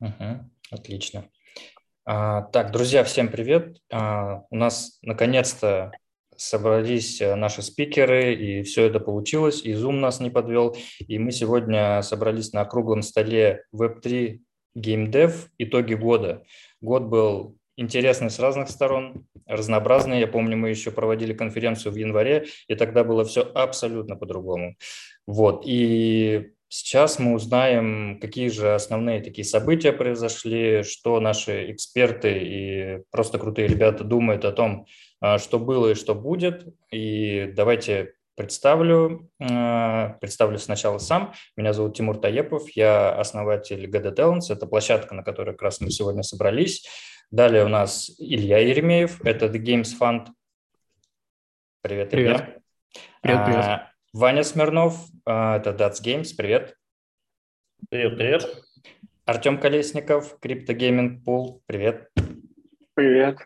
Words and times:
Угу, 0.00 0.50
отлично. 0.70 1.28
А, 2.06 2.42
так, 2.42 2.72
друзья, 2.72 3.04
всем 3.04 3.28
привет. 3.28 3.76
А, 3.92 4.44
у 4.50 4.56
нас 4.56 4.98
наконец-то 5.02 5.92
собрались 6.36 7.20
э, 7.20 7.34
наши 7.34 7.60
спикеры, 7.60 8.34
и 8.34 8.62
все 8.62 8.86
это 8.86 8.98
получилось, 8.98 9.62
и 9.62 9.72
Zoom 9.72 10.00
нас 10.00 10.20
не 10.20 10.30
подвел. 10.30 10.74
И 11.06 11.18
мы 11.18 11.32
сегодня 11.32 12.00
собрались 12.00 12.54
на 12.54 12.64
круглом 12.64 13.02
столе 13.02 13.64
Web3 13.74 14.38
Game 14.76 15.10
Dev 15.10 15.34
итоги 15.58 15.92
года. 15.92 16.44
Год 16.80 17.02
был 17.04 17.58
интересный 17.76 18.30
с 18.30 18.38
разных 18.38 18.70
сторон, 18.70 19.26
разнообразный. 19.46 20.18
Я 20.18 20.28
помню, 20.28 20.56
мы 20.56 20.70
еще 20.70 20.90
проводили 20.90 21.34
конференцию 21.34 21.92
в 21.92 21.96
январе, 21.96 22.46
и 22.68 22.74
тогда 22.74 23.04
было 23.04 23.24
все 23.26 23.42
абсолютно 23.42 24.16
по-другому. 24.16 24.76
Вот. 25.26 25.64
И 25.66 26.52
Сейчас 26.72 27.18
мы 27.18 27.34
узнаем, 27.34 28.20
какие 28.20 28.48
же 28.48 28.76
основные 28.76 29.20
такие 29.20 29.44
события 29.44 29.92
произошли, 29.92 30.84
что 30.84 31.18
наши 31.18 31.72
эксперты 31.72 32.38
и 32.40 33.02
просто 33.10 33.40
крутые 33.40 33.66
ребята 33.66 34.04
думают 34.04 34.44
о 34.44 34.52
том, 34.52 34.86
а, 35.20 35.38
что 35.38 35.58
было 35.58 35.90
и 35.90 35.94
что 35.94 36.14
будет. 36.14 36.64
И 36.92 37.52
давайте 37.56 38.12
представлю. 38.36 39.28
А, 39.42 40.10
представлю 40.20 40.58
сначала 40.58 40.98
сам. 40.98 41.34
Меня 41.56 41.72
зовут 41.72 41.96
Тимур 41.96 42.18
Таепов, 42.18 42.70
я 42.76 43.18
основатель 43.18 43.86
GD 43.86 44.14
Talents. 44.14 44.52
Это 44.52 44.68
площадка, 44.68 45.16
на 45.16 45.24
которой 45.24 45.50
как 45.50 45.62
раз 45.62 45.80
мы 45.80 45.90
сегодня 45.90 46.22
собрались. 46.22 46.86
Далее 47.32 47.64
у 47.64 47.68
нас 47.68 48.12
Илья 48.16 48.58
Еремеев, 48.58 49.24
это 49.24 49.46
The 49.46 49.60
Games 49.60 49.90
Fund. 50.00 50.28
Привет, 51.82 52.14
Илья. 52.14 52.34
Привет, 52.34 52.62
привет. 53.22 53.44
привет. 53.44 53.89
Ваня 54.12 54.42
Смирнов, 54.42 55.06
а, 55.24 55.58
это 55.58 55.70
Dats 55.70 56.02
Games, 56.02 56.34
привет. 56.36 56.76
Привет, 57.90 58.18
привет. 58.18 58.62
Артем 59.24 59.58
Колесников, 59.60 60.36
Gaming 60.74 61.22
Pool, 61.24 61.60
привет. 61.66 62.10
Привет. 62.94 63.38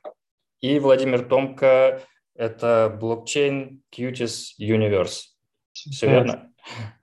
И 0.63 0.79
Владимир 0.79 1.23
Томко, 1.27 2.01
это 2.35 2.97
блокчейн 2.99 3.83
Qtis 3.95 4.55
Universe. 4.59 5.35
Все 5.73 6.09
верно? 6.09 6.51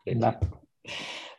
Да. 0.07 0.39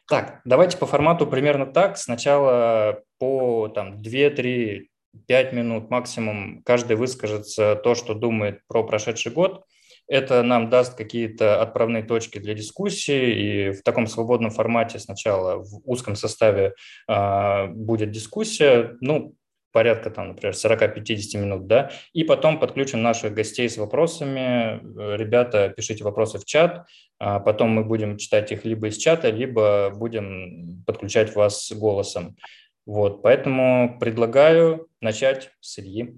Так, 0.06 0.42
давайте 0.44 0.78
по 0.78 0.86
формату 0.86 1.26
примерно 1.26 1.66
так. 1.66 1.98
Сначала 1.98 3.02
по 3.18 3.66
там 3.66 4.00
2-3 4.00 4.86
5 5.26 5.52
минут 5.52 5.90
максимум 5.90 6.62
каждый 6.62 6.96
выскажется 6.96 7.74
то, 7.74 7.96
что 7.96 8.14
думает 8.14 8.60
про 8.68 8.84
прошедший 8.84 9.32
год. 9.32 9.64
Это 10.12 10.42
нам 10.42 10.68
даст 10.68 10.94
какие-то 10.94 11.62
отправные 11.62 12.02
точки 12.02 12.38
для 12.38 12.52
дискуссии, 12.52 13.70
и 13.70 13.70
в 13.70 13.82
таком 13.82 14.06
свободном 14.06 14.50
формате 14.50 14.98
сначала 14.98 15.56
в 15.56 15.80
узком 15.86 16.16
составе 16.16 16.74
э, 17.08 17.66
будет 17.68 18.10
дискуссия, 18.10 18.94
ну, 19.00 19.34
порядка 19.72 20.10
там, 20.10 20.28
например, 20.28 20.54
40-50 20.54 21.38
минут, 21.38 21.66
да, 21.66 21.90
и 22.12 22.24
потом 22.24 22.60
подключим 22.60 23.00
наших 23.02 23.32
гостей 23.32 23.70
с 23.70 23.78
вопросами. 23.78 24.82
Ребята, 25.16 25.72
пишите 25.74 26.04
вопросы 26.04 26.38
в 26.38 26.44
чат, 26.44 26.86
а 27.18 27.40
потом 27.40 27.70
мы 27.70 27.82
будем 27.82 28.18
читать 28.18 28.52
их 28.52 28.66
либо 28.66 28.88
из 28.88 28.98
чата, 28.98 29.30
либо 29.30 29.94
будем 29.96 30.84
подключать 30.84 31.34
вас 31.34 31.72
голосом. 31.72 32.36
Вот, 32.84 33.22
поэтому 33.22 33.96
предлагаю 33.98 34.88
начать 35.00 35.52
с 35.60 35.78
Ильи. 35.78 36.14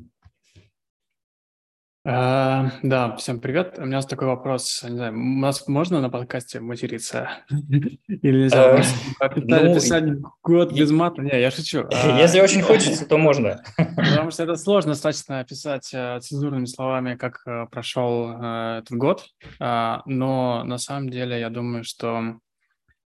А, 2.07 2.71
да, 2.83 3.17
всем 3.17 3.41
привет. 3.41 3.79
У 3.79 3.87
меня 3.87 4.03
такой 4.03 4.29
вопрос. 4.29 4.83
Не 4.83 4.95
знаю, 4.95 5.15
у 5.15 5.39
нас 5.39 5.67
можно 5.67 6.03
на 6.03 6.11
подкасте 6.11 6.61
материться? 6.61 7.31
Или 7.49 8.43
нельзя? 8.43 8.77
Э, 9.21 9.31
ну, 9.37 9.75
писать 9.75 10.05
год 10.43 10.75
без 10.75 10.91
мата? 10.91 11.23
Не, 11.23 11.41
я 11.41 11.51
шучу. 11.51 11.87
А, 11.91 12.21
если 12.21 12.43
очень 12.43 12.61
хочется, 12.63 13.09
то 13.09 13.17
можно. 13.17 13.63
Потому 13.79 14.31
что 14.31 14.43
это 14.45 14.57
сложно 14.57 14.93
достаточно 14.93 15.41
описать 15.41 15.95
э, 15.95 16.21
цензурными 16.21 16.67
словами, 16.67 17.15
как 17.15 17.41
э, 17.47 17.65
прошел 17.71 18.33
этот 18.33 18.93
год. 18.99 19.25
А, 19.59 20.03
но 20.05 20.63
на 20.65 20.77
самом 20.77 21.09
деле 21.09 21.41
я 21.41 21.49
думаю, 21.49 21.85
что 21.85 22.37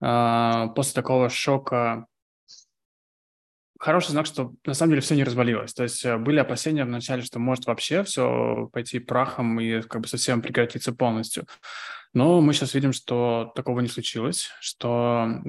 после 0.01 0.95
такого 0.95 1.29
шока 1.29 2.07
хороший 3.81 4.11
знак, 4.11 4.27
что 4.27 4.53
на 4.67 4.75
самом 4.75 4.93
деле 4.93 5.01
все 5.01 5.17
не 5.17 5.25
развалилось. 5.25 5.73
То 5.73 5.83
есть 5.83 6.05
э, 6.05 6.19
были 6.19 6.39
опасения 6.39 6.85
вначале, 6.85 7.23
что 7.23 7.39
может 7.39 7.67
вообще 7.67 8.05
все 8.05 8.69
пойти 8.73 8.99
прахом 8.99 9.59
и 9.59 9.81
как 9.81 10.03
бы 10.03 10.09
совсем 10.09 10.43
прекратиться 10.43 10.93
полностью. 10.93 11.47
Но 12.13 12.41
мы 12.41 12.53
сейчас 12.53 12.75
видим, 12.75 12.93
что 12.93 13.53
такого 13.55 13.81
не 13.81 13.89
случилось, 13.89 14.51
что 14.61 15.27
э, 15.45 15.49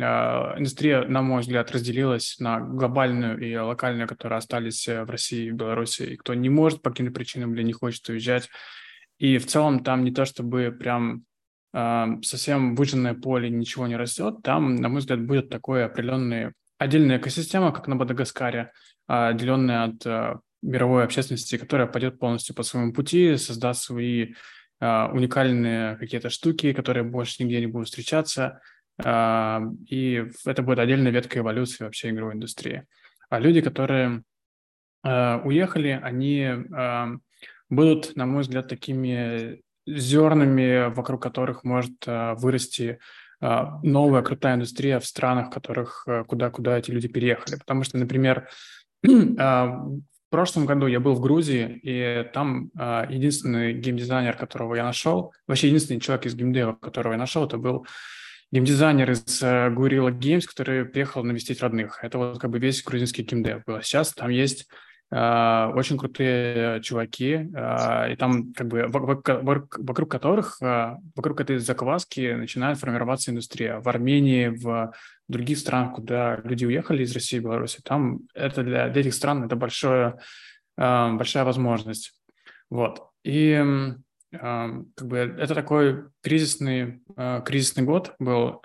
индустрия, 0.60 1.04
на 1.04 1.22
мой 1.22 1.42
взгляд, 1.42 1.72
разделилась 1.72 2.38
на 2.40 2.62
глобальную 2.62 3.40
и 3.40 3.56
локальную, 3.56 4.08
которые 4.08 4.38
остались 4.38 4.88
э, 4.88 5.04
в 5.04 5.10
России 5.10 5.48
и 5.48 5.52
Беларуси, 5.52 6.04
и 6.04 6.16
кто 6.16 6.34
не 6.34 6.50
может 6.50 6.82
по 6.82 6.92
каким-то 6.92 7.12
причинам 7.12 7.54
или 7.54 7.64
не 7.64 7.74
хочет 7.74 8.08
уезжать. 8.08 8.50
И 9.18 9.40
в 9.40 9.48
целом 9.48 9.84
там 9.84 10.06
не 10.06 10.12
то 10.12 10.24
чтобы 10.24 10.72
прям 10.72 11.26
э, 11.74 12.06
совсем 12.22 12.76
выжженное 12.76 13.16
поле, 13.16 13.50
ничего 13.50 13.88
не 13.88 13.98
растет, 13.98 14.38
там, 14.42 14.76
на 14.78 14.88
мой 14.88 15.00
взгляд, 15.00 15.22
будет 15.26 15.50
такой 15.50 15.84
определенный 15.84 16.54
отдельная 16.82 17.20
экосистема, 17.20 17.72
как 17.72 17.88
на 17.88 17.94
Мадагаскаре, 17.94 18.72
а, 19.08 19.28
отделенная 19.30 19.84
от 19.84 20.08
а, 20.08 20.40
мировой 20.64 21.04
общественности, 21.04 21.58
которая 21.58 21.86
пойдет 21.86 22.18
полностью 22.18 22.56
по 22.56 22.64
своему 22.64 22.92
пути, 22.92 23.38
создаст 23.38 23.84
свои 23.84 24.34
а, 24.80 25.12
уникальные 25.14 25.98
какие-то 25.98 26.32
штуки, 26.32 26.74
которые 26.74 27.04
больше 27.04 27.44
нигде 27.44 27.60
не 27.60 27.68
будут 27.68 27.88
встречаться, 27.88 28.62
и 29.00 30.26
это 30.46 30.62
будет 30.62 30.78
отдельная 30.78 31.12
ветка 31.12 31.40
эволюции 31.40 31.84
вообще 31.84 32.10
игровой 32.10 32.36
индустрии. 32.36 32.86
А 33.30 33.40
люди, 33.40 33.62
которые 33.62 34.24
уехали, 35.04 36.00
они 36.04 36.52
будут, 37.70 38.16
на 38.16 38.28
мой 38.28 38.42
взгляд, 38.42 38.68
такими 38.68 39.62
зернами, 39.88 40.94
вокруг 40.94 41.24
которых 41.24 41.64
может 41.64 41.94
вырасти 42.06 43.00
новая 43.42 44.22
крутая 44.22 44.56
индустрия 44.56 45.00
в 45.00 45.06
странах, 45.06 45.50
которых 45.50 46.04
э, 46.08 46.24
куда-куда 46.26 46.78
эти 46.78 46.92
люди 46.92 47.08
переехали. 47.08 47.56
Потому 47.56 47.84
что, 47.84 47.98
например, 47.98 48.48
а, 49.40 49.66
в 49.68 50.30
прошлом 50.30 50.66
году 50.66 50.88
я 50.88 51.00
был 51.00 51.16
в 51.16 51.20
Грузии, 51.20 51.80
и 51.84 52.30
там 52.34 52.70
а, 52.78 53.06
единственный 53.10 53.74
геймдизайнер, 53.74 54.38
которого 54.38 54.76
я 54.76 54.84
нашел, 54.84 55.34
вообще 55.48 55.68
единственный 55.68 56.00
человек 56.00 56.26
из 56.26 56.36
геймдева, 56.36 56.74
которого 56.74 57.14
я 57.14 57.18
нашел, 57.18 57.46
это 57.46 57.58
был 57.58 57.86
геймдизайнер 58.52 59.12
из 59.12 59.42
э, 59.42 59.70
Gorilla 59.70 60.12
Games, 60.12 60.46
который 60.46 60.86
приехал 60.86 61.24
навестить 61.24 61.62
родных. 61.62 62.04
Это 62.04 62.18
вот 62.18 62.40
как 62.40 62.50
бы 62.52 62.60
весь 62.60 62.84
грузинский 62.84 63.24
геймдев 63.24 63.64
был. 63.66 63.82
Сейчас 63.82 64.14
там 64.14 64.30
есть 64.30 64.68
очень 65.14 65.98
крутые 65.98 66.82
чуваки, 66.82 67.34
uh, 67.34 68.14
и 68.14 68.16
там 68.16 68.54
как 68.54 68.68
бы 68.68 68.86
вокруг, 68.88 70.10
которых, 70.10 70.58
uh, 70.62 70.96
вокруг 71.18 71.42
этой 71.42 71.58
закваски 71.58 72.34
начинает 72.34 72.78
формироваться 72.78 73.32
индустрия. 73.32 73.82
В 73.82 73.90
Армении, 73.90 74.48
в 74.48 74.94
других 75.28 75.58
странах, 75.58 75.96
куда 75.96 76.38
люди 76.46 76.64
уехали 76.64 77.04
из 77.04 77.14
России 77.14 77.38
и 77.38 77.42
Беларуси, 77.42 77.82
там 77.84 78.22
это 78.34 78.64
для, 78.64 78.88
для 78.88 79.02
этих 79.02 79.14
стран 79.14 79.44
это 79.44 79.58
большое, 79.58 80.18
большая 80.78 81.44
возможность. 81.44 82.14
Вот. 82.70 83.10
И 83.26 83.62
как 84.32 85.08
бы 85.08 85.18
это 85.18 85.54
такой 85.54 86.06
кризисный, 86.24 87.02
кризисный 87.46 87.84
год 87.84 88.16
был, 88.18 88.62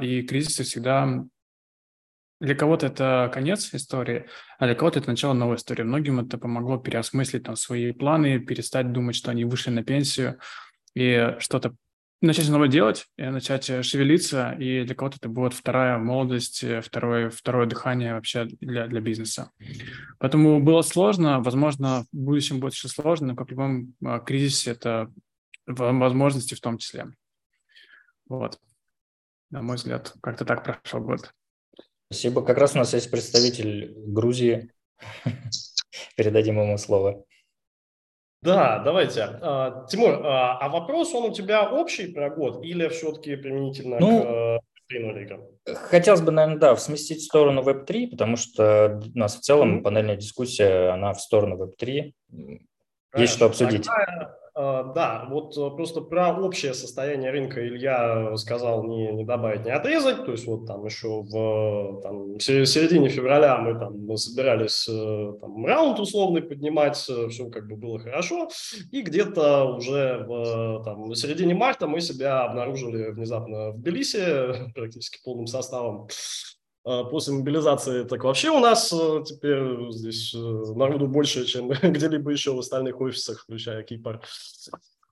и 0.00 0.22
кризисы 0.28 0.62
всегда 0.62 1.24
для 2.40 2.54
кого-то 2.54 2.86
это 2.86 3.30
конец 3.32 3.74
истории, 3.74 4.26
а 4.58 4.66
для 4.66 4.74
кого-то 4.74 5.00
это 5.00 5.10
начало 5.10 5.32
новой 5.32 5.56
истории. 5.56 5.82
Многим 5.82 6.20
это 6.20 6.38
помогло 6.38 6.78
переосмыслить 6.78 7.44
там 7.44 7.56
свои 7.56 7.92
планы, 7.92 8.38
перестать 8.38 8.92
думать, 8.92 9.16
что 9.16 9.30
они 9.30 9.44
вышли 9.44 9.70
на 9.70 9.82
пенсию 9.82 10.38
и 10.94 11.34
что-то 11.38 11.74
начать 12.20 12.46
снова 12.46 12.68
делать, 12.68 13.06
начать 13.16 13.70
э, 13.70 13.82
шевелиться, 13.82 14.52
и 14.58 14.84
для 14.84 14.94
кого-то 14.94 15.18
это 15.18 15.28
будет 15.28 15.54
вторая 15.54 15.98
молодость, 15.98 16.64
э, 16.64 16.80
второе, 16.80 17.30
второе 17.30 17.66
дыхание 17.66 18.14
вообще 18.14 18.44
для, 18.44 18.88
для 18.88 19.00
бизнеса. 19.00 19.50
Поэтому 20.18 20.60
было 20.60 20.82
сложно, 20.82 21.40
возможно, 21.40 22.04
в 22.12 22.16
будущем 22.16 22.60
будет 22.60 22.74
еще 22.74 22.88
сложно, 22.88 23.28
но 23.28 23.36
как 23.36 23.48
в 23.48 23.50
любом 23.50 23.94
а, 24.04 24.18
кризисе 24.18 24.72
это 24.72 25.12
возможности 25.66 26.54
в 26.54 26.60
том 26.60 26.78
числе. 26.78 27.06
Вот. 28.28 28.58
На 29.50 29.62
мой 29.62 29.76
взгляд, 29.76 30.14
как-то 30.20 30.44
так 30.44 30.64
прошел 30.64 31.00
год. 31.00 31.32
Спасибо. 32.10 32.42
Как 32.42 32.56
раз 32.58 32.74
у 32.74 32.78
нас 32.78 32.94
есть 32.94 33.10
представитель 33.10 33.92
Грузии. 33.94 34.70
Передадим 36.16 36.60
ему 36.60 36.78
слово. 36.78 37.24
Да, 38.40 38.78
давайте. 38.78 39.22
А, 39.42 39.86
Тимур, 39.90 40.24
а, 40.24 40.58
а 40.58 40.68
вопрос, 40.68 41.12
он 41.14 41.30
у 41.30 41.34
тебя 41.34 41.68
общий 41.68 42.06
про 42.06 42.30
год 42.30 42.64
или 42.64 42.88
все-таки 42.88 43.36
применительно 43.36 43.98
ну, 43.98 44.22
к 44.22 44.92
Web3 44.92 45.74
Хотелось 45.74 46.22
бы, 46.22 46.32
наверное, 46.32 46.58
да, 46.58 46.76
сместить 46.76 47.20
в 47.20 47.24
сторону 47.24 47.62
Web3, 47.62 48.10
потому 48.10 48.36
что 48.36 49.02
у 49.14 49.18
нас 49.18 49.36
в 49.36 49.40
целом 49.40 49.78
mm-hmm. 49.78 49.82
панельная 49.82 50.16
дискуссия, 50.16 50.90
она 50.90 51.12
в 51.12 51.20
сторону 51.20 51.62
Web3. 51.62 52.12
Есть 53.16 53.32
что 53.34 53.46
обсудить. 53.46 53.86
Тогда 53.86 54.24
А, 54.24 54.34
да, 54.58 55.24
вот 55.30 55.56
э, 55.56 55.70
просто 55.76 56.00
про 56.00 56.36
общее 56.36 56.74
состояние 56.74 57.30
рынка 57.30 57.64
Илья 57.64 58.36
сказал 58.36 58.82
не, 58.88 59.12
не 59.12 59.24
добавить, 59.24 59.64
не 59.64 59.70
отрезать. 59.70 60.24
То 60.24 60.32
есть 60.32 60.48
вот 60.48 60.66
там 60.66 60.84
еще 60.84 61.22
в 61.22 62.00
там, 62.02 62.40
середине 62.40 63.08
февраля 63.08 63.58
мы 63.58 63.78
там 63.78 64.16
собирались 64.16 64.88
э, 64.88 65.32
там, 65.40 65.64
раунд 65.64 66.00
условный 66.00 66.42
поднимать, 66.42 66.96
все 66.96 67.50
как 67.50 67.68
бы 67.68 67.76
было 67.76 68.00
хорошо. 68.00 68.48
И 68.90 69.02
где-то 69.02 69.76
уже 69.76 70.24
в 70.26 70.82
там, 70.84 71.14
середине 71.14 71.54
марта 71.54 71.86
мы 71.86 72.00
себя 72.00 72.42
обнаружили 72.42 73.10
внезапно 73.10 73.70
в 73.70 73.78
Тбилиси 73.78 74.72
практически 74.74 75.22
полным 75.22 75.46
составом. 75.46 76.08
А, 76.84 77.04
после 77.04 77.34
мобилизации, 77.34 78.04
так 78.04 78.24
вообще 78.24 78.50
у 78.50 78.60
нас 78.60 78.92
э, 78.92 79.22
теперь 79.24 79.90
здесь 79.90 80.34
э, 80.34 80.38
народу 80.38 81.06
больше, 81.06 81.44
чем 81.44 81.68
где-либо 81.82 82.30
еще 82.30 82.52
в 82.54 82.58
остальных 82.58 83.00
офисах, 83.00 83.42
включая 83.42 83.82
Кипр. 83.82 84.20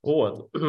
Вот. 0.02 0.50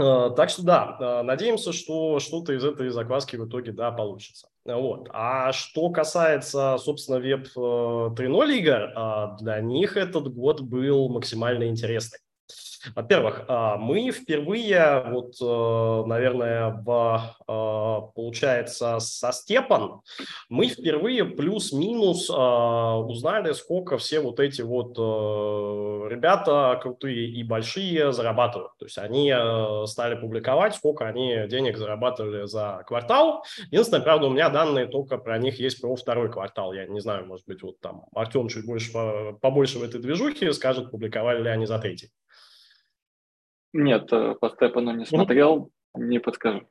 А, 0.00 0.30
так 0.30 0.48
что 0.48 0.62
да, 0.62 0.96
а, 1.00 1.22
надеемся, 1.24 1.72
что 1.72 2.20
что-то 2.20 2.52
из 2.52 2.62
этой 2.62 2.90
закваски 2.90 3.34
в 3.34 3.48
итоге 3.48 3.72
да, 3.72 3.90
получится. 3.90 4.46
Вот. 4.64 5.08
А 5.12 5.52
что 5.52 5.90
касается, 5.90 6.76
собственно, 6.78 7.18
веб 7.18 7.48
3.0 7.56 8.16
э, 8.16 8.58
игр, 8.58 9.36
для 9.40 9.60
них 9.60 9.96
этот 9.96 10.32
год 10.32 10.60
был 10.60 11.08
максимально 11.08 11.66
интересный. 11.66 12.20
Во-первых, 12.94 13.44
а, 13.48 13.76
мы 13.76 14.10
впервые, 14.10 15.04
вот, 15.08 15.34
э, 15.40 16.04
наверное, 16.06 16.80
в, 16.84 17.36
а, 17.46 18.00
получается, 18.14 18.98
со 19.00 19.32
Степан, 19.32 20.00
мы 20.48 20.68
впервые 20.68 21.24
плюс-минус 21.24 22.30
а, 22.32 22.98
узнали, 22.98 23.52
сколько 23.52 23.98
все 23.98 24.20
вот 24.20 24.40
эти 24.40 24.62
вот 24.62 24.96
э, 24.96 26.08
ребята 26.08 26.78
крутые 26.80 27.28
и 27.28 27.42
большие 27.42 28.12
зарабатывают. 28.12 28.72
То 28.78 28.86
есть 28.86 28.98
они 28.98 29.32
э, 29.34 29.86
стали 29.86 30.14
публиковать, 30.14 30.74
сколько 30.74 31.06
они 31.06 31.46
денег 31.48 31.76
зарабатывали 31.76 32.46
за 32.46 32.84
квартал. 32.86 33.44
Единственное, 33.70 34.02
правда, 34.02 34.28
у 34.28 34.30
меня 34.30 34.48
данные 34.50 34.86
только 34.86 35.18
про 35.18 35.38
них 35.38 35.58
есть 35.58 35.80
про 35.80 35.94
второй 35.96 36.30
квартал. 36.30 36.72
Я 36.72 36.86
не 36.86 37.00
знаю, 37.00 37.26
может 37.26 37.46
быть, 37.46 37.62
вот 37.62 37.80
там 37.80 38.04
Артем 38.14 38.48
чуть 38.48 38.66
больше, 38.66 38.92
побольше 39.40 39.78
в 39.78 39.82
этой 39.82 40.00
движухе 40.00 40.52
скажет, 40.52 40.90
публиковали 40.90 41.42
ли 41.42 41.48
они 41.48 41.66
за 41.66 41.78
третий. 41.78 42.10
Нет, 43.72 44.12
э, 44.12 44.34
по 44.40 44.48
Степану 44.50 44.92
не 44.92 45.04
смотрел, 45.04 45.70
не 45.94 46.18
подскажу. 46.18 46.66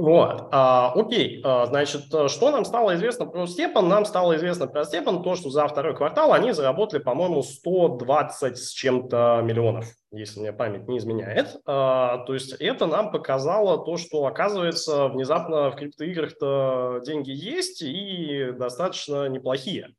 Вот, 0.00 0.48
а, 0.50 0.92
окей, 0.94 1.42
а, 1.44 1.66
значит, 1.66 2.04
э, 2.14 2.28
что 2.28 2.50
нам 2.50 2.64
стало 2.64 2.94
известно 2.94 3.26
про 3.26 3.46
Степан? 3.46 3.86
Нам 3.86 4.06
стало 4.06 4.34
известно 4.36 4.66
про 4.66 4.84
Степан 4.84 5.22
то, 5.22 5.34
что 5.36 5.50
за 5.50 5.68
второй 5.68 5.94
квартал 5.94 6.32
они 6.32 6.52
заработали, 6.52 7.02
по-моему, 7.02 7.42
120 7.42 8.56
с 8.56 8.70
чем-то 8.70 9.42
миллионов, 9.44 9.84
если 10.10 10.40
мне 10.40 10.54
память 10.54 10.88
не 10.88 10.96
изменяет. 10.96 11.60
А, 11.66 12.24
то 12.24 12.32
есть 12.32 12.54
это 12.54 12.86
нам 12.86 13.10
показало 13.10 13.84
то, 13.84 13.98
что, 13.98 14.24
оказывается, 14.24 15.08
внезапно 15.08 15.70
в 15.70 15.76
криптоиграх-то 15.76 17.02
деньги 17.04 17.32
есть 17.32 17.82
и 17.82 18.52
достаточно 18.52 19.28
неплохие. 19.28 19.94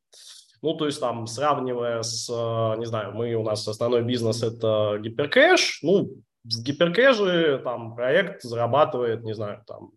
Ну, 0.62 0.74
то 0.74 0.86
есть 0.86 1.00
там, 1.00 1.26
сравнивая 1.26 2.02
с, 2.02 2.30
э, 2.30 2.78
не 2.78 2.86
знаю, 2.86 3.12
мы, 3.14 3.34
у 3.34 3.42
нас 3.42 3.66
основной 3.66 4.02
бизнес– 4.02 4.42
это 4.44 4.96
гиперкэш, 5.00 5.80
ну, 5.82 6.22
в 6.44 6.62
гиперкэше 6.62 7.60
там 7.64 7.96
проект 7.96 8.42
зарабатывает, 8.42 9.24
не 9.24 9.34
знаю, 9.34 9.64
там 9.66 9.90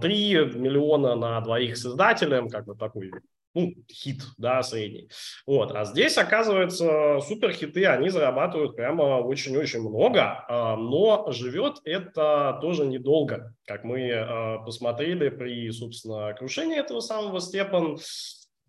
3 0.00 0.34
э, 0.34 0.44
миллиона 0.56 1.14
на 1.14 1.40
двоих 1.40 1.76
с 1.76 1.86
издателем, 1.86 2.48
как 2.48 2.66
бы 2.66 2.74
такой 2.74 3.12
ну, 3.54 3.74
хит, 3.92 4.22
да, 4.38 4.62
средний. 4.62 5.10
Вот. 5.46 5.72
А 5.72 5.84
здесь, 5.84 6.16
оказывается, 6.16 7.20
суперхиты, 7.20 7.84
они 7.84 8.08
зарабатывают 8.08 8.74
прямо 8.74 9.20
очень-очень 9.20 9.80
много, 9.80 10.44
э, 10.48 10.76
но 10.76 11.30
живет 11.30 11.76
это 11.84 12.58
тоже 12.60 12.84
недолго. 12.86 13.54
Как 13.66 13.84
мы 13.84 14.60
посмотрели 14.64 15.28
при, 15.28 15.70
собственно, 15.70 16.34
крушении 16.34 16.78
этого 16.78 17.00
самого 17.00 17.40
Степан, 17.40 17.98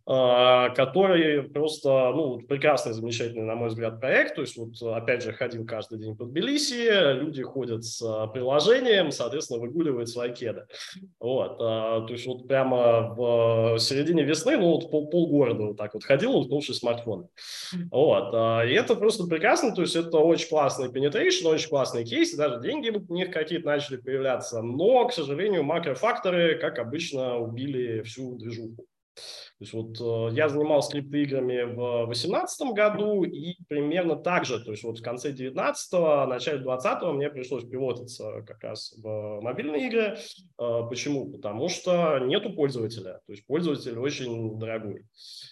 который 0.05 1.43
просто, 1.43 2.11
ну, 2.13 2.39
прекрасный, 2.39 2.91
замечательный, 2.91 3.45
на 3.45 3.55
мой 3.55 3.69
взгляд, 3.69 4.01
проект. 4.01 4.35
То 4.35 4.41
есть, 4.41 4.57
вот, 4.57 4.73
опять 4.81 5.23
же, 5.23 5.31
ходил 5.31 5.65
каждый 5.65 5.97
день 5.99 6.17
по 6.17 6.25
Тбилиси, 6.25 7.13
люди 7.13 7.41
ходят 7.41 7.85
с 7.85 8.01
а, 8.01 8.27
приложением, 8.27 9.11
соответственно, 9.11 9.61
выгуливают 9.61 10.09
свои 10.09 10.33
кеды. 10.33 10.65
Вот, 11.19 11.55
а, 11.61 12.01
то 12.01 12.11
есть, 12.11 12.25
вот 12.25 12.47
прямо 12.49 13.13
в 13.15 13.79
середине 13.79 14.23
весны, 14.23 14.57
ну, 14.57 14.71
вот 14.71 14.91
пол, 14.91 15.09
полгорода 15.09 15.67
вот 15.67 15.77
так 15.77 15.93
вот 15.93 16.03
ходил, 16.03 16.35
уткнувшись 16.35 16.79
смартфон. 16.79 17.29
Вот, 17.89 18.33
и 18.65 18.73
это 18.73 18.95
просто 18.95 19.25
прекрасно, 19.25 19.73
то 19.73 19.81
есть, 19.81 19.95
это 19.95 20.17
очень 20.17 20.49
классный 20.49 20.89
penetration, 20.89 21.47
очень 21.47 21.69
классный 21.69 22.03
кейс, 22.03 22.35
даже 22.35 22.59
деньги 22.59 22.89
у 22.89 23.13
них 23.13 23.31
какие-то 23.31 23.67
начали 23.67 23.97
появляться, 23.97 24.61
но, 24.61 25.07
к 25.07 25.13
сожалению, 25.13 25.63
макрофакторы, 25.63 26.59
как 26.59 26.77
обычно, 26.79 27.37
убили 27.37 28.01
всю 28.01 28.35
движуху. 28.37 28.85
То 29.63 29.79
есть 29.79 29.99
вот 29.99 30.31
э, 30.31 30.35
я 30.35 30.49
занимался 30.49 30.91
криптоиграми 30.91 31.63
в 31.63 32.07
2018 32.07 32.73
году 32.73 33.23
и 33.23 33.55
примерно 33.69 34.17
так 34.17 34.43
же, 34.43 34.61
то 34.61 34.71
есть 34.71 34.83
вот 34.83 34.99
в 34.99 35.01
конце 35.01 35.31
19 35.31 35.93
начале 36.27 36.59
20 36.59 37.03
мне 37.13 37.29
пришлось 37.29 37.63
пивотиться 37.63 38.43
как 38.45 38.61
раз 38.61 38.93
в 38.97 39.39
мобильные 39.41 39.87
игры. 39.87 40.17
Э, 40.59 40.81
почему? 40.89 41.31
Потому 41.31 41.69
что 41.69 42.19
нету 42.19 42.51
пользователя, 42.51 43.21
то 43.25 43.31
есть 43.31 43.45
пользователь 43.47 43.97
очень 43.97 44.59
дорогой. 44.59 45.05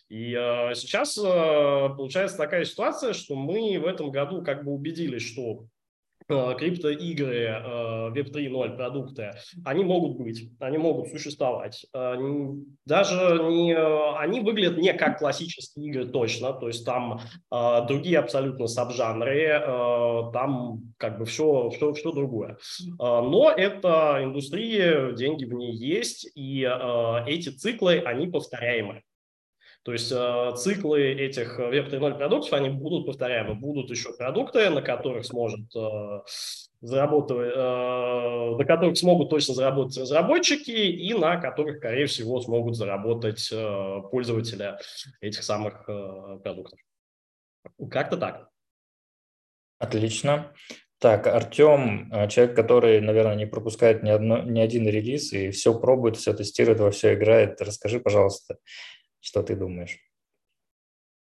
И 0.09 0.33
э, 0.33 0.75
сейчас 0.75 1.15
получается 1.15 2.35
такая 2.35 2.65
ситуация, 2.65 3.13
что 3.13 3.35
мы 3.35 3.79
в 3.79 3.85
этом 3.85 4.11
году 4.11 4.43
как 4.43 4.65
бы 4.65 4.73
убедились, 4.73 5.23
что 5.23 5.63
криптоигры, 6.57 8.11
Web 8.13 8.31
э, 8.33 8.49
3.0 8.49 8.75
продукты, 8.75 9.31
они 9.65 9.83
могут 9.83 10.17
быть, 10.17 10.49
они 10.59 10.77
могут 10.77 11.09
существовать. 11.09 11.85
Э, 11.93 12.15
даже 12.85 13.43
не, 13.43 13.75
они 13.75 14.41
выглядят 14.41 14.77
не 14.77 14.93
как 14.93 15.19
классические 15.19 15.87
игры 15.87 16.05
точно, 16.07 16.53
то 16.53 16.67
есть 16.67 16.85
там 16.85 17.21
другие 17.87 18.19
абсолютно 18.19 18.67
сабжанры, 18.67 19.61
там 20.33 20.93
как 20.97 21.19
бы 21.19 21.25
все, 21.25 21.69
все, 21.69 21.93
все 21.93 22.11
другое. 22.11 22.57
Но 22.97 23.51
это 23.55 24.19
индустрия, 24.21 25.11
деньги 25.13 25.45
в 25.45 25.53
ней 25.53 25.73
есть, 25.73 26.29
и 26.35 26.61
эти 27.27 27.49
циклы, 27.49 27.99
они 27.99 28.27
повторяемые. 28.27 29.03
То 29.83 29.93
есть 29.93 30.11
э, 30.11 30.51
циклы 30.57 31.11
этих 31.13 31.59
Web 31.59 31.89
3.0 31.89 32.17
продуктов, 32.17 32.53
они 32.53 32.69
будут 32.69 33.07
повторяемы. 33.07 33.55
Будут 33.55 33.89
еще 33.89 34.13
продукты, 34.13 34.69
на 34.69 34.83
которых 34.83 35.25
сможет 35.25 35.75
э, 35.75 36.21
заработать, 36.81 37.53
э, 37.55 38.55
на 38.57 38.63
которых 38.63 38.95
смогут 38.97 39.31
точно 39.31 39.55
заработать 39.55 39.97
разработчики 39.97 40.69
и 40.69 41.13
на 41.15 41.37
которых, 41.37 41.77
скорее 41.77 42.05
всего, 42.05 42.39
смогут 42.41 42.75
заработать 42.75 43.51
пользователи 44.11 44.75
этих 45.19 45.43
самых 45.43 45.85
продуктов. 46.43 46.79
Как-то 47.89 48.17
так. 48.17 48.49
Отлично. 49.79 50.53
Так, 50.99 51.25
Артем, 51.25 52.11
человек, 52.29 52.55
который, 52.55 53.01
наверное, 53.01 53.33
не 53.33 53.47
пропускает 53.47 54.03
ни, 54.03 54.11
одно, 54.11 54.43
ни 54.43 54.59
один 54.59 54.87
релиз 54.87 55.33
и 55.33 55.49
все 55.49 55.73
пробует, 55.73 56.17
все 56.17 56.33
тестирует, 56.33 56.79
во 56.79 56.91
все 56.91 57.15
играет. 57.15 57.59
Расскажи, 57.59 57.99
пожалуйста, 57.99 58.57
что 59.21 59.43
ты 59.43 59.55
думаешь? 59.55 59.99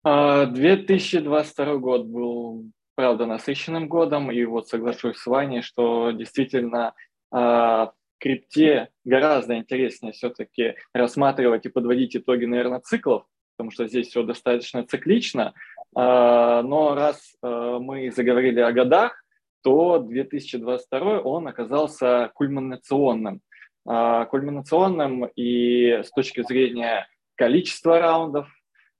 2022 0.04 1.64
а, 1.66 1.76
год 1.76 2.06
был, 2.06 2.64
правда, 2.94 3.26
насыщенным 3.26 3.88
годом, 3.88 4.30
и 4.30 4.44
вот 4.44 4.68
соглашусь 4.68 5.16
с 5.16 5.26
Ваней, 5.26 5.62
что 5.62 6.10
действительно 6.10 6.94
а, 7.30 7.92
крипте 8.18 8.90
гораздо 9.04 9.56
интереснее 9.56 10.12
все-таки 10.12 10.74
рассматривать 10.92 11.64
и 11.64 11.70
подводить 11.70 12.16
итоги, 12.16 12.44
наверное, 12.44 12.80
циклов, 12.80 13.24
потому 13.56 13.70
что 13.70 13.86
здесь 13.88 14.08
все 14.08 14.22
достаточно 14.22 14.84
циклично. 14.84 15.54
А, 15.94 16.62
но 16.62 16.94
раз 16.94 17.36
мы 17.42 18.10
заговорили 18.10 18.60
о 18.60 18.72
годах, 18.72 19.24
то 19.62 19.98
2022 19.98 21.20
он 21.20 21.48
оказался 21.48 22.30
кульминационным. 22.34 23.40
Кульминационным 23.86 25.26
и 25.36 26.02
с 26.02 26.10
точки 26.10 26.42
зрения 26.42 27.06
количество 27.36 27.98
раундов, 27.98 28.48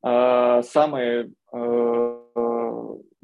а, 0.03 0.63
самые 0.63 1.31
а, 1.53 2.25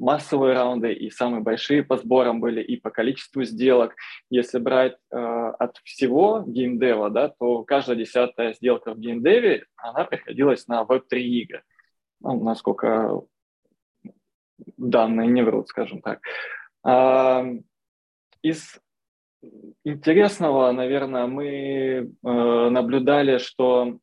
массовые 0.01 0.55
раунды 0.55 0.93
и 0.93 1.11
самые 1.11 1.41
большие 1.41 1.83
по 1.83 1.95
сборам 1.95 2.41
были 2.41 2.61
и 2.61 2.75
по 2.75 2.89
количеству 2.89 3.43
сделок. 3.43 3.95
Если 4.31 4.57
брать 4.57 4.97
э, 5.11 5.15
от 5.15 5.77
всего 5.83 6.43
геймдева, 6.45 7.11
да, 7.11 7.29
то 7.29 7.63
каждая 7.63 7.95
десятая 7.95 8.53
сделка 8.53 8.95
в 8.95 8.99
геймдеве, 8.99 9.65
она 9.77 10.03
приходилась 10.05 10.67
на 10.67 10.81
Web3 10.81 11.19
игры. 11.19 11.63
Ну, 12.19 12.43
насколько 12.43 13.21
данные 14.77 15.27
не 15.27 15.43
врут, 15.43 15.69
скажем 15.69 16.01
так. 16.01 16.19
Э, 16.83 17.59
из 18.41 18.79
интересного, 19.83 20.71
наверное, 20.71 21.27
мы 21.27 21.45
э, 21.45 22.09
наблюдали, 22.23 23.37
что 23.37 23.99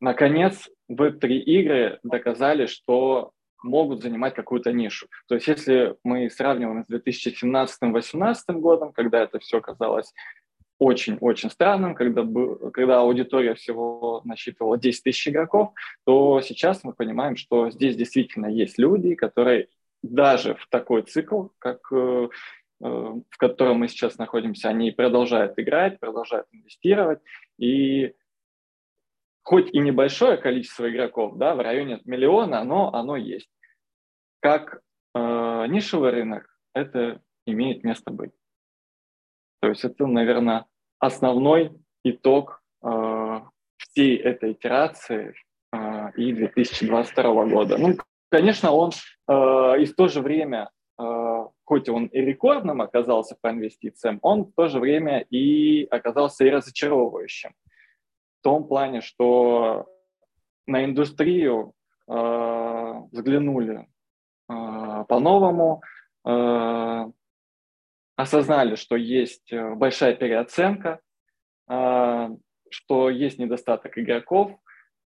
наконец, 0.00 0.68
Web3 0.90 1.28
игры 1.28 1.98
доказали, 2.02 2.66
что 2.66 3.32
могут 3.62 4.02
занимать 4.02 4.34
какую-то 4.34 4.72
нишу. 4.72 5.08
То 5.26 5.36
есть 5.36 5.48
если 5.48 5.96
мы 6.04 6.28
сравниваем 6.30 6.84
с 6.84 6.90
2017-2018 6.90 8.36
годом, 8.60 8.92
когда 8.92 9.22
это 9.22 9.38
все 9.38 9.60
казалось 9.60 10.12
очень-очень 10.78 11.50
странным, 11.50 11.94
когда, 11.94 12.22
был, 12.22 12.70
когда 12.72 13.00
аудитория 13.00 13.54
всего 13.54 14.20
насчитывала 14.24 14.76
10 14.76 15.02
тысяч 15.04 15.28
игроков, 15.28 15.72
то 16.04 16.40
сейчас 16.42 16.84
мы 16.84 16.92
понимаем, 16.92 17.36
что 17.36 17.70
здесь 17.70 17.96
действительно 17.96 18.46
есть 18.46 18.78
люди, 18.78 19.14
которые 19.14 19.68
даже 20.02 20.54
в 20.56 20.66
такой 20.68 21.02
цикл, 21.02 21.46
как 21.58 21.80
э, 21.92 22.28
э, 22.82 22.86
в 22.86 23.36
котором 23.38 23.78
мы 23.78 23.88
сейчас 23.88 24.18
находимся, 24.18 24.68
они 24.68 24.90
продолжают 24.90 25.58
играть, 25.58 25.98
продолжают 26.00 26.46
инвестировать, 26.52 27.20
и 27.56 28.12
хоть 29.44 29.72
и 29.72 29.78
небольшое 29.78 30.38
количество 30.38 30.90
игроков, 30.90 31.36
да, 31.36 31.54
в 31.54 31.60
районе 31.60 32.00
миллиона, 32.04 32.64
но 32.64 32.92
оно 32.92 33.16
есть. 33.16 33.48
Как 34.40 34.80
э, 35.14 35.66
нишевый 35.68 36.10
рынок 36.10 36.46
это 36.74 37.20
имеет 37.46 37.84
место 37.84 38.10
быть. 38.10 38.32
То 39.60 39.68
есть 39.68 39.84
это, 39.84 40.06
наверное, 40.06 40.66
основной 40.98 41.72
итог 42.04 42.62
э, 42.82 43.40
всей 43.76 44.16
этой 44.16 44.52
итерации 44.52 45.34
э, 45.72 46.10
и 46.16 46.32
2022 46.32 47.46
года. 47.46 47.76
Ну, 47.78 47.96
конечно, 48.30 48.72
он 48.72 48.92
э, 49.28 49.32
и 49.80 49.84
в 49.84 49.94
то 49.94 50.08
же 50.08 50.22
время, 50.22 50.70
э, 50.98 51.46
хоть 51.64 51.88
он 51.90 52.06
и 52.06 52.20
рекордным 52.20 52.80
оказался 52.80 53.36
по 53.40 53.50
инвестициям, 53.50 54.18
он 54.22 54.44
в 54.44 54.52
то 54.52 54.68
же 54.68 54.80
время 54.80 55.20
и 55.30 55.84
оказался 55.84 56.44
и 56.46 56.50
разочаровывающим 56.50 57.54
том 58.44 58.68
плане, 58.68 59.00
что 59.00 59.86
на 60.66 60.84
индустрию 60.84 61.72
э, 62.06 62.94
взглянули 63.10 63.88
э, 64.48 65.04
по-новому, 65.08 65.82
э, 66.26 67.10
осознали, 68.16 68.76
что 68.76 68.96
есть 68.96 69.50
э, 69.50 69.74
большая 69.74 70.14
переоценка, 70.14 71.00
э, 71.68 72.28
что 72.70 73.10
есть 73.10 73.38
недостаток 73.38 73.98
игроков, 73.98 74.52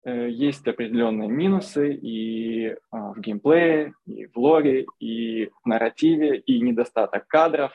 э, 0.04 0.28
есть 0.30 0.66
определенные 0.66 1.28
минусы 1.28 1.94
и 1.94 2.66
э, 2.66 2.76
в 2.90 3.20
геймплее, 3.20 3.94
и 4.06 4.26
в 4.26 4.36
лоре, 4.36 4.86
и 4.98 5.46
в 5.62 5.66
нарративе, 5.66 6.38
и 6.38 6.60
недостаток 6.60 7.28
кадров, 7.28 7.72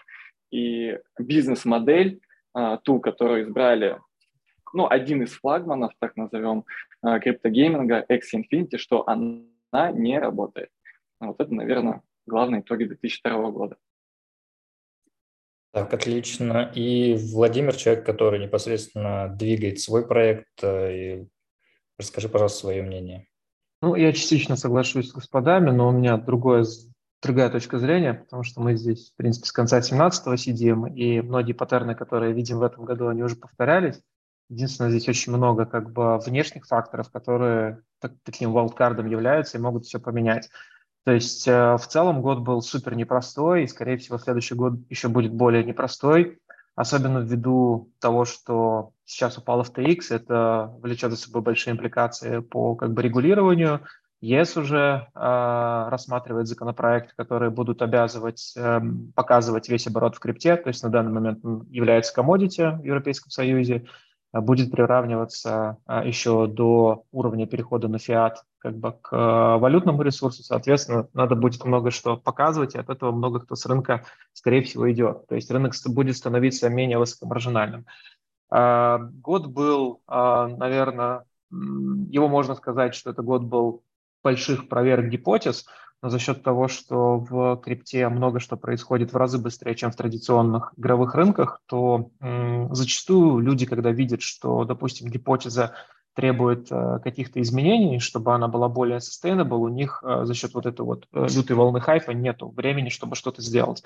и 0.51 0.99
бизнес-модель, 1.17 2.19
э, 2.53 2.77
ту, 2.83 2.99
которую 2.99 3.43
избрали 3.43 3.97
ну, 4.73 4.87
один 4.89 5.21
из 5.23 5.33
флагманов, 5.33 5.93
так 5.99 6.15
назовем, 6.17 6.65
э, 7.05 7.19
криптогейминга, 7.19 7.99
X 8.09 8.33
Infinity, 8.33 8.77
что 8.77 9.07
она 9.07 9.91
не 9.91 10.19
работает. 10.19 10.69
Вот 11.19 11.39
это, 11.39 11.53
наверное, 11.53 12.01
главные 12.25 12.61
итоги 12.61 12.85
2002 12.85 13.51
года. 13.51 13.77
Так, 15.71 15.93
отлично. 15.93 16.71
И 16.75 17.15
Владимир, 17.33 17.75
человек, 17.75 18.05
который 18.05 18.39
непосредственно 18.39 19.27
двигает 19.27 19.79
свой 19.79 20.07
проект, 20.07 20.47
э, 20.61 20.95
и 20.95 21.27
расскажи, 21.97 22.29
пожалуйста, 22.29 22.59
свое 22.59 22.83
мнение. 22.83 23.27
Ну, 23.81 23.95
я 23.95 24.13
частично 24.13 24.55
соглашусь 24.55 25.09
с 25.09 25.13
господами, 25.13 25.71
но 25.71 25.89
у 25.89 25.91
меня 25.91 26.17
другое, 26.17 26.65
другая 27.21 27.49
точка 27.49 27.79
зрения, 27.79 28.13
потому 28.13 28.43
что 28.43 28.61
мы 28.61 28.75
здесь, 28.75 29.11
в 29.11 29.15
принципе, 29.15 29.47
с 29.47 29.51
конца 29.51 29.79
17-го 29.79 30.35
сидим, 30.35 30.85
и 30.85 31.21
многие 31.21 31.53
паттерны, 31.53 31.95
которые 31.95 32.33
видим 32.33 32.59
в 32.59 32.63
этом 32.63 32.85
году, 32.85 33.07
они 33.07 33.23
уже 33.23 33.35
повторялись. 33.35 33.99
Единственное, 34.53 34.91
здесь 34.91 35.09
очень 35.09 35.33
много 35.33 35.65
как 35.65 35.91
бы 35.91 36.19
внешних 36.19 36.67
факторов, 36.67 37.09
которые 37.09 37.81
так, 37.99 38.11
таким 38.23 38.51
валдкардом 38.53 39.07
являются 39.07 39.57
и 39.57 39.61
могут 39.61 39.85
все 39.85 39.99
поменять. 39.99 40.51
То 41.05 41.11
есть 41.11 41.47
э, 41.47 41.75
в 41.75 41.87
целом 41.87 42.21
год 42.21 42.41
был 42.41 42.61
супер 42.61 42.95
непростой, 42.95 43.63
и, 43.63 43.67
скорее 43.67 43.97
всего, 43.97 44.19
следующий 44.19 44.53
год 44.53 44.73
еще 44.89 45.07
будет 45.07 45.33
более 45.33 45.63
непростой, 45.63 46.37
особенно 46.75 47.17
ввиду 47.17 47.89
того, 47.99 48.25
что 48.25 48.91
сейчас 49.05 49.39
упал 49.39 49.63
FTX, 49.63 50.01
это 50.11 50.71
влечет 50.81 51.09
за 51.09 51.17
собой 51.17 51.41
большие 51.41 51.73
импликации 51.73 52.37
по 52.39 52.75
как 52.75 52.93
бы 52.93 53.01
регулированию. 53.01 53.81
ЕС 54.21 54.55
уже 54.55 55.07
э, 55.15 55.87
рассматривает 55.89 56.47
законопроект, 56.47 57.13
которые 57.15 57.49
будут 57.49 57.81
обязывать 57.81 58.53
э, 58.55 58.81
показывать 59.15 59.67
весь 59.67 59.87
оборот 59.87 60.15
в 60.15 60.19
крипте, 60.19 60.57
то 60.57 60.67
есть 60.67 60.83
на 60.83 60.89
данный 60.89 61.11
момент 61.11 61.39
является 61.71 62.13
комодити 62.13 62.61
в 62.61 62.83
Европейском 62.83 63.31
Союзе, 63.31 63.87
будет 64.41 64.71
приравниваться 64.71 65.77
а, 65.85 66.03
еще 66.03 66.47
до 66.47 67.05
уровня 67.11 67.45
перехода 67.45 67.87
на 67.87 67.99
фиат 67.99 68.43
как 68.57 68.77
бы 68.77 68.93
к 68.93 69.09
а, 69.11 69.57
валютному 69.57 70.01
ресурсу, 70.01 70.43
соответственно, 70.43 71.07
надо 71.13 71.35
будет 71.35 71.63
много 71.65 71.91
что 71.91 72.17
показывать, 72.17 72.75
и 72.75 72.79
от 72.79 72.89
этого 72.89 73.11
много 73.11 73.41
кто 73.41 73.55
с 73.55 73.65
рынка, 73.65 74.05
скорее 74.33 74.63
всего, 74.63 74.91
идет. 74.91 75.27
То 75.27 75.35
есть 75.35 75.51
рынок 75.51 75.73
будет 75.87 76.17
становиться 76.17 76.69
менее 76.69 76.97
высокомаржинальным. 76.97 77.85
Год 78.49 79.47
был, 79.47 80.01
наверное, 80.07 81.25
его 81.49 82.27
можно 82.27 82.53
сказать, 82.53 82.93
что 82.93 83.09
это 83.09 83.23
год 83.23 83.41
был 83.41 83.81
больших 84.23 84.69
проверок 84.69 85.09
гипотез, 85.09 85.65
но 86.03 86.09
за 86.09 86.19
счет 86.19 86.43
того, 86.43 86.67
что 86.67 87.17
в 87.17 87.61
крипте 87.63 88.09
много 88.09 88.41
что 88.41 88.57
происходит 88.57 89.13
в 89.13 89.17
разы 89.17 89.37
быстрее, 89.37 89.73
чем 89.73 89.89
в 89.89 89.95
традиционных 89.95 90.73
игровых 90.75 91.15
рынках, 91.15 91.61
то 91.65 92.11
м, 92.19 92.75
зачастую 92.75 93.39
люди, 93.39 93.65
когда 93.65 93.89
видят, 93.89 94.21
что, 94.21 94.65
допустим, 94.65 95.09
гипотеза 95.09 95.75
требует 96.13 96.67
э, 96.69 96.99
каких-то 97.01 97.41
изменений, 97.41 97.99
чтобы 97.99 98.35
она 98.35 98.49
была 98.49 98.67
более 98.67 98.97
sustainable, 98.97 99.59
у 99.59 99.69
них 99.69 100.03
э, 100.05 100.25
за 100.25 100.33
счет 100.33 100.53
вот 100.53 100.65
этой 100.65 100.85
вот 100.85 101.07
э, 101.13 101.25
лютой 101.33 101.55
волны 101.55 101.79
хайпа 101.79 102.11
нету 102.11 102.49
времени, 102.49 102.89
чтобы 102.89 103.15
что-то 103.15 103.41
сделать. 103.41 103.81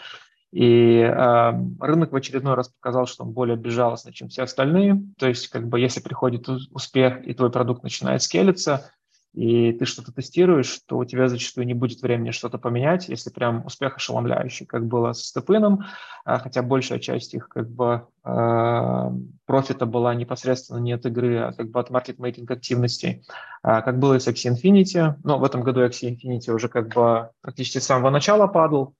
И 0.51 0.99
э, 0.99 1.51
рынок 1.79 2.11
в 2.11 2.15
очередной 2.15 2.55
раз 2.55 2.69
показал, 2.69 3.05
что 3.05 3.25
он 3.25 3.31
более 3.31 3.57
безжалостный, 3.57 4.11
чем 4.11 4.29
все 4.29 4.41
остальные. 4.41 5.03
То 5.19 5.27
есть, 5.27 5.49
как 5.49 5.67
бы, 5.67 5.79
если 5.79 6.01
приходит 6.01 6.49
успех 6.49 7.23
и 7.27 7.35
твой 7.35 7.51
продукт 7.51 7.83
начинает 7.83 8.23
скелиться, 8.23 8.89
и 9.37 9.71
ты 9.71 9.85
что-то 9.85 10.11
тестируешь, 10.11 10.79
то 10.87 10.97
у 10.97 11.05
тебя 11.05 11.27
зачастую 11.27 11.67
не 11.67 11.75
будет 11.75 12.01
времени 12.01 12.31
что-то 12.31 12.57
поменять, 12.57 13.07
если 13.07 13.29
прям 13.29 13.63
успех 13.67 13.97
ошеломляющий, 13.97 14.65
как 14.65 14.87
было 14.87 15.13
с 15.13 15.25
Степыном, 15.25 15.85
а, 16.25 16.39
хотя 16.39 16.63
большая 16.63 16.97
часть 16.97 17.35
их 17.35 17.47
как 17.47 17.69
бы 17.69 18.07
э, 18.25 19.11
профита 19.45 19.85
была 19.85 20.15
непосредственно 20.15 20.79
не 20.79 20.91
от 20.91 21.05
игры, 21.05 21.37
а 21.37 21.53
как 21.53 21.69
бы 21.69 21.79
от 21.79 21.91
маркетмейкинг 21.91 22.49
активностей, 22.49 23.25
а, 23.61 23.83
как 23.83 23.99
было 23.99 24.15
и 24.15 24.19
с 24.19 24.27
Axie 24.27 24.51
Infinity. 24.51 25.13
Но 25.23 25.37
в 25.37 25.43
этом 25.43 25.61
году 25.61 25.85
Axie 25.85 26.09
Infinity 26.09 26.51
уже 26.51 26.67
как 26.67 26.95
бы 26.95 27.29
практически 27.41 27.77
с 27.77 27.85
самого 27.85 28.09
начала 28.09 28.47
падал, 28.47 28.95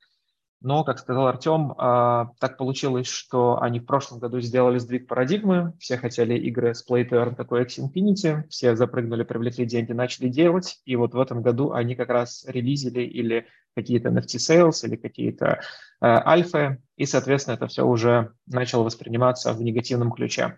но, 0.59 0.83
как 0.83 0.97
сказал 0.97 1.27
Артем, 1.27 1.73
а, 1.77 2.31
так 2.39 2.57
получилось, 2.57 3.07
что 3.07 3.61
они 3.61 3.79
в 3.79 3.85
прошлом 3.85 4.19
году 4.19 4.39
сделали 4.39 4.79
сдвиг 4.79 5.07
парадигмы. 5.07 5.73
Все 5.79 5.97
хотели 5.97 6.35
игры 6.35 6.73
с 6.73 6.83
Play 6.89 7.07
to 7.07 7.35
такой 7.35 7.63
X 7.63 7.77
Infinity. 7.77 8.47
Все 8.49 8.75
запрыгнули, 8.75 9.23
привлекли 9.23 9.65
деньги, 9.65 9.91
начали 9.91 10.29
делать. 10.29 10.81
И 10.85 10.95
вот 10.95 11.13
в 11.13 11.19
этом 11.19 11.43
году 11.43 11.73
они 11.73 11.95
как 11.95 12.09
раз 12.09 12.43
релизили 12.47 13.01
или 13.01 13.45
какие-то 13.75 14.09
NFT 14.09 14.37
sales, 14.37 14.83
или 14.83 14.95
какие-то 14.95 15.59
а, 16.01 16.27
альфы. 16.27 16.81
И, 16.95 17.05
соответственно, 17.05 17.53
это 17.53 17.67
все 17.67 17.85
уже 17.85 18.33
начало 18.47 18.83
восприниматься 18.83 19.53
в 19.53 19.61
негативном 19.61 20.11
ключе. 20.11 20.57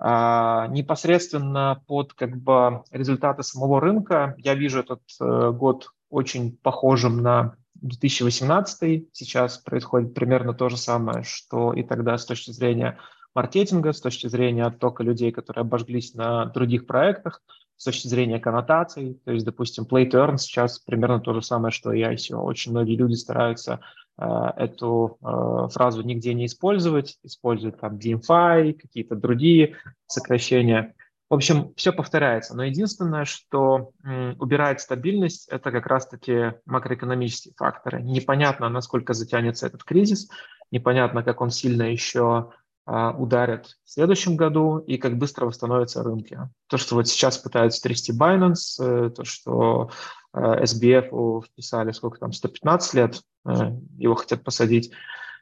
А, 0.00 0.66
непосредственно 0.66 1.80
под 1.86 2.12
как 2.14 2.36
бы 2.36 2.82
результаты 2.90 3.44
самого 3.44 3.80
рынка 3.80 4.34
я 4.36 4.56
вижу 4.56 4.80
этот 4.80 5.02
э, 5.20 5.52
год 5.52 5.90
очень 6.10 6.56
похожим 6.56 7.22
на 7.22 7.54
2018 7.82 9.08
сейчас 9.12 9.58
происходит 9.58 10.14
примерно 10.14 10.54
то 10.54 10.68
же 10.68 10.76
самое, 10.76 11.24
что 11.24 11.72
и 11.72 11.82
тогда 11.82 12.16
с 12.16 12.24
точки 12.24 12.52
зрения 12.52 12.98
маркетинга, 13.34 13.92
с 13.92 14.00
точки 14.00 14.28
зрения 14.28 14.64
оттока 14.64 15.02
людей, 15.02 15.32
которые 15.32 15.62
обожглись 15.62 16.14
на 16.14 16.46
других 16.46 16.86
проектах, 16.86 17.42
с 17.76 17.84
точки 17.84 18.06
зрения 18.06 18.38
коннотаций. 18.38 19.20
То 19.24 19.32
есть, 19.32 19.44
допустим, 19.44 19.84
play 19.84 20.08
to 20.08 20.12
earn 20.12 20.36
сейчас 20.38 20.78
примерно 20.78 21.20
то 21.20 21.34
же 21.34 21.42
самое, 21.42 21.72
что 21.72 21.92
и 21.92 22.02
ICO. 22.02 22.36
Очень 22.36 22.72
многие 22.72 22.94
люди 22.94 23.14
стараются 23.14 23.80
э, 24.18 24.24
эту 24.56 25.18
э, 25.20 25.68
фразу 25.72 26.02
нигде 26.02 26.34
не 26.34 26.46
использовать, 26.46 27.18
используют 27.24 27.80
там 27.80 27.96
DeFi, 27.96 28.74
какие-то 28.74 29.16
другие 29.16 29.76
сокращения. 30.06 30.94
В 31.32 31.34
общем, 31.34 31.72
все 31.76 31.94
повторяется, 31.94 32.54
но 32.54 32.62
единственное, 32.62 33.24
что 33.24 33.92
убирает 34.38 34.82
стабильность, 34.82 35.48
это 35.48 35.70
как 35.70 35.86
раз-таки 35.86 36.56
макроэкономические 36.66 37.54
факторы. 37.56 38.02
Непонятно, 38.02 38.68
насколько 38.68 39.14
затянется 39.14 39.66
этот 39.66 39.82
кризис, 39.82 40.28
непонятно, 40.70 41.22
как 41.22 41.40
он 41.40 41.48
сильно 41.48 41.84
еще 41.84 42.50
а, 42.84 43.12
ударит 43.12 43.78
в 43.82 43.90
следующем 43.90 44.36
году 44.36 44.76
и 44.76 44.98
как 44.98 45.16
быстро 45.16 45.46
восстановятся 45.46 46.02
рынки. 46.02 46.38
То, 46.66 46.76
что 46.76 46.96
вот 46.96 47.08
сейчас 47.08 47.38
пытаются 47.38 47.80
трясти 47.80 48.12
Binance, 48.12 48.76
э, 48.80 49.08
то, 49.08 49.24
что 49.24 49.90
э, 50.34 50.64
SBF 50.64 51.46
вписали, 51.46 51.92
сколько 51.92 52.18
там, 52.18 52.34
115 52.34 52.92
лет, 52.92 53.22
э, 53.46 53.52
его 53.96 54.16
хотят 54.16 54.44
посадить. 54.44 54.92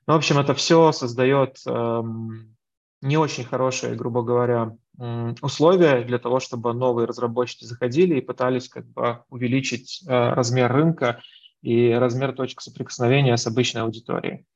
Ну, 0.06 0.14
в 0.14 0.18
общем, 0.18 0.38
это 0.38 0.54
все 0.54 0.92
создает 0.92 1.58
эм, 1.66 2.54
не 3.02 3.16
очень 3.16 3.44
хорошие, 3.44 3.96
грубо 3.96 4.22
говоря, 4.22 4.76
условия 5.40 6.04
для 6.04 6.18
того, 6.18 6.40
чтобы 6.40 6.74
новые 6.74 7.06
разработчики 7.06 7.64
заходили 7.64 8.16
и 8.16 8.20
пытались 8.20 8.68
как 8.68 8.86
бы 8.86 9.20
увеличить 9.30 10.02
э, 10.06 10.10
размер 10.10 10.72
рынка 10.72 11.22
и 11.62 11.92
размер 11.92 12.32
точек 12.32 12.60
соприкосновения 12.60 13.36
с 13.36 13.46
обычной 13.46 13.82
аудиторией. 13.82 14.46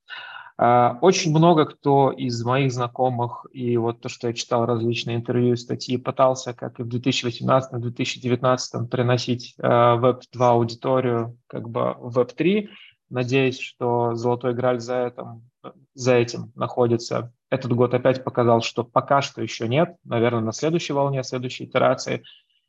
А, 0.56 0.98
очень 1.00 1.32
много 1.32 1.64
кто 1.64 2.12
из 2.12 2.44
моих 2.44 2.72
знакомых 2.72 3.44
и 3.52 3.76
вот 3.76 4.00
то, 4.00 4.08
что 4.08 4.28
я 4.28 4.34
читал 4.34 4.66
различные 4.66 5.16
интервью 5.16 5.54
и 5.54 5.56
статьи, 5.56 5.96
пытался, 5.96 6.54
как 6.54 6.78
и 6.78 6.84
в 6.84 6.88
2018-2019, 6.88 8.86
приносить 8.88 9.56
Web2 9.58 10.22
э, 10.32 10.38
аудиторию 10.38 11.36
как 11.48 11.68
бы 11.68 11.96
в 11.98 12.18
Web3, 12.18 12.68
надеясь, 13.10 13.58
что 13.58 14.14
золотой 14.14 14.54
граль 14.54 14.80
за 14.80 15.06
этим, 15.06 15.50
за 15.94 16.14
этим 16.14 16.52
находится. 16.54 17.32
Этот 17.54 17.72
год 17.72 17.94
опять 17.94 18.24
показал, 18.24 18.62
что 18.62 18.82
пока 18.82 19.22
что 19.22 19.40
еще 19.40 19.68
нет, 19.68 19.96
наверное, 20.04 20.40
на 20.40 20.52
следующей 20.52 20.92
волне, 20.92 21.22
следующей 21.22 21.64
итерации. 21.64 22.24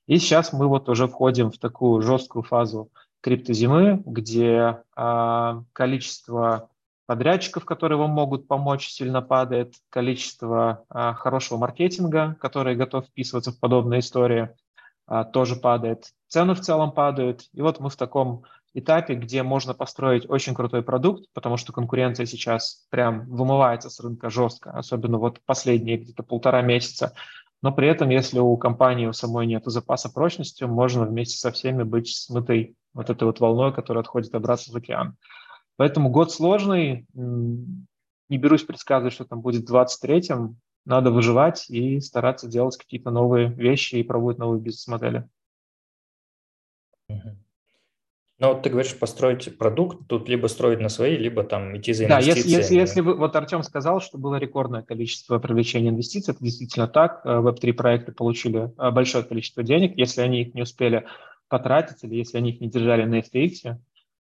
И 0.05 0.19
сейчас 0.19 0.53
мы 0.53 0.67
вот 0.67 0.87
уже 0.89 1.07
входим 1.07 1.49
в 1.49 1.57
такую 1.57 2.03
жесткую 2.03 2.43
фазу 2.43 2.91
криптозимы, 3.21 4.03
где 4.05 4.83
э, 4.95 5.61
количество 5.73 6.69
подрядчиков, 7.07 7.65
которые 7.65 7.97
вам 7.97 8.11
могут 8.11 8.47
помочь, 8.47 8.87
сильно 8.89 9.21
падает, 9.21 9.73
количество 9.89 10.85
а, 10.89 11.13
хорошего 11.13 11.59
маркетинга, 11.59 12.35
который 12.39 12.75
готов 12.75 13.05
вписываться 13.05 13.51
в 13.51 13.59
подобные 13.59 13.99
истории, 13.99 14.49
а, 15.05 15.23
тоже 15.23 15.55
падает, 15.55 16.13
цены 16.27 16.55
в 16.55 16.61
целом 16.61 16.91
падают. 16.91 17.43
И 17.53 17.61
вот 17.61 17.79
мы 17.79 17.89
в 17.89 17.95
таком 17.95 18.43
этапе, 18.75 19.15
где 19.15 19.41
можно 19.41 19.73
построить 19.73 20.29
очень 20.29 20.53
крутой 20.53 20.83
продукт, 20.83 21.25
потому 21.33 21.57
что 21.57 21.73
конкуренция 21.73 22.25
сейчас 22.25 22.85
прям 22.89 23.27
вымывается 23.27 23.89
с 23.89 23.99
рынка 23.99 24.29
жестко, 24.29 24.71
особенно 24.71 25.17
вот 25.17 25.41
последние 25.45 25.97
где-то 25.97 26.21
полтора 26.23 26.61
месяца. 26.61 27.13
Но 27.61 27.71
при 27.71 27.87
этом, 27.87 28.09
если 28.09 28.37
у 28.39 28.55
компании 28.57 29.07
у 29.07 29.13
самой 29.13 29.47
нет 29.47 29.63
запаса 29.65 30.09
прочности, 30.11 30.65
можно 30.65 31.05
вместе 31.05 31.37
со 31.37 31.51
всеми 31.51 31.83
быть 31.83 32.09
смытой 32.09 32.75
вот 32.93 33.09
этой 33.09 33.23
вот 33.23 33.39
волной, 33.39 33.73
которая 33.73 34.03
отходит 34.03 34.35
обратно 34.35 34.73
в 34.73 34.75
океан. 34.75 35.15
Поэтому 35.77 36.09
год 36.09 36.31
сложный. 36.31 37.07
Не 37.13 38.37
берусь 38.37 38.63
предсказывать, 38.63 39.13
что 39.13 39.25
там 39.25 39.41
будет 39.41 39.69
в 39.69 39.73
23-м. 39.73 40.57
Надо 40.85 41.11
выживать 41.11 41.69
и 41.69 41.99
стараться 41.99 42.47
делать 42.47 42.77
какие-то 42.77 43.09
новые 43.11 43.49
вещи 43.49 43.95
и 43.95 44.03
пробовать 44.03 44.37
новые 44.37 44.61
бизнес-модели. 44.61 45.27
Ну, 48.37 48.49
вот 48.49 48.63
ты 48.63 48.69
говоришь, 48.69 48.97
построить 48.99 49.57
продукт, 49.57 50.07
тут 50.07 50.27
либо 50.27 50.47
строить 50.47 50.81
на 50.81 50.89
свои, 50.89 51.15
либо 51.15 51.43
там 51.43 51.77
идти 51.77 51.93
за 51.93 52.03
инвестициями. 52.03 52.33
Да, 52.33 52.39
если, 52.39 52.49
если, 52.49 52.75
если 52.75 53.01
вы, 53.01 53.15
вот 53.15 53.33
Артем 53.33 53.63
сказал, 53.63 54.01
что 54.01 54.17
было 54.17 54.35
рекордное 54.35 54.81
количество 54.81 55.39
привлечения 55.39 55.89
инвестиций, 55.89 56.33
это 56.33 56.43
действительно 56.43 56.87
так. 56.87 57.25
Web3 57.25 57.73
проекты 57.73 58.11
получили 58.11 58.73
э, 58.77 58.91
большое 58.91 59.23
количество 59.23 59.63
денег. 59.63 59.97
Если 59.97 60.19
они 60.19 60.41
их 60.41 60.53
не 60.53 60.63
успели 60.63 61.05
потратить 61.47 62.03
или 62.03 62.15
если 62.15 62.37
они 62.37 62.51
их 62.51 62.59
не 62.59 62.69
держали 62.69 63.05
на 63.05 63.19
FTX, 63.19 63.77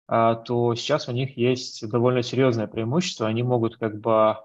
а, 0.08 0.36
то 0.36 0.74
сейчас 0.74 1.08
у 1.08 1.12
них 1.12 1.38
есть 1.38 1.88
довольно 1.88 2.24
серьезное 2.24 2.66
преимущество. 2.66 3.28
Они 3.28 3.44
могут 3.44 3.78
как 3.78 4.00
бы 4.00 4.38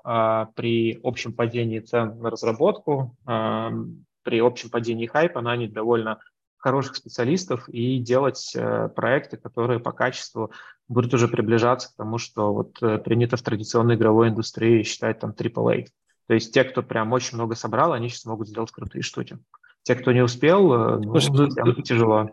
при 0.54 1.00
общем 1.02 1.32
падении 1.32 1.78
цен 1.78 2.18
на 2.18 2.28
разработку, 2.28 3.16
при 3.24 4.40
общем 4.40 4.68
падении 4.68 5.06
хайпа 5.06 5.40
нанять 5.40 5.72
довольно 5.72 6.18
хороших 6.64 6.96
специалистов 6.96 7.68
и 7.68 7.98
делать 7.98 8.52
э, 8.56 8.88
проекты, 8.88 9.36
которые 9.36 9.80
по 9.80 9.92
качеству 9.92 10.50
будут 10.88 11.12
уже 11.12 11.28
приближаться 11.28 11.92
к 11.92 11.96
тому, 11.96 12.16
что 12.16 12.54
вот 12.54 12.82
э, 12.82 12.96
принято 12.96 13.36
в 13.36 13.42
традиционной 13.42 13.96
игровой 13.96 14.30
индустрии 14.30 14.82
считать 14.82 15.18
там 15.20 15.32
AAA. 15.32 15.88
То 16.26 16.32
есть 16.32 16.54
те, 16.54 16.64
кто 16.64 16.82
прям 16.82 17.12
очень 17.12 17.36
много 17.36 17.54
собрал, 17.54 17.92
они 17.92 18.08
сейчас 18.08 18.24
могут 18.24 18.48
сделать 18.48 18.72
крутые 18.72 19.02
штуки. 19.02 19.36
Те, 19.82 19.94
кто 19.94 20.12
не 20.12 20.22
успел, 20.22 20.72
э, 20.72 20.98
ну, 21.00 21.20
Слушай, 21.20 21.82
тяжело. 21.82 22.30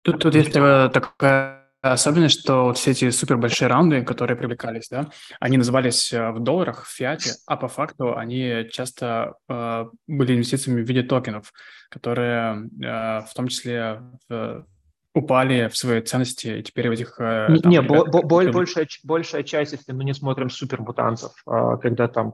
Тут, 0.00 0.20
тут 0.20 0.34
есть 0.34 0.54
такая 0.54 1.63
Особенность, 1.92 2.40
что 2.40 2.64
вот 2.64 2.78
все 2.78 2.92
эти 2.92 3.10
супер 3.10 3.36
большие 3.36 3.68
раунды, 3.68 4.02
которые 4.02 4.38
привлекались, 4.38 4.88
да, 4.88 5.10
они 5.38 5.58
назывались 5.58 6.14
э, 6.14 6.30
в 6.30 6.40
долларах, 6.40 6.86
в 6.86 6.90
фиате, 6.90 7.32
а 7.46 7.58
по 7.58 7.68
факту 7.68 8.16
они 8.16 8.66
часто 8.72 9.34
э, 9.50 9.84
были 10.06 10.34
инвестициями 10.34 10.80
в 10.80 10.88
виде 10.88 11.02
токенов, 11.02 11.52
которые 11.90 12.70
э, 12.82 13.20
в 13.20 13.34
том 13.36 13.48
числе 13.48 14.00
в, 14.30 14.66
упали 15.14 15.68
в 15.68 15.76
своей 15.76 16.00
ценности, 16.00 16.58
и 16.58 16.62
теперь 16.62 16.88
в 16.88 16.92
этих... 16.92 17.16
Э, 17.20 17.48
там, 17.62 17.70
не, 17.70 17.76
ребят, 17.76 18.08
бо- 18.08 18.22
бо- 18.22 18.50
большая, 18.50 18.88
большая 19.02 19.42
часть, 19.42 19.72
если 19.72 19.92
мы 19.92 20.04
не 20.04 20.14
смотрим 20.14 20.48
супермутанцев, 20.48 21.32
э, 21.46 21.76
когда 21.82 22.08
там 22.08 22.32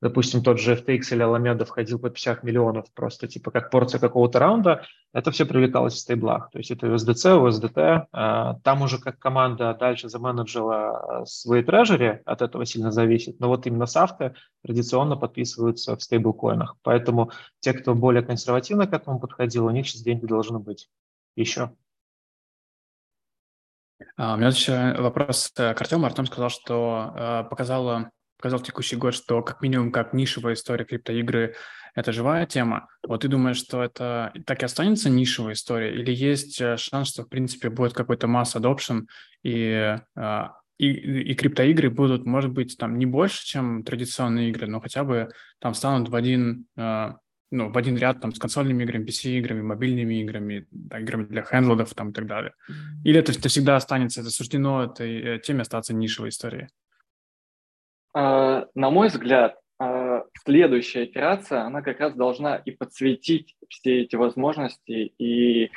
допустим, 0.00 0.42
тот 0.42 0.60
же 0.60 0.74
FTX 0.74 1.12
или 1.12 1.24
Alameda 1.24 1.64
входил 1.64 1.98
по 1.98 2.10
50 2.10 2.42
миллионов 2.42 2.86
просто 2.94 3.26
типа 3.26 3.50
как 3.50 3.70
порция 3.70 3.98
какого-то 3.98 4.38
раунда, 4.38 4.84
это 5.12 5.30
все 5.30 5.44
привлекалось 5.46 5.94
в 5.94 5.98
стейблах. 5.98 6.50
То 6.50 6.58
есть 6.58 6.70
это 6.70 6.86
USDC, 6.86 7.48
USDT. 7.48 8.06
А, 8.12 8.54
там 8.62 8.82
уже 8.82 8.98
как 8.98 9.18
команда 9.18 9.74
дальше 9.74 10.08
заменеджила 10.08 11.24
свои 11.24 11.62
трежери, 11.62 12.22
от 12.24 12.42
этого 12.42 12.64
сильно 12.64 12.90
зависит. 12.90 13.40
Но 13.40 13.48
вот 13.48 13.66
именно 13.66 13.86
софты 13.86 14.34
традиционно 14.62 15.16
подписываются 15.16 15.96
в 15.96 16.02
стейблкоинах. 16.02 16.76
Поэтому 16.82 17.30
те, 17.60 17.72
кто 17.72 17.94
более 17.94 18.22
консервативно 18.22 18.86
к 18.86 18.92
этому 18.92 19.18
подходил, 19.18 19.66
у 19.66 19.70
них 19.70 19.88
сейчас 19.88 20.02
деньги 20.02 20.26
должны 20.26 20.58
быть 20.58 20.88
еще. 21.36 21.72
А, 24.16 24.34
у 24.34 24.36
меня 24.36 24.48
еще 24.48 24.94
вопрос 25.00 25.50
к 25.54 25.80
Артему. 25.80 26.06
Артем 26.06 26.26
сказал, 26.26 26.50
что 26.50 27.12
э, 27.16 27.44
показала 27.48 28.10
показал 28.38 28.60
текущий 28.60 28.96
год, 28.96 29.14
что 29.14 29.42
как 29.42 29.60
минимум 29.60 29.92
как 29.92 30.14
нишевая 30.14 30.54
история 30.54 30.84
криптоигры– 30.84 31.54
это 31.94 32.12
живая 32.12 32.46
тема. 32.46 32.88
Вот 33.06 33.22
ты 33.22 33.28
думаешь, 33.28 33.56
что 33.56 33.82
это 33.82 34.32
так 34.46 34.62
и 34.62 34.64
останется 34.64 35.10
нишевой 35.10 35.54
историей? 35.54 36.00
Или 36.00 36.14
есть 36.14 36.60
э, 36.60 36.76
шанс, 36.76 37.08
что, 37.08 37.24
в 37.24 37.28
принципе, 37.28 37.70
будет 37.70 37.92
какой-то 37.92 38.28
масс 38.28 38.54
adoption 38.54 39.06
и, 39.42 39.98
э, 40.16 40.42
и, 40.78 40.86
и 40.86 41.34
криптоигры 41.34 41.90
будут, 41.90 42.24
может 42.24 42.52
быть, 42.52 42.76
там 42.78 42.98
не 42.98 43.06
больше, 43.06 43.44
чем 43.44 43.82
традиционные 43.82 44.50
игры, 44.50 44.68
но 44.68 44.80
хотя 44.80 45.02
бы 45.02 45.30
там 45.58 45.74
станут 45.74 46.08
в 46.08 46.14
один 46.14 46.66
э, 46.76 47.14
ну, 47.50 47.72
в 47.72 47.78
один 47.78 47.96
ряд 47.96 48.20
там 48.20 48.32
с 48.32 48.38
консольными 48.38 48.84
играми, 48.84 49.06
PC-играми, 49.06 49.62
мобильными 49.62 50.20
играми, 50.22 50.66
да, 50.70 51.00
играми 51.00 51.24
для 51.24 51.42
хендлодов 51.42 51.94
там 51.94 52.10
и 52.10 52.12
так 52.12 52.26
далее. 52.26 52.52
Или 53.04 53.18
это, 53.18 53.32
это 53.32 53.48
всегда 53.48 53.74
останется, 53.74 54.20
это 54.20 54.30
суждено 54.30 54.84
этой 54.84 55.40
теме 55.40 55.62
остаться 55.62 55.94
нишевой 55.94 56.28
историей? 56.28 56.68
А, 58.20 58.66
на 58.74 58.90
мой 58.90 59.06
взгляд, 59.08 59.60
а, 59.78 60.24
следующая 60.44 61.04
итерация, 61.04 61.62
она 61.62 61.82
как 61.82 62.00
раз 62.00 62.14
должна 62.14 62.56
и 62.56 62.72
подсветить 62.72 63.54
все 63.68 64.00
эти 64.00 64.16
возможности 64.16 65.12
и 65.20 65.70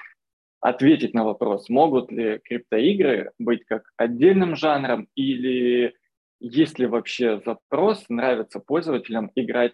ответить 0.60 1.14
на 1.14 1.24
вопрос, 1.24 1.70
могут 1.70 2.12
ли 2.12 2.40
криптоигры 2.44 3.32
быть 3.38 3.64
как 3.66 3.84
отдельным 3.96 4.56
жанром 4.56 5.08
или 5.14 5.94
есть 6.40 6.80
ли 6.80 6.88
вообще 6.88 7.40
запрос, 7.46 8.06
нравится 8.10 8.60
пользователям 8.60 9.32
играть 9.36 9.74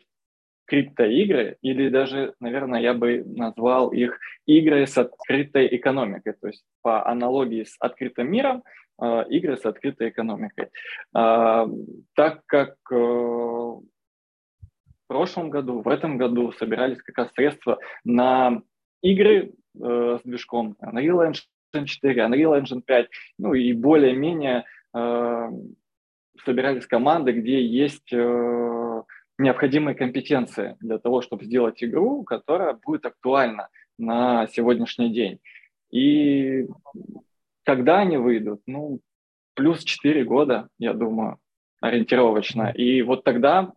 криптоигры, 0.65 1.56
или 1.62 1.88
даже, 1.88 2.34
наверное, 2.41 2.82
я 2.82 2.93
бы 2.93 3.23
назвал 3.25 3.93
их 3.93 4.19
игры 4.45 4.86
с 4.86 4.97
открытой 4.97 5.73
экономикой, 5.73 6.34
то 6.34 6.47
есть 6.47 6.65
по 6.82 7.08
аналогии 7.08 7.63
с 7.63 7.77
открытым 7.80 8.30
миром, 8.30 8.63
игры 8.99 9.57
с 9.57 9.65
открытой 9.65 10.10
экономикой. 10.10 10.69
А, 11.13 11.67
так 12.15 12.41
как 12.45 12.75
э, 12.91 12.95
в 12.95 13.83
прошлом 15.07 15.49
году, 15.49 15.81
в 15.81 15.88
этом 15.88 16.17
году 16.17 16.51
собирались 16.53 17.01
как 17.01 17.17
раз 17.17 17.31
средства 17.33 17.79
на 18.03 18.62
игры 19.01 19.53
э, 19.79 20.17
с 20.19 20.21
движком 20.23 20.75
Unreal 20.81 21.31
Engine 21.31 21.86
4, 21.86 22.25
Unreal 22.25 22.62
Engine 22.62 22.81
5, 22.81 23.10
ну 23.38 23.53
и 23.53 23.73
более-менее 23.73 24.65
э, 24.95 25.49
собирались 26.43 26.88
команды, 26.88 27.33
где 27.33 27.65
есть 27.65 28.12
необходимые 29.39 29.95
компетенции 29.95 30.75
для 30.79 30.97
того, 30.97 31.21
чтобы 31.21 31.45
сделать 31.45 31.83
игру, 31.83 32.23
которая 32.23 32.73
будет 32.73 33.05
актуальна 33.05 33.69
на 33.97 34.47
сегодняшний 34.47 35.12
день. 35.12 35.39
И 35.91 36.67
когда 37.67 37.99
они 37.99 38.15
выйдут? 38.15 38.62
Ну, 38.65 39.01
плюс 39.53 39.84
4 39.84 40.23
года, 40.23 40.69
я 40.80 40.93
думаю, 40.93 41.38
ориентировочно. 41.82 42.71
И 42.71 43.01
вот 43.01 43.25
тогда 43.25 43.73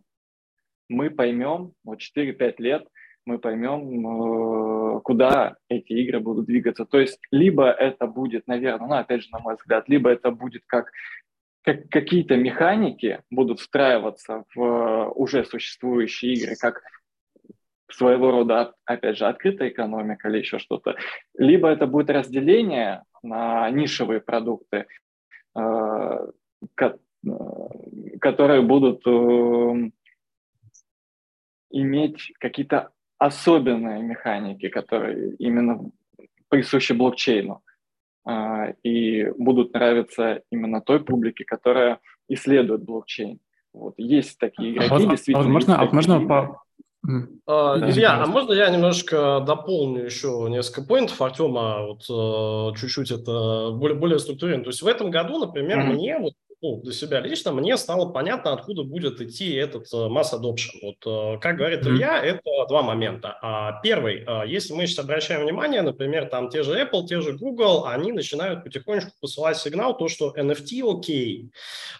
мы 0.87 1.09
поймем, 1.09 1.73
вот 1.83 1.99
4-5 1.99 2.55
лет, 2.59 2.87
мы 3.25 3.37
поймем, 3.37 4.95
э, 4.95 5.01
куда 5.01 5.57
эти 5.67 5.91
игры 5.91 6.21
будут 6.21 6.45
двигаться. 6.45 6.85
То 6.85 7.01
есть 7.01 7.19
либо 7.31 7.69
это 7.69 8.07
будет, 8.07 8.47
наверное, 8.47 8.87
ну 8.87 8.93
опять 8.95 9.23
же, 9.23 9.29
на 9.33 9.39
мой 9.39 9.55
взгляд, 9.55 9.89
либо 9.89 10.09
это 10.09 10.31
будет 10.31 10.63
как, 10.67 10.89
как 11.61 11.89
какие-то 11.89 12.37
механики 12.37 13.21
будут 13.29 13.59
встраиваться 13.59 14.45
в 14.55 15.11
уже 15.15 15.43
существующие 15.43 16.33
игры, 16.35 16.55
как 16.57 16.81
своего 17.89 18.31
рода, 18.31 18.73
опять 18.85 19.17
же, 19.17 19.25
открытая 19.25 19.67
экономика 19.67 20.29
или 20.29 20.37
еще 20.37 20.59
что-то. 20.59 20.95
Либо 21.37 21.67
это 21.67 21.87
будет 21.87 22.09
разделение 22.09 23.03
на 23.23 23.69
нишевые 23.69 24.21
продукты, 24.21 24.85
э, 25.55 26.27
которые 28.19 28.61
будут 28.61 29.01
э, 29.05 29.91
иметь 31.71 32.33
какие-то 32.39 32.89
особенные 33.17 34.01
механики, 34.01 34.69
которые 34.69 35.35
именно 35.35 35.91
присущи 36.49 36.93
блокчейну 36.93 37.61
э, 38.27 38.73
и 38.83 39.29
будут 39.37 39.73
нравиться 39.73 40.41
именно 40.51 40.81
той 40.81 41.03
публике, 41.03 41.45
которая 41.45 41.99
исследует 42.27 42.83
блокчейн. 42.83 43.39
Вот 43.73 43.93
есть 43.97 44.37
такие 44.37 44.73
игроки, 44.73 45.05
а 45.05 45.09
действительно. 45.09 45.47
Можно, 45.47 45.79
а 45.79 45.85
можно 45.91 46.27
по, 46.27 46.63
да, 47.03 47.89
Илья, 47.89 48.23
а 48.23 48.27
можно 48.27 48.53
я 48.53 48.69
немножко 48.69 49.43
дополню 49.45 50.05
еще 50.05 50.47
несколько 50.49 50.83
поинтов 50.83 51.19
Артема, 51.21 51.87
вот 51.87 52.09
uh, 52.09 52.75
чуть-чуть 52.77 53.11
это 53.11 53.71
более, 53.71 53.97
более 53.97 54.19
структурировано. 54.19 54.65
То 54.65 54.69
есть 54.69 54.81
в 54.81 54.87
этом 54.87 55.09
году, 55.09 55.39
например, 55.39 55.79
mm-hmm. 55.79 55.93
мне 55.93 56.19
вот 56.19 56.33
ну, 56.63 56.79
для 56.81 56.93
себя 56.93 57.19
лично, 57.21 57.51
мне 57.51 57.75
стало 57.75 58.11
понятно, 58.11 58.53
откуда 58.53 58.83
будет 58.83 59.19
идти 59.19 59.55
этот 59.55 59.91
э, 59.91 60.07
масс 60.09 60.31
adoption. 60.31 60.77
Вот, 60.83 61.35
э, 61.35 61.39
как 61.39 61.57
говорит. 61.57 61.85
Илья, 61.87 62.23
это 62.23 62.43
два 62.69 62.83
момента. 62.83 63.39
А, 63.41 63.81
первый, 63.81 64.23
э, 64.27 64.47
если 64.47 64.73
мы 64.73 64.85
сейчас 64.85 65.03
обращаем 65.03 65.41
внимание, 65.41 65.81
например, 65.81 66.27
там 66.27 66.49
те 66.49 66.61
же 66.61 66.79
Apple, 66.79 67.07
те 67.07 67.19
же 67.19 67.33
Google, 67.33 67.87
они 67.87 68.11
начинают 68.11 68.63
потихонечку 68.63 69.11
посылать 69.19 69.57
сигнал, 69.57 69.97
то, 69.97 70.07
что 70.07 70.33
NFT 70.37 70.99
окей. 70.99 71.51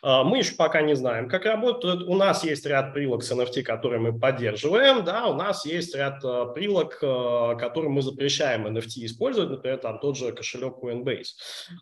Мы 0.04 0.39
еще 0.39 0.56
пока 0.56 0.82
не 0.82 0.95
знаем, 0.95 1.28
как 1.28 1.45
работает. 1.45 2.04
У 2.08 2.15
нас 2.15 2.43
есть 2.43 2.65
ряд 2.65 2.93
прилог 2.93 3.24
с 3.24 3.32
NFT, 3.32 3.63
которые 3.63 4.00
мы 4.00 4.17
поддерживаем, 4.17 5.04
да, 5.04 5.28
у 5.28 5.34
нас 5.34 5.65
есть 5.65 5.95
ряд 5.95 6.21
прилог, 6.21 7.00
которые 7.00 7.89
мы 7.89 8.02
запрещаем 8.02 8.67
NFT 8.67 9.06
использовать, 9.06 9.50
например, 9.50 9.78
там 9.78 10.00
тот 10.00 10.17
же 10.17 10.32
кошелек 10.32 10.76
Coinbase. 10.82 11.34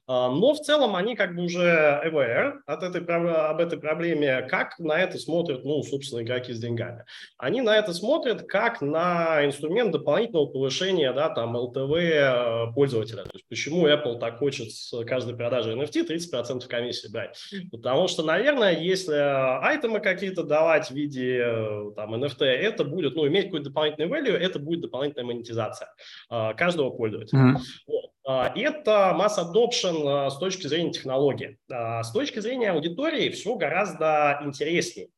Но 0.07 0.53
в 0.53 0.59
целом 0.59 0.95
они 0.95 1.15
как 1.15 1.35
бы 1.35 1.43
уже 1.43 2.01
aware, 2.05 2.59
от 2.69 2.83
этой, 2.83 3.01
об 3.03 3.59
этой 3.59 3.79
проблеме, 3.79 4.43
как 4.43 4.77
на 4.77 4.99
это 4.99 5.17
смотрят, 5.17 5.65
ну, 5.65 5.81
собственно, 5.81 6.21
игроки 6.21 6.53
с 6.53 6.59
деньгами. 6.59 7.03
Они 7.37 7.61
на 7.61 7.75
это 7.75 7.93
смотрят 7.93 8.43
как 8.43 8.81
на 8.81 9.43
инструмент 9.43 9.91
дополнительного 9.91 10.45
повышения, 10.45 11.11
да, 11.11 11.29
там, 11.29 11.55
ЛТВ 11.55 11.91
э, 11.95 12.71
пользователя. 12.75 13.23
То 13.23 13.31
есть 13.33 13.47
почему 13.49 13.87
Apple 13.87 14.19
так 14.19 14.37
хочет 14.37 14.71
с 14.71 15.03
каждой 15.05 15.35
продажи 15.35 15.73
NFT 15.73 16.07
30% 16.07 16.67
комиссии 16.67 17.11
брать? 17.11 17.39
Потому 17.71 18.07
что, 18.07 18.21
наверное, 18.21 18.79
если 18.79 19.15
айтемы 19.15 19.99
какие-то 19.99 20.43
давать 20.43 20.91
в 20.91 20.93
виде 20.93 21.41
э, 21.43 21.91
там, 21.95 22.13
NFT, 22.13 22.43
это 22.45 22.83
будет, 22.83 23.15
ну, 23.15 23.27
иметь 23.27 23.45
какой-то 23.45 23.69
дополнительный 23.69 24.07
value, 24.07 24.37
это 24.37 24.59
будет 24.59 24.81
дополнительная 24.81 25.25
монетизация 25.25 25.89
э, 26.29 26.53
каждого 26.55 26.91
пользователя. 26.91 27.39
Mm-hmm. 27.39 27.57
Вот. 27.87 28.09
А, 28.27 28.51
это 28.55 29.13
масс 29.15 29.39
adoption 29.39 30.03
а, 30.05 30.29
с 30.29 30.37
точки 30.37 30.67
зрения 30.67 30.91
технологии. 30.91 31.57
А, 31.71 32.03
с 32.03 32.11
точки 32.11 32.39
зрения 32.39 32.71
аудитории 32.71 33.29
все 33.29 33.55
гораздо 33.55 34.39
интереснее. 34.43 35.09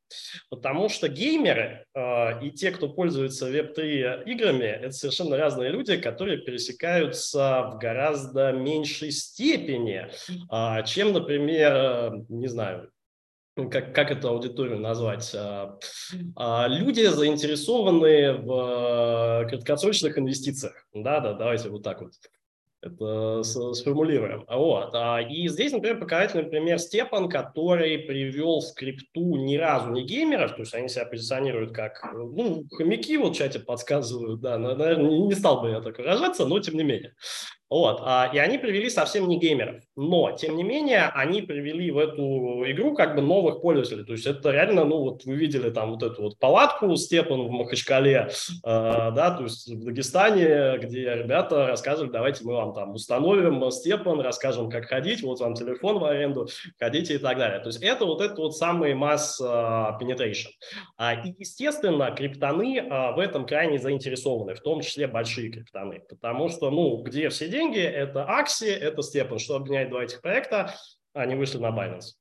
Потому 0.50 0.90
что 0.90 1.08
геймеры 1.08 1.86
и 2.42 2.52
те, 2.52 2.72
кто 2.72 2.90
пользуется 2.90 3.50
Web3 3.50 4.26
играми, 4.26 4.66
это 4.66 4.92
совершенно 4.92 5.38
разные 5.38 5.70
люди, 5.70 5.96
которые 5.96 6.38
пересекаются 6.38 7.70
в 7.72 7.78
гораздо 7.78 8.52
меньшей 8.52 9.12
степени, 9.12 10.10
чем, 10.86 11.14
например, 11.14 12.26
не 12.28 12.48
знаю, 12.48 12.92
как, 13.56 13.96
как 13.96 14.12
эту 14.12 14.28
аудиторию 14.28 14.80
назвать? 14.80 15.34
Люди 15.34 17.06
заинтересованные 17.06 18.34
в 18.34 19.48
краткосрочных 19.48 20.20
инвестициях. 20.20 20.74
Да, 20.94 21.22
да, 21.22 21.32
давайте 21.32 21.70
вот 21.70 21.84
так 21.84 22.02
вот 22.02 22.12
это 22.82 23.44
сформулируем. 23.44 24.46
Вот. 24.50 24.90
А, 24.94 25.22
и 25.22 25.48
здесь, 25.48 25.72
например, 25.72 26.00
показательный 26.00 26.46
пример 26.46 26.80
Степан, 26.80 27.30
который 27.30 28.00
привел 28.00 28.60
в 28.60 28.66
скрипту 28.66 29.36
ни 29.36 29.56
разу 29.56 29.92
не 29.92 30.04
геймеров, 30.04 30.56
то 30.56 30.62
есть 30.62 30.74
они 30.74 30.90
себя 30.90 31.06
позиционируют 31.06 31.74
как, 31.74 32.02
ну, 32.14 32.66
хомяки, 32.72 33.18
вот 33.18 33.36
в 33.36 33.38
чате 33.38 33.60
подсказывают, 33.60 34.42
да, 34.42 34.58
наверное, 34.58 35.20
не 35.28 35.34
стал 35.36 35.62
бы 35.62 35.70
я 35.70 35.82
так 35.82 35.98
выражаться, 35.98 36.46
но 36.46 36.60
тем 36.60 36.76
не 36.76 36.84
менее. 36.84 37.14
Вот. 37.72 38.02
А, 38.04 38.30
и 38.34 38.38
они 38.38 38.58
привели 38.58 38.90
совсем 38.90 39.30
не 39.30 39.40
геймеров. 39.40 39.82
Но, 39.96 40.34
тем 40.34 40.58
не 40.58 40.64
менее, 40.64 41.10
они 41.16 41.42
привели 41.42 41.90
в 41.90 41.98
эту 41.98 42.66
игру 42.70 42.94
как 42.94 43.16
бы 43.16 43.22
новых 43.22 43.62
пользователей. 43.62 44.04
То 44.04 44.12
есть 44.12 44.26
это 44.28 44.52
реально, 44.52 44.84
ну 44.84 44.98
вот 44.98 45.24
вы 45.24 45.36
видели 45.36 45.70
там 45.70 45.92
вот 45.92 46.04
эту 46.04 46.24
вот 46.24 46.38
палатку 46.38 46.94
Степан 46.98 47.44
в 47.44 47.50
Махачкале, 47.50 48.28
э, 48.28 48.32
да, 48.62 49.32
то 49.32 49.44
есть 49.44 49.70
в 49.70 49.86
Дагестане, 49.86 50.80
где 50.80 51.16
ребята 51.16 51.68
рассказывали, 51.68 52.12
давайте 52.12 52.44
мы 52.44 52.56
вам 52.56 52.74
там 52.74 52.94
установим 52.94 53.72
Степан, 53.72 54.20
расскажем, 54.20 54.70
как 54.70 54.88
ходить, 54.88 55.24
вот 55.24 55.40
вам 55.40 55.54
телефон 55.54 56.00
в 56.00 56.04
аренду, 56.04 56.50
ходите 56.78 57.16
и 57.16 57.20
так 57.20 57.38
далее. 57.38 57.60
То 57.60 57.68
есть 57.68 57.82
это 57.82 58.04
вот 58.04 58.20
это 58.20 58.36
вот 58.36 58.58
самый 58.58 58.94
масс 58.96 59.40
э, 59.40 59.46
penetration. 59.46 60.50
А, 60.98 61.14
и, 61.14 61.34
естественно, 61.40 62.12
криптоны 62.12 62.82
в 63.16 63.20
этом 63.20 63.46
крайне 63.46 63.80
заинтересованы, 63.80 64.56
в 64.56 64.60
том 64.60 64.82
числе 64.82 65.08
большие 65.08 65.50
криптоны, 65.50 66.02
потому 66.10 66.50
что, 66.50 66.70
ну, 66.70 67.02
где 67.02 67.30
все 67.30 67.48
деньги, 67.48 67.61
деньги, 67.62 67.80
это 67.80 68.28
Axie, 68.30 68.72
это 68.72 69.02
Степан. 69.02 69.40
Что 69.40 69.56
объединяет 69.56 69.90
два 69.90 70.04
этих 70.04 70.22
проекта? 70.22 70.74
Они 71.14 71.36
вышли 71.36 71.58
на 71.58 71.70
Binance. 71.70 72.16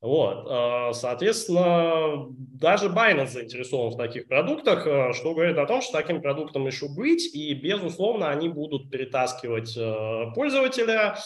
Вот, 0.00 0.46
а, 0.48 0.92
соответственно, 0.92 2.26
даже 2.30 2.86
Binance 2.86 3.28
заинтересован 3.28 3.90
в 3.90 3.96
таких 3.96 4.28
продуктах, 4.28 4.86
а, 4.86 5.12
что 5.12 5.34
говорит 5.34 5.58
о 5.58 5.66
том, 5.66 5.80
что 5.82 5.92
таким 5.92 6.22
продуктом 6.22 6.66
еще 6.66 6.86
быть, 6.88 7.34
и, 7.34 7.52
безусловно, 7.54 8.30
они 8.30 8.48
будут 8.48 8.90
перетаскивать 8.90 9.76
а, 9.76 10.30
пользователя, 10.34 11.16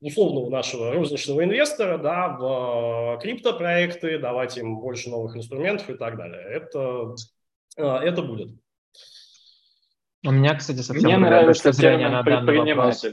условного 0.00 0.48
нашего 0.48 0.94
розничного 0.94 1.44
инвестора 1.44 1.98
да, 1.98 2.28
в 2.38 3.18
криптопроекты, 3.20 4.18
давать 4.18 4.56
им 4.56 4.78
больше 4.80 5.10
новых 5.10 5.36
инструментов 5.36 5.90
и 5.90 5.94
так 5.94 6.16
далее. 6.16 6.40
Это, 6.40 7.14
это 7.76 8.22
будет. 8.22 8.63
У 10.24 10.30
меня, 10.30 10.54
кстати, 10.54 10.78
совсем 10.78 11.04
Мне 11.04 11.18
нравится 11.18 11.72
зрения 11.72 12.08
на 12.08 12.22
данный 12.22 12.74
вопрос. 12.74 13.04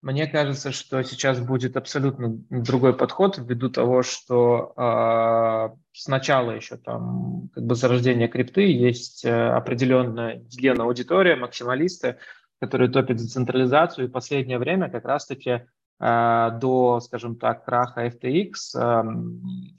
Мне 0.00 0.28
кажется, 0.28 0.70
что 0.70 1.02
сейчас 1.02 1.40
будет 1.40 1.76
абсолютно 1.76 2.28
другой 2.50 2.94
подход 2.96 3.36
ввиду 3.38 3.68
того, 3.68 4.02
что 4.02 4.72
э, 4.76 5.76
сначала 5.92 6.52
еще 6.52 6.76
там 6.76 7.48
как 7.52 7.64
бы 7.64 7.74
зарождение 7.74 8.28
крипты 8.28 8.70
есть 8.70 9.24
э, 9.24 9.48
определенная 9.50 10.36
гена 10.36 10.84
аудитория, 10.84 11.34
максималисты, 11.34 12.18
которые 12.60 12.90
топят 12.90 13.18
за 13.18 13.28
централизацию, 13.28 14.04
и 14.04 14.08
в 14.08 14.12
последнее 14.12 14.58
время 14.58 14.88
как 14.88 15.04
раз-таки 15.04 15.66
э, 15.98 16.50
до, 16.60 17.00
скажем 17.00 17.34
так, 17.34 17.64
краха 17.64 18.06
FTX 18.06 18.52
э, 18.76 19.02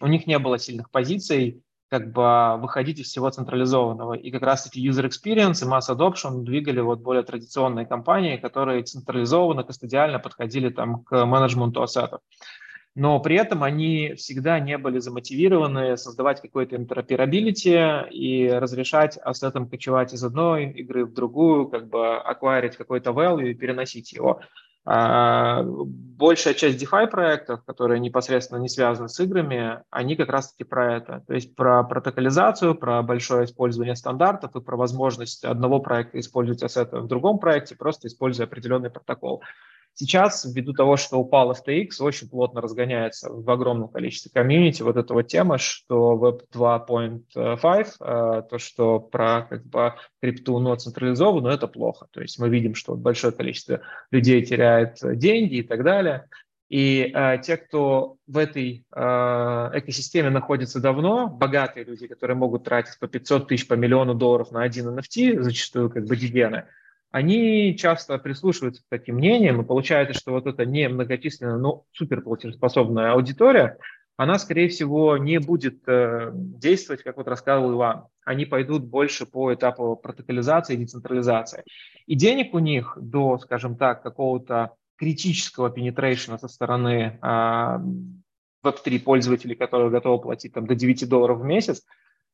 у 0.02 0.08
них 0.08 0.28
не 0.28 0.38
было 0.38 0.60
сильных 0.60 0.92
позиций, 0.92 1.64
как 1.90 2.12
бы 2.12 2.62
выходить 2.62 3.00
из 3.00 3.08
всего 3.08 3.30
централизованного. 3.30 4.14
И 4.14 4.32
как 4.32 4.44
раз 4.44 4.68
эти 4.68 4.80
user 4.80 5.10
experience 5.10 5.64
и 5.64 5.70
mass 5.70 5.90
adoption 5.90 6.44
двигали 6.44 6.82
вот 6.82 7.00
более 7.00 7.24
традиционные 7.24 7.86
компании, 7.86 8.38
которые 8.38 8.84
централизованно, 8.84 9.64
кастодиально 9.64 10.20
подходили 10.20 10.70
там 10.70 11.04
к 11.04 11.26
менеджменту 11.26 11.82
ассетов. 11.82 12.22
Но 12.96 13.20
при 13.20 13.38
этом 13.38 13.64
они 13.64 14.14
всегда 14.18 14.60
не 14.60 14.78
были 14.78 15.00
замотивированы 15.00 15.96
создавать 15.96 16.42
какой-то 16.42 16.76
интероперабилити 16.76 18.10
и 18.12 18.50
разрешать 18.50 19.18
ассетам 19.24 19.70
кочевать 19.70 20.14
из 20.14 20.24
одной 20.24 20.72
игры 20.72 21.06
в 21.06 21.14
другую, 21.14 21.70
как 21.70 21.88
бы 21.88 22.18
акварить 22.18 22.76
какой-то 22.76 23.12
value 23.12 23.50
и 23.50 23.54
переносить 23.54 24.12
его. 24.12 24.42
А, 24.86 25.64
большая 25.64 26.54
часть 26.54 26.82
DeFi 26.82 27.08
проектов, 27.08 27.64
которые 27.66 28.00
непосредственно 28.00 28.60
не 28.60 28.70
связаны 28.70 29.10
с 29.10 29.20
играми, 29.20 29.84
они 29.90 30.16
как 30.16 30.30
раз-таки 30.30 30.64
про 30.64 30.96
это. 30.96 31.24
То 31.28 31.34
есть 31.34 31.56
про 31.56 31.84
протоколизацию, 31.84 32.76
про 32.76 33.02
большое 33.04 33.46
использование 33.46 33.96
стандартов 33.96 34.56
и 34.56 34.62
про 34.62 34.78
возможность 34.78 35.44
одного 35.44 35.80
проекта 35.80 36.20
использовать 36.20 36.64
ассеты 36.64 37.00
в 37.00 37.08
другом 37.08 37.40
проекте, 37.40 37.76
просто 37.76 38.08
используя 38.08 38.48
определенный 38.48 38.90
протокол. 38.90 39.44
Сейчас, 39.94 40.46
ввиду 40.46 40.74
того, 40.74 40.96
что 40.96 41.18
упал 41.18 41.52
FTX, 41.52 42.02
очень 42.02 42.30
плотно 42.30 42.62
разгоняется 42.62 43.30
в 43.30 43.50
огромном 43.50 43.90
количестве 43.90 44.32
комьюнити 44.34 44.82
вот 44.82 44.96
эта 44.96 45.14
вот 45.14 45.24
тема, 45.24 45.58
что 45.58 46.18
Web 46.18 46.44
2.5, 46.54 47.92
э, 48.00 48.44
то, 48.50 48.58
что 48.58 49.00
про 49.00 49.42
как 49.50 49.66
бы 49.66 49.96
крипту, 50.22 50.60
но 50.60 50.76
централизованную, 50.76 51.54
это 51.54 51.68
плохо. 51.68 52.08
То 52.12 52.22
есть 52.22 52.40
мы 52.40 52.48
видим, 52.50 52.76
что 52.76 52.96
большое 52.96 53.34
количество 53.34 53.82
людей 54.10 54.46
теряет 54.46 55.00
деньги 55.02 55.56
и 55.56 55.64
так 55.64 55.84
далее. 55.84 56.28
И 56.70 57.12
э, 57.14 57.40
те, 57.42 57.58
кто 57.58 58.18
в 58.28 58.38
этой 58.38 58.86
э, 58.96 59.00
экосистеме 59.02 60.30
находится 60.30 60.80
давно, 60.80 61.28
богатые 61.28 61.84
люди, 61.84 62.06
которые 62.06 62.38
могут 62.38 62.64
тратить 62.64 63.00
по 63.00 63.08
500 63.08 63.48
тысяч, 63.48 63.68
по 63.68 63.74
миллиону 63.74 64.14
долларов 64.14 64.52
на 64.52 64.62
один 64.62 64.88
NFT, 64.88 65.42
зачастую 65.42 65.90
как 65.90 66.06
бы 66.06 66.16
дивиденды, 66.16 66.66
они 67.12 67.76
часто 67.78 68.18
прислушиваются 68.18 68.84
к 68.84 68.90
таким 68.90 69.16
мнениям, 69.16 69.62
и 69.62 69.66
получается, 69.66 70.14
что 70.14 70.32
вот 70.32 70.46
эта 70.46 70.66
не 70.66 70.88
многочисленная, 70.90 71.58
но 71.58 71.86
суперплатежеспособная 71.92 73.14
аудитория, 73.14 73.78
она, 74.16 74.38
скорее 74.38 74.68
всего, 74.68 75.18
не 75.18 75.40
будет 75.40 75.88
э, 75.88 76.32
действовать, 76.34 77.04
как 77.04 77.16
вот 77.18 77.30
рассказывал 77.30 77.74
Иван. 77.74 78.08
Они 78.26 78.46
пойдут 78.46 78.84
больше 78.84 79.26
по 79.26 79.54
этапу 79.54 79.96
протоколизации 79.96 80.74
и 80.74 80.78
децентрализации. 80.78 81.64
И 82.06 82.16
денег 82.16 82.54
у 82.54 82.60
них 82.60 82.98
до, 83.00 83.38
скажем 83.40 83.78
так, 83.78 84.04
какого-то 84.04 84.74
критического 84.98 85.70
пенетрейшена 85.70 86.38
со 86.38 86.50
стороны 86.50 87.18
э, 87.22 87.80
Web3 88.66 89.00
пользователей, 89.00 89.56
которые 89.56 89.90
готовы 89.90 90.22
платить 90.22 90.54
там, 90.54 90.68
до 90.68 90.76
9 90.76 91.08
долларов 91.08 91.40
в 91.40 91.46
месяц, 91.46 91.84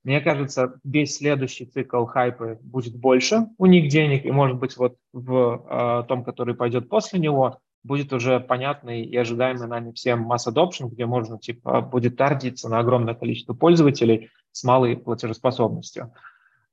Мне 0.05 0.21
кажется, 0.21 0.79
весь 0.83 1.17
следующий 1.17 1.65
цикл 1.65 2.05
хайпы 2.05 2.59
будет 2.61 2.95
больше 2.95 3.47
у 3.57 3.65
них 3.65 3.89
денег, 3.89 4.23
и, 4.23 4.31
может 4.31 4.59
быть, 4.59 4.77
вот 4.77 4.97
в 5.13 5.65
э, 5.67 6.07
том, 6.07 6.23
который 6.23 6.53
пойдет 6.53 6.89
после 6.89 7.19
него, 7.19 7.59
будет 7.83 8.13
уже 8.13 8.39
понятный 8.39 9.01
и 9.01 9.17
ожидаемый 9.17 9.67
нами 9.67 9.93
всем 9.93 10.31
mass 10.31 10.47
adoption, 10.47 10.89
где 10.91 11.07
можно, 11.07 11.39
типа, 11.39 11.81
будет 11.81 12.17
таргетиться 12.17 12.69
на 12.69 12.77
огромное 12.77 13.15
количество 13.15 13.55
пользователей 13.55 14.29
с 14.51 14.63
малой 14.63 14.95
платежеспособностью. 14.95 16.13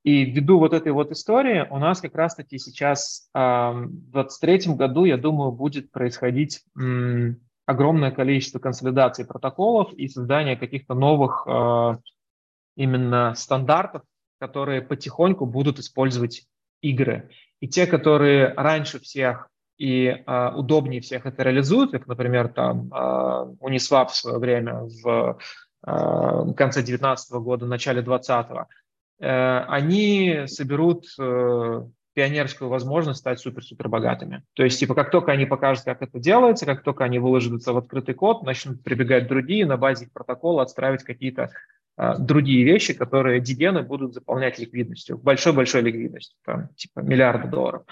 И 0.05 0.27
ввиду 0.27 0.59
вот 0.59 0.75
этой 0.75 0.93
вот 0.93 1.11
истории 1.11 1.67
у 1.71 1.79
нас 1.79 2.03
как 2.03 2.15
раз-таки 2.15 2.59
сейчас 2.59 3.31
э, 3.35 3.39
в 3.39 4.11
2023 4.13 4.75
году, 4.75 5.07
я 5.07 5.17
думаю, 5.17 5.53
будет 5.53 5.91
происходить 5.91 6.61
м, 6.79 7.41
огромное 7.65 8.11
количество 8.11 8.59
консолидаций 8.59 9.25
протоколов 9.25 9.91
и 9.95 10.07
создания 10.07 10.57
каких-то 10.57 10.93
новых 10.93 11.47
э, 11.47 11.97
именно 12.77 13.35
стандартов, 13.35 14.03
которые 14.39 14.83
потихоньку 14.83 15.47
будут 15.47 15.79
использовать 15.79 16.47
игры. 16.81 17.31
И 17.61 17.69
те, 17.69 17.87
которые 17.87 18.53
раньше 18.55 18.99
всех 18.99 19.49
и 19.79 20.07
э, 20.07 20.51
удобнее 20.55 21.01
всех 21.01 21.27
это 21.27 21.43
реализуют, 21.43 21.93
как, 21.93 22.07
например, 22.07 22.49
там 22.49 22.89
э, 22.93 23.55
Uniswap 23.61 24.09
в 24.09 24.17
свое 24.17 24.39
время 24.39 24.81
в 25.03 25.39
э, 25.87 26.53
конце 26.57 26.81
2019 26.81 27.33
года, 27.35 27.67
начале 27.67 28.03
2020, 28.03 28.67
э, 29.21 29.59
они 29.69 30.45
соберут 30.47 31.07
э, 31.19 31.83
пионерскую 32.15 32.69
возможность 32.69 33.21
стать 33.21 33.41
супер-супер 33.41 33.89
богатыми. 33.89 34.43
То 34.55 34.65
есть, 34.65 34.79
типа, 34.79 34.95
как 34.95 35.11
только 35.11 35.33
они 35.33 35.47
покажут, 35.47 35.85
как 35.85 36.03
это 36.03 36.19
делается, 36.19 36.67
как 36.67 36.83
только 36.83 37.05
они 37.05 37.19
выложатся 37.19 37.73
в 37.73 37.77
открытый 37.79 38.15
код, 38.15 38.43
начнут 38.43 38.83
прибегать 38.83 39.29
другие 39.29 39.67
на 39.67 39.77
базе 39.77 40.05
их 40.05 40.13
протокола 40.13 40.63
отстраивать 40.63 41.05
какие-то 41.05 41.51
другие 41.97 42.65
вещи, 42.65 42.95
которые 42.95 43.41
дивены 43.41 43.83
будут 43.83 44.15
заполнять 44.15 44.59
ликвидностью, 44.59 45.19
большой-большой 45.19 45.83
ликвидностью, 45.83 46.37
там, 46.45 46.69
типа 46.75 47.01
миллиарда 47.01 47.49
долларов. 47.49 47.83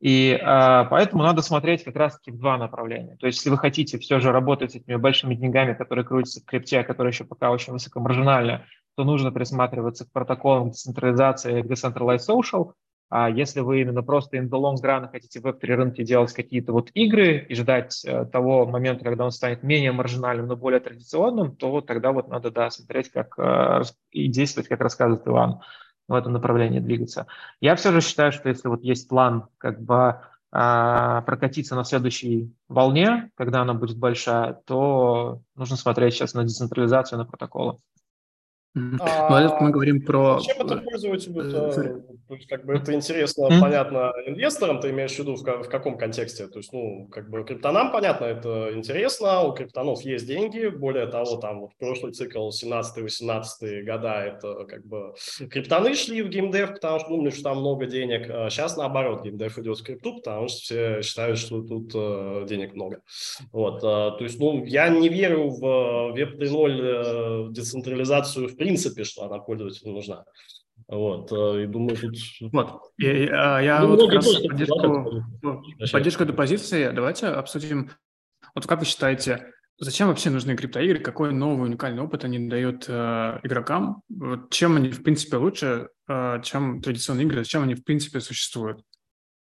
И 0.00 0.36
а, 0.42 0.84
поэтому 0.86 1.22
надо 1.22 1.42
смотреть 1.42 1.84
как 1.84 1.94
раз-таки 1.94 2.32
в 2.32 2.38
два 2.38 2.58
направления. 2.58 3.16
То 3.20 3.26
есть, 3.28 3.38
если 3.38 3.50
вы 3.50 3.58
хотите 3.58 3.98
все 3.98 4.18
же 4.18 4.32
работать 4.32 4.72
с 4.72 4.74
этими 4.74 4.96
большими 4.96 5.36
деньгами, 5.36 5.74
которые 5.74 6.04
крутятся 6.04 6.40
в 6.40 6.44
крипте, 6.44 6.82
которые 6.82 7.12
еще 7.12 7.24
пока 7.24 7.52
очень 7.52 7.72
высокомаржинальны, 7.72 8.64
то 8.96 9.04
нужно 9.04 9.30
присматриваться 9.30 10.04
к 10.04 10.10
протоколам 10.12 10.70
децентрализации, 10.70 11.62
Decentralized 11.62 12.28
Social, 12.28 12.72
а 13.14 13.28
если 13.28 13.60
вы 13.60 13.82
именно 13.82 14.02
просто 14.02 14.38
in 14.38 14.48
the 14.48 14.58
long 14.58 14.76
run 14.82 15.06
хотите 15.10 15.38
в 15.38 15.46
Web3 15.46 15.66
рынке 15.74 16.02
делать 16.02 16.32
какие-то 16.32 16.72
вот 16.72 16.88
игры 16.94 17.44
и 17.46 17.54
ждать 17.54 18.02
э, 18.06 18.24
того 18.24 18.64
момента, 18.64 19.04
когда 19.04 19.26
он 19.26 19.32
станет 19.32 19.62
менее 19.62 19.92
маржинальным, 19.92 20.46
но 20.46 20.56
более 20.56 20.80
традиционным, 20.80 21.54
то 21.54 21.82
тогда 21.82 22.12
вот 22.12 22.28
надо, 22.28 22.50
да, 22.50 22.70
смотреть 22.70 23.10
как, 23.10 23.34
э, 23.38 23.82
и 24.12 24.28
действовать, 24.28 24.68
как 24.68 24.80
рассказывает 24.80 25.28
Иван, 25.28 25.60
в 26.08 26.14
этом 26.14 26.32
направлении 26.32 26.80
двигаться. 26.80 27.26
Я 27.60 27.76
все 27.76 27.92
же 27.92 28.00
считаю, 28.00 28.32
что 28.32 28.48
если 28.48 28.68
вот 28.68 28.82
есть 28.82 29.10
план 29.10 29.46
как 29.58 29.82
бы 29.82 30.16
э, 30.50 31.22
прокатиться 31.26 31.76
на 31.76 31.84
следующей 31.84 32.50
волне, 32.66 33.30
когда 33.34 33.60
она 33.60 33.74
будет 33.74 33.98
большая, 33.98 34.54
то 34.64 35.42
нужно 35.54 35.76
смотреть 35.76 36.14
сейчас 36.14 36.32
на 36.32 36.44
децентрализацию, 36.44 37.18
на 37.18 37.26
протоколы. 37.26 37.76
А, 38.74 39.40
ну, 39.40 39.56
мы 39.60 39.70
говорим 39.70 40.02
про... 40.02 40.38
Зачем 40.38 40.66
это 40.66 40.78
пользователю? 40.78 41.42
-то? 41.42 42.02
То 42.32 42.36
есть, 42.36 42.48
как 42.48 42.64
бы 42.64 42.74
это 42.74 42.94
интересно, 42.94 43.44
mm-hmm. 43.44 43.60
понятно 43.60 44.12
инвесторам, 44.24 44.80
ты 44.80 44.88
имеешь 44.88 45.12
в 45.12 45.18
виду 45.18 45.34
в, 45.34 45.42
в 45.42 45.68
каком 45.68 45.98
контексте? 45.98 46.46
То 46.46 46.60
есть, 46.60 46.72
ну, 46.72 47.06
как 47.10 47.28
бы 47.28 47.44
криптонам, 47.44 47.92
понятно, 47.92 48.24
это 48.24 48.70
интересно, 48.72 49.42
у 49.42 49.52
криптонов 49.52 50.00
есть 50.00 50.26
деньги, 50.26 50.68
более 50.68 51.06
того, 51.08 51.36
там 51.36 51.60
вот 51.60 51.72
прошлый 51.78 52.12
цикл 52.12 52.48
17-18 52.48 53.82
года, 53.82 54.22
это 54.22 54.64
как 54.64 54.86
бы 54.86 55.14
криптоны 55.50 55.94
шли 55.94 56.22
в 56.22 56.30
геймдев, 56.30 56.72
потому 56.72 57.00
что 57.00 57.08
думали, 57.10 57.30
что 57.30 57.42
там 57.42 57.58
много 57.58 57.84
денег. 57.84 58.30
А 58.30 58.48
сейчас 58.48 58.78
наоборот, 58.78 59.22
геймдев 59.22 59.58
идет 59.58 59.78
в 59.78 59.84
крипту, 59.84 60.16
потому 60.16 60.48
что 60.48 60.58
все 60.60 61.02
считают, 61.02 61.38
что 61.38 61.60
тут 61.60 61.94
uh, 61.94 62.46
денег 62.46 62.72
много. 62.72 63.02
Вот, 63.52 63.84
uh, 63.84 64.16
то 64.16 64.20
есть, 64.20 64.40
ну, 64.40 64.64
я 64.64 64.88
не 64.88 65.10
верю 65.10 65.50
в 65.50 66.14
Web 66.16 66.38
3.0 66.38 66.80
uh, 66.80 67.50
децентрализацию 67.50 68.48
в 68.48 68.56
принципе, 68.62 69.04
что 69.04 69.24
она 69.24 69.38
пользователю 69.38 69.92
нужна. 69.92 70.24
Вот, 70.88 71.30
э, 71.32 71.64
и 71.64 71.66
думаю, 71.66 71.96
тут... 71.96 72.16
Вот, 72.52 72.82
и, 72.98 73.26
а, 73.26 73.60
я 73.60 73.80
ну, 73.80 73.88
вот 73.88 74.00
как 74.00 74.14
раз 74.14 74.34
поддержку, 74.40 75.24
ну, 75.42 75.62
поддержку 75.92 76.22
этой 76.24 76.34
позиции, 76.34 76.90
давайте 76.92 77.26
обсудим, 77.28 77.90
вот 78.54 78.66
как 78.66 78.80
вы 78.80 78.86
считаете, 78.86 79.52
зачем 79.78 80.08
вообще 80.08 80.30
нужны 80.30 80.56
криптоигры, 80.56 80.98
какой 80.98 81.32
новый 81.32 81.68
уникальный 81.68 82.02
опыт 82.02 82.24
они 82.24 82.48
дают 82.48 82.86
э, 82.88 83.40
игрокам, 83.42 84.02
вот, 84.08 84.50
чем 84.50 84.76
они, 84.76 84.90
в 84.90 85.02
принципе, 85.02 85.36
лучше, 85.36 85.88
э, 86.08 86.40
чем 86.42 86.82
традиционные 86.82 87.26
игры, 87.26 87.38
зачем 87.38 87.62
они, 87.62 87.74
в 87.74 87.84
принципе, 87.84 88.20
существуют? 88.20 88.82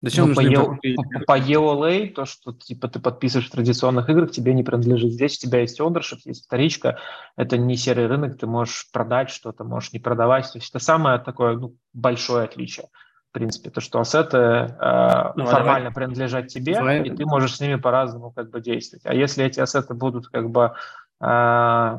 Зачем 0.02 0.28
ну, 0.28 0.34
по, 0.34 0.42
e- 0.42 1.24
по 1.26 1.38
EOLA, 1.38 2.08
то, 2.10 2.26
что 2.26 2.52
типа 2.52 2.88
ты 2.88 3.00
подписываешь 3.00 3.48
в 3.48 3.52
традиционных 3.52 4.10
играх, 4.10 4.30
тебе 4.30 4.52
не 4.52 4.62
принадлежит. 4.62 5.12
Здесь 5.12 5.38
у 5.38 5.40
тебя 5.40 5.60
есть 5.60 5.80
ownership, 5.80 6.18
есть 6.24 6.44
вторичка, 6.44 6.98
это 7.36 7.56
не 7.56 7.76
серый 7.76 8.06
рынок, 8.06 8.38
ты 8.38 8.46
можешь 8.46 8.90
продать 8.92 9.30
что-то, 9.30 9.64
можешь 9.64 9.92
не 9.92 9.98
продавать. 9.98 10.52
То 10.52 10.58
есть 10.58 10.68
это 10.68 10.84
самое 10.84 11.18
такое 11.18 11.56
ну, 11.56 11.76
большое 11.94 12.44
отличие. 12.44 12.88
В 13.30 13.32
принципе, 13.32 13.70
то, 13.70 13.80
что 13.80 14.00
ассеты 14.00 14.36
э, 14.36 15.32
ну, 15.34 15.46
формально 15.46 15.90
давай. 15.90 15.92
принадлежат 15.92 16.48
тебе, 16.48 16.74
давай. 16.74 17.02
и 17.02 17.10
ты 17.14 17.24
можешь 17.24 17.56
с 17.56 17.60
ними 17.60 17.76
по-разному 17.76 18.32
как 18.32 18.50
бы 18.50 18.60
действовать. 18.60 19.04
А 19.06 19.14
если 19.14 19.44
эти 19.44 19.60
ассеты 19.60 19.94
будут 19.94 20.28
как 20.28 20.50
бы 20.50 20.74
э, 21.20 21.98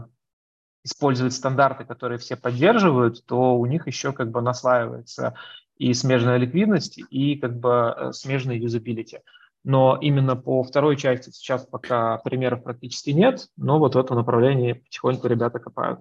использовать 0.84 1.34
стандарты, 1.34 1.84
которые 1.84 2.20
все 2.20 2.36
поддерживают, 2.36 3.26
то 3.26 3.58
у 3.58 3.66
них 3.66 3.88
еще 3.88 4.14
как 4.14 4.32
бы 4.32 4.42
наслаивается 4.42 5.36
и 5.78 5.94
смежная 5.94 6.38
ликвидность, 6.38 7.00
и 7.10 7.36
как 7.36 7.60
бы 7.60 7.94
э, 7.96 8.12
смежная 8.14 8.56
юзабилити. 8.56 9.20
Но 9.64 9.98
именно 10.00 10.36
по 10.36 10.64
второй 10.64 10.96
части 10.96 11.30
сейчас 11.30 11.66
пока 11.66 12.18
примеров 12.20 12.64
практически 12.64 13.10
нет, 13.10 13.48
но 13.58 13.80
вот 13.80 13.96
в 13.96 13.98
этом 13.98 14.18
направлении 14.18 14.74
потихоньку 14.74 15.28
ребята 15.28 15.60
копают. 15.60 16.00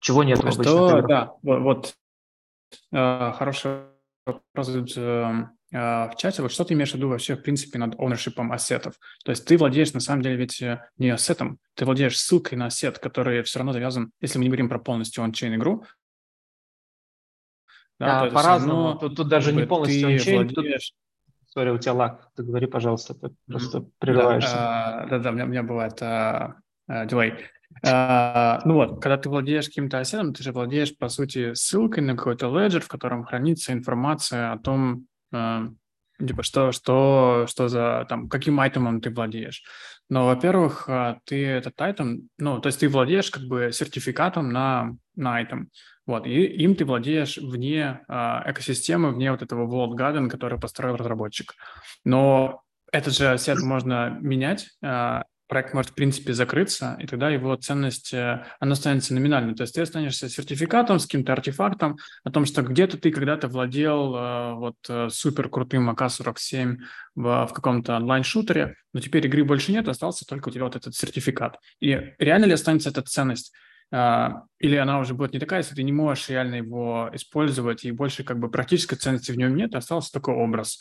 Чего 0.00 0.24
нет 0.24 0.38
Что, 0.38 1.02
да, 1.02 1.34
вот, 1.42 1.94
э, 2.92 3.32
хороший 3.32 3.82
вопрос 4.24 4.96
э, 4.96 5.46
в 5.72 6.14
чате. 6.16 6.42
Вот 6.42 6.52
что 6.52 6.64
ты 6.64 6.74
имеешь 6.74 6.92
в 6.92 6.94
виду 6.94 7.08
вообще, 7.08 7.36
в 7.36 7.42
принципе, 7.42 7.78
над 7.78 7.94
ownership 7.96 8.34
ассетов? 8.50 8.94
То 9.24 9.30
есть 9.30 9.44
ты 9.44 9.56
владеешь, 9.56 9.92
на 9.92 10.00
самом 10.00 10.22
деле, 10.22 10.36
ведь 10.36 10.60
э, 10.62 10.82
не 10.98 11.10
ассетом, 11.10 11.58
ты 11.74 11.84
владеешь 11.84 12.18
ссылкой 12.18 12.58
на 12.58 12.66
ассет, 12.66 12.98
который 12.98 13.42
все 13.42 13.58
равно 13.58 13.72
завязан, 13.72 14.10
если 14.20 14.38
мы 14.38 14.44
не 14.44 14.50
говорим 14.50 14.68
про 14.68 14.78
полностью 14.78 15.22
он-чейн 15.22 15.54
игру, 15.56 15.84
да, 18.00 18.22
а, 18.22 18.30
по-разному. 18.30 18.98
Тут, 18.98 19.16
тут 19.16 19.28
даже 19.28 19.52
не 19.52 19.64
полностью 19.64 20.08
ончейн. 20.08 20.48
Владеешь... 20.48 20.94
Сори, 21.46 21.70
у 21.70 21.78
тебя 21.78 21.92
лаг. 21.92 22.30
Ты 22.34 22.44
говори, 22.44 22.66
пожалуйста, 22.66 23.14
ты 23.14 23.30
просто 23.46 23.84
прерываешься. 23.98 24.54
Да, 24.54 25.06
да, 25.10 25.18
да, 25.18 25.30
у 25.30 25.32
меня, 25.34 25.44
у 25.44 25.48
меня 25.48 25.62
бывает 25.62 26.00
а, 26.00 26.54
а, 26.88 27.06
дилей. 27.06 27.34
А, 27.84 28.60
ну 28.64 28.74
вот, 28.74 29.02
когда 29.02 29.16
ты 29.16 29.28
владеешь 29.28 29.66
каким-то 29.66 29.98
ассетом, 29.98 30.32
ты 30.32 30.42
же 30.42 30.52
владеешь, 30.52 30.96
по 30.96 31.08
сути, 31.08 31.54
ссылкой 31.54 32.02
на 32.02 32.16
какой-то 32.16 32.46
леджер, 32.56 32.80
в 32.80 32.88
котором 32.88 33.24
хранится 33.24 33.72
информация 33.72 34.52
о 34.52 34.58
том, 34.58 35.06
а, 35.32 35.68
типа, 36.26 36.42
что, 36.42 36.72
что, 36.72 37.46
что 37.48 37.68
за, 37.68 38.06
там, 38.08 38.28
каким 38.28 38.60
айтемом 38.60 39.00
ты 39.00 39.10
владеешь. 39.10 39.62
Но, 40.08 40.26
во-первых, 40.26 40.88
а, 40.88 41.18
ты 41.24 41.46
этот 41.46 41.80
айтем, 41.80 42.28
ну, 42.38 42.60
то 42.60 42.66
есть 42.66 42.80
ты 42.80 42.88
владеешь 42.88 43.30
как 43.30 43.44
бы 43.44 43.70
сертификатом 43.72 44.50
на, 44.52 44.96
на 45.14 45.36
айтем. 45.36 45.70
Вот, 46.06 46.26
и 46.26 46.44
им 46.44 46.74
ты 46.74 46.84
владеешь 46.84 47.36
вне 47.38 48.00
э, 48.08 48.12
экосистемы, 48.46 49.12
вне 49.12 49.30
вот 49.30 49.42
этого 49.42 49.68
World 49.68 49.96
Garden, 49.96 50.28
который 50.28 50.58
построил 50.58 50.96
разработчик. 50.96 51.54
Но 52.04 52.62
этот 52.90 53.14
же 53.16 53.38
сет 53.38 53.60
можно 53.62 54.18
менять, 54.20 54.66
э, 54.82 55.22
проект 55.50 55.74
может, 55.74 55.90
в 55.90 55.94
принципе, 55.94 56.32
закрыться, 56.32 56.96
и 57.00 57.06
тогда 57.06 57.28
его 57.28 57.54
ценность, 57.56 58.14
э, 58.14 58.44
она 58.60 58.74
станет 58.76 59.10
номинальной. 59.10 59.54
То 59.54 59.64
есть 59.64 59.74
ты 59.74 59.82
останешься 59.82 60.28
сертификатом 60.28 60.98
с 60.98 61.04
каким-то 61.04 61.32
артефактом 61.32 61.98
о 62.24 62.30
том, 62.30 62.46
что 62.46 62.62
где-то 62.62 62.96
ты 62.96 63.10
когда-то 63.10 63.48
владел 63.48 64.14
э, 64.14 64.54
вот 64.54 64.76
э, 64.88 65.08
супер 65.10 65.48
крутым 65.48 65.90
АК-47 65.90 66.76
в, 67.16 67.46
в 67.46 67.52
каком-то 67.52 67.96
онлайн-шутере, 67.96 68.76
но 68.94 69.00
теперь 69.00 69.26
игры 69.26 69.44
больше 69.44 69.72
нет, 69.72 69.88
остался 69.88 70.24
только 70.24 70.48
у 70.48 70.52
тебя 70.52 70.64
вот 70.64 70.76
этот 70.76 70.94
сертификат. 70.94 71.58
И 71.80 72.14
реально 72.18 72.46
ли 72.46 72.52
останется 72.52 72.90
эта 72.90 73.02
ценность? 73.02 73.52
А, 73.92 74.44
или 74.60 74.76
она 74.76 75.00
уже 75.00 75.14
будет 75.14 75.32
не 75.32 75.40
такая, 75.40 75.60
если 75.60 75.74
ты 75.74 75.82
не 75.82 75.92
можешь 75.92 76.28
реально 76.28 76.56
его 76.56 77.10
использовать, 77.12 77.84
и 77.84 77.90
больше 77.90 78.22
как 78.22 78.38
бы 78.38 78.48
практической 78.48 78.94
ценности 78.94 79.32
в 79.32 79.36
нем 79.36 79.56
нет, 79.56 79.74
остался 79.74 80.12
только 80.12 80.30
образ. 80.30 80.80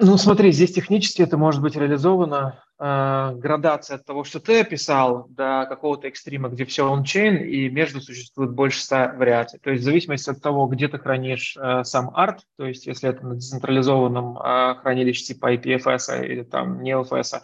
Ну, 0.00 0.16
смотри, 0.16 0.52
здесь 0.52 0.72
технически 0.72 1.22
это 1.22 1.36
может 1.36 1.62
быть 1.62 1.76
реализовано. 1.76 2.62
Э, 2.80 3.32
градация 3.34 3.96
от 3.96 4.04
того, 4.04 4.22
что 4.22 4.38
ты 4.38 4.60
описал, 4.60 5.26
до 5.30 5.66
какого-то 5.68 6.06
экстрима, 6.06 6.48
где 6.48 6.64
все 6.64 6.90
ончейн, 6.92 7.36
и 7.36 7.68
между 7.68 8.00
существует 8.00 8.52
больше 8.52 8.80
ста 8.80 9.12
вариаций. 9.14 9.58
То 9.58 9.70
есть 9.70 9.82
в 9.82 9.84
зависимости 9.84 10.30
от 10.30 10.40
того, 10.40 10.66
где 10.68 10.86
ты 10.86 10.98
хранишь 10.98 11.56
э, 11.56 11.82
сам 11.82 12.10
арт, 12.14 12.42
то 12.56 12.66
есть 12.66 12.86
если 12.86 13.10
это 13.10 13.26
на 13.26 13.34
децентрализованном 13.34 14.38
э, 14.38 14.74
хранилище 14.76 15.24
типа 15.24 15.54
IPFS 15.54 16.24
или 16.24 16.44
там 16.44 16.82
не 16.82 16.92
LFS, 16.92 17.40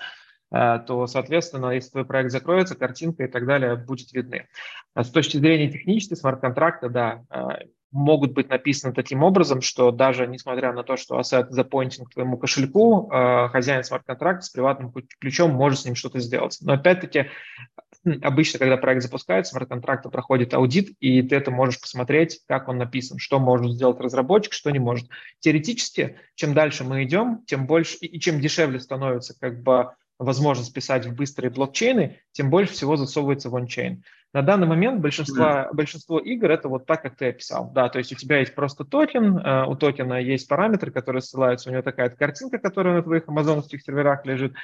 то, 0.50 1.08
соответственно, 1.08 1.70
если 1.70 1.90
твой 1.90 2.04
проект 2.04 2.30
закроется, 2.30 2.76
картинка 2.76 3.24
и 3.24 3.26
так 3.26 3.44
далее 3.44 3.74
будет 3.74 4.12
видны. 4.12 4.46
С 4.94 5.10
точки 5.10 5.36
зрения 5.36 5.68
технической 5.68 6.16
смарт-контракта, 6.16 6.88
да, 6.90 7.24
могут 7.94 8.32
быть 8.32 8.48
написаны 8.48 8.92
таким 8.92 9.22
образом, 9.22 9.60
что 9.62 9.92
даже 9.92 10.26
несмотря 10.26 10.72
на 10.72 10.82
то, 10.82 10.96
что 10.96 11.16
ассет 11.16 11.52
запоинтен 11.52 12.04
к 12.04 12.12
твоему 12.12 12.36
кошельку, 12.36 13.08
э, 13.08 13.48
хозяин 13.48 13.84
смарт-контракта 13.84 14.44
с 14.44 14.50
приватным 14.50 14.92
ключом 15.20 15.52
может 15.52 15.78
с 15.78 15.84
ним 15.84 15.94
что-то 15.94 16.18
сделать. 16.18 16.58
Но 16.60 16.72
опять-таки, 16.72 17.26
обычно, 18.20 18.58
когда 18.58 18.76
проект 18.76 19.02
запускается, 19.02 19.52
смарт-контракта 19.52 20.10
проходит 20.10 20.54
аудит, 20.54 20.90
и 20.98 21.22
ты 21.22 21.36
это 21.36 21.52
можешь 21.52 21.80
посмотреть, 21.80 22.40
как 22.48 22.68
он 22.68 22.78
написан, 22.78 23.18
что 23.18 23.38
может 23.38 23.70
сделать 23.70 24.00
разработчик, 24.00 24.52
что 24.54 24.72
не 24.72 24.80
может. 24.80 25.08
Теоретически, 25.38 26.18
чем 26.34 26.52
дальше 26.52 26.82
мы 26.82 27.04
идем, 27.04 27.44
тем 27.46 27.68
больше 27.68 27.96
и 27.98 28.18
чем 28.18 28.40
дешевле 28.40 28.80
становится 28.80 29.38
как 29.38 29.62
бы 29.62 29.90
возможность 30.18 30.72
писать 30.72 31.06
в 31.06 31.14
быстрые 31.14 31.50
блокчейны, 31.50 32.20
тем 32.32 32.50
больше 32.50 32.72
всего 32.72 32.96
засовывается 32.96 33.50
в 33.50 33.56
ончейн. 33.56 34.04
На 34.32 34.42
данный 34.42 34.66
момент 34.66 35.00
большинство, 35.00 35.44
mm. 35.44 35.74
большинство 35.74 36.18
игр 36.18 36.50
это 36.50 36.68
вот 36.68 36.86
так, 36.86 37.02
как 37.02 37.16
ты 37.16 37.28
описал. 37.28 37.70
Да, 37.72 37.88
то 37.88 37.98
есть 37.98 38.12
у 38.12 38.16
тебя 38.16 38.40
есть 38.40 38.54
просто 38.54 38.84
токен, 38.84 39.38
э, 39.38 39.64
у 39.66 39.76
токена 39.76 40.20
есть 40.20 40.48
параметры, 40.48 40.90
которые 40.90 41.22
ссылаются, 41.22 41.70
у 41.70 41.72
него 41.72 41.82
такая 41.82 42.10
картинка, 42.10 42.58
которая 42.58 42.96
на 42.96 43.02
твоих 43.02 43.28
амазоновских 43.28 43.82
серверах 43.82 44.26
лежит, 44.26 44.54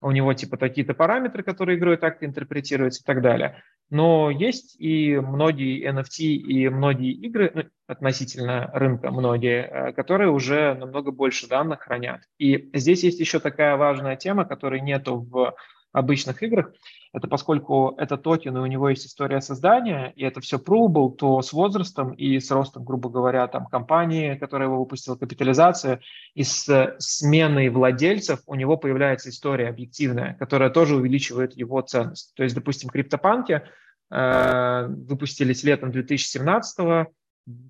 у 0.00 0.10
него 0.10 0.32
типа 0.34 0.56
такие-то 0.56 0.94
параметры, 0.94 1.42
которые 1.42 1.78
игрой 1.78 1.96
так 1.96 2.22
интерпретируются 2.22 3.02
и 3.02 3.04
так 3.04 3.20
далее. 3.22 3.62
Но 3.90 4.30
есть 4.30 4.76
и 4.80 5.18
многие 5.18 5.86
NFT 5.90 6.24
и 6.24 6.68
многие 6.68 7.12
игры, 7.12 7.50
ну, 7.54 7.62
относительно 7.86 8.70
рынка 8.72 9.10
многие, 9.10 9.62
э, 9.62 9.92
которые 9.92 10.30
уже 10.30 10.74
намного 10.74 11.10
больше 11.10 11.48
данных 11.48 11.80
хранят. 11.80 12.22
И 12.38 12.70
здесь 12.72 13.02
есть 13.02 13.20
еще 13.20 13.40
такая 13.40 13.76
важная 13.76 14.16
тема, 14.16 14.44
которой 14.44 14.80
нету 14.80 15.16
в 15.16 15.54
обычных 15.92 16.42
играх, 16.42 16.72
это 17.12 17.26
поскольку 17.26 17.94
это 17.98 18.16
токен, 18.16 18.56
и 18.56 18.60
у 18.60 18.66
него 18.66 18.88
есть 18.88 19.06
история 19.06 19.40
создания, 19.40 20.12
и 20.14 20.22
это 20.22 20.40
все 20.40 20.58
provable, 20.58 21.10
то 21.14 21.42
с 21.42 21.52
возрастом 21.52 22.12
и 22.12 22.38
с 22.38 22.50
ростом, 22.50 22.84
грубо 22.84 23.08
говоря, 23.08 23.46
там 23.48 23.66
компании, 23.66 24.36
которая 24.36 24.68
его 24.68 24.78
выпустила, 24.78 25.16
капитализация, 25.16 26.00
и 26.34 26.44
с 26.44 26.94
сменой 26.98 27.68
владельцев 27.68 28.40
у 28.46 28.54
него 28.54 28.76
появляется 28.76 29.30
история 29.30 29.68
объективная, 29.68 30.34
которая 30.34 30.70
тоже 30.70 30.96
увеличивает 30.96 31.56
его 31.56 31.80
ценность. 31.80 32.32
То 32.36 32.44
есть, 32.44 32.54
допустим, 32.54 32.90
криптопанки 32.90 33.62
э, 34.10 34.86
выпустились 34.86 35.64
летом 35.64 35.90
2017 35.90 37.08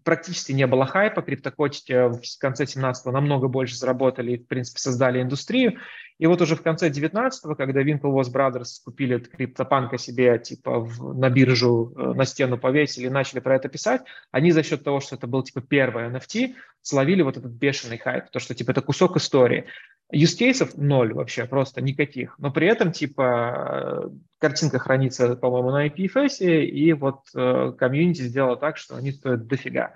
практически 0.04 0.52
не 0.52 0.66
было 0.66 0.86
хайпа, 0.86 1.22
криптокотики 1.22 2.10
в 2.10 2.38
конце 2.38 2.64
17-го 2.64 3.10
намного 3.10 3.48
больше 3.48 3.76
заработали 3.76 4.32
и, 4.32 4.38
в 4.38 4.46
принципе, 4.46 4.78
создали 4.80 5.22
индустрию. 5.22 5.78
И 6.18 6.26
вот 6.26 6.42
уже 6.42 6.54
в 6.54 6.62
конце 6.62 6.90
19-го, 6.90 7.54
когда 7.54 7.82
Winklevoss 7.82 8.30
Brothers 8.32 8.82
купили 8.84 9.18
криптопанка 9.18 9.96
себе 9.96 10.38
типа 10.38 10.80
в, 10.80 11.18
на 11.18 11.30
биржу, 11.30 11.94
э, 11.96 12.12
на 12.12 12.26
стену 12.26 12.58
повесили 12.58 13.06
и 13.06 13.10
начали 13.10 13.40
про 13.40 13.56
это 13.56 13.68
писать, 13.68 14.02
они 14.30 14.52
за 14.52 14.62
счет 14.62 14.84
того, 14.84 15.00
что 15.00 15.16
это 15.16 15.26
был 15.26 15.42
типа 15.42 15.62
первый 15.62 16.08
NFT, 16.10 16.54
словили 16.82 17.22
вот 17.22 17.38
этот 17.38 17.52
бешеный 17.52 17.96
хайп, 17.96 18.30
то, 18.30 18.38
что 18.38 18.54
типа 18.54 18.72
это 18.72 18.82
кусок 18.82 19.16
истории. 19.16 19.64
Use 20.12 20.38
cases 20.38 20.72
ноль 20.76 21.12
вообще, 21.14 21.44
просто 21.44 21.80
никаких. 21.80 22.34
Но 22.38 22.50
при 22.50 22.66
этом, 22.66 22.92
типа, 22.92 24.10
картинка 24.38 24.78
хранится, 24.78 25.36
по-моему, 25.36 25.70
на 25.70 25.86
IPFS, 25.86 26.64
и 26.64 26.92
вот 26.92 27.20
э, 27.34 27.72
комьюнити 27.78 28.22
сделала 28.22 28.56
так, 28.56 28.76
что 28.76 28.96
они 28.96 29.12
стоят 29.12 29.46
дофига. 29.46 29.92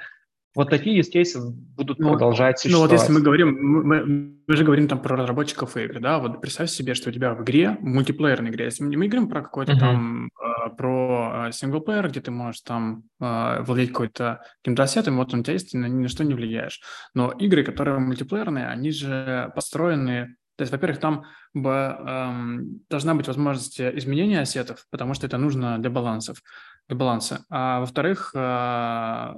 Вот 0.55 0.71
такие 0.71 1.01
use 1.01 1.13
cases 1.13 1.51
будут 1.51 1.99
ну, 1.99 2.11
продолжать 2.11 2.61
существовать. 2.61 2.91
Ну 2.93 2.97
вот 2.97 3.01
если 3.01 3.13
мы 3.13 3.21
говорим, 3.21 3.59
мы, 3.61 4.05
мы 4.47 4.57
же 4.57 4.63
говорим 4.65 4.87
там 4.87 5.01
про 5.01 5.17
разработчиков 5.17 5.77
игр, 5.77 5.99
да, 5.99 6.21
вот 6.21 6.41
представь 6.41 6.71
себе, 6.71 6.95
что 6.95 7.11
у 7.11 7.13
тебя 7.13 7.35
в 7.35 7.43
игре, 7.43 7.77
в 7.81 7.85
мультиплеерной 7.85 8.51
игре, 8.51 8.67
если 8.67 8.85
мы 8.85 9.09
говорим 9.09 9.29
про 9.29 9.43
какой-то 9.43 9.73
uh-huh. 9.73 9.81
там, 9.81 10.27
э, 10.27 10.47
про 10.71 11.51
синглплеер, 11.53 12.09
где 12.09 12.21
ты 12.21 12.31
можешь 12.31 12.61
там 12.63 13.05
э, 13.21 13.63
владеть 13.63 13.91
какой-то 13.91 14.43
каким-то 14.63 14.83
ассетом, 14.83 15.17
вот 15.17 15.33
он 15.35 15.41
у 15.41 15.43
тебя 15.43 15.55
есть, 15.55 15.73
ты 15.73 15.79
на, 15.79 15.87
ни 15.87 16.03
на 16.03 16.09
что 16.09 16.25
не 16.25 16.35
влияешь. 16.35 16.81
Но 17.15 17.31
игры, 17.33 17.65
которые 17.65 17.99
мультиплеерные, 17.99 18.67
они 18.69 18.91
же 18.91 19.53
построены 19.55 20.37
то 20.57 20.63
есть, 20.63 20.71
во-первых, 20.71 21.01
там 21.01 21.25
должна 21.53 23.15
быть 23.15 23.27
возможность 23.27 23.81
изменения 23.81 24.41
ассетов, 24.41 24.87
потому 24.91 25.15
что 25.15 25.27
это 25.27 25.37
нужно 25.37 25.79
для 25.81 25.91
балансов 25.91 26.43
для 26.89 26.97
баланса. 26.97 27.45
А 27.49 27.81
во-вторых, 27.81 28.33
а, 28.35 29.37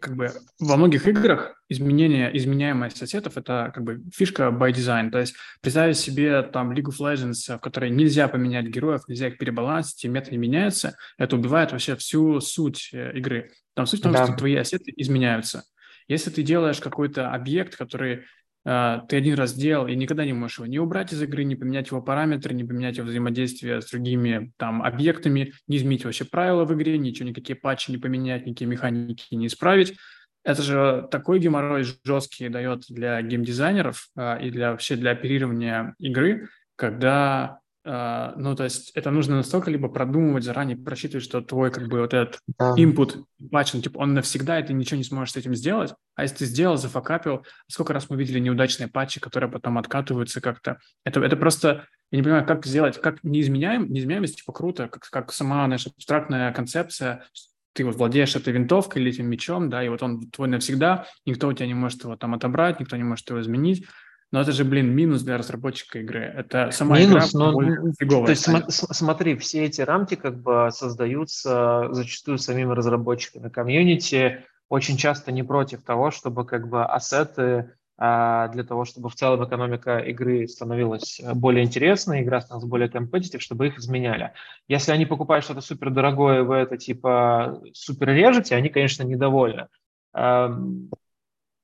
как 0.00 0.16
бы 0.16 0.32
во 0.58 0.76
многих 0.76 1.06
играх 1.06 1.54
изменение, 1.68 2.36
изменяемость 2.36 3.02
ассетов– 3.02 3.36
это 3.36 3.70
как 3.72 3.84
бы 3.84 4.02
фишка 4.12 4.44
by 4.48 4.72
design. 4.72 5.10
То 5.10 5.18
есть 5.18 5.34
представить 5.60 5.98
себе 5.98 6.42
там 6.42 6.72
League 6.72 6.88
of 6.88 6.98
Legends, 6.98 7.56
в 7.56 7.60
которой 7.60 7.90
нельзя 7.90 8.26
поменять 8.26 8.66
героев, 8.66 9.02
нельзя 9.06 9.28
их 9.28 9.38
перебалансить, 9.38 10.04
и 10.04 10.08
мета 10.08 10.32
не 10.32 10.38
меняется, 10.38 10.96
это 11.16 11.36
убивает 11.36 11.70
вообще 11.70 11.94
всю 11.94 12.40
суть 12.40 12.90
э, 12.92 13.12
игры. 13.16 13.52
Там 13.74 13.86
суть 13.86 14.00
в 14.00 14.02
том, 14.02 14.12
да. 14.12 14.26
что 14.26 14.36
твои 14.36 14.56
ассеты 14.56 14.92
изменяются. 14.96 15.64
Если 16.08 16.30
ты 16.30 16.42
делаешь 16.42 16.80
какой-то 16.80 17.30
объект, 17.30 17.76
который 17.76 18.24
ты 18.64 19.16
один 19.16 19.34
раз 19.34 19.50
сделал 19.50 19.86
и 19.86 19.96
никогда 19.96 20.24
не 20.24 20.32
можешь 20.32 20.58
его 20.58 20.66
не 20.66 20.78
убрать 20.78 21.12
из 21.12 21.22
игры, 21.22 21.44
не 21.44 21.56
поменять 21.56 21.90
его 21.90 22.02
параметры, 22.02 22.54
не 22.54 22.64
поменять 22.64 22.98
его 22.98 23.06
взаимодействие 23.06 23.80
с 23.80 23.90
другими 23.90 24.52
там 24.58 24.82
объектами, 24.82 25.54
не 25.66 25.78
изменить 25.78 26.04
вообще 26.04 26.24
правила 26.24 26.64
в 26.64 26.74
игре, 26.74 26.98
ничего, 26.98 27.28
никакие 27.28 27.56
патчи 27.56 27.90
не 27.90 27.98
поменять, 27.98 28.46
никакие 28.46 28.68
механики 28.68 29.34
не 29.34 29.46
исправить. 29.46 29.96
Это 30.42 30.62
же 30.62 31.08
такой 31.10 31.38
геморрой 31.38 31.84
жесткий 32.04 32.48
дает 32.48 32.84
для 32.88 33.20
геймдизайнеров 33.22 34.08
а, 34.16 34.36
и 34.36 34.50
для 34.50 34.72
вообще 34.72 34.96
для 34.96 35.12
оперирования 35.12 35.94
игры, 35.98 36.48
когда 36.76 37.59
ну, 37.82 38.54
то 38.56 38.64
есть 38.64 38.90
это 38.94 39.10
нужно 39.10 39.36
настолько 39.36 39.70
либо 39.70 39.88
продумывать 39.88 40.44
заранее, 40.44 40.76
просчитывать, 40.76 41.24
что 41.24 41.40
твой 41.40 41.70
как 41.70 41.88
бы 41.88 42.00
вот 42.00 42.12
этот 42.12 42.38
input 42.60 43.24
ну, 43.38 43.80
типа 43.80 43.98
он 43.98 44.12
навсегда, 44.12 44.60
и 44.60 44.66
ты 44.66 44.74
ничего 44.74 44.98
не 44.98 45.04
сможешь 45.04 45.32
с 45.32 45.36
этим 45.36 45.54
сделать. 45.54 45.94
А 46.14 46.22
если 46.22 46.36
ты 46.36 46.44
сделал, 46.44 46.76
зафакапил, 46.76 47.46
сколько 47.68 47.94
раз 47.94 48.10
мы 48.10 48.16
видели 48.16 48.38
неудачные 48.38 48.88
патчи, 48.88 49.18
которые 49.18 49.50
потом 49.50 49.78
откатываются 49.78 50.42
как-то. 50.42 50.78
Это, 51.04 51.20
это 51.20 51.36
просто, 51.36 51.86
я 52.10 52.18
не 52.18 52.22
понимаю, 52.22 52.44
как 52.44 52.66
сделать, 52.66 53.00
как 53.00 53.24
неизменяем, 53.24 53.90
неизменяемость, 53.90 54.36
типа 54.36 54.52
круто, 54.52 54.88
как, 54.88 55.04
как 55.04 55.32
сама 55.32 55.66
наша 55.66 55.90
абстрактная 55.96 56.52
концепция, 56.52 57.24
ты 57.72 57.84
вот 57.84 57.94
владеешь 57.94 58.36
этой 58.36 58.52
винтовкой 58.52 59.00
или 59.00 59.10
этим 59.10 59.26
мечом, 59.26 59.70
да, 59.70 59.82
и 59.82 59.88
вот 59.88 60.02
он 60.02 60.28
твой 60.30 60.48
навсегда, 60.48 61.06
никто 61.24 61.48
у 61.48 61.52
тебя 61.52 61.66
не 61.66 61.74
может 61.74 62.02
его 62.02 62.16
там 62.16 62.34
отобрать, 62.34 62.80
никто 62.80 62.96
не 62.96 63.04
может 63.04 63.28
его 63.30 63.40
изменить. 63.40 63.86
Но 64.32 64.40
это 64.40 64.52
же, 64.52 64.64
блин, 64.64 64.94
минус 64.94 65.22
для 65.22 65.36
разработчика 65.38 65.98
игры. 65.98 66.20
Это 66.20 66.70
сама 66.70 66.98
минус, 66.98 67.34
игра 67.34 67.52
но, 67.52 67.92
фиговая. 67.98 68.26
То 68.26 68.30
есть 68.30 68.42
станет. 68.42 68.70
смотри, 68.70 69.36
все 69.36 69.64
эти 69.64 69.80
рамки 69.80 70.14
как 70.14 70.40
бы 70.40 70.68
создаются 70.72 71.88
зачастую 71.90 72.38
самими 72.38 72.72
разработчиками. 72.72 73.48
Комьюнити 73.48 74.44
очень 74.68 74.96
часто 74.96 75.32
не 75.32 75.42
против 75.42 75.82
того, 75.82 76.12
чтобы 76.12 76.46
как 76.46 76.68
бы 76.68 76.84
ассеты 76.84 77.72
а, 77.98 78.48
для 78.48 78.64
того, 78.64 78.84
чтобы 78.86 79.10
в 79.10 79.14
целом 79.14 79.44
экономика 79.44 79.98
игры 79.98 80.48
становилась 80.48 81.20
более 81.34 81.64
интересной, 81.64 82.22
игра 82.22 82.40
становилась 82.40 82.70
более 82.70 82.88
компетитив, 82.88 83.42
чтобы 83.42 83.66
их 83.66 83.78
изменяли. 83.78 84.32
Если 84.68 84.92
они 84.92 85.06
покупают 85.06 85.44
что-то 85.44 85.60
супер 85.60 85.90
дорогое, 85.90 86.44
вы 86.44 86.54
это 86.54 86.78
типа 86.78 87.60
супер 87.74 88.08
режете, 88.08 88.54
они, 88.54 88.68
конечно, 88.68 89.02
недовольны. 89.02 89.66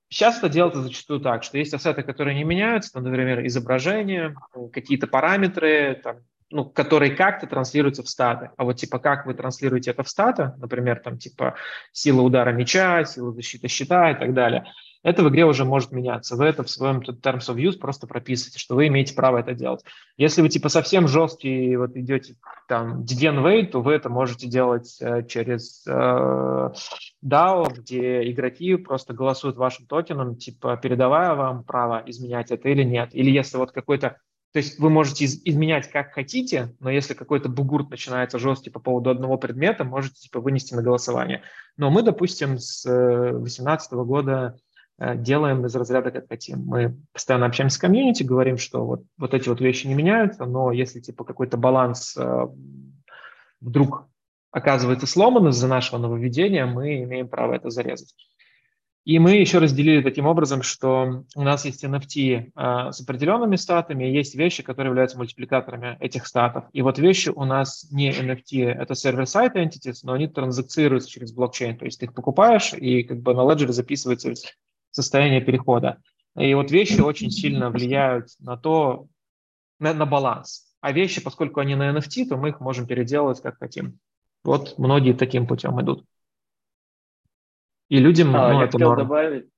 Сейчас 0.08 0.38
это 0.38 0.48
делается 0.48 0.82
зачастую 0.82 1.20
так, 1.20 1.42
что 1.42 1.58
есть 1.58 1.74
ассеты, 1.74 2.02
которые 2.02 2.36
не 2.36 2.44
меняются, 2.44 2.92
там, 2.92 3.02
например, 3.02 3.44
изображение, 3.46 4.36
какие-то 4.72 5.08
параметры, 5.08 6.00
там, 6.02 6.18
ну, 6.50 6.64
которые 6.64 7.14
как-то 7.16 7.46
транслируются 7.46 8.02
в 8.02 8.08
статы. 8.08 8.50
А 8.56 8.64
вот 8.64 8.74
типа 8.74 8.98
как 8.98 9.26
вы 9.26 9.34
транслируете 9.34 9.90
это 9.90 10.04
в 10.04 10.08
статы, 10.08 10.52
например, 10.58 11.00
там 11.00 11.18
типа 11.18 11.56
сила 11.92 12.22
удара 12.22 12.52
мяча, 12.52 13.04
сила 13.04 13.32
защиты 13.32 13.68
щита 13.68 14.12
и 14.12 14.14
так 14.14 14.32
далее, 14.32 14.66
это 15.06 15.22
в 15.22 15.28
игре 15.28 15.46
уже 15.46 15.64
может 15.64 15.92
меняться. 15.92 16.34
Вы 16.34 16.46
это 16.46 16.64
в 16.64 16.68
своем 16.68 16.98
Terms 16.98 17.48
of 17.48 17.54
Use 17.54 17.78
просто 17.78 18.08
прописываете, 18.08 18.58
что 18.58 18.74
вы 18.74 18.88
имеете 18.88 19.14
право 19.14 19.38
это 19.38 19.54
делать. 19.54 19.84
Если 20.16 20.42
вы 20.42 20.48
типа 20.48 20.68
совсем 20.68 21.06
жесткий, 21.06 21.76
вот 21.76 21.96
идете 21.96 22.34
там 22.66 23.02
DDN 23.02 23.40
Way, 23.40 23.66
то 23.66 23.82
вы 23.82 23.92
это 23.92 24.08
можете 24.08 24.48
делать 24.48 24.96
э, 25.00 25.22
через 25.28 25.86
э, 25.86 26.70
DAO, 27.24 27.72
где 27.72 28.28
игроки 28.32 28.74
просто 28.74 29.14
голосуют 29.14 29.56
вашим 29.56 29.86
токеном, 29.86 30.34
типа 30.34 30.76
передавая 30.76 31.36
вам 31.36 31.62
право 31.62 32.02
изменять 32.06 32.50
это 32.50 32.68
или 32.68 32.82
нет. 32.82 33.10
Или 33.12 33.30
если 33.30 33.58
вот 33.58 33.70
какой-то 33.70 34.16
то 34.52 34.58
есть 34.58 34.78
вы 34.78 34.88
можете 34.88 35.26
из, 35.26 35.42
изменять 35.44 35.90
как 35.90 36.14
хотите, 36.14 36.74
но 36.80 36.90
если 36.90 37.12
какой-то 37.12 37.48
бугурт 37.50 37.90
начинается 37.90 38.38
жесткий 38.38 38.70
по 38.70 38.80
поводу 38.80 39.10
одного 39.10 39.36
предмета, 39.36 39.84
можете 39.84 40.14
типа 40.22 40.40
вынести 40.40 40.74
на 40.74 40.82
голосование. 40.82 41.42
Но 41.76 41.90
мы, 41.90 42.02
допустим, 42.02 42.58
с 42.58 42.82
2018 42.84 43.92
э, 43.92 43.96
года 43.96 44.56
делаем 44.98 45.64
из 45.66 45.76
разряда 45.76 46.10
как 46.10 46.28
хотим. 46.28 46.60
Мы 46.66 46.96
постоянно 47.12 47.46
общаемся 47.46 47.76
с 47.76 47.80
комьюнити, 47.80 48.22
говорим, 48.22 48.56
что 48.56 48.84
вот, 48.84 49.02
вот 49.18 49.34
эти 49.34 49.48
вот 49.48 49.60
вещи 49.60 49.86
не 49.86 49.94
меняются, 49.94 50.46
но 50.46 50.72
если 50.72 51.00
типа 51.00 51.24
какой-то 51.24 51.56
баланс 51.56 52.16
э, 52.16 52.46
вдруг 53.60 54.08
оказывается 54.50 55.06
сломан 55.06 55.48
из-за 55.48 55.68
нашего 55.68 55.98
нововведения, 55.98 56.64
мы 56.64 57.02
имеем 57.02 57.28
право 57.28 57.54
это 57.54 57.68
зарезать. 57.68 58.14
И 59.06 59.20
мы 59.20 59.36
еще 59.36 59.58
разделили 59.58 60.02
таким 60.02 60.26
образом, 60.26 60.62
что 60.62 61.24
у 61.36 61.42
нас 61.42 61.64
есть 61.64 61.84
NFT 61.84 62.50
э, 62.56 62.90
с 62.90 63.00
определенными 63.00 63.54
статами, 63.54 64.02
есть 64.02 64.34
вещи, 64.34 64.64
которые 64.64 64.90
являются 64.90 65.16
мультипликаторами 65.16 65.96
этих 66.00 66.26
статов. 66.26 66.64
И 66.72 66.82
вот 66.82 66.98
вещи 66.98 67.28
у 67.28 67.44
нас 67.44 67.86
не 67.92 68.10
NFT, 68.10 68.64
это 68.64 68.94
server-side 68.94 69.52
entities, 69.54 69.98
но 70.02 70.14
они 70.14 70.26
транзакцируются 70.26 71.08
через 71.08 71.32
блокчейн. 71.32 71.78
То 71.78 71.84
есть 71.84 72.00
ты 72.00 72.06
их 72.06 72.14
покупаешь, 72.14 72.72
и 72.72 73.04
как 73.04 73.20
бы 73.20 73.32
на 73.32 73.42
Ledger 73.42 73.70
записывается 73.70 74.32
состояние 74.96 75.42
перехода. 75.42 75.98
И 76.38 76.54
вот 76.54 76.70
вещи 76.70 77.00
очень 77.00 77.30
сильно 77.30 77.70
влияют 77.70 78.28
на 78.40 78.56
то, 78.56 79.06
на, 79.78 79.92
на 79.92 80.06
баланс. 80.06 80.74
А 80.80 80.92
вещи, 80.92 81.22
поскольку 81.22 81.60
они 81.60 81.74
на 81.74 81.94
NFT, 81.94 82.28
то 82.28 82.36
мы 82.36 82.48
их 82.48 82.60
можем 82.60 82.86
переделывать 82.86 83.42
как 83.42 83.58
хотим. 83.58 83.98
Вот 84.42 84.78
многие 84.78 85.12
таким 85.12 85.46
путем 85.46 85.80
идут. 85.80 86.04
И 87.88 87.98
людям 87.98 88.34
а, 88.34 88.52
ну, 88.52 88.58
я 88.60 88.64
это 88.64 88.72
хотел 88.72 88.88
норм. 88.88 89.02
добавить, 89.02 89.48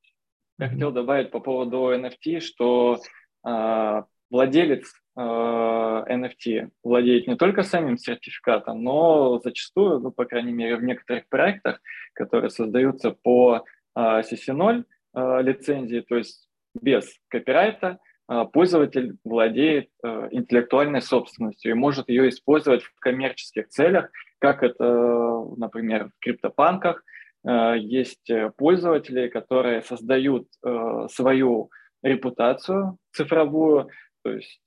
я 0.59 0.69
хотел 0.69 0.91
добавить 0.93 1.31
по 1.31 1.41
поводу 1.41 1.93
NFT, 1.95 2.41
что 2.41 3.01
э, 3.47 4.03
владелец 4.31 4.93
э, 5.17 5.21
NFT 5.21 6.71
владеет 6.83 7.27
не 7.27 7.37
только 7.37 7.63
самим 7.63 7.97
сертификатом, 7.97 8.83
но 8.83 9.39
зачастую, 9.39 10.01
ну, 10.01 10.11
по 10.11 10.25
крайней 10.25 10.53
мере, 10.53 10.77
в 10.77 10.83
некоторых 10.83 11.29
проектах, 11.29 11.81
которые 12.15 12.51
создаются 12.51 13.11
по 13.11 13.65
э, 13.95 14.01
CC0 14.01 14.81
э, 14.81 14.85
лицензии, 15.15 16.01
то 16.01 16.17
есть 16.17 16.49
без 16.81 17.11
копирайта, 17.29 17.99
э, 18.31 18.45
пользователь 18.53 19.17
владеет 19.25 19.89
э, 20.05 20.29
интеллектуальной 20.31 21.03
собственностью 21.03 21.73
и 21.73 21.75
может 21.75 22.09
ее 22.09 22.29
использовать 22.29 22.83
в 22.83 22.99
коммерческих 23.01 23.69
целях, 23.69 24.11
как 24.39 24.63
это, 24.63 25.45
например, 25.57 26.11
в 26.11 26.19
криптопанках– 26.21 27.03
Э, 27.49 27.75
есть 27.79 28.29
э, 28.31 28.51
пользователи, 28.57 29.29
которые 29.29 29.83
создают 29.83 30.49
э, 30.65 31.07
свою 31.11 31.71
репутацию 32.03 32.99
цифровую, 33.13 33.89
то 34.23 34.33
есть 34.33 34.63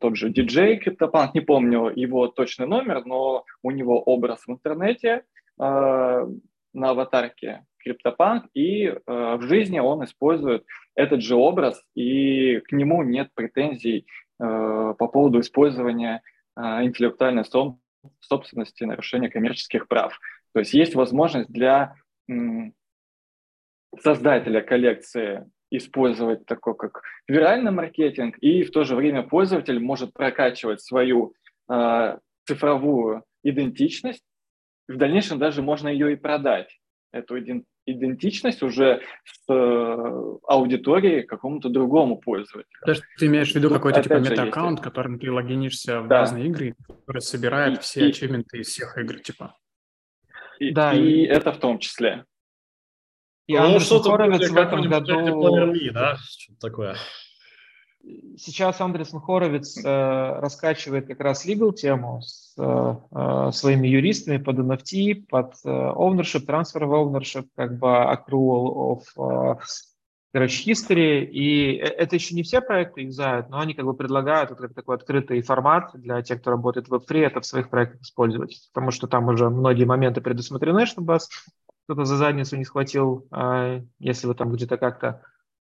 тот 0.00 0.16
же 0.16 0.30
DJ 0.30 0.80
CryptoPunk, 0.80 1.30
не 1.34 1.40
помню 1.40 1.90
его 1.94 2.28
точный 2.28 2.66
номер, 2.66 3.04
но 3.04 3.44
у 3.62 3.70
него 3.70 4.00
образ 4.00 4.44
в 4.46 4.50
интернете 4.50 5.22
на 5.56 6.26
аватарке 6.74 7.64
CryptoPunk, 7.86 8.48
и 8.54 8.94
в 9.06 9.42
жизни 9.42 9.78
он 9.78 10.04
использует 10.04 10.64
этот 10.94 11.22
же 11.22 11.36
образ, 11.36 11.82
и 11.94 12.60
к 12.60 12.72
нему 12.72 13.02
нет 13.02 13.30
претензий 13.34 14.06
по 14.38 14.94
поводу 14.94 15.40
использования 15.40 16.22
интеллектуальной 16.56 17.44
собственности, 18.20 18.84
нарушения 18.84 19.30
коммерческих 19.30 19.88
прав. 19.88 20.18
То 20.52 20.60
есть 20.60 20.74
есть 20.74 20.94
возможность 20.94 21.50
для 21.50 21.94
создателя 24.00 24.60
коллекции 24.60 25.50
использовать 25.70 26.46
такой 26.46 26.74
как 26.76 27.02
виральный 27.26 27.70
маркетинг, 27.70 28.38
и 28.38 28.62
в 28.62 28.70
то 28.70 28.84
же 28.84 28.96
время 28.96 29.22
пользователь 29.22 29.78
может 29.78 30.14
прокачивать 30.14 30.80
свою 30.80 31.34
э, 31.70 32.18
цифровую 32.46 33.24
идентичность. 33.42 34.24
В 34.88 34.96
дальнейшем 34.96 35.38
даже 35.38 35.60
можно 35.60 35.88
ее 35.88 36.12
и 36.12 36.16
продать, 36.16 36.80
эту 37.12 37.38
идентичность 37.86 38.62
уже 38.62 39.00
с 39.24 39.44
э, 39.48 40.36
аудиторией 40.46 41.22
какому-то 41.22 41.68
другому 41.68 42.18
пользователю. 42.18 42.80
То 42.84 42.90
есть 42.92 43.02
ты 43.18 43.26
имеешь 43.26 43.52
в 43.52 43.54
виду 43.54 43.68
ну, 43.68 43.74
какой-то 43.76 44.02
типа 44.02 44.14
мета-аккаунт, 44.14 44.80
которым 44.80 45.18
ты 45.18 45.30
логинишься 45.32 46.00
в 46.00 46.08
да. 46.08 46.20
разные 46.20 46.46
игры, 46.46 46.74
который 46.86 47.22
собирает 47.22 47.78
и, 47.78 47.80
все 47.80 48.06
и, 48.06 48.08
ачивменты 48.10 48.58
из 48.58 48.68
всех 48.68 48.98
игр, 48.98 49.20
типа? 49.20 49.56
И, 50.58 50.70
да, 50.70 50.92
и, 50.92 51.00
и 51.00 51.22
это 51.24 51.52
в 51.52 51.58
том 51.58 51.78
числе. 51.78 52.24
И 53.46 53.56
ну, 53.56 53.64
Андерсон 53.64 54.02
Хоровиц 54.02 54.50
в 54.50 54.56
этом 54.56 54.82
году... 54.88 55.72
да? 55.92 56.16
Что-то 56.16 56.60
такое. 56.60 56.96
Сейчас 58.36 58.80
Андерсон 58.80 59.20
Хоровиц 59.20 59.84
э, 59.84 60.38
раскачивает 60.40 61.06
как 61.06 61.20
раз 61.20 61.44
legal 61.44 61.72
тему 61.72 62.22
с 62.22 62.54
э, 62.56 62.94
э 63.10 63.50
своими 63.52 63.88
юристами 63.88 64.38
под 64.38 64.58
NFT, 64.58 65.26
под 65.28 65.54
э, 65.64 65.68
ownership, 65.68 66.46
transfer 66.46 66.82
of 66.82 66.90
ownership, 66.90 67.46
как 67.56 67.78
бы 67.78 67.88
accrual 67.88 69.02
of 69.16 69.56
э, 69.56 69.60
короче, 70.32 70.70
history. 70.70 71.24
И 71.24 71.76
э, 71.76 71.84
это 71.84 72.16
еще 72.16 72.34
не 72.34 72.42
все 72.42 72.60
проекты 72.60 73.02
юзают, 73.02 73.50
но 73.50 73.58
они 73.58 73.74
как 73.74 73.84
бы 73.84 73.94
предлагают 73.94 74.50
вот 74.50 74.60
как 74.60 74.74
такой 74.74 74.96
открытый 74.96 75.42
формат 75.42 75.90
для 75.94 76.22
тех, 76.22 76.40
кто 76.40 76.50
работает 76.50 76.88
в 76.88 76.94
Web3, 76.94 77.26
это 77.26 77.40
в 77.40 77.46
своих 77.46 77.70
проектах 77.70 78.02
использовать. 78.02 78.68
Потому 78.72 78.90
что 78.90 79.06
там 79.06 79.28
уже 79.28 79.50
многие 79.50 79.84
моменты 79.84 80.20
предусмотрены, 80.20 80.86
чтобы 80.86 81.14
вас 81.14 81.28
кто-то 81.84 82.04
за 82.04 82.16
задницу 82.16 82.56
не 82.56 82.64
схватил, 82.64 83.26
а 83.30 83.80
если 83.98 84.26
вы 84.26 84.34
там 84.34 84.52
где-то 84.52 84.76
как-то 84.76 85.22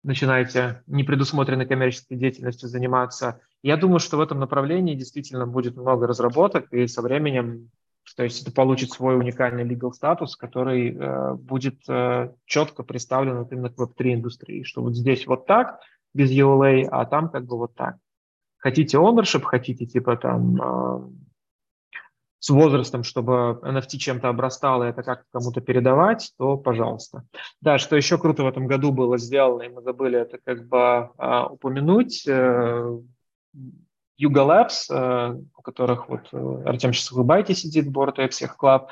начинаете 0.04 0.84
непредусмотренной 0.88 1.66
коммерческой 1.66 2.18
деятельностью 2.18 2.70
заниматься. 2.70 3.42
Я 3.62 3.78
думаю, 3.78 4.00
что 4.00 4.18
в 4.18 4.22
этом 4.22 4.40
направлении 4.40 4.96
действительно 4.96 5.46
будет 5.46 5.76
много 5.76 6.08
разработок, 6.08 6.72
и 6.72 6.88
со 6.88 7.02
временем, 7.02 7.70
то 8.16 8.24
есть 8.24 8.42
это 8.42 8.52
получит 8.52 8.92
свой 8.92 9.18
уникальный 9.18 9.66
legal 9.66 9.92
статус, 9.92 10.36
который 10.36 10.96
э, 10.96 11.34
будет 11.34 11.82
э, 11.88 12.32
четко 12.46 12.84
представлен 12.84 13.40
вот 13.40 13.52
именно 13.52 13.70
к 13.70 13.78
Web3 13.78 14.14
индустрии, 14.16 14.64
что 14.64 14.82
вот 14.82 14.96
здесь 14.96 15.28
вот 15.28 15.46
так, 15.46 15.80
без 16.14 16.32
EULA, 16.32 16.88
а 16.90 17.06
там 17.06 17.30
как 17.30 17.46
бы 17.46 17.58
вот 17.58 17.76
так. 17.76 17.98
Хотите 18.58 18.98
ownership, 18.98 19.42
хотите 19.44 19.86
типа 19.86 20.18
там 20.18 20.62
э, 20.62 21.10
с 22.40 22.50
возрастом, 22.50 23.04
чтобы 23.04 23.60
NFT 23.64 23.98
чем-то 23.98 24.30
обрастало 24.30 24.86
и 24.86 24.90
это 24.90 25.04
как-то 25.04 25.26
кому-то 25.32 25.62
передавать, 25.62 26.32
то 26.38 26.58
пожалуйста. 26.58 27.24
Да, 27.62 27.78
что 27.78 27.96
еще 27.96 28.18
круто 28.18 28.44
в 28.44 28.48
этом 28.48 28.68
году 28.68 28.92
было 28.92 29.18
сделано, 29.18 29.64
и 29.64 29.70
мы 29.70 29.82
забыли 29.82 30.20
это 30.20 30.38
как 30.44 30.68
бы 30.68 31.10
а, 31.18 31.48
упомянуть, 31.48 32.26
э, 32.28 33.00
Yuga 34.22 34.46
Labs, 34.46 34.90
э, 34.90 35.42
у 35.58 35.62
которых 35.62 36.10
вот 36.10 36.28
э, 36.32 36.64
Артем 36.66 36.94
сейчас 36.94 37.12
в 37.12 37.24
Байте 37.24 37.56
сидит, 37.56 37.90
борт 37.90 38.18
всех 38.32 38.58
Club, 38.62 38.88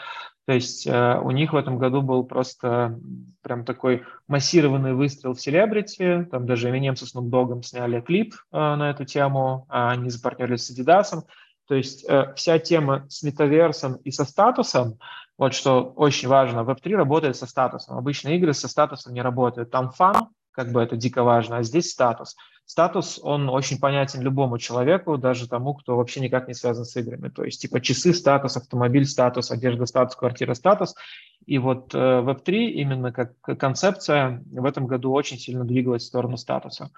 то 0.48 0.54
есть 0.54 0.88
э, 0.88 1.20
у 1.22 1.32
них 1.32 1.52
в 1.52 1.58
этом 1.58 1.78
году 1.78 2.02
был 2.02 2.24
просто 2.24 2.98
прям 3.42 3.66
такой 3.66 4.04
массированный 4.28 4.94
выстрел 4.94 5.34
в 5.34 5.42
селебрити, 5.42 6.26
там 6.32 6.46
даже 6.46 6.70
Eminem 6.70 6.96
со 6.96 7.04
Snoop 7.04 7.30
Dogg 7.30 7.62
сняли 7.64 8.00
клип 8.00 8.34
э, 8.34 8.58
на 8.58 8.90
эту 8.90 9.04
тему, 9.04 9.66
а 9.68 9.92
они 9.92 10.10
запартнерились 10.10 10.66
с 10.66 10.72
Adidas, 10.72 11.22
то 11.68 11.76
есть 11.76 12.06
э, 12.08 12.34
вся 12.36 12.60
тема 12.60 13.06
с 13.10 13.24
метаверсом 13.24 13.96
и 13.98 14.12
со 14.12 14.24
статусом, 14.24 15.00
вот 15.38 15.54
что 15.54 15.94
очень 15.96 16.30
важно, 16.30 16.60
Web3 16.62 16.96
работает 16.96 17.36
со 17.36 17.46
статусом. 17.46 17.98
Обычно 17.98 18.30
игры 18.30 18.54
со 18.54 18.68
статусом 18.68 19.14
не 19.14 19.22
работают. 19.22 19.70
Там 19.70 19.92
фан, 19.92 20.30
как 20.52 20.72
бы 20.72 20.82
это 20.82 20.96
дико 20.96 21.24
важно, 21.24 21.58
а 21.58 21.64
здесь 21.64 21.92
статус. 21.92 22.36
Статус, 22.66 23.20
он 23.22 23.50
очень 23.50 23.80
понятен 23.80 24.22
любому 24.22 24.58
человеку, 24.58 25.18
даже 25.18 25.48
тому, 25.48 25.74
кто 25.74 25.96
вообще 25.96 26.20
никак 26.20 26.48
не 26.48 26.54
связан 26.54 26.84
с 26.84 26.96
играми. 26.96 27.30
То 27.30 27.44
есть 27.44 27.62
типа 27.62 27.80
часы 27.80 28.14
статус, 28.14 28.58
автомобиль 28.58 29.06
статус, 29.06 29.52
одежда 29.52 29.86
статус, 29.86 30.16
квартира 30.16 30.54
статус. 30.54 30.96
И 31.46 31.60
вот 31.60 31.94
э, 31.94 31.98
Web3 31.98 32.52
именно 32.72 33.12
как 33.12 33.40
концепция 33.42 34.44
в 34.52 34.66
этом 34.66 34.88
году 34.88 35.12
очень 35.12 35.38
сильно 35.38 35.64
двигалась 35.64 36.04
в 36.04 36.08
сторону 36.08 36.38
статуса. 36.38 36.92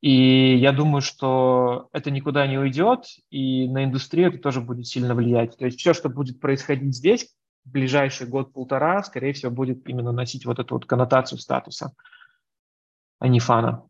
И 0.00 0.56
я 0.56 0.72
думаю, 0.72 1.02
что 1.02 1.90
это 1.92 2.10
никуда 2.10 2.46
не 2.46 2.58
уйдет, 2.58 3.04
и 3.30 3.68
на 3.68 3.84
индустрию 3.84 4.30
это 4.30 4.38
тоже 4.38 4.62
будет 4.62 4.86
сильно 4.86 5.14
влиять. 5.14 5.58
То 5.58 5.66
есть 5.66 5.78
все, 5.78 5.92
что 5.92 6.08
будет 6.08 6.40
происходить 6.40 6.96
здесь, 6.96 7.28
в 7.64 7.70
ближайший 7.70 8.26
год-полтора, 8.26 9.02
скорее 9.02 9.34
всего, 9.34 9.50
будет 9.50 9.86
именно 9.86 10.12
носить 10.12 10.46
вот 10.46 10.58
эту 10.58 10.74
вот 10.74 10.86
коннотацию 10.86 11.38
статуса, 11.38 11.92
а 13.18 13.28
не 13.28 13.40
фана. 13.40 13.89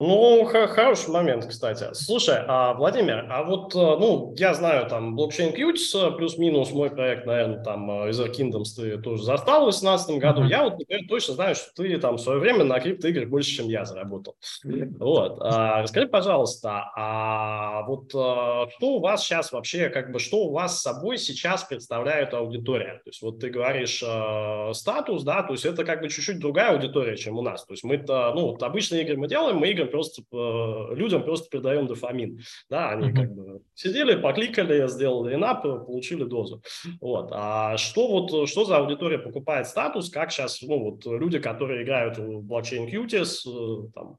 Ну, 0.00 0.46
хороший 0.46 1.10
момент, 1.10 1.44
кстати. 1.44 1.88
Слушай, 1.92 2.38
а, 2.48 2.72
Владимир, 2.72 3.26
а 3.28 3.42
вот, 3.42 3.74
э, 3.74 3.78
ну, 3.78 4.34
я 4.38 4.54
знаю, 4.54 4.88
там, 4.88 5.14
блокчейн 5.14 5.52
Qt, 5.54 5.76
э, 5.94 6.16
плюс-минус 6.16 6.72
мой 6.72 6.88
проект, 6.88 7.26
наверное, 7.26 7.62
там, 7.62 7.90
э, 7.90 8.10
Ether 8.10 8.32
Kingdoms 8.32 8.74
ты 8.74 8.96
тоже 8.96 9.24
застал 9.24 9.60
в 9.60 9.70
2018 9.70 10.18
году. 10.18 10.40
Mm-hmm. 10.40 10.48
Я 10.48 10.64
вот, 10.64 10.78
например, 10.78 11.06
точно 11.06 11.34
знаю, 11.34 11.54
что 11.54 11.66
ты 11.74 11.98
там 11.98 12.16
в 12.16 12.20
свое 12.20 12.38
время 12.38 12.64
на 12.64 12.80
криптоиграх 12.80 13.28
больше, 13.28 13.50
чем 13.50 13.68
я 13.68 13.84
заработал. 13.84 14.36
Mm-hmm. 14.64 14.96
Вот. 15.00 15.38
А, 15.42 15.82
расскажи, 15.82 16.08
пожалуйста, 16.08 16.90
а 16.96 17.82
вот 17.82 18.08
что 18.08 18.70
у 18.80 19.00
вас 19.00 19.22
сейчас 19.22 19.52
вообще, 19.52 19.90
как 19.90 20.12
бы, 20.12 20.18
что 20.18 20.46
у 20.46 20.52
вас 20.52 20.78
с 20.78 20.82
собой 20.82 21.18
сейчас 21.18 21.64
представляет 21.64 22.32
аудитория? 22.32 23.02
То 23.04 23.10
есть 23.10 23.20
вот 23.20 23.38
ты 23.38 23.50
говоришь 23.50 24.02
э, 24.02 24.72
статус, 24.72 25.24
да, 25.24 25.42
то 25.42 25.52
есть 25.52 25.66
это 25.66 25.84
как 25.84 26.00
бы 26.00 26.08
чуть-чуть 26.08 26.38
другая 26.38 26.72
аудитория, 26.72 27.18
чем 27.18 27.36
у 27.36 27.42
нас. 27.42 27.66
То 27.66 27.74
есть 27.74 27.84
мы-то, 27.84 28.32
ну, 28.34 28.52
вот 28.52 28.62
обычные 28.62 29.02
игры 29.02 29.18
мы 29.18 29.28
делаем, 29.28 29.58
мы 29.58 29.70
играем 29.70 29.89
просто 29.90 30.22
э, 30.32 30.94
людям 30.94 31.22
просто 31.22 31.48
передаем 31.50 31.86
дофамин. 31.86 32.40
Да, 32.68 32.90
они 32.90 33.08
mm-hmm. 33.08 33.14
как 33.14 33.34
бы 33.34 33.62
сидели, 33.74 34.20
покликали, 34.20 34.88
сделали 34.88 35.34
инап, 35.34 35.62
получили 35.62 36.24
дозу. 36.24 36.62
Вот. 37.00 37.30
А 37.32 37.76
что 37.76 38.08
вот, 38.08 38.48
что 38.48 38.64
за 38.64 38.78
аудитория 38.78 39.18
покупает 39.18 39.66
статус, 39.66 40.10
как 40.10 40.32
сейчас, 40.32 40.62
ну 40.62 40.78
вот 40.78 41.06
люди, 41.06 41.38
которые 41.38 41.84
играют 41.84 42.18
в 42.18 42.42
блокчейн 42.42 42.88
Qts, 42.88 43.34
э, 43.46 43.90
там, 43.94 44.16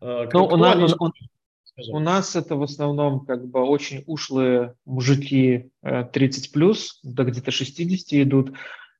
э, 0.00 0.28
ну, 0.32 0.46
у, 0.46 0.56
нас, 0.56 0.76
они... 0.76 1.92
у 1.92 1.98
нас 1.98 2.36
это 2.36 2.56
в 2.56 2.62
основном 2.62 3.24
как 3.26 3.46
бы 3.46 3.62
очень 3.62 4.02
ушлые 4.06 4.74
мужики 4.84 5.70
30 5.82 6.52
плюс, 6.52 7.00
да 7.02 7.24
где-то 7.24 7.50
60 7.50 8.20
идут, 8.22 8.52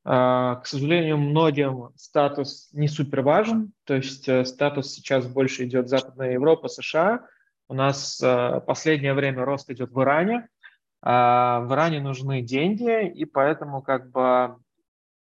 К 0.04 0.60
сожалению, 0.64 1.16
многим 1.16 1.88
статус 1.96 2.68
не 2.72 2.88
супер 2.88 3.22
важен, 3.22 3.72
то 3.84 3.94
есть 3.94 4.28
э, 4.28 4.44
статус 4.44 4.92
сейчас 4.92 5.26
больше 5.26 5.64
идет 5.64 5.88
Западная 5.88 6.32
Европа, 6.32 6.68
США. 6.68 7.26
У 7.68 7.74
нас 7.74 8.20
э, 8.22 8.60
последнее 8.66 9.14
время 9.14 9.46
рост 9.46 9.70
идет 9.70 9.92
в 9.92 10.02
Иране. 10.02 10.46
А 11.00 11.60
в 11.60 11.72
Иране 11.72 12.00
нужны 12.00 12.42
деньги, 12.42 13.08
и 13.08 13.24
поэтому 13.24 13.80
как 13.80 14.10
бы 14.10 14.56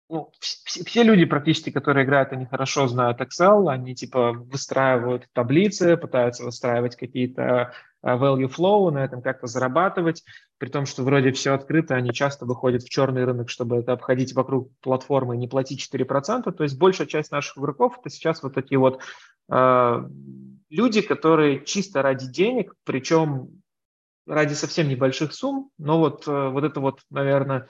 ну, 0.09 0.31
все, 0.39 0.83
все 0.83 1.03
люди 1.03 1.25
практически, 1.25 1.71
которые 1.71 2.05
играют, 2.05 2.33
они 2.33 2.45
хорошо 2.45 2.87
знают 2.87 3.21
Excel, 3.21 3.69
они 3.71 3.95
типа 3.95 4.33
выстраивают 4.33 5.27
таблицы, 5.31 5.95
пытаются 5.95 6.43
выстраивать 6.43 6.97
какие-то 6.97 7.73
value 8.03 8.49
flow, 8.49 8.91
на 8.91 9.03
этом 9.03 9.21
как-то 9.21 9.47
зарабатывать, 9.47 10.23
при 10.57 10.69
том, 10.69 10.85
что 10.85 11.03
вроде 11.03 11.31
все 11.31 11.53
открыто, 11.53 11.95
они 11.95 12.13
часто 12.13 12.45
выходят 12.45 12.83
в 12.83 12.89
черный 12.89 13.23
рынок, 13.25 13.49
чтобы 13.49 13.77
это 13.77 13.93
обходить 13.93 14.33
вокруг 14.33 14.71
платформы 14.81 15.35
и 15.35 15.39
не 15.39 15.47
платить 15.47 15.87
4%, 15.93 16.51
то 16.51 16.63
есть 16.63 16.77
большая 16.77 17.07
часть 17.07 17.31
наших 17.31 17.57
игроков 17.57 17.97
это 17.99 18.09
сейчас 18.09 18.43
вот 18.43 18.53
такие 18.53 18.77
вот 18.77 19.01
э, 19.49 20.09
люди, 20.69 21.01
которые 21.01 21.63
чисто 21.65 22.01
ради 22.01 22.27
денег, 22.27 22.73
причем 22.83 23.61
ради 24.25 24.53
совсем 24.53 24.87
небольших 24.89 25.33
сумм, 25.33 25.69
но 25.77 25.99
вот, 25.99 26.27
э, 26.27 26.49
вот 26.49 26.63
это 26.63 26.79
вот, 26.79 27.01
наверное, 27.09 27.67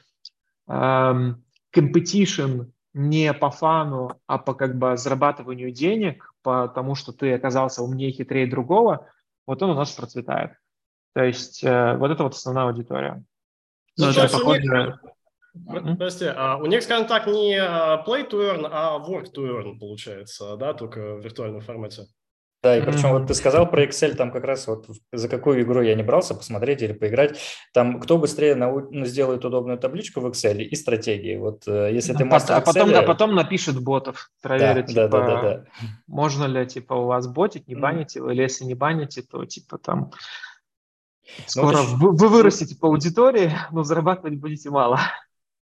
эм, 0.67 1.43
competition 1.75 2.71
не 2.93 3.33
по 3.33 3.49
фану, 3.49 4.19
а 4.27 4.37
по 4.37 4.53
как 4.53 4.77
бы 4.77 4.97
зарабатыванию 4.97 5.71
денег, 5.71 6.31
потому 6.43 6.95
что 6.95 7.11
ты 7.11 7.33
оказался 7.33 7.81
умнее, 7.81 8.11
хитрее 8.11 8.47
другого, 8.47 9.07
вот 9.45 9.61
он 9.61 9.71
у 9.71 9.75
нас 9.75 9.91
процветает. 9.91 10.51
То 11.13 11.23
есть 11.23 11.63
э, 11.63 11.95
вот 11.97 12.11
это 12.11 12.23
вот 12.23 12.33
основная 12.33 12.65
аудитория. 12.65 13.23
Ну, 13.97 14.09
это 14.09 14.27
похоже... 14.29 14.99
Них, 15.53 15.97
прости, 15.97 16.25
а 16.25 16.57
у 16.57 16.65
них, 16.65 16.81
скажем 16.81 17.05
так, 17.07 17.27
не 17.27 17.55
а, 17.55 18.03
play 18.07 18.27
to 18.27 18.39
earn, 18.39 18.67
а 18.71 18.97
work 18.97 19.31
to 19.33 19.45
earn 19.45 19.77
получается, 19.77 20.57
да, 20.57 20.73
только 20.73 21.15
в 21.15 21.23
виртуальном 21.23 21.61
формате. 21.61 22.07
Да, 22.63 22.77
и 22.77 22.81
причем 22.81 23.09
mm-hmm. 23.09 23.19
вот 23.19 23.27
ты 23.27 23.33
сказал 23.33 23.69
про 23.69 23.83
Excel, 23.83 24.15
там 24.15 24.31
как 24.31 24.45
раз 24.45 24.67
вот 24.67 24.87
за 25.11 25.27
какую 25.27 25.63
игру 25.63 25.81
я 25.81 25.95
не 25.95 26.03
брался 26.03 26.33
посмотреть 26.33 26.81
или 26.81 26.93
поиграть, 26.93 27.37
там 27.73 27.99
кто 27.99 28.17
быстрее 28.17 28.55
нау- 28.55 28.87
ну, 28.89 29.03
сделает 29.03 29.43
удобную 29.43 29.77
табличку 29.77 30.21
в 30.21 30.27
Excel 30.27 30.61
и 30.61 30.75
стратегии. 30.77 31.35
Вот 31.35 31.67
э, 31.67 31.89
если 31.91 32.13
ты 32.13 32.23
мастер 32.23 32.55
а 32.55 32.61
потом, 32.61 32.89
Excel... 32.89 32.95
а 32.95 33.03
потом 33.03 33.35
напишет 33.35 33.83
ботов, 33.83 34.31
проверит, 34.41 34.85
да, 34.93 35.07
типа, 35.07 35.07
да, 35.09 35.25
да, 35.27 35.41
да, 35.41 35.57
да. 35.57 35.65
можно 36.07 36.45
ли 36.45 36.65
типа 36.65 36.93
у 36.93 37.07
вас 37.07 37.27
ботить, 37.27 37.67
не 37.67 37.75
банить 37.75 38.15
его, 38.15 38.31
или 38.31 38.41
если 38.41 38.63
не 38.63 38.75
баните, 38.75 39.23
то 39.23 39.43
типа 39.43 39.77
там 39.77 40.11
ну, 41.25 41.43
скоро 41.47 41.79
ну, 41.79 41.97
вы, 41.97 42.11
вы 42.15 42.29
вырастете 42.29 42.77
по 42.77 42.87
аудитории, 42.87 43.51
но 43.71 43.83
зарабатывать 43.83 44.39
будете 44.39 44.69
мало. 44.69 45.01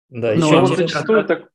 Да, 0.08 0.34
ну, 0.34 0.46
еще 0.46 0.60
вот 0.60 0.76
зачастую 0.78 1.26
так... 1.26 1.50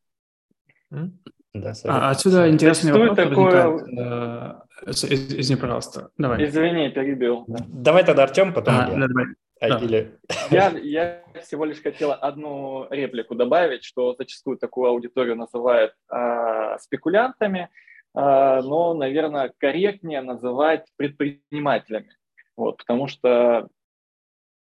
Да, 1.54 1.74
а, 1.86 2.12
отсюда 2.12 2.50
интересный 2.50 2.94
вопрос 2.94 3.18
такое... 3.18 3.68
возникает. 3.68 4.71
Извини, 4.86 5.60
пожалуйста. 5.60 6.12
Давай. 6.18 6.44
Извини, 6.44 6.90
перебил. 6.90 7.46
Давай 7.48 8.04
тогда 8.04 8.24
Артем, 8.24 8.54
потом 8.54 8.74
а, 8.76 8.90
я. 8.90 8.96
Да, 8.98 9.08
давай. 9.08 9.26
А, 9.62 9.70
да. 9.70 9.78
Или... 9.86 10.20
я, 10.50 10.70
я 10.70 11.24
всего 11.44 11.66
лишь 11.66 11.82
хотел 11.82 12.12
одну 12.12 12.88
реплику 12.90 13.36
добавить, 13.36 13.84
что 13.84 14.16
зачастую 14.16 14.58
такую 14.58 14.90
аудиторию 14.90 15.36
называют 15.36 15.94
э, 16.12 16.78
спекулянтами, 16.80 17.70
э, 17.70 17.70
но, 18.16 18.96
наверное, 18.96 19.54
корректнее 19.58 20.22
называть 20.22 20.88
предпринимателями. 20.98 22.18
Вот, 22.58 22.78
потому 22.78 23.08
что 23.08 23.68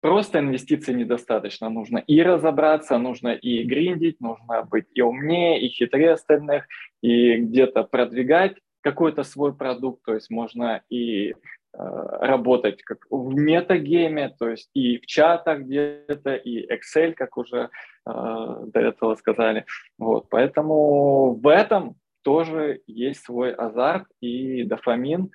просто 0.02 0.40
инвестиций 0.40 0.94
недостаточно. 0.94 1.70
Нужно 1.70 2.00
и 2.00 2.22
разобраться, 2.22 2.98
нужно 2.98 3.30
и 3.30 3.64
гриндить, 3.64 4.20
нужно 4.20 4.64
быть 4.64 4.88
и 4.94 5.02
умнее, 5.02 5.62
и 5.62 5.70
хитрее 5.70 6.12
остальных, 6.12 6.66
и 7.02 7.38
где-то 7.38 7.84
продвигать 7.84 8.58
какой-то 8.82 9.24
свой 9.24 9.56
продукт, 9.56 10.04
то 10.06 10.14
есть 10.14 10.30
можно 10.30 10.82
и 10.90 11.32
э, 11.32 11.36
работать 11.74 12.82
как 12.84 13.00
в 13.10 13.34
метагейме, 13.34 14.30
то 14.38 14.50
есть 14.50 14.70
и 14.74 14.98
в 15.00 15.06
чатах 15.06 15.62
где-то, 15.62 16.36
и 16.36 16.68
Excel, 16.72 17.14
как 17.14 17.38
уже 17.38 17.58
э, 17.60 17.70
до 18.06 18.80
этого 18.80 19.16
сказали. 19.16 19.66
Вот, 19.98 20.30
поэтому 20.30 21.34
в 21.34 21.48
этом 21.48 21.96
тоже 22.24 22.82
есть 22.88 23.24
свой 23.24 23.54
азарт 23.54 24.08
и 24.22 24.64
дофамин, 24.64 25.32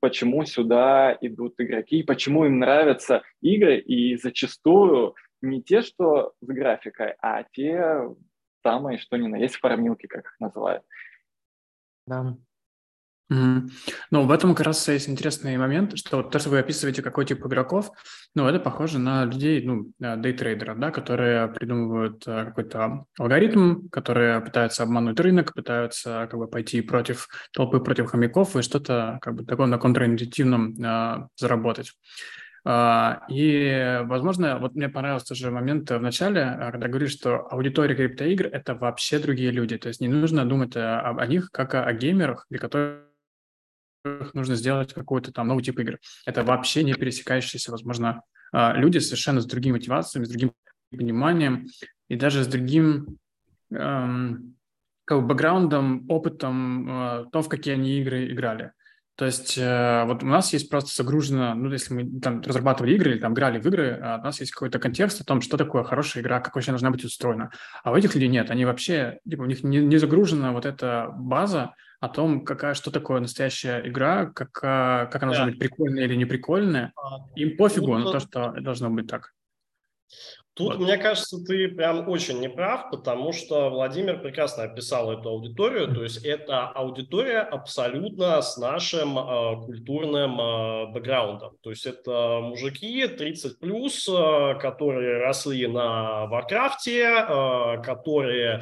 почему 0.00 0.44
сюда 0.44 1.16
идут 1.20 1.54
игроки, 1.58 2.02
почему 2.02 2.46
им 2.46 2.58
нравятся 2.58 3.22
игры, 3.40 3.78
и 3.78 4.16
зачастую 4.16 5.14
не 5.40 5.62
те, 5.62 5.82
что 5.82 6.32
с 6.40 6.46
графикой, 6.46 7.14
а 7.20 7.44
те 7.52 8.08
самые, 8.62 8.98
что 8.98 9.16
ни 9.16 9.28
на 9.28 9.36
есть 9.36 9.56
фармилки, 9.56 10.06
как 10.06 10.24
их 10.24 10.36
называют. 10.40 10.82
Да. 12.06 12.36
Mm-hmm. 13.30 13.70
Ну, 14.10 14.26
в 14.26 14.30
этом 14.30 14.54
как 14.54 14.66
раз 14.66 14.88
есть 14.88 15.08
интересный 15.08 15.56
момент, 15.58 15.98
что 15.98 16.18
вот 16.18 16.30
то, 16.30 16.38
что 16.38 16.48
вы 16.48 16.60
описываете, 16.60 17.02
какой 17.02 17.26
тип 17.26 17.44
игроков, 17.44 17.90
ну, 18.34 18.46
это 18.46 18.58
похоже 18.58 18.98
на 18.98 19.26
людей, 19.26 19.62
ну, 19.64 19.92
дейтрейдеров, 19.98 20.78
да, 20.78 20.90
которые 20.90 21.48
придумывают 21.48 22.26
э, 22.26 22.46
какой-то 22.46 23.04
алгоритм, 23.18 23.88
которые 23.90 24.40
пытаются 24.40 24.82
обмануть 24.82 25.20
рынок, 25.20 25.52
пытаются 25.52 26.26
как 26.30 26.38
бы 26.38 26.48
пойти 26.48 26.80
против 26.80 27.28
толпы, 27.52 27.80
против 27.80 28.10
хомяков 28.10 28.56
и 28.56 28.62
что-то 28.62 29.18
как 29.20 29.34
бы 29.34 29.44
такое 29.44 29.66
на 29.66 29.78
контринтуитивном 29.78 30.74
а, 30.84 31.28
заработать. 31.36 31.92
И, 33.30 34.00
возможно, 34.04 34.58
вот 34.58 34.74
мне 34.74 34.90
понравился 34.90 35.28
тоже 35.28 35.50
момент 35.50 35.90
в 35.90 36.00
начале, 36.00 36.58
когда 36.72 36.88
говоришь, 36.88 37.12
что 37.12 37.46
аудитория 37.50 37.94
криптоигр– 37.94 38.46
это 38.52 38.74
вообще 38.74 39.18
другие 39.18 39.50
люди. 39.52 39.78
То 39.78 39.88
есть 39.88 40.00
не 40.02 40.08
нужно 40.08 40.44
думать 40.44 40.76
о, 40.76 41.16
о 41.16 41.26
них 41.26 41.50
как 41.50 41.74
о, 41.74 41.84
о 41.84 41.92
геймерах, 41.94 42.44
для 42.50 42.58
которых 42.58 43.08
нужно 44.34 44.54
сделать 44.54 44.92
какой-то 44.92 45.32
там 45.32 45.48
новый 45.48 45.62
тип 45.62 45.78
игр. 45.78 45.98
Это 46.26 46.42
вообще 46.42 46.84
не 46.84 46.94
пересекающиеся, 46.94 47.70
возможно, 47.70 48.22
а, 48.52 48.74
люди 48.74 48.98
совершенно 48.98 49.40
с 49.40 49.46
другими 49.46 49.74
мотивациями, 49.74 50.24
с 50.24 50.30
другим 50.30 50.52
пониманием 50.90 51.66
и 52.08 52.16
даже 52.16 52.44
с 52.44 52.46
другим 52.46 53.18
эм, 53.70 54.56
как 55.04 55.20
бы 55.20 55.26
бэкграундом, 55.28 56.04
опытом, 56.08 56.88
э, 56.88 57.24
то, 57.32 57.42
в 57.42 57.48
какие 57.48 57.74
они 57.74 57.98
игры 57.98 58.30
играли. 58.30 58.72
То 59.16 59.24
есть 59.24 59.58
э, 59.58 60.04
вот 60.06 60.22
у 60.22 60.26
нас 60.26 60.52
есть 60.52 60.70
просто 60.70 60.94
загружено, 60.94 61.54
ну, 61.54 61.72
если 61.72 61.92
мы 61.92 62.20
там 62.20 62.40
разрабатывали 62.40 62.94
игры 62.94 63.12
или 63.12 63.18
там 63.18 63.32
играли 63.32 63.58
в 63.58 63.66
игры, 63.66 63.86
э, 63.86 64.18
у 64.18 64.22
нас 64.22 64.38
есть 64.38 64.52
какой-то 64.52 64.78
контекст 64.78 65.20
о 65.20 65.24
том, 65.24 65.40
что 65.40 65.56
такое 65.56 65.82
хорошая 65.82 66.22
игра, 66.22 66.40
как 66.40 66.54
вообще 66.54 66.70
должна 66.70 66.90
быть 66.90 67.04
устроена. 67.04 67.50
А 67.82 67.90
у 67.90 67.96
этих 67.96 68.14
людей 68.14 68.28
нет, 68.28 68.50
они 68.50 68.64
вообще, 68.64 69.18
типа, 69.28 69.42
у 69.42 69.46
них 69.46 69.64
не, 69.64 69.78
не 69.78 69.96
загружена 69.96 70.52
вот 70.52 70.66
эта 70.66 71.08
база, 71.16 71.74
о 72.00 72.08
том, 72.08 72.44
какая, 72.44 72.74
что 72.74 72.90
такое 72.90 73.20
настоящая 73.20 73.86
игра, 73.88 74.26
как, 74.26 74.52
как 74.52 75.22
она 75.22 75.32
должна 75.32 75.46
быть 75.46 75.58
прикольная 75.58 76.04
или 76.04 76.14
не 76.14 76.26
прикольная. 76.26 76.92
А, 76.96 77.26
Им 77.34 77.56
пофигу 77.56 77.98
ну, 77.98 78.04
на 78.04 78.12
то, 78.12 78.20
что 78.20 78.52
должно 78.60 78.90
быть 78.90 79.08
так. 79.08 79.34
Тут, 80.58 80.74
вот. 80.74 80.78
мне 80.80 80.96
кажется, 80.96 81.38
ты 81.44 81.68
прям 81.68 82.08
очень 82.08 82.40
неправ, 82.40 82.90
потому 82.90 83.32
что 83.32 83.70
Владимир 83.70 84.20
прекрасно 84.20 84.64
описал 84.64 85.12
эту 85.12 85.28
аудиторию. 85.28 85.94
То 85.94 86.02
есть 86.02 86.24
это 86.24 86.66
аудитория 86.66 87.42
абсолютно 87.42 88.42
с 88.42 88.56
нашим 88.56 89.16
э, 89.16 89.64
культурным 89.64 90.40
э, 90.40 90.86
бэкграундом. 90.92 91.52
То 91.62 91.70
есть 91.70 91.86
это 91.86 92.40
мужики 92.42 93.06
30 93.06 93.60
плюс, 93.60 94.08
э, 94.08 94.58
которые 94.60 95.18
росли 95.18 95.68
на 95.68 96.26
Варкрафте, 96.26 97.04
э, 97.04 97.82
которые 97.84 98.60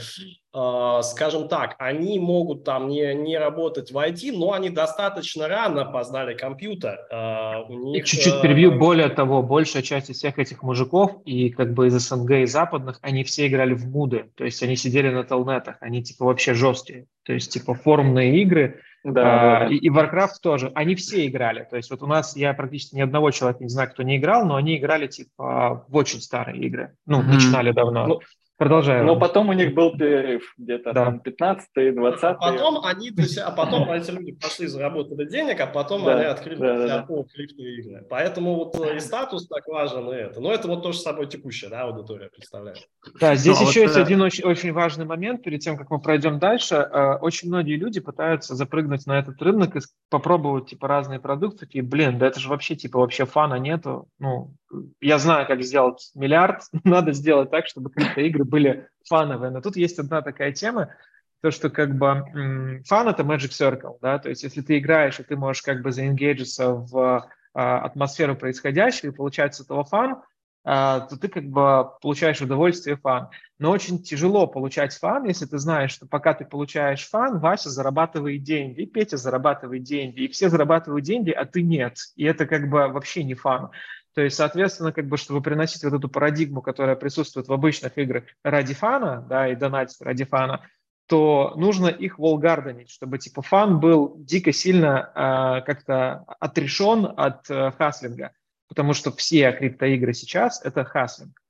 а, 0.58 1.02
скажем 1.02 1.48
так, 1.48 1.76
они 1.78 2.18
могут 2.18 2.64
там 2.64 2.88
не, 2.88 3.14
не 3.14 3.36
работать 3.36 3.92
в 3.92 3.98
IT, 3.98 4.32
но 4.34 4.52
они 4.52 4.70
достаточно 4.70 5.48
рано 5.48 5.84
познали 5.84 6.32
компьютер. 6.32 6.98
А, 7.10 7.60
у 7.68 7.74
них... 7.90 8.06
Чуть-чуть 8.06 8.40
перебью. 8.40 8.72
Э, 8.72 8.78
Более 8.78 9.10
того, 9.10 9.42
большая 9.42 9.82
часть 9.82 10.08
из 10.08 10.16
всех 10.16 10.38
этих 10.38 10.62
мужиков, 10.62 11.12
и 11.26 11.50
как 11.50 11.74
бы 11.74 11.85
из 11.86 11.94
СНГ 11.94 12.30
и 12.32 12.46
западных, 12.46 12.98
они 13.02 13.24
все 13.24 13.46
играли 13.46 13.74
в 13.74 13.86
муды. 13.88 14.30
То 14.34 14.44
есть 14.44 14.62
они 14.62 14.76
сидели 14.76 15.10
на 15.10 15.24
телнетах, 15.24 15.76
они 15.80 16.02
типа 16.02 16.24
вообще 16.24 16.54
жесткие. 16.54 17.06
То 17.24 17.32
есть 17.32 17.52
типа 17.52 17.74
форумные 17.74 18.40
игры, 18.42 18.80
да, 19.04 19.60
а, 19.60 19.60
да. 19.60 19.66
И, 19.72 19.76
и 19.76 19.88
Warcraft 19.88 20.40
тоже. 20.42 20.72
Они 20.74 20.96
все 20.96 21.26
играли. 21.26 21.66
То 21.70 21.76
есть 21.76 21.90
вот 21.90 22.02
у 22.02 22.06
нас, 22.06 22.36
я 22.36 22.52
практически 22.54 22.96
ни 22.96 23.00
одного 23.00 23.30
человека 23.30 23.62
не 23.62 23.70
знаю, 23.70 23.90
кто 23.90 24.02
не 24.02 24.16
играл, 24.16 24.44
но 24.44 24.56
они 24.56 24.76
играли 24.76 25.06
типа 25.06 25.86
в 25.88 25.96
очень 25.96 26.20
старые 26.20 26.60
игры. 26.62 26.96
Ну, 27.06 27.20
mm-hmm. 27.20 27.26
начинали 27.26 27.70
давно. 27.70 28.06
Ну, 28.06 28.20
Продолжаем. 28.58 29.04
Но 29.04 29.18
потом 29.18 29.50
у 29.50 29.52
них 29.52 29.74
был 29.74 29.98
перерыв, 29.98 30.54
где-то 30.56 30.94
да. 30.94 31.04
там 31.04 31.20
15 31.20 31.68
20 31.74 32.24
А 32.24 32.34
потом 32.34 32.84
они, 32.84 33.10
а 33.44 33.50
потом 33.50 33.90
эти 33.90 34.10
люди 34.10 34.32
пошли, 34.32 34.66
заработали 34.66 35.28
денег, 35.28 35.60
а 35.60 35.66
потом 35.66 36.04
да, 36.04 36.16
они 36.16 36.24
открыли 36.24 36.58
да, 36.58 36.76
для 36.76 36.86
да, 36.86 37.06
крипты 37.34 37.62
игры. 37.62 38.06
Поэтому 38.08 38.54
вот 38.54 38.80
и 38.94 38.98
статус 39.00 39.46
так 39.46 39.66
важен, 39.68 40.10
и 40.10 40.16
это. 40.16 40.40
Но 40.40 40.52
это 40.52 40.68
вот 40.68 40.82
тоже 40.82 40.98
собой 40.98 41.26
текущая 41.26 41.68
да, 41.68 41.82
аудитория 41.82 42.30
представляет. 42.30 42.88
Да, 43.20 43.34
здесь 43.34 43.60
Но 43.60 43.68
еще 43.68 43.80
вот, 43.80 43.86
есть 43.88 43.98
один 43.98 44.22
очень, 44.22 44.44
очень 44.44 44.72
важный 44.72 45.04
момент, 45.04 45.42
перед 45.42 45.60
тем, 45.60 45.76
как 45.76 45.90
мы 45.90 46.00
пройдем 46.00 46.38
дальше. 46.38 46.76
Э, 46.76 47.16
очень 47.16 47.48
многие 47.48 47.76
люди 47.76 48.00
пытаются 48.00 48.54
запрыгнуть 48.54 49.06
на 49.06 49.18
этот 49.18 49.40
рынок 49.42 49.76
и 49.76 49.80
попробовать 50.08 50.70
типа 50.70 50.88
разные 50.88 51.20
продукты, 51.20 51.66
такие, 51.66 51.84
блин, 51.84 52.18
да 52.18 52.26
это 52.26 52.40
же 52.40 52.48
вообще 52.48 52.74
типа 52.74 52.98
вообще 52.98 53.26
фана 53.26 53.56
нету, 53.56 54.08
ну, 54.18 54.54
я 55.00 55.18
знаю, 55.18 55.46
как 55.46 55.62
сделать 55.62 56.10
миллиард, 56.14 56.62
надо 56.84 57.12
сделать 57.12 57.50
так, 57.50 57.66
чтобы 57.66 57.90
криптоигры 57.90 58.44
были 58.44 58.88
фановые. 59.08 59.50
Но 59.50 59.60
тут 59.60 59.76
есть 59.76 59.98
одна 59.98 60.22
такая 60.22 60.52
тема, 60.52 60.94
то, 61.42 61.50
что 61.50 61.70
как 61.70 61.96
бы 61.96 62.82
fun — 62.86 63.08
это 63.08 63.22
magic 63.22 63.50
circle, 63.50 63.98
да, 64.00 64.18
то 64.18 64.28
есть 64.28 64.42
если 64.42 64.62
ты 64.62 64.78
играешь, 64.78 65.20
и 65.20 65.22
ты 65.22 65.36
можешь 65.36 65.62
как 65.62 65.82
бы 65.82 65.92
заингейджиться 65.92 66.72
в 66.72 67.28
а, 67.54 67.78
атмосферу 67.80 68.36
происходящего 68.36 69.10
и 69.10 69.14
получать 69.14 69.58
этого 69.60 69.84
fun, 69.84 70.22
а, 70.68 71.00
то 71.00 71.16
ты 71.16 71.28
как 71.28 71.44
бы 71.44 71.90
получаешь 72.02 72.42
удовольствие 72.42 72.96
fun. 72.96 73.28
Но 73.58 73.70
очень 73.70 74.02
тяжело 74.02 74.46
получать 74.46 74.92
fun, 74.94 75.24
если 75.24 75.46
ты 75.46 75.58
знаешь, 75.58 75.92
что 75.92 76.06
пока 76.06 76.34
ты 76.34 76.44
получаешь 76.44 77.08
fun, 77.08 77.38
Вася 77.38 77.70
зарабатывает 77.70 78.42
деньги, 78.42 78.82
и 78.82 78.86
Петя 78.86 79.16
зарабатывает 79.16 79.84
деньги, 79.84 80.24
и 80.24 80.28
все 80.28 80.48
зарабатывают 80.48 81.04
деньги, 81.04 81.30
а 81.30 81.46
ты 81.46 81.62
нет. 81.62 81.96
И 82.16 82.24
это 82.24 82.46
как 82.46 82.68
бы 82.68 82.88
вообще 82.88 83.22
не 83.22 83.34
fun. 83.34 83.70
То 84.16 84.22
есть, 84.22 84.36
соответственно, 84.36 84.92
как 84.92 85.06
бы, 85.06 85.16
чтобы 85.16 85.42
приносить 85.42 85.84
вот 85.84 85.92
эту 85.92 86.08
парадигму, 86.08 86.62
которая 86.62 86.96
присутствует 86.96 87.46
в 87.46 87.52
обычных 87.52 87.96
играх 87.98 88.24
ради 88.42 88.74
фана, 88.74 89.24
да, 89.28 89.48
и 89.48 89.54
донатить 89.54 90.00
ради 90.00 90.24
фана, 90.24 90.66
то 91.06 91.52
нужно 91.56 91.86
их 91.86 92.18
волгарденить, 92.18 92.90
чтобы 92.90 93.18
типа 93.18 93.42
фан 93.42 93.78
был 93.78 94.16
дико 94.18 94.52
сильно 94.52 95.12
э, 95.14 95.66
как-то 95.66 96.24
отрешен 96.40 97.12
от 97.16 97.48
э, 97.48 97.70
хаслинга 97.78 98.32
потому 98.68 98.94
что 98.94 99.12
все 99.12 99.52
криптоигры 99.52 100.12
сейчас– 100.14 100.60
это 100.64 100.84
хаслинг. 100.84 101.40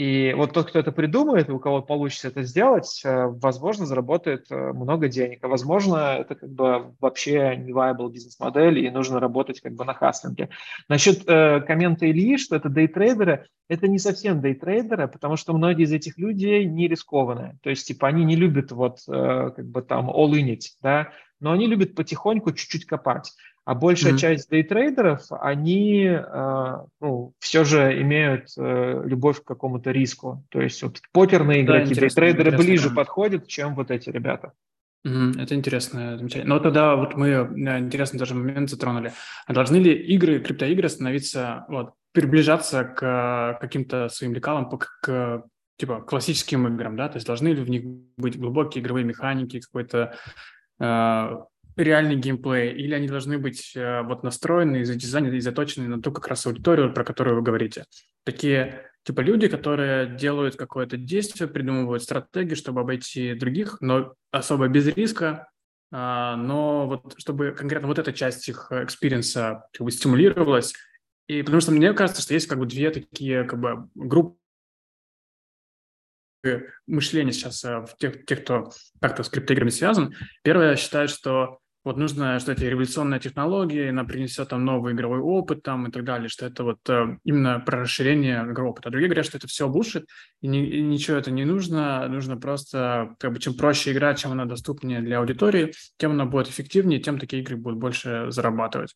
И 0.00 0.32
вот 0.32 0.54
тот, 0.54 0.70
кто 0.70 0.78
это 0.78 0.92
придумает, 0.92 1.50
у 1.50 1.58
кого 1.58 1.82
получится 1.82 2.28
это 2.28 2.42
сделать, 2.42 3.02
э, 3.04 3.26
возможно, 3.26 3.84
заработает 3.84 4.46
э, 4.48 4.72
много 4.72 5.08
денег. 5.08 5.44
А 5.44 5.48
возможно, 5.48 6.16
это 6.18 6.36
как 6.36 6.48
бы 6.48 6.94
вообще 7.00 7.54
не 7.58 7.72
viable 7.72 8.10
бизнес-модель, 8.10 8.78
и 8.78 8.88
нужно 8.88 9.20
работать 9.20 9.60
как 9.60 9.74
бы 9.74 9.84
на 9.84 9.92
хаслинге. 9.92 10.48
Насчет 10.88 11.28
э, 11.28 11.60
коммента 11.60 12.10
Ильи, 12.10 12.38
что 12.38 12.56
это 12.56 12.70
дейтрейдеры, 12.70 13.46
это 13.68 13.88
не 13.88 13.98
совсем 13.98 14.40
дейтрейдеры, 14.40 15.06
потому 15.06 15.36
что 15.36 15.52
многие 15.52 15.84
из 15.84 15.92
этих 15.92 16.16
людей 16.16 16.64
не 16.64 16.88
рискованные. 16.88 17.58
То 17.62 17.68
есть, 17.68 17.86
типа, 17.86 18.08
они 18.08 18.24
не 18.24 18.36
любят 18.36 18.72
вот 18.72 19.00
э, 19.06 19.50
как 19.54 19.66
бы 19.66 19.82
там 19.82 20.08
all 20.08 20.30
in 20.30 20.46
it, 20.46 20.62
да, 20.80 21.10
но 21.40 21.52
они 21.52 21.66
любят 21.66 21.94
потихоньку 21.94 22.52
чуть-чуть 22.52 22.86
копать. 22.86 23.32
А 23.64 23.74
большая 23.74 24.14
mm-hmm. 24.14 24.18
часть 24.18 24.50
дейтрейдеров, 24.50 25.26
они 25.30 26.04
э, 26.06 26.76
ну, 27.00 27.34
все 27.38 27.64
же 27.64 28.00
имеют 28.00 28.48
э, 28.56 29.02
любовь 29.04 29.42
к 29.42 29.44
какому-то 29.44 29.90
риску. 29.90 30.44
То 30.48 30.60
есть 30.60 30.82
вот 30.82 31.00
покерные 31.12 31.62
игроки, 31.62 31.94
да, 31.94 32.00
дейтрейдеры 32.00 32.56
ближе 32.56 32.88
да. 32.88 32.96
подходят, 32.96 33.46
чем 33.46 33.74
вот 33.74 33.90
эти 33.90 34.08
ребята. 34.08 34.52
Mm-hmm. 35.06 35.42
Это 35.42 35.54
интересно, 35.54 36.18
замечательно. 36.18 36.54
Но 36.54 36.60
тогда 36.60 36.96
вот 36.96 37.14
мы 37.14 37.30
интересный 37.78 38.18
даже 38.18 38.34
момент 38.34 38.70
затронули. 38.70 39.12
А 39.46 39.52
должны 39.52 39.76
ли 39.76 39.92
игры, 39.92 40.40
криптоигры 40.40 40.88
становиться, 40.88 41.64
вот, 41.68 41.92
приближаться 42.12 42.84
к 42.84 43.58
каким-то 43.60 44.08
своим 44.08 44.34
лекалам, 44.34 44.68
к, 44.68 44.88
к 45.00 45.44
типа 45.76 46.00
классическим 46.02 46.66
играм, 46.68 46.96
да? 46.96 47.08
То 47.08 47.16
есть 47.16 47.26
должны 47.26 47.48
ли 47.48 47.62
в 47.62 47.70
них 47.70 47.84
быть 48.16 48.38
глубокие 48.38 48.82
игровые 48.82 49.04
механики, 49.04 49.60
какой-то 49.60 49.98
э, 49.98 50.16
реальный 50.80 52.16
геймплей, 52.16 52.72
или 52.72 52.94
они 52.94 53.08
должны 53.08 53.38
быть 53.38 53.72
э, 53.74 54.02
вот 54.02 54.22
настроены, 54.22 54.84
задизайнены 54.84 55.36
и 55.36 55.40
заточены 55.40 55.88
на 55.88 56.00
ту 56.00 56.12
как 56.12 56.28
раз 56.28 56.46
аудиторию, 56.46 56.92
про 56.92 57.04
которую 57.04 57.36
вы 57.36 57.42
говорите. 57.42 57.84
Такие 58.24 58.86
типа 59.04 59.20
люди, 59.20 59.48
которые 59.48 60.16
делают 60.16 60.56
какое-то 60.56 60.96
действие, 60.96 61.48
придумывают 61.48 62.02
стратегии, 62.02 62.54
чтобы 62.54 62.80
обойти 62.80 63.34
других, 63.34 63.80
но 63.80 64.14
особо 64.30 64.68
без 64.68 64.86
риска, 64.88 65.48
а, 65.92 66.36
но 66.36 66.86
вот 66.86 67.14
чтобы 67.18 67.52
конкретно 67.52 67.88
вот 67.88 67.98
эта 67.98 68.12
часть 68.12 68.48
их 68.48 68.70
экспириенса 68.70 69.64
как 69.72 69.84
бы 69.84 69.90
стимулировалась. 69.90 70.74
И 71.28 71.42
потому 71.42 71.60
что 71.60 71.72
мне 71.72 71.92
кажется, 71.92 72.22
что 72.22 72.34
есть 72.34 72.48
как 72.48 72.58
бы 72.58 72.66
две 72.66 72.90
такие 72.90 73.44
как 73.44 73.60
бы 73.60 73.88
группы 73.94 74.39
мышления 76.86 77.32
сейчас 77.32 77.64
э, 77.64 77.80
в 77.80 77.96
тех, 77.98 78.24
тех 78.24 78.42
кто 78.42 78.70
как-то 79.00 79.22
с 79.22 79.28
криптоиграми 79.28 79.70
связан. 79.70 80.14
Первое, 80.42 80.76
считает, 80.76 81.10
что 81.10 81.60
вот 81.82 81.96
нужно, 81.96 82.38
что 82.38 82.52
эти 82.52 82.64
революционные 82.64 83.20
технологии, 83.20 83.88
она 83.88 84.04
принесет 84.04 84.50
там 84.50 84.66
новый 84.66 84.92
игровой 84.92 85.20
опыт 85.20 85.62
там 85.62 85.88
и 85.88 85.90
так 85.90 86.04
далее, 86.04 86.28
что 86.28 86.44
это 86.44 86.62
вот 86.62 86.78
э, 86.90 87.16
именно 87.24 87.58
про 87.60 87.80
расширение 87.80 88.42
игрового 88.42 88.72
опыта. 88.72 88.88
А 88.88 88.92
другие 88.92 89.08
говорят, 89.08 89.24
что 89.24 89.38
это 89.38 89.48
все 89.48 89.66
bullshit, 89.66 90.06
и, 90.42 90.48
ни, 90.48 90.66
и 90.66 90.82
ничего 90.82 91.16
это 91.16 91.30
не 91.30 91.46
нужно, 91.46 92.06
нужно 92.08 92.36
просто, 92.36 93.14
как 93.18 93.32
бы, 93.32 93.38
чем 93.38 93.54
проще 93.54 93.92
играть, 93.92 94.18
чем 94.18 94.32
она 94.32 94.44
доступнее 94.44 95.00
для 95.00 95.20
аудитории, 95.20 95.72
тем 95.96 96.12
она 96.12 96.26
будет 96.26 96.48
эффективнее, 96.48 97.00
тем 97.00 97.18
такие 97.18 97.42
игры 97.42 97.56
будут 97.56 97.78
больше 97.78 98.26
зарабатывать. 98.28 98.94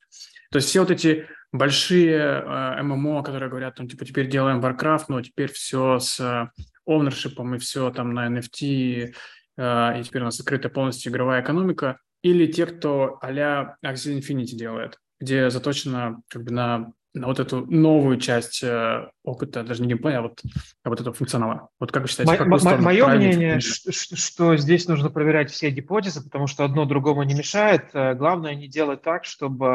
То 0.51 0.59
есть 0.59 0.68
все 0.68 0.80
вот 0.80 0.90
эти 0.90 1.26
большие 1.53 2.18
э, 2.18 2.82
ММО, 2.82 3.22
которые 3.22 3.49
говорят, 3.49 3.76
там, 3.76 3.88
типа, 3.88 4.05
теперь 4.05 4.28
делаем 4.28 4.61
Warcraft, 4.61 5.05
но 5.09 5.22
теперь 5.22 5.51
все 5.51 5.99
с 5.99 6.51
ownership 6.89 7.57
и 7.57 7.59
все 7.59 7.91
там 7.91 8.14
на 8.14 8.28
NFT, 8.28 9.14
э, 9.57 10.01
и 10.01 10.03
теперь 10.03 10.22
у 10.22 10.26
нас 10.26 10.41
открытая 10.41 10.72
полностью 10.72 11.12
игровая 11.12 11.43
экономика, 11.43 11.99
или 12.22 12.47
те, 12.47 12.66
кто 12.66 13.18
а-ля 13.20 13.76
Axie 13.85 14.18
Infinity 14.18 14.57
делает, 14.57 14.99
где 15.20 15.51
заточено 15.51 16.22
как 16.28 16.45
бы 16.45 16.53
на, 16.53 16.93
на 17.12 17.26
вот 17.26 17.39
эту 17.39 17.66
новую 17.66 18.18
часть 18.18 18.62
э, 18.62 19.09
опыта, 19.22 19.62
даже 19.62 19.82
не 19.82 19.89
геймплея, 19.89 20.18
а 20.18 20.22
вот, 20.22 20.41
а 20.82 20.89
вот 20.89 21.01
этого 21.01 21.14
функционала. 21.14 21.68
Вот 21.78 21.93
как 21.93 22.03
вы 22.03 22.09
считаете, 22.09 22.45
Мо- 22.45 22.59
мо- 22.59 22.76
Мое 22.78 23.07
мнение, 23.09 23.61
что, 23.61 24.57
здесь 24.57 24.89
нужно 24.89 25.11
проверять 25.11 25.51
все 25.51 25.70
гипотезы, 25.70 26.22
потому 26.24 26.47
что 26.47 26.64
одно 26.64 26.87
другому 26.87 27.22
не 27.22 27.35
мешает. 27.35 27.91
Э, 27.93 28.14
главное 28.14 28.55
не 28.55 28.68
делать 28.68 29.03
так, 29.03 29.24
чтобы 29.24 29.66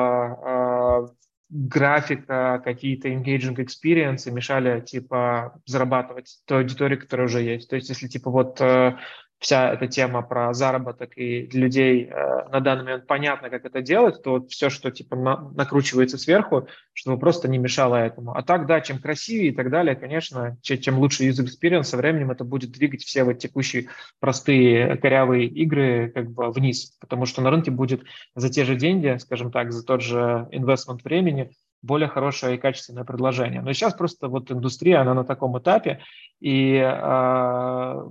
графика, 1.49 2.61
какие-то 2.63 3.09
engaging 3.09 3.55
experience 3.55 4.29
мешали, 4.31 4.81
типа, 4.81 5.59
зарабатывать 5.65 6.39
той 6.45 6.59
аудитории, 6.59 6.95
которая 6.95 7.27
уже 7.27 7.41
есть. 7.41 7.69
То 7.69 7.75
есть, 7.75 7.89
если, 7.89 8.07
типа, 8.07 8.29
вот 8.29 8.61
э, 8.61 8.97
вся 9.39 9.73
эта 9.73 9.87
тема 9.87 10.21
про 10.21 10.53
заработок 10.53 11.17
и 11.17 11.47
людей 11.47 12.05
э, 12.05 12.49
на 12.49 12.59
данный 12.59 12.83
момент 12.83 13.07
понятно, 13.07 13.49
как 13.49 13.65
это 13.65 13.81
делать, 13.81 14.21
то 14.21 14.31
вот 14.31 14.51
все, 14.51 14.69
что 14.69 14.91
типа 14.91 15.15
на, 15.15 15.49
накручивается 15.55 16.17
сверху, 16.17 16.67
чтобы 16.93 17.17
просто 17.17 17.47
не 17.47 17.57
мешало 17.57 17.95
этому. 17.95 18.35
А 18.35 18.43
так, 18.43 18.67
да, 18.67 18.81
чем 18.81 18.99
красивее 18.99 19.51
и 19.51 19.55
так 19.55 19.69
далее, 19.69 19.95
конечно, 19.95 20.57
чем, 20.61 20.79
чем 20.79 20.99
лучше 20.99 21.27
user 21.27 21.45
experience, 21.45 21.83
со 21.83 21.97
временем 21.97 22.31
это 22.31 22.43
будет 22.43 22.71
двигать 22.71 23.03
все 23.03 23.23
вот 23.23 23.39
текущие 23.39 23.87
простые 24.19 24.97
корявые 24.97 25.47
игры 25.47 26.11
как 26.13 26.31
бы 26.31 26.51
вниз, 26.51 26.97
потому 26.99 27.25
что 27.25 27.41
на 27.41 27.49
рынке 27.49 27.71
будет 27.71 28.03
за 28.35 28.49
те 28.49 28.65
же 28.65 28.75
деньги, 28.75 29.17
скажем 29.19 29.51
так, 29.51 29.71
за 29.71 29.85
тот 29.85 30.01
же 30.01 30.47
инвестмент 30.51 31.03
времени, 31.05 31.51
более 31.81 32.09
хорошее 32.09 32.55
и 32.55 32.59
качественное 32.59 33.05
предложение. 33.05 33.61
Но 33.61 33.71
сейчас 33.71 33.93
просто 33.93 34.27
вот 34.27 34.51
индустрия, 34.51 34.99
она 34.99 35.13
на 35.13 35.23
таком 35.23 35.57
этапе, 35.57 36.01
и 36.41 36.75
э, 36.75 38.03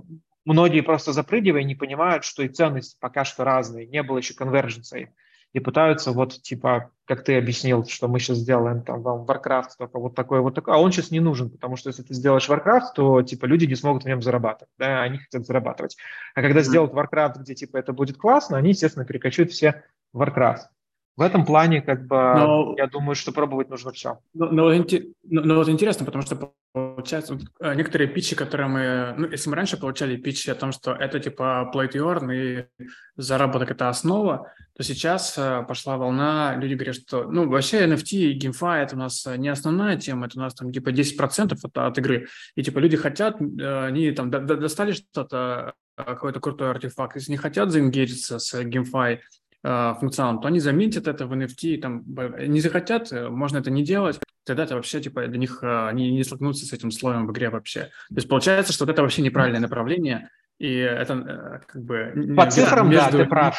многие 0.49 0.81
просто 0.81 1.13
запрыгивая 1.13 1.63
не 1.63 1.75
понимают, 1.75 2.23
что 2.23 2.41
и 2.43 2.47
ценности 2.49 2.97
пока 2.99 3.23
что 3.23 3.43
разные, 3.43 3.85
не 3.85 4.01
было 4.01 4.17
еще 4.17 4.33
конверженции. 4.33 5.13
И 5.53 5.59
пытаются 5.59 6.11
вот, 6.11 6.41
типа, 6.41 6.91
как 7.05 7.23
ты 7.23 7.37
объяснил, 7.37 7.83
что 7.85 8.07
мы 8.07 8.19
сейчас 8.19 8.37
сделаем 8.37 8.83
там 8.83 9.01
вам 9.01 9.25
Warcraft, 9.25 9.69
только 9.79 9.99
вот 9.99 10.15
такой 10.15 10.41
вот 10.41 10.53
такой, 10.53 10.75
а 10.75 10.77
он 10.77 10.91
сейчас 10.91 11.09
не 11.09 11.19
нужен, 11.19 11.49
потому 11.49 11.75
что 11.75 11.89
если 11.89 12.03
ты 12.03 12.13
сделаешь 12.13 12.47
Warcraft, 12.47 12.93
то, 12.95 13.21
типа, 13.23 13.45
люди 13.45 13.65
не 13.65 13.75
смогут 13.75 14.03
в 14.03 14.07
нем 14.07 14.21
зарабатывать, 14.21 14.71
да, 14.77 15.01
они 15.01 15.17
хотят 15.17 15.45
зарабатывать. 15.47 15.97
А 16.35 16.41
когда 16.41 16.59
mm-hmm. 16.59 16.63
сделают 16.63 16.93
Warcraft, 16.93 17.39
где, 17.39 17.55
типа, 17.55 17.77
это 17.77 17.93
будет 17.93 18.17
классно, 18.17 18.57
они, 18.57 18.69
естественно, 18.69 19.05
перекочуют 19.05 19.51
все 19.51 19.83
в 20.13 20.21
Warcraft. 20.21 20.65
В 21.19 21.21
этом 21.21 21.45
плане, 21.45 21.81
как 21.81 22.07
бы, 22.07 22.15
но, 22.15 22.75
я 22.77 22.87
думаю, 22.87 23.13
что 23.13 23.33
пробовать 23.33 23.69
нужно 23.69 23.91
все. 23.91 24.19
Но, 24.33 24.45
но, 24.51 24.71
но, 24.71 25.41
но 25.41 25.55
вот 25.55 25.67
интересно, 25.67 26.05
потому 26.05 26.23
что 26.23 26.53
получается, 26.71 27.33
вот, 27.33 27.43
э, 27.59 27.75
некоторые 27.75 28.07
питчи, 28.07 28.37
которые 28.37 28.69
мы, 28.69 29.15
ну, 29.17 29.27
если 29.29 29.49
мы 29.49 29.57
раньше 29.57 29.75
получали 29.75 30.15
питчи 30.15 30.49
о 30.49 30.55
том, 30.55 30.71
что 30.71 30.93
это 30.93 31.19
типа 31.19 31.69
play 31.75 31.91
to 31.91 31.99
earn 31.99 32.33
и 32.33 32.67
заработок– 33.17 33.69
это 33.71 33.89
основа, 33.89 34.49
то 34.77 34.83
сейчас 34.83 35.37
э, 35.37 35.65
пошла 35.67 35.97
волна, 35.97 36.55
люди 36.55 36.75
говорят, 36.75 36.95
что, 36.95 37.25
ну, 37.25 37.49
вообще 37.49 37.85
NFT 37.85 38.11
и 38.13 38.39
GameFi– 38.39 38.77
это 38.83 38.95
у 38.95 38.99
нас 38.99 39.27
не 39.35 39.49
основная 39.49 39.97
тема, 39.97 40.27
это 40.27 40.39
у 40.39 40.41
нас 40.41 40.55
там 40.55 40.71
типа 40.71 40.91
10% 40.91 41.57
от, 41.61 41.77
от 41.77 41.97
игры, 41.97 42.27
и 42.55 42.63
типа 42.63 42.79
люди 42.79 42.95
хотят, 42.95 43.41
э, 43.41 43.85
они 43.87 44.09
там 44.11 44.31
достали 44.31 44.93
что-то, 44.93 45.73
какой-то 45.97 46.39
крутой 46.39 46.71
артефакт, 46.71 47.17
если 47.17 47.31
не 47.31 47.37
хотят 47.37 47.71
заингериться 47.71 48.39
с 48.39 48.53
GameFi, 48.53 49.15
Э, 49.15 49.38
функционалом, 49.61 50.41
то 50.41 50.47
они 50.47 50.59
заметят 50.59 51.07
это 51.07 51.27
в 51.27 51.33
NFT, 51.33 51.79
там, 51.79 52.03
не 52.47 52.61
захотят, 52.61 53.11
э, 53.11 53.29
можно 53.29 53.57
это 53.57 53.69
не 53.69 53.83
делать, 53.83 54.19
тогда 54.45 54.63
это 54.63 54.75
вообще, 54.75 55.01
типа, 55.01 55.27
для 55.27 55.37
них, 55.37 55.59
э, 55.61 55.87
они 55.87 56.11
не 56.11 56.23
столкнутся 56.23 56.65
с 56.65 56.73
этим 56.73 56.91
слоем 56.91 57.27
в 57.27 57.31
игре 57.31 57.49
вообще. 57.49 57.81
То 58.09 58.15
есть 58.15 58.29
получается, 58.29 58.71
что 58.71 58.85
вот 58.85 58.91
это 58.91 59.01
вообще 59.01 59.21
неправильное 59.21 59.59
направление, 59.59 60.29
и 60.59 60.75
это 60.75 61.13
э, 61.13 61.59
как 61.65 61.81
бы... 61.81 62.33
По 62.35 62.51
цифрам, 62.51 62.91
да, 62.91 63.09
ты 63.09 63.25
прав. 63.25 63.57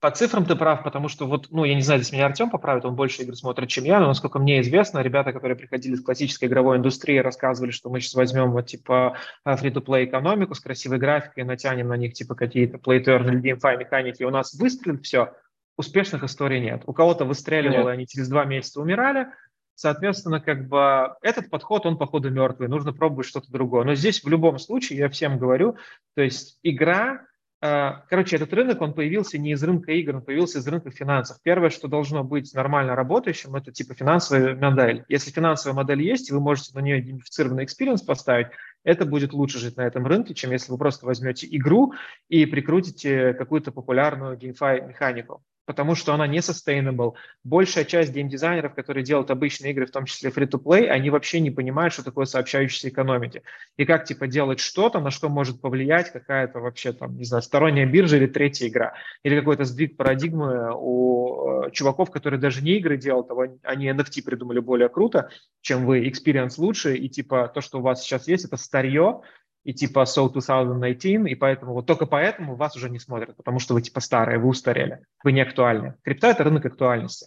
По 0.00 0.10
цифрам 0.12 0.46
ты 0.46 0.54
прав, 0.54 0.84
потому 0.84 1.08
что 1.08 1.26
вот, 1.26 1.48
ну, 1.50 1.64
я 1.64 1.74
не 1.74 1.82
знаю, 1.82 2.00
здесь 2.00 2.12
меня 2.12 2.26
Артем 2.26 2.50
поправит, 2.50 2.84
он 2.84 2.94
больше 2.94 3.22
игр 3.22 3.34
смотрит, 3.34 3.68
чем 3.68 3.82
я, 3.82 3.98
но 3.98 4.06
насколько 4.06 4.38
мне 4.38 4.60
известно, 4.60 5.00
ребята, 5.00 5.32
которые 5.32 5.56
приходили 5.56 5.94
из 5.94 6.02
классической 6.02 6.48
игровой 6.48 6.76
индустрии, 6.76 7.18
рассказывали, 7.18 7.72
что 7.72 7.90
мы 7.90 8.00
сейчас 8.00 8.14
возьмем 8.14 8.52
вот 8.52 8.66
типа 8.66 9.16
free-to-play 9.44 10.04
экономику 10.04 10.54
с 10.54 10.60
красивой 10.60 10.98
графикой, 10.98 11.42
натянем 11.42 11.88
на 11.88 11.96
них 11.96 12.14
типа 12.14 12.36
какие-то 12.36 12.76
play-to-earn 12.78 13.28
или 13.32 13.52
GameFi 13.52 13.78
механики, 13.78 14.22
и 14.22 14.24
у 14.24 14.30
нас 14.30 14.54
выстрелит 14.54 15.04
все, 15.04 15.32
успешных 15.76 16.22
историй 16.22 16.60
нет. 16.60 16.82
У 16.86 16.92
кого-то 16.92 17.24
выстреливало, 17.24 17.88
нет. 17.88 17.94
они 17.94 18.06
через 18.06 18.28
два 18.28 18.44
месяца 18.44 18.80
умирали, 18.80 19.26
Соответственно, 19.74 20.40
как 20.40 20.68
бы 20.68 21.14
этот 21.22 21.50
подход, 21.50 21.86
он, 21.86 21.96
походу, 21.98 22.30
мертвый, 22.30 22.68
нужно 22.68 22.92
пробовать 22.92 23.26
что-то 23.26 23.50
другое. 23.50 23.84
Но 23.84 23.94
здесь 23.94 24.22
в 24.22 24.28
любом 24.28 24.58
случае, 24.58 24.98
я 24.98 25.08
всем 25.08 25.38
говорю, 25.38 25.76
то 26.14 26.22
есть 26.22 26.58
игра, 26.62 27.26
э, 27.62 27.90
короче, 28.08 28.36
этот 28.36 28.52
рынок, 28.52 28.80
он 28.82 28.92
появился 28.92 29.38
не 29.38 29.52
из 29.52 29.62
рынка 29.62 29.92
игр, 29.92 30.16
он 30.16 30.22
появился 30.22 30.58
из 30.58 30.68
рынка 30.68 30.90
финансов. 30.90 31.38
Первое, 31.42 31.70
что 31.70 31.88
должно 31.88 32.22
быть 32.22 32.52
нормально 32.54 32.94
работающим, 32.94 33.56
это 33.56 33.72
типа 33.72 33.94
финансовая 33.94 34.54
модель. 34.54 35.04
Если 35.08 35.30
финансовая 35.30 35.74
модель 35.74 36.02
есть, 36.02 36.30
вы 36.30 36.40
можете 36.40 36.74
на 36.74 36.80
нее 36.80 37.00
геймифицированный 37.00 37.64
experience 37.64 38.02
поставить, 38.02 38.48
это 38.84 39.06
будет 39.06 39.32
лучше 39.32 39.58
жить 39.58 39.76
на 39.76 39.86
этом 39.86 40.06
рынке, 40.06 40.34
чем 40.34 40.52
если 40.52 40.70
вы 40.70 40.78
просто 40.78 41.06
возьмете 41.06 41.46
игру 41.50 41.94
и 42.28 42.44
прикрутите 42.46 43.32
какую-то 43.34 43.72
популярную 43.72 44.36
GameFi 44.36 44.88
механику 44.88 45.42
потому 45.64 45.94
что 45.94 46.12
она 46.14 46.26
не 46.26 46.38
sustainable. 46.38 47.12
Большая 47.44 47.84
часть 47.84 48.12
геймдизайнеров, 48.12 48.74
которые 48.74 49.04
делают 49.04 49.30
обычные 49.30 49.72
игры, 49.72 49.86
в 49.86 49.90
том 49.90 50.04
числе 50.04 50.30
free-to-play, 50.30 50.86
они 50.86 51.10
вообще 51.10 51.40
не 51.40 51.50
понимают, 51.50 51.94
что 51.94 52.04
такое 52.04 52.24
сообщающаяся 52.24 52.88
экономики. 52.88 53.42
И 53.76 53.84
как, 53.84 54.04
типа, 54.04 54.26
делать 54.26 54.60
что-то, 54.60 55.00
на 55.00 55.10
что 55.10 55.28
может 55.28 55.60
повлиять 55.60 56.12
какая-то 56.12 56.60
вообще, 56.60 56.92
там, 56.92 57.16
не 57.16 57.24
знаю, 57.24 57.42
сторонняя 57.42 57.86
биржа 57.86 58.16
или 58.16 58.26
третья 58.26 58.68
игра. 58.68 58.94
Или 59.22 59.38
какой-то 59.38 59.64
сдвиг 59.64 59.96
парадигмы 59.96 60.72
у 60.74 61.64
э, 61.64 61.70
чуваков, 61.70 62.10
которые 62.10 62.40
даже 62.40 62.62
не 62.62 62.78
игры 62.78 62.96
делают, 62.96 63.30
а 63.30 63.34
они 63.62 63.88
NFT 63.88 64.22
придумали 64.24 64.58
более 64.58 64.88
круто, 64.88 65.30
чем 65.60 65.86
вы, 65.86 66.06
experience 66.08 66.54
лучше, 66.58 66.96
и, 66.96 67.08
типа, 67.08 67.50
то, 67.54 67.60
что 67.60 67.78
у 67.78 67.82
вас 67.82 68.02
сейчас 68.02 68.26
есть, 68.28 68.44
это 68.44 68.56
старье, 68.56 69.20
и 69.64 69.72
типа 69.72 70.02
So 70.02 70.30
2019, 70.30 71.30
и 71.30 71.34
поэтому 71.34 71.74
вот 71.74 71.86
только 71.86 72.06
поэтому 72.06 72.56
вас 72.56 72.76
уже 72.76 72.90
не 72.90 72.98
смотрят, 72.98 73.36
потому 73.36 73.58
что 73.58 73.74
вы 73.74 73.82
типа 73.82 74.00
старые, 74.00 74.38
вы 74.38 74.48
устарели, 74.48 75.04
вы 75.22 75.32
не 75.32 75.40
актуальны. 75.40 75.94
Крипта– 76.02 76.26
это 76.28 76.44
рынок 76.44 76.66
актуальности. 76.66 77.26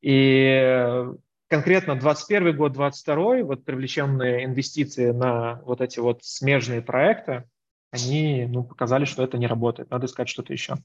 И 0.00 1.04
конкретно 1.48 1.96
21 1.96 2.56
год, 2.56 2.72
22 2.72 3.42
вот 3.42 3.64
привлеченные 3.64 4.44
инвестиции 4.44 5.10
на 5.10 5.60
вот 5.64 5.80
эти 5.80 5.98
вот 5.98 6.24
смежные 6.24 6.82
проекты, 6.82 7.44
они 7.90 8.46
ну, 8.48 8.62
показали, 8.64 9.04
что 9.04 9.22
это 9.22 9.38
не 9.38 9.46
работает. 9.46 9.90
Надо 9.90 10.06
искать 10.06 10.28
что-то 10.28 10.52
еще. 10.52 10.76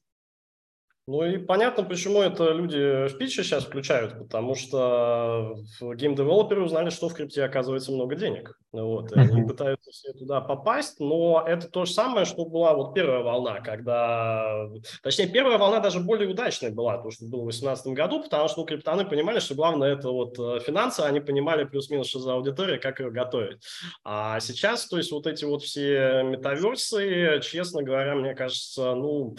Ну 1.08 1.24
и 1.24 1.39
понятно, 1.39 1.84
почему 1.84 2.22
это 2.22 2.52
люди 2.52 3.08
в 3.08 3.18
питче 3.18 3.43
сейчас 3.43 3.66
включают, 3.66 4.20
потому 4.20 4.54
что 4.54 5.56
гейм-девелоперы 5.82 6.64
узнали, 6.64 6.91
что 6.91 7.10
в 7.10 7.14
крипте 7.16 7.43
оказывается 7.43 7.91
много 7.91 8.16
денег. 8.16 8.58
Вот, 8.72 9.12
и 9.12 9.20
они 9.20 9.41
пытаются 9.43 9.91
все 9.91 10.14
туда 10.14 10.41
попасть, 10.41 10.99
но 10.99 11.43
это 11.45 11.68
то 11.68 11.86
же 11.86 11.91
самое, 11.91 12.26
что 12.26 12.45
была 12.45 12.76
вот 12.76 12.93
первая 12.93 13.24
волна, 13.24 13.62
когда... 13.62 14.70
Точнее, 15.02 15.28
первая 15.28 15.58
волна 15.58 15.80
даже 15.80 15.99
более 15.99 16.30
удачной 16.30 16.70
была, 16.70 16.99
то, 16.99 17.10
что 17.10 17.26
было 17.26 17.41
в 17.41 17.49
2018 17.49 17.88
году, 17.88 18.24
потому 18.24 18.47
что 18.47 18.62
ну, 18.62 18.68
криптаны 18.68 19.03
понимали, 19.04 19.39
что 19.39 19.56
главное 19.56 19.93
это 19.93 20.10
вот 20.12 20.38
э, 20.39 20.60
финансы, 20.60 21.02
они 21.02 21.20
понимали 21.20 21.66
плюс-минус, 21.66 22.08
что 22.08 22.20
за 22.20 22.34
аудитория, 22.34 22.78
как 22.78 22.99
ее 22.99 23.10
готовить. 23.10 23.62
А 24.04 24.39
сейчас, 24.39 24.88
то 24.88 24.97
есть 24.97 25.12
вот 25.12 25.26
эти 25.26 25.45
вот 25.45 25.64
все 25.64 26.22
метаверсы, 26.24 27.39
честно 27.41 27.82
говоря, 27.82 28.16
мне 28.16 28.36
кажется, 28.36 28.93
ну... 28.93 29.36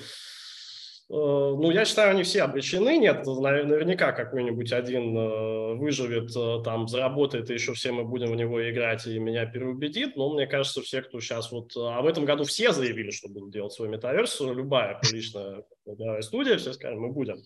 Э, 1.12 1.14
ну, 1.14 1.70
я 1.70 1.84
считаю, 1.84 2.12
они 2.12 2.22
все 2.22 2.42
обречены. 2.42 2.96
Нет, 2.96 3.26
наверняка 3.26 4.12
какой-нибудь 4.12 4.72
один 4.72 5.14
э, 5.14 5.74
выживет, 5.74 6.34
э, 6.34 6.62
там, 6.64 6.88
заработает, 6.88 7.50
и 7.50 7.54
еще 7.54 7.74
все 7.74 7.92
мы 7.92 8.04
будем 8.04 8.30
в 8.30 8.34
него 8.34 8.70
играть, 8.70 9.06
и 9.06 9.18
меня 9.18 9.44
переубедит. 9.44 10.16
Но 10.16 10.32
мне 10.32 10.46
кажется, 10.46 10.80
все, 10.80 11.02
кто 11.02 11.20
сейчас 11.20 11.52
вот... 11.52 11.76
А 11.76 12.00
в 12.00 12.06
этом 12.06 12.24
году 12.24 12.44
все 12.44 12.72
заявили, 12.72 13.10
что 13.10 13.28
будут 13.28 13.52
делать 13.52 13.74
свой 13.74 13.88
метаверс. 13.88 14.40
Любая 14.40 14.98
приличная 15.00 15.64
студия, 16.22 16.56
все 16.56 16.72
скажут, 16.72 16.98
мы 16.98 17.12
будем. 17.12 17.36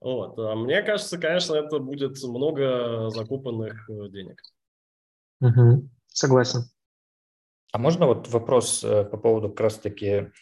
Вот. 0.00 0.38
А 0.38 0.54
мне 0.54 0.82
кажется, 0.82 1.16
конечно, 1.16 1.54
это 1.54 1.78
будет 1.78 2.22
много 2.22 3.08
закупанных 3.08 3.88
денег. 3.88 4.42
Угу. 5.40 5.88
Согласен. 6.08 6.64
А 7.72 7.78
можно 7.78 8.06
вот 8.06 8.28
вопрос 8.28 8.80
по 8.82 9.16
поводу 9.16 9.48
как 9.48 9.60
раз-таки 9.60 10.32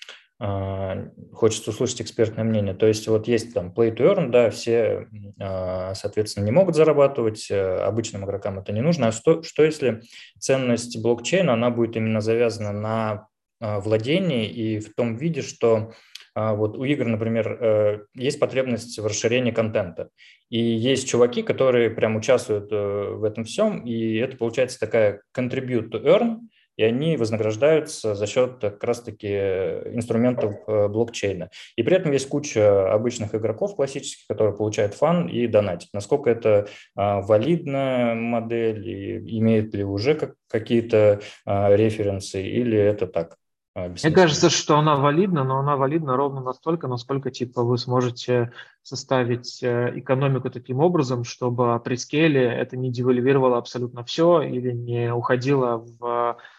хочется 0.41 1.70
услышать 1.70 2.03
экспертное 2.03 2.45
мнение. 2.45 2.72
То 2.72 2.86
есть 2.86 3.09
вот 3.09 3.26
есть 3.26 3.55
там 3.55 3.72
play 3.76 3.93
to 3.93 4.14
earn, 4.14 4.30
да, 4.30 4.51
все, 4.51 5.09
а, 5.41 5.95
соответственно, 5.95 6.45
не 6.45 6.53
могут 6.53 6.76
зарабатывать, 6.76 7.51
э, 7.51 7.78
обычным 7.78 8.24
игрокам 8.24 8.61
это 8.61 8.72
не 8.72 8.80
нужно. 8.80 9.09
А 9.09 9.12
что, 9.12 9.43
что 9.43 9.64
если 9.64 10.03
ценность 10.39 11.03
блокчейна, 11.03 11.55
она 11.55 11.70
будет 11.70 11.97
именно 11.97 12.20
завязана 12.20 12.70
на 12.70 13.26
а, 13.61 13.80
владении 13.80 14.49
и 14.49 14.78
в 14.78 14.95
том 14.95 15.16
виде, 15.16 15.43
что 15.43 15.93
вот 16.34 16.78
у 16.78 16.84
игр, 16.84 17.05
например, 17.05 17.59
э, 17.61 17.99
есть 18.14 18.39
потребность 18.39 18.97
в 18.97 19.05
расширении 19.05 19.51
контента. 19.51 20.11
И 20.51 20.61
есть 20.61 21.09
чуваки, 21.09 21.43
которые 21.43 21.91
прям 21.91 22.14
участвуют 22.14 22.70
э, 22.70 22.76
в 22.76 23.24
этом 23.24 23.43
всем, 23.43 23.84
и 23.84 24.18
это 24.18 24.36
получается 24.36 24.78
такая 24.78 25.22
contribute 25.36 25.91
to 25.91 26.01
earn– 26.05 26.39
и 26.79 26.85
они 26.85 27.16
вознаграждаются 27.16 28.14
за 28.14 28.26
счет 28.26 28.59
как 28.61 28.83
раз-таки 28.85 29.29
инструментов 29.29 30.55
э, 30.66 30.87
блокчейна. 30.89 31.51
И 31.76 31.83
при 31.83 31.97
этом 31.97 32.12
есть 32.12 32.29
куча 32.29 32.91
обычных 32.93 33.35
игроков 33.35 33.74
классических, 33.74 34.26
которые 34.29 34.57
получают 34.57 34.95
фан 34.95 35.26
и 35.26 35.49
донатят. 35.49 35.89
Насколько 35.93 36.31
это 36.31 36.68
а, 36.95 37.20
валидная 37.20 38.14
модель, 38.14 38.89
и 38.89 39.39
имеет 39.39 39.74
ли 39.74 39.83
уже 39.83 40.37
какие-то 40.49 41.20
а, 41.45 41.74
референсы, 41.74 42.43
или 42.43 42.79
это 42.79 43.09
так? 43.09 43.37
А, 43.74 43.89
Мне 43.89 44.14
кажется, 44.14 44.49
что 44.49 44.79
она 44.79 44.95
валидна, 44.95 45.43
но 45.43 45.59
она 45.59 45.76
валидна 45.76 46.16
ровно 46.16 46.41
настолько, 46.41 46.87
насколько 46.87 47.33
типа 47.33 47.64
вы 47.64 47.76
сможете 47.79 48.53
составить 48.83 49.61
э, 49.64 49.99
экономику 49.99 50.49
таким 50.49 50.79
образом, 50.79 51.24
чтобы 51.24 51.81
при 51.81 51.97
скейле 51.97 52.45
это 52.45 52.76
не 52.76 52.93
девальвировало 52.93 53.59
абсолютно 53.59 54.05
все 54.05 54.43
или 54.43 54.70
не 54.70 55.12
уходило 55.12 55.85
в 55.99 56.39
Э, 56.39 56.58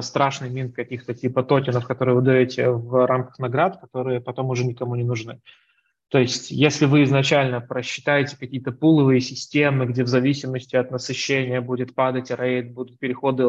страшный 0.00 0.50
мин 0.50 0.72
каких-то 0.72 1.14
типа 1.14 1.42
токенов, 1.42 1.86
которые 1.86 2.14
вы 2.14 2.22
даете 2.22 2.70
в 2.70 3.06
рамках 3.06 3.38
наград, 3.38 3.80
которые 3.80 4.20
потом 4.20 4.50
уже 4.50 4.64
никому 4.64 4.94
не 4.94 5.04
нужны. 5.04 5.40
То 6.08 6.18
есть, 6.18 6.50
если 6.50 6.86
вы 6.86 7.02
изначально 7.02 7.60
просчитаете 7.60 8.38
какие-то 8.38 8.72
пуловые 8.72 9.20
системы, 9.20 9.84
где 9.84 10.04
в 10.04 10.06
зависимости 10.06 10.74
от 10.74 10.90
насыщения 10.90 11.60
будет 11.60 11.94
падать 11.94 12.30
рейд, 12.30 12.72
будут 12.72 12.98
переходы 12.98 13.44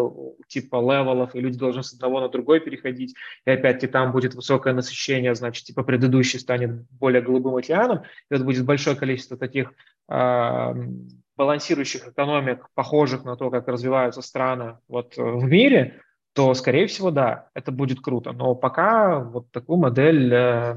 типа 0.50 0.76
левелов, 0.76 1.36
и 1.36 1.40
люди 1.40 1.58
должны 1.58 1.84
с 1.84 1.94
одного 1.94 2.20
на 2.20 2.28
другой 2.28 2.60
переходить, 2.60 3.16
и 3.46 3.52
опять-таки 3.52 3.88
там 3.88 4.12
будет 4.12 4.36
высокое 4.36 4.74
насыщение, 4.74 5.36
значит, 5.36 5.64
типа 5.64 5.84
предыдущий 5.84 6.38
станет 6.38 6.86
более 6.92 7.22
голубым 7.22 7.56
океаном, 7.56 8.00
и 8.30 8.34
вот 8.34 8.42
будет 8.42 8.66
большое 8.66 8.98
количество 8.98 9.38
таких 9.38 9.72
э, 10.10 10.74
балансирующих 11.38 12.10
экономик, 12.10 12.68
похожих 12.74 13.24
на 13.24 13.38
то, 13.38 13.50
как 13.50 13.70
развиваются 13.70 14.22
страны 14.22 14.80
вот 14.90 15.16
в 15.16 15.46
мире, 15.46 16.02
то, 16.34 16.54
скорее 16.54 16.88
всего, 16.88 17.12
да, 17.12 17.50
это 17.54 17.72
будет 17.72 18.02
круто. 18.02 18.32
Но 18.32 18.56
пока 18.56 19.20
вот 19.20 19.52
такую 19.52 19.80
модель 19.80 20.34
э, 20.34 20.76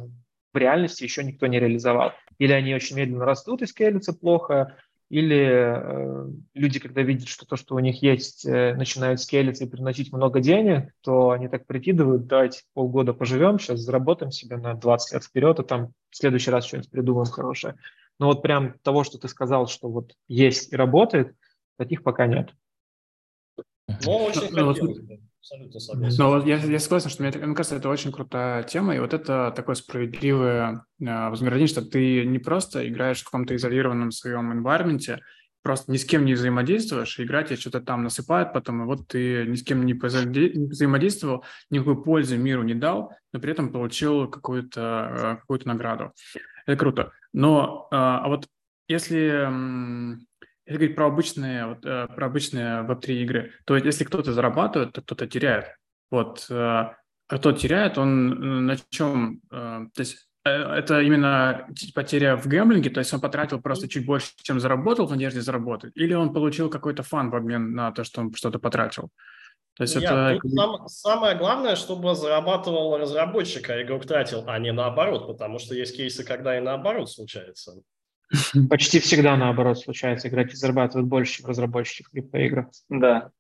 в 0.52 0.56
реальности 0.56 1.04
еще 1.04 1.24
никто 1.24 1.46
не 1.46 1.60
реализовал. 1.60 2.12
Или 2.38 2.52
они 2.52 2.74
очень 2.74 2.96
медленно 2.96 3.24
растут 3.24 3.62
и 3.62 3.66
скейлятся 3.66 4.12
плохо, 4.12 4.76
или 5.12 5.36
э, 5.36 6.26
люди, 6.54 6.80
когда 6.80 7.02
видят, 7.02 7.28
что 7.28 7.44
то, 7.44 7.56
что 7.56 7.74
у 7.74 7.78
них 7.80 8.02
есть, 8.02 8.46
э, 8.46 8.74
начинает 8.74 9.20
скейлиться 9.20 9.64
и 9.64 9.68
приносить 9.68 10.10
много 10.10 10.40
денег, 10.40 10.90
то 11.02 11.32
они 11.32 11.48
так 11.48 11.66
прикидывают, 11.66 12.26
давайте 12.26 12.62
полгода 12.72 13.12
поживем, 13.12 13.58
сейчас 13.58 13.80
заработаем 13.80 14.32
себе 14.32 14.56
на 14.56 14.72
20 14.72 15.12
лет 15.12 15.22
вперед, 15.22 15.58
и 15.58 15.64
там 15.64 15.92
в 16.08 16.16
следующий 16.16 16.50
раз 16.50 16.64
что-нибудь 16.64 16.90
придумаем 16.90 17.26
хорошее. 17.26 17.76
Но 18.18 18.28
вот 18.28 18.40
прям 18.40 18.78
того, 18.78 19.04
что 19.04 19.18
ты 19.18 19.28
сказал, 19.28 19.66
что 19.66 19.90
вот 19.90 20.14
есть 20.28 20.72
и 20.72 20.76
работает, 20.76 21.36
таких 21.76 22.02
пока 22.02 22.26
нет. 22.26 22.54
Но 24.06 24.24
очень 24.24 24.40
ну, 24.50 24.72
хотелось 24.72 24.80
Абсолютно 25.42 25.80
согласен. 25.80 26.22
Но 26.22 26.46
я, 26.46 26.56
я 26.56 26.78
согласен, 26.78 27.10
что 27.10 27.24
мне, 27.24 27.32
мне 27.32 27.56
кажется, 27.56 27.74
это 27.74 27.88
очень 27.88 28.12
крутая 28.12 28.62
тема, 28.62 28.94
и 28.94 29.00
вот 29.00 29.12
это 29.12 29.52
такое 29.56 29.74
справедливое 29.74 30.84
э, 31.00 31.28
вознаграждение, 31.30 31.66
что 31.66 31.82
ты 31.82 32.24
не 32.24 32.38
просто 32.38 32.88
играешь 32.88 33.22
в 33.22 33.24
каком-то 33.24 33.56
изолированном 33.56 34.12
своем 34.12 34.52
environment, 34.52 35.18
просто 35.62 35.90
ни 35.90 35.96
с 35.96 36.04
кем 36.04 36.24
не 36.26 36.34
взаимодействуешь, 36.34 37.18
игра 37.18 37.42
тебе 37.42 37.56
что-то 37.56 37.80
там 37.80 38.04
насыпает 38.04 38.52
потом, 38.52 38.82
и 38.82 38.86
вот 38.86 39.08
ты 39.08 39.44
ни 39.48 39.56
с 39.56 39.64
кем 39.64 39.84
не 39.84 39.94
взаимодействовал, 39.94 41.44
никакой 41.70 42.00
пользы 42.00 42.36
миру 42.36 42.62
не 42.62 42.74
дал, 42.74 43.10
но 43.32 43.40
при 43.40 43.50
этом 43.50 43.72
получил 43.72 44.28
какую-то 44.28 45.38
какую 45.40 45.60
награду. 45.64 46.12
Это 46.66 46.78
круто. 46.78 47.10
Но 47.32 47.88
а 47.90 48.28
вот 48.28 48.46
если 48.86 49.48
если 50.66 50.78
говорить 50.78 50.96
про 50.96 51.06
обычные, 51.06 51.66
вот, 51.66 51.84
э, 51.84 52.06
про 52.08 52.26
обычные 52.26 52.84
Web3 52.84 53.12
игры, 53.22 53.52
то 53.64 53.76
если 53.76 54.04
кто-то 54.04 54.32
зарабатывает, 54.32 54.92
то 54.92 55.02
кто-то 55.02 55.26
теряет. 55.26 55.76
Вот, 56.10 56.46
э, 56.50 56.54
а 56.54 56.96
кто 57.26 57.52
теряет, 57.52 57.98
он 57.98 58.32
э, 58.32 58.60
на 58.60 58.76
чем? 58.90 59.40
То 59.50 59.90
есть 59.96 60.28
это 60.44 61.00
именно 61.00 61.68
потеря 61.94 62.36
в 62.36 62.48
гэмблинге, 62.48 62.90
то 62.90 62.98
есть 62.98 63.14
он 63.14 63.20
потратил 63.20 63.60
просто 63.60 63.88
чуть 63.88 64.04
больше, 64.04 64.32
чем 64.42 64.58
заработал 64.58 65.06
в 65.06 65.10
надежде 65.12 65.40
заработать, 65.40 65.92
или 65.94 66.14
он 66.14 66.32
получил 66.32 66.68
какой-то 66.68 67.04
фан 67.04 67.30
в 67.30 67.36
обмен 67.36 67.74
на 67.74 67.92
то, 67.92 68.02
что 68.02 68.20
он 68.20 68.34
что-то 68.34 68.58
потратил? 68.58 69.10
То 69.76 69.84
есть 69.84 69.96
это... 69.96 70.38
сам, 70.44 70.88
самое 70.88 71.36
главное, 71.36 71.76
чтобы 71.76 72.14
зарабатывал 72.14 72.98
разработчик, 72.98 73.70
а 73.70 73.80
игрок 73.82 74.04
тратил, 74.04 74.44
а 74.46 74.58
не 74.58 74.72
наоборот, 74.72 75.28
потому 75.28 75.58
что 75.58 75.74
есть 75.74 75.96
кейсы, 75.96 76.24
когда 76.24 76.58
и 76.58 76.60
наоборот 76.60 77.10
случается. 77.10 77.82
Почти 78.68 79.00
всегда 79.00 79.36
наоборот 79.36 79.78
случается. 79.78 80.28
Игроки 80.28 80.54
зарабатывают 80.56 81.08
больше, 81.08 81.38
чем 81.38 81.46
разработчики 81.46 82.02
в 82.02 82.10
криптоиграх. 82.10 82.66
Да. 82.88 83.30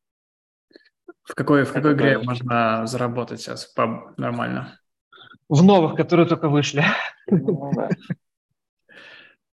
В 1.24 1.34
какой, 1.34 1.64
в 1.64 1.72
какой 1.72 1.94
игре 1.94 2.18
можно 2.18 2.86
заработать 2.86 3.40
сейчас 3.40 3.66
по 3.66 4.12
нормально? 4.16 4.78
В 5.48 5.62
новых, 5.62 5.96
которые 5.96 6.26
только 6.26 6.48
вышли. 6.48 6.84
Ну, 7.28 7.70
да. 7.74 7.88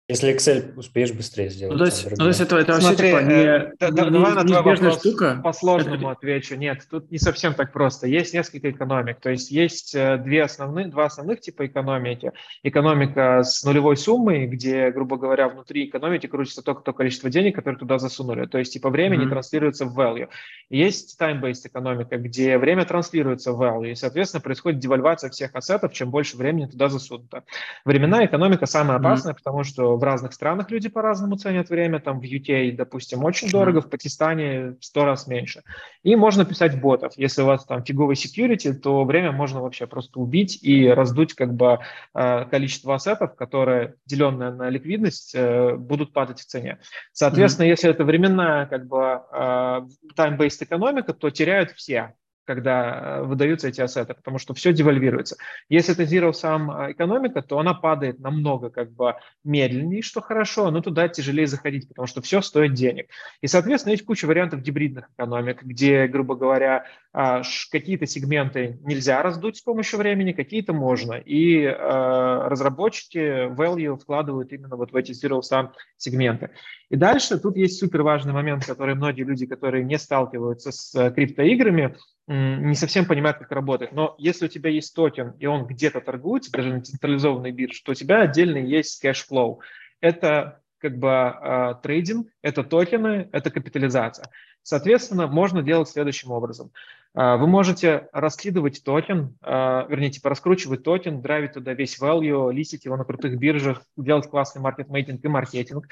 Если 0.09 0.33
Excel 0.33 0.73
успеешь 0.75 1.11
быстрее 1.13 1.49
сделать. 1.51 1.73
Ну, 1.73 1.77
то 1.77 1.85
есть, 1.85 2.09
ну, 2.09 2.15
то 2.17 2.27
есть 2.29 2.41
это, 2.41 2.57
это 2.57 2.71
вообще 2.73 2.87
Смотри, 2.87 3.09
типа 3.09 3.19
не, 3.21 3.33
э, 3.35 3.71
да- 3.79 3.89
не- 3.89 4.09
давай 4.11 4.33
на 4.33 4.43
твой 4.43 4.61
вопрос 4.63 4.99
штука. 4.99 5.39
по-сложному 5.43 6.09
отвечу. 6.09 6.55
Нет, 6.55 6.79
тут 6.89 7.11
не 7.11 7.19
совсем 7.19 7.53
так 7.53 7.71
просто. 7.71 8.07
Есть 8.07 8.33
несколько 8.33 8.71
экономик. 8.71 9.19
То 9.19 9.29
есть 9.29 9.51
есть 9.51 9.93
э, 9.93 10.17
две 10.17 10.41
основных, 10.41 10.89
два 10.89 11.05
основных 11.05 11.41
типа 11.41 11.67
экономики. 11.67 12.31
Экономика 12.63 13.43
с 13.43 13.63
нулевой 13.63 13.97
суммой, 13.97 14.47
где, 14.47 14.89
грубо 14.89 15.17
говоря, 15.17 15.47
внутри 15.47 15.85
экономики 15.87 16.25
крутится 16.25 16.63
только 16.63 16.81
то 16.81 16.91
количество 16.93 17.29
денег, 17.29 17.55
которые 17.55 17.77
туда 17.77 17.99
засунули. 17.99 18.47
То 18.47 18.57
есть 18.57 18.73
типа 18.73 18.89
время 18.89 19.15
не 19.15 19.25
Мгм. 19.25 19.29
транслируется 19.33 19.85
в 19.85 19.95
value. 19.99 20.27
Есть 20.71 21.21
time-based 21.21 21.65
экономика, 21.67 22.17
где 22.17 22.57
время 22.57 22.83
транслируется 22.83 23.51
в 23.53 23.61
value, 23.61 23.91
и, 23.91 23.95
соответственно, 23.95 24.41
происходит 24.41 24.79
девальвация 24.79 25.29
всех 25.29 25.53
ассетов, 25.53 25.93
чем 25.93 26.09
больше 26.09 26.35
времени 26.35 26.65
туда 26.65 26.89
засунуто. 26.89 27.43
Временная 27.85 28.25
экономика 28.25 28.65
самая 28.65 28.97
опасная, 28.97 29.35
потому 29.35 29.63
что 29.63 29.98
в 29.99 30.03
разных 30.03 30.33
странах 30.33 30.71
люди 30.71 30.89
по-разному 30.89 31.35
ценят 31.35 31.69
время. 31.69 31.99
Там 31.99 32.19
в 32.19 32.23
UK, 32.23 32.71
допустим, 32.71 33.23
очень 33.23 33.49
дорого, 33.49 33.81
в 33.81 33.89
Пакистане 33.89 34.71
в 34.79 34.83
сто 34.83 35.05
раз 35.05 35.27
меньше. 35.27 35.63
И 36.03 36.15
можно 36.15 36.45
писать 36.45 36.81
ботов. 36.81 37.13
Если 37.17 37.41
у 37.41 37.45
вас 37.45 37.65
там 37.65 37.83
фиговый 37.83 38.15
security, 38.15 38.73
то 38.73 39.03
время 39.03 39.31
можно 39.31 39.61
вообще 39.61 39.85
просто 39.85 40.19
убить 40.19 40.59
и 40.63 40.87
раздуть 40.87 41.33
как 41.33 41.53
бы 41.53 41.79
э, 42.15 42.45
количество 42.45 42.95
ассетов, 42.95 43.35
которые, 43.35 43.95
деленное 44.05 44.51
на 44.51 44.69
ликвидность, 44.69 45.35
э, 45.35 45.75
будут 45.75 46.13
падать 46.13 46.39
в 46.39 46.45
цене. 46.45 46.79
Соответственно, 47.11 47.67
если 47.67 47.89
это 47.89 48.03
временная 48.03 48.65
как 48.65 48.87
бы 48.87 49.21
э, 49.31 49.81
time-based 50.17 50.63
экономика, 50.63 51.13
то 51.13 51.29
теряют 51.29 51.71
все 51.71 52.15
когда 52.49 53.19
э, 53.19 53.21
выдаются 53.25 53.67
эти 53.67 53.79
ассеты, 53.79 54.15
потому 54.15 54.39
что 54.39 54.55
все 54.55 54.73
девальвируется. 54.73 55.37
Если 55.69 55.93
это 55.93 56.01
zero 56.01 56.31
sum 56.31 56.91
экономика, 56.91 57.43
то 57.43 57.59
она 57.59 57.75
падает 57.75 58.19
намного 58.19 58.71
как 58.71 58.91
бы 58.91 59.13
медленнее, 59.43 60.01
что 60.01 60.19
хорошо, 60.19 60.71
но 60.71 60.81
туда 60.81 61.07
тяжелее 61.09 61.45
заходить, 61.45 61.87
потому 61.87 62.07
что 62.07 62.23
все 62.23 62.41
стоит 62.41 62.73
денег. 62.73 63.05
И, 63.41 63.47
соответственно, 63.47 63.91
есть 63.91 64.03
куча 64.03 64.25
вариантов 64.25 64.61
гибридных 64.61 65.09
экономик, 65.15 65.61
где, 65.61 66.07
грубо 66.07 66.35
говоря, 66.35 66.85
ш- 67.13 67.67
какие-то 67.71 68.07
сегменты 68.07 68.79
нельзя 68.81 69.21
раздуть 69.21 69.57
с 69.57 69.61
помощью 69.61 69.99
времени, 69.99 70.31
какие-то 70.31 70.73
можно. 70.73 71.13
И 71.13 71.61
э, 71.61 71.71
разработчики 71.77 73.53
value 73.53 73.95
вкладывают 73.95 74.51
именно 74.53 74.75
вот 74.75 74.91
в 74.91 74.95
эти 74.95 75.11
zero 75.11 75.41
sum 75.41 75.69
сегменты. 75.97 76.49
И 76.89 76.95
дальше 76.95 77.37
тут 77.37 77.55
есть 77.57 77.79
супер 77.79 78.01
важный 78.01 78.33
момент, 78.33 78.65
который 78.65 78.95
многие 78.95 79.21
люди, 79.21 79.45
которые 79.45 79.83
не 79.83 79.99
сталкиваются 79.99 80.71
с 80.71 80.95
э, 80.95 81.11
криптоиграми, 81.11 81.95
не 82.29 82.75
совсем 82.75 83.05
понимают, 83.05 83.39
как 83.39 83.51
работает. 83.51 83.91
Но 83.91 84.15
если 84.19 84.45
у 84.45 84.49
тебя 84.49 84.69
есть 84.69 84.93
токен, 84.93 85.31
и 85.39 85.47
он 85.47 85.65
где-то 85.65 85.99
торгуется, 85.99 86.51
даже 86.51 86.71
на 86.71 86.81
централизованной 86.81 87.51
бирже, 87.51 87.81
то 87.83 87.91
у 87.91 87.95
тебя 87.95 88.21
отдельно 88.21 88.57
есть 88.57 89.01
cash 89.01 89.28
flow. 89.28 89.61
Это 89.99 90.61
как 90.77 90.97
бы 90.97 91.09
э, 91.09 91.75
трейдинг, 91.81 92.27
это 92.41 92.63
токены, 92.63 93.29
это 93.31 93.51
капитализация. 93.51 94.29
Соответственно, 94.63 95.27
можно 95.27 95.61
делать 95.61 95.89
следующим 95.89 96.31
образом. 96.31 96.71
Э, 97.15 97.35
Вы 97.37 97.47
можете 97.47 98.07
раскидывать 98.13 98.83
токен, 98.83 99.35
э, 99.41 99.85
вернее, 99.89 100.11
типа 100.11 100.29
раскручивать 100.29 100.83
токен, 100.83 101.21
драйвить 101.21 101.53
туда 101.53 101.73
весь 101.73 101.99
value, 102.01 102.53
листить 102.53 102.85
его 102.85 102.95
на 102.95 103.03
крутых 103.03 103.37
биржах, 103.37 103.81
делать 103.97 104.29
классный 104.29 104.61
маркетмейкинг 104.61 105.23
и 105.23 105.27
маркетинг. 105.27 105.87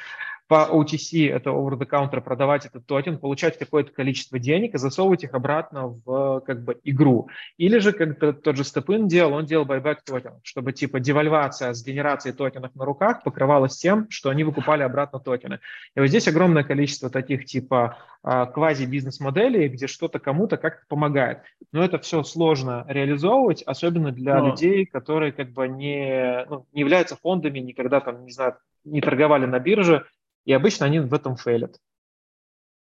По 0.47 0.69
OTC, 0.71 1.29
это 1.29 1.49
over-the-counter, 1.49 2.21
продавать 2.21 2.65
этот 2.65 2.85
токен, 2.85 3.17
получать 3.17 3.59
какое-то 3.59 3.91
количество 3.91 4.39
денег 4.39 4.75
и 4.75 4.77
засовывать 4.77 5.23
их 5.25 5.33
обратно 5.33 5.87
в 6.05 6.39
как 6.45 6.63
бы 6.63 6.79
игру. 6.85 7.27
Или 7.57 7.79
же, 7.79 7.91
как 7.91 8.17
т- 8.17 8.31
тот 8.31 8.55
же 8.55 8.63
STEPN 8.63 9.09
делал, 9.09 9.33
он 9.33 9.45
делал 9.45 9.65
buyback 9.65 10.03
токен, 10.03 10.35
чтобы 10.43 10.71
типа 10.71 11.01
девальвация 11.01 11.73
с 11.73 11.83
генерацией 11.83 12.33
токенов 12.33 12.73
на 12.75 12.85
руках 12.85 13.23
покрывалась 13.23 13.75
тем, 13.77 14.09
что 14.09 14.29
они 14.29 14.45
выкупали 14.45 14.83
обратно 14.83 15.19
токены. 15.19 15.59
И 15.95 15.99
вот 15.99 16.07
здесь 16.07 16.29
огромное 16.29 16.63
количество 16.63 17.09
таких 17.09 17.43
типа 17.43 17.97
а, 18.23 18.45
квази-бизнес-моделей, 18.45 19.67
где 19.67 19.87
что-то 19.87 20.19
кому-то 20.19 20.57
как-то 20.57 20.85
помогает. 20.87 21.39
Но 21.71 21.83
это 21.83 21.97
все 21.99 22.23
сложно 22.23 22.85
реализовывать, 22.87 23.63
особенно 23.63 24.11
для 24.11 24.39
Но- 24.39 24.47
людей, 24.49 24.85
которые 24.85 25.31
как 25.33 25.51
бы 25.51 25.67
не, 25.67 26.45
ну, 26.49 26.65
не 26.73 26.81
являются 26.81 27.17
фондами, 27.17 27.59
никогда 27.59 27.99
там, 27.99 28.23
не 28.25 28.31
знаю, 28.31 28.55
не 28.85 29.01
торговали 29.01 29.45
на 29.45 29.59
бирже, 29.59 30.05
и 30.47 30.53
обычно 30.53 30.85
они 30.85 30.99
в 31.01 31.13
этом 31.13 31.35
фейлят. 31.35 31.77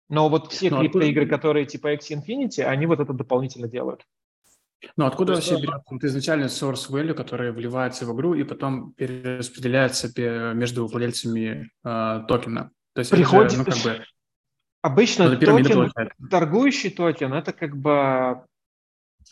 Но 0.10 0.30
вот 0.30 0.52
все 0.52 0.70
Ну, 0.70 0.76
откуда- 0.78 1.00
криптоигры, 1.00 1.26
которые 1.28 1.66
типа 1.66 1.94
Axie 1.96 2.16
Infinity, 2.22 2.62
они 2.62 2.86
вот 2.86 3.00
это 3.00 3.14
дополнительно 3.14 3.68
делают. 3.68 4.04
Ну, 4.98 5.06
откуда 5.06 5.34
То 5.34 5.40
есть, 5.40 5.50
вообще 5.50 5.64
э, 5.64 5.68
берется 5.68 5.88
вот 5.94 6.04
изначальный 6.04 6.48
source 6.48 6.92
value, 6.92 7.14
который 7.14 7.52
вливается 7.52 8.06
в 8.06 8.14
игру 8.14 8.36
и 8.36 8.44
потом 8.44 8.92
перераспределяется 8.94 10.14
пе- 10.14 10.54
между 10.54 10.86
владельцами 10.86 11.72
э, 11.84 12.22
токена? 12.28 12.72
То 12.94 13.00
есть 13.00 13.10
Приходит- 13.10 13.54
это 13.54 13.56
же, 13.56 13.58
ну, 13.60 13.66
как 13.66 13.84
бы, 14.00 14.06
Обычно 14.82 15.30
ну, 15.30 15.40
токен, 15.40 15.48
получается. 15.74 16.14
торгующий 16.30 16.92
токен, 16.92 17.34
это 17.34 17.54
как 17.54 17.76
бы 17.78 18.46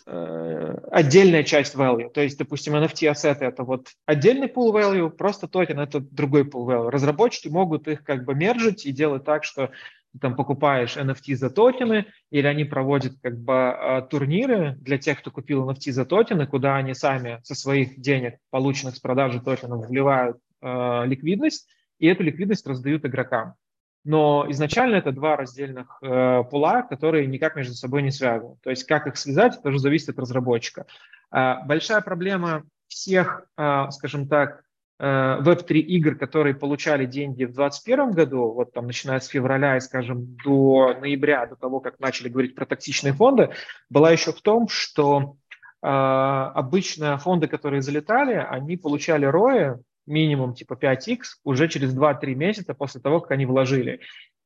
отдельная 0.06 1.43
часть 1.43 1.76
value. 1.76 2.10
То 2.10 2.22
есть, 2.22 2.38
допустим, 2.38 2.76
NFT-ассеты– 2.76 3.45
это 3.45 3.64
вот 3.64 3.88
отдельный 4.06 4.47
pool 4.47 4.74
value, 4.74 5.10
просто 5.10 5.47
токен– 5.47 5.80
это 5.82 5.99
другой 5.99 6.43
pool 6.43 6.68
value. 6.68 6.89
Разработчики 6.89 7.47
могут 7.47 7.88
их 7.88 8.04
как 8.04 8.26
бы 8.26 8.36
мержить 8.36 8.86
и 8.86 8.91
делать 8.91 9.24
так, 9.24 9.43
что 9.43 9.72
ты 10.14 10.20
там 10.20 10.36
покупаешь 10.36 10.95
NFT 10.95 11.36
за 11.36 11.49
токены, 11.49 12.06
или 12.30 12.45
они 12.45 12.66
проводят 12.66 13.14
как 13.22 13.39
бы 13.39 13.54
э, 13.54 14.01
турниры 14.10 14.76
для 14.80 14.99
тех, 14.99 15.20
кто 15.20 15.32
купил 15.32 15.68
NFT 15.70 15.91
за 15.91 16.06
токены, 16.06 16.45
куда 16.45 16.76
они 16.76 16.93
сами 16.93 17.39
со 17.43 17.56
своих 17.56 17.99
денег, 17.99 18.36
полученных 18.51 18.95
с 18.95 18.99
продажи 18.99 19.41
токенов, 19.41 19.88
вливают 19.88 20.38
э, 20.62 21.06
ликвидность, 21.06 21.68
и 21.97 22.08
эту 22.08 22.22
ликвидность 22.22 22.68
раздают 22.68 23.06
игрокам. 23.06 23.56
Но 24.06 24.45
изначально 24.49 24.97
это 24.97 25.12
два 25.12 25.38
раздельных 25.38 25.97
э, 26.01 26.43
пула, 26.49 26.82
которые 26.82 27.26
никак 27.26 27.56
между 27.56 27.74
собой 27.74 28.01
не 28.01 28.12
связаны. 28.12 28.58
То 28.62 28.70
есть 28.70 28.84
как 28.84 29.08
их 29.08 29.16
связать, 29.16 29.58
это 29.58 29.70
уже 29.70 29.80
зависит 29.80 30.10
от 30.10 30.20
разработчика. 30.20 30.86
А, 31.32 31.64
большая 31.64 32.01
проблема 32.01 32.64
всех, 32.88 33.45
а, 33.56 33.89
скажем 33.91 34.28
так, 34.28 34.64
э, 34.99 35.06
Web3 35.06 35.80
игр, 35.80 36.16
которые 36.16 36.54
получали 36.54 37.06
деньги 37.06 37.45
в 37.45 37.54
2021 37.54 38.12
году, 38.12 38.51
вот 38.51 38.74
там 38.74 38.88
начиная 38.88 39.20
с 39.22 39.28
февраля 39.28 39.78
и, 39.78 39.80
скажем, 39.80 40.36
до 40.43 40.95
ноября, 40.99 41.45
до 41.45 41.56
того, 41.56 41.80
как 41.80 41.99
начали 41.99 42.28
говорить 42.28 42.56
про 42.56 42.66
токсичные 42.66 43.14
фонды, 43.14 43.51
была 43.89 44.12
еще 44.12 44.34
в 44.34 44.41
том, 44.41 44.68
что 44.68 45.38
э, 45.82 45.88
обычно 45.88 47.18
фонды, 47.18 47.47
которые 47.47 47.82
залетали, 47.82 48.34
они 48.34 48.76
получали 48.76 49.26
рои 49.26 49.76
минимум 50.06 50.54
типа 50.54 50.74
5x 50.74 51.22
уже 51.43 51.68
через 51.68 51.95
2-3 51.95 52.36
месяца 52.36 52.74
после 52.74 53.01
того, 53.01 53.22
как 53.22 53.32
они 53.32 53.45
вложили. 53.45 54.01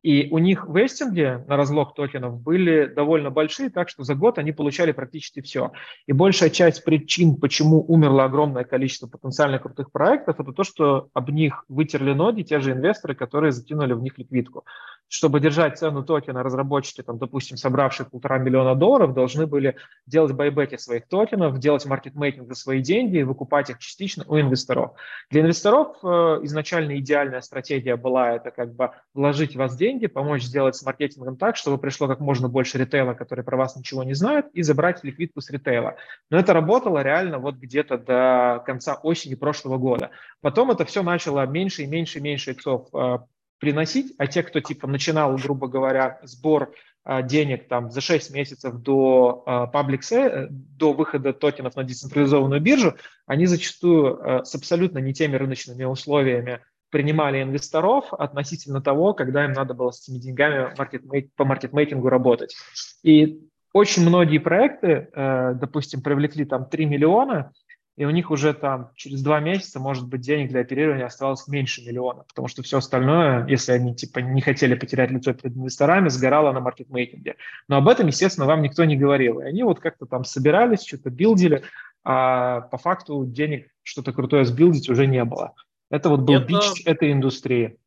И 0.08 0.30
у 0.32 0.38
них 0.38 0.66
вестинги 0.70 1.44
на 1.48 1.58
разлог 1.58 1.94
токенов 1.94 2.40
были 2.40 2.86
довольно 2.86 3.30
большие, 3.30 3.70
так 3.70 3.90
что 3.90 4.04
за 4.04 4.16
год 4.16 4.38
они 4.38 4.54
получали 4.54 4.94
практически 4.94 5.42
все. 5.42 5.74
И 6.06 6.14
большая 6.14 6.50
часть 6.50 6.86
причин, 6.86 7.36
почему 7.36 7.84
умерло 7.86 8.24
огромное 8.24 8.64
количество 8.64 9.08
потенциально 9.08 9.60
крутых 9.60 9.92
проектов, 9.92 10.40
это 10.40 10.54
то, 10.54 10.64
что 10.64 11.10
об 11.14 11.30
них 11.30 11.66
вытерли 11.68 12.14
ноги 12.14 12.44
те 12.44 12.62
же 12.62 12.72
инвесторы, 12.72 13.16
которые 13.16 13.52
закинули 13.52 13.92
в 13.92 14.02
них 14.02 14.18
ликвидку. 14.18 14.64
Чтобы 15.10 15.42
держать 15.42 15.78
цену 15.78 16.04
токена, 16.04 16.44
разработчики, 16.44 17.02
там, 17.02 17.18
допустим, 17.18 17.58
собравшие 17.58 18.06
полтора 18.06 18.38
миллиона 18.38 18.76
долларов, 18.76 19.14
должны 19.14 19.46
были 19.46 19.76
делать 20.06 20.34
байбеки 20.34 20.78
своих 20.78 21.08
токенов, 21.08 21.60
делать 21.60 21.86
маркетмейкинг 21.86 22.48
за 22.48 22.56
свои 22.56 22.82
деньги 22.82 23.18
и 23.18 23.24
выкупать 23.24 23.70
их 23.70 23.80
частично 23.80 24.24
у 24.28 24.40
инвесторов. 24.40 24.92
Для 25.30 25.42
инвесторов 25.42 25.98
э, 26.04 26.08
изначально 26.44 26.98
идеальная 26.98 27.42
стратегия 27.42 27.96
была 27.96 28.36
это 28.36 28.52
как 28.52 28.74
бы 28.74 28.92
вложить 29.14 29.54
в 29.54 29.58
вас 29.58 29.76
деньги, 29.78 29.97
помочь 30.06 30.44
сделать 30.44 30.76
с 30.76 30.84
маркетингом 30.84 31.36
так, 31.36 31.58
чтобы 31.58 31.80
пришло 31.80 32.08
как 32.08 32.20
можно 32.20 32.48
больше 32.48 32.78
ритейла, 32.78 33.16
который 33.16 33.44
про 33.44 33.58
вас 33.58 33.76
ничего 33.76 34.04
не 34.04 34.14
знает, 34.14 34.46
и 34.54 34.62
забрать 34.62 35.04
ликвидку 35.04 35.42
с 35.42 35.50
ритейла. 35.50 35.96
Но 36.30 36.38
это 36.38 36.54
работало 36.54 37.02
реально 37.02 37.40
вот 37.40 37.56
где-то 37.56 37.98
до 37.98 38.64
конца 38.66 38.96
осени 38.96 39.36
прошлого 39.36 39.78
года. 39.78 40.12
Потом 40.42 40.70
это 40.70 40.86
все 40.86 41.02
начало 41.02 41.46
меньше 41.48 41.84
и 41.84 41.88
меньше 41.88 42.20
и 42.20 42.22
меньше 42.22 42.52
иксов 42.52 42.88
э, 42.94 43.18
приносить, 43.60 44.14
а 44.18 44.28
те, 44.28 44.44
кто 44.44 44.60
типа 44.60 44.88
начинал, 44.88 45.36
грубо 45.36 45.68
говоря, 45.68 46.20
сбор 46.24 46.74
э, 47.06 47.24
денег 47.24 47.68
там 47.68 47.90
за 47.92 48.02
6 48.02 48.32
месяцев 48.32 48.76
до 48.76 49.44
э, 49.46 49.52
public 49.74 50.48
до 50.50 50.94
выхода 50.94 51.34
токенов 51.34 51.76
на 51.76 51.84
децентрализованную 51.84 52.62
биржу, 52.62 52.96
они 53.26 53.46
зачастую 53.46 54.18
э, 54.18 54.46
с 54.46 54.54
абсолютно 54.56 55.00
не 55.00 55.14
теми 55.14 55.36
рыночными 55.36 55.84
условиями 55.86 56.62
принимали 56.98 57.44
инвесторов 57.44 58.12
относительно 58.12 58.82
того, 58.82 59.14
когда 59.14 59.46
им 59.46 59.54
надо 59.54 59.76
было 59.76 59.92
с 59.92 60.02
этими 60.02 60.18
деньгами 60.18 60.74
маркетмейк, 60.76 61.32
по 61.36 61.46
маркетмейкингу 61.46 62.10
работать. 62.10 62.56
И 63.04 63.40
очень 63.72 64.02
многие 64.02 64.40
проекты, 64.40 65.10
э, 65.14 65.54
допустим, 65.54 66.02
привлекли 66.02 66.44
там 66.44 66.66
3 66.66 66.88
миллиона, 66.88 67.52
и 67.98 68.06
у 68.06 68.10
них 68.10 68.32
уже 68.32 68.56
там 68.56 68.90
через 68.96 69.22
два 69.22 69.40
месяца, 69.40 69.80
может 69.80 70.08
быть, 70.08 70.22
денег 70.22 70.50
для 70.50 70.62
оперирования 70.62 71.06
оставалось 71.06 71.48
меньше 71.48 71.86
миллиона, 71.86 72.24
потому 72.28 72.48
что 72.48 72.64
все 72.64 72.80
остальное, 72.80 73.46
если 73.46 73.74
они 73.74 73.94
типа 73.94 74.18
не 74.18 74.42
хотели 74.42 74.74
потерять 74.74 75.12
лицо 75.12 75.36
перед 75.36 75.56
инвесторами, 75.56 76.10
сгорало 76.10 76.52
на 76.52 76.62
маркетмейкинге. 76.62 77.36
Но 77.68 77.78
об 77.78 77.88
этом, 77.88 78.08
естественно, 78.08 78.48
вам 78.48 78.64
никто 78.64 78.84
не 78.86 78.98
говорил. 78.98 79.40
И 79.42 79.44
они 79.44 79.62
вот 79.62 79.80
как-то 79.82 80.08
там 80.08 80.24
собирались, 80.24 80.84
что-то 80.84 81.12
билдили, 81.12 81.62
а 82.04 82.62
по 82.62 82.80
факту 82.80 83.24
денег 83.24 83.68
что-то 83.84 84.14
крутое 84.14 84.46
сбилдить 84.46 84.90
уже 84.90 85.06
не 85.06 85.24
было. 85.24 85.54
Это 85.90 86.10
вот 86.10 86.22
был 86.22 86.36
это... 86.36 86.46
бич 86.46 86.86
этой 86.86 87.12
индустрии. 87.12 87.78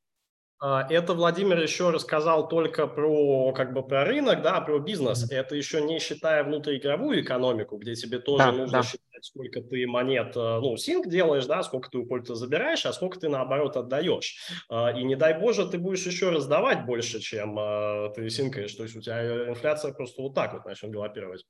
А, 0.62 0.86
это 0.90 1.14
Владимир 1.14 1.58
еще 1.58 1.88
рассказал 1.88 2.46
только 2.46 2.86
про 2.86 3.52
как 3.52 3.72
бы 3.72 3.82
про 3.82 4.04
рынок, 4.04 4.42
да, 4.42 4.60
про 4.60 4.78
бизнес. 4.78 5.30
Это 5.30 5.56
еще 5.56 5.80
не 5.80 5.98
считая 5.98 6.44
внутриигровую 6.44 7.22
экономику, 7.22 7.78
где 7.78 7.94
тебе 7.94 8.18
тоже 8.18 8.44
да, 8.44 8.52
нужно 8.52 8.78
да. 8.78 8.82
считать, 8.82 9.24
сколько 9.24 9.62
ты 9.62 9.86
монет, 9.86 10.36
э, 10.36 10.58
ну, 10.60 10.76
синк 10.76 11.08
делаешь, 11.08 11.46
да, 11.46 11.62
сколько 11.62 11.90
ты 11.90 11.96
у 11.96 12.04
польта 12.04 12.34
забираешь, 12.34 12.84
а 12.84 12.92
сколько 12.92 13.18
ты 13.18 13.30
наоборот 13.30 13.78
отдаешь. 13.78 14.36
А, 14.68 14.92
и 14.92 15.02
не 15.02 15.16
дай 15.16 15.38
боже, 15.38 15.66
ты 15.66 15.78
будешь 15.78 16.04
еще 16.04 16.28
раздавать 16.28 16.84
больше, 16.84 17.20
чем 17.20 17.58
э, 17.58 18.12
ты 18.14 18.28
синкаешь. 18.28 18.74
То 18.74 18.82
есть 18.82 18.94
у 18.96 19.00
тебя 19.00 19.48
инфляция 19.48 19.94
просто 19.94 20.20
вот 20.20 20.34
так 20.34 20.52
вот 20.52 20.66
начнет 20.66 20.92
галопировать. 20.92 21.46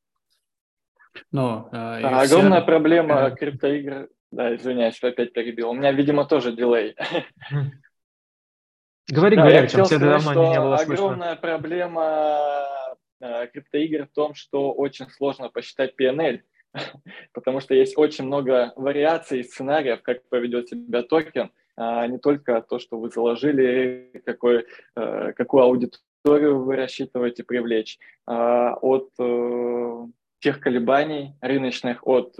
Но, 1.33 1.69
э, 1.73 1.77
а, 1.77 2.23
огромная 2.23 2.61
все... 2.61 2.67
проблема 2.67 3.31
криптоигр. 3.33 4.09
Да, 4.31 4.55
извиняюсь, 4.55 4.95
что 4.95 5.09
опять 5.09 5.33
перебил. 5.33 5.71
У 5.71 5.75
меня, 5.75 5.93
видимо, 5.93 6.25
тоже 6.25 6.53
дилей. 6.53 6.95
Говори, 9.09 9.35
да, 9.35 9.43
говори, 9.43 9.57
я 9.57 9.63
хотел 9.63 9.87
сказать, 9.87 10.23
что 10.23 10.51
не 10.53 10.61
было 10.61 10.77
огромная 10.77 11.31
слышно. 11.31 11.37
проблема 11.41 12.65
э, 13.21 13.49
криптоигр 13.49 14.07
в 14.07 14.15
том, 14.15 14.35
что 14.35 14.73
очень 14.73 15.11
сложно 15.11 15.49
посчитать 15.49 15.95
PNL, 16.01 16.43
потому 17.33 17.59
что 17.59 17.75
есть 17.75 17.99
очень 17.99 18.27
много 18.27 18.73
вариаций, 18.77 19.43
сценариев, 19.43 20.03
как 20.03 20.29
поведет 20.29 20.69
себя 20.69 21.03
токен, 21.03 21.51
а 21.77 22.07
не 22.07 22.19
только 22.19 22.63
то, 22.63 22.79
что 22.79 23.01
вы 23.01 23.11
заложили, 23.11 24.23
какой, 24.25 24.67
э, 24.95 25.33
какую 25.33 25.65
аудиторию 25.65 26.63
вы 26.63 26.77
рассчитываете 26.77 27.43
привлечь, 27.43 27.99
а 28.27 28.75
от 28.75 29.11
э, 29.19 30.07
тех 30.39 30.61
колебаний 30.61 31.35
рыночных, 31.41 32.07
от 32.07 32.37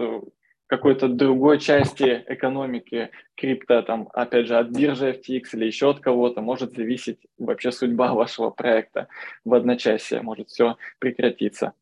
какой-то 0.71 1.09
другой 1.09 1.59
части 1.59 2.25
экономики 2.29 3.11
крипто, 3.35 3.83
там, 3.83 4.09
опять 4.13 4.47
же, 4.47 4.57
от 4.57 4.69
биржи 4.69 5.11
FTX 5.11 5.43
или 5.55 5.67
еще 5.67 5.91
от 5.91 5.99
кого-то, 5.99 6.43
может 6.43 6.77
зависеть 6.77 7.19
вообще 7.39 7.73
судьба 7.73 8.15
вашего 8.15 8.51
проекта 8.51 9.09
в 9.45 9.53
одночасье, 9.53 10.23
может 10.23 10.49
все 10.49 10.77
прекратиться. 11.01 11.73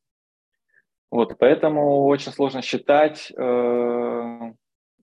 Вот, 1.10 1.36
поэтому 1.38 2.06
очень 2.06 2.32
сложно 2.32 2.62
считать 2.62 3.30
э, 3.36 4.52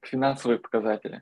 финансовые 0.01 0.57
показатели, 0.57 1.21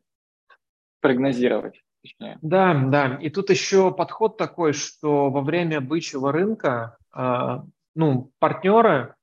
прогнозировать. 1.01 1.84
Точнее. 2.01 2.38
Да, 2.41 2.74
да. 2.74 3.18
И 3.22 3.30
тут 3.30 3.49
еще 3.49 3.93
подход 3.93 4.38
такой, 4.38 4.72
что 4.72 5.30
во 5.30 5.41
время 5.41 5.82
бычьего 5.82 6.32
рынка 6.32 6.97
э, 7.14 7.59
ну, 7.95 8.32
партнеры 8.39 9.16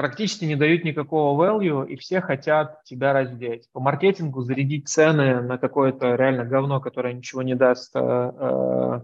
практически 0.00 0.46
не 0.46 0.56
дают 0.56 0.82
никакого 0.82 1.38
value, 1.44 1.86
и 1.86 1.94
все 1.96 2.22
хотят 2.22 2.82
тебя 2.84 3.12
раздеть. 3.12 3.68
По 3.70 3.80
маркетингу 3.80 4.40
зарядить 4.40 4.88
цены 4.88 5.42
на 5.42 5.58
какое-то 5.58 6.14
реально 6.14 6.46
говно, 6.46 6.80
которое 6.80 7.12
ничего 7.12 7.42
не 7.42 7.54
даст, 7.54 7.94
э, 7.94 8.00
э, 8.00 9.00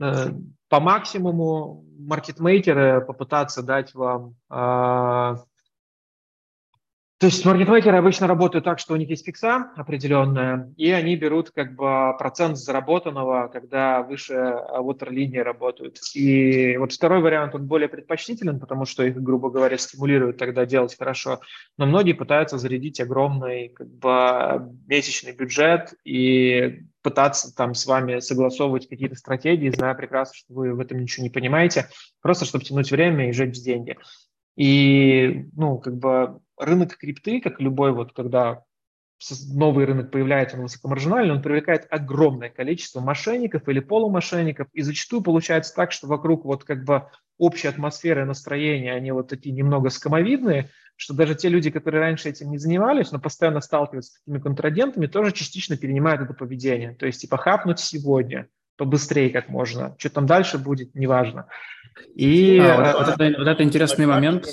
э, 0.00 0.26
по 0.68 0.78
максимуму 0.78 1.84
маркетмейкеры 1.98 3.00
попытаться 3.00 3.64
дать 3.64 3.92
вам 3.92 4.36
то 7.18 7.26
есть 7.26 7.44
маркетмейкеры 7.44 7.96
обычно 7.96 8.28
работают 8.28 8.64
так, 8.64 8.78
что 8.78 8.94
у 8.94 8.96
них 8.96 9.08
есть 9.10 9.26
фикса 9.26 9.72
определенная, 9.74 10.72
и 10.76 10.92
они 10.92 11.16
берут 11.16 11.50
как 11.50 11.74
бы 11.74 12.16
процент 12.16 12.56
заработанного, 12.56 13.48
когда 13.52 14.02
выше 14.02 14.34
ватерлинии 14.34 15.38
работают. 15.38 15.98
И 16.14 16.76
вот 16.76 16.92
второй 16.92 17.20
вариант, 17.20 17.56
он 17.56 17.66
более 17.66 17.88
предпочтителен, 17.88 18.60
потому 18.60 18.84
что 18.84 19.02
их, 19.02 19.20
грубо 19.20 19.50
говоря, 19.50 19.76
стимулируют 19.78 20.36
тогда 20.36 20.64
делать 20.64 20.96
хорошо. 20.96 21.40
Но 21.76 21.86
многие 21.86 22.12
пытаются 22.12 22.56
зарядить 22.56 23.00
огромный 23.00 23.70
как 23.70 23.88
бы 23.88 24.72
месячный 24.86 25.32
бюджет 25.32 25.94
и 26.04 26.84
пытаться 27.02 27.52
там 27.52 27.74
с 27.74 27.84
вами 27.86 28.20
согласовывать 28.20 28.88
какие-то 28.88 29.16
стратегии, 29.16 29.70
зная 29.70 29.94
прекрасно, 29.94 30.34
что 30.36 30.54
вы 30.54 30.72
в 30.72 30.78
этом 30.78 31.00
ничего 31.00 31.24
не 31.24 31.30
понимаете, 31.30 31.88
просто 32.22 32.44
чтобы 32.44 32.64
тянуть 32.64 32.92
время 32.92 33.28
и 33.28 33.32
жить 33.32 33.60
деньги. 33.64 33.96
И, 34.58 35.46
ну, 35.54 35.78
как 35.78 35.96
бы 35.98 36.40
рынок 36.58 36.96
крипты, 36.96 37.40
как 37.40 37.60
любой 37.60 37.92
вот, 37.92 38.12
когда 38.12 38.64
новый 39.52 39.84
рынок 39.84 40.10
появляется, 40.10 40.56
он 40.56 40.64
высокомаржинальный, 40.64 41.32
он 41.32 41.42
привлекает 41.42 41.86
огромное 41.90 42.50
количество 42.50 43.00
мошенников 43.00 43.68
или 43.68 43.78
полумошенников, 43.78 44.66
и 44.72 44.82
зачастую 44.82 45.22
получается 45.22 45.72
так, 45.76 45.92
что 45.92 46.08
вокруг 46.08 46.44
вот 46.44 46.64
как 46.64 46.84
бы 46.84 47.04
общая 47.38 47.68
атмосфера 47.68 48.22
и 48.22 48.26
настроение, 48.26 48.94
они 48.94 49.12
вот 49.12 49.28
такие 49.28 49.54
немного 49.54 49.90
скомовидные, 49.90 50.70
что 50.96 51.14
даже 51.14 51.36
те 51.36 51.48
люди, 51.48 51.70
которые 51.70 52.00
раньше 52.00 52.28
этим 52.28 52.50
не 52.50 52.58
занимались, 52.58 53.12
но 53.12 53.20
постоянно 53.20 53.60
сталкиваются 53.60 54.14
с 54.14 54.18
такими 54.18 54.40
контрагентами, 54.40 55.06
тоже 55.06 55.30
частично 55.30 55.76
перенимают 55.76 56.20
это 56.22 56.34
поведение. 56.34 56.96
То 56.96 57.06
есть 57.06 57.20
типа 57.20 57.36
хапнуть 57.36 57.78
сегодня, 57.78 58.48
побыстрее 58.78 59.28
как 59.30 59.48
можно, 59.48 59.94
что 59.98 60.08
там 60.08 60.24
дальше 60.24 60.56
будет, 60.56 60.94
неважно. 60.94 61.48
И 62.14 62.58
а, 62.58 62.94
вот, 62.94 63.06
вот, 63.06 63.20
это, 63.20 63.38
вот 63.38 63.48
это 63.48 63.62
интересный 63.62 64.06
момент. 64.06 64.46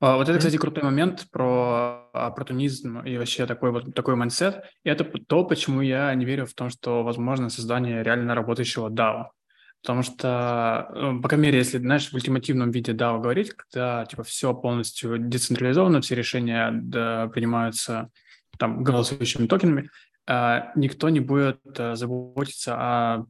А, 0.00 0.16
вот 0.16 0.28
это, 0.28 0.38
кстати, 0.38 0.56
крутой 0.56 0.82
момент 0.84 1.26
про 1.30 2.08
оппортунизм 2.12 3.00
и 3.00 3.16
вообще 3.18 3.46
такой 3.46 3.70
вот 3.70 3.94
такой 3.94 4.16
майндсет. 4.16 4.64
И 4.82 4.88
это 4.88 5.04
то, 5.04 5.44
почему 5.44 5.82
я 5.82 6.12
не 6.14 6.24
верю 6.24 6.46
в 6.46 6.54
том, 6.54 6.70
что 6.70 7.02
возможно 7.02 7.50
создание 7.50 8.02
реально 8.02 8.34
работающего 8.34 8.88
DAO. 8.88 9.26
Потому 9.82 10.02
что, 10.02 10.90
ну, 10.94 11.22
по 11.22 11.28
крайней 11.28 11.46
мере, 11.46 11.58
если, 11.58 11.78
знаешь, 11.78 12.10
в 12.10 12.14
ультимативном 12.14 12.70
виде 12.70 12.92
DAO 12.92 13.20
говорить, 13.20 13.52
когда 13.52 14.04
типа 14.06 14.22
все 14.22 14.54
полностью 14.54 15.18
децентрализовано, 15.18 16.00
все 16.00 16.14
решения 16.14 16.70
да, 16.72 17.28
принимаются 17.28 18.10
там 18.58 18.82
голосующими 18.82 19.46
токенами, 19.46 19.82
а, 19.82 19.90
никто 20.28 21.08
не 21.08 21.20
будет 21.20 21.60
э, 21.78 21.94
заботиться 21.94 22.74
о 22.76 23.26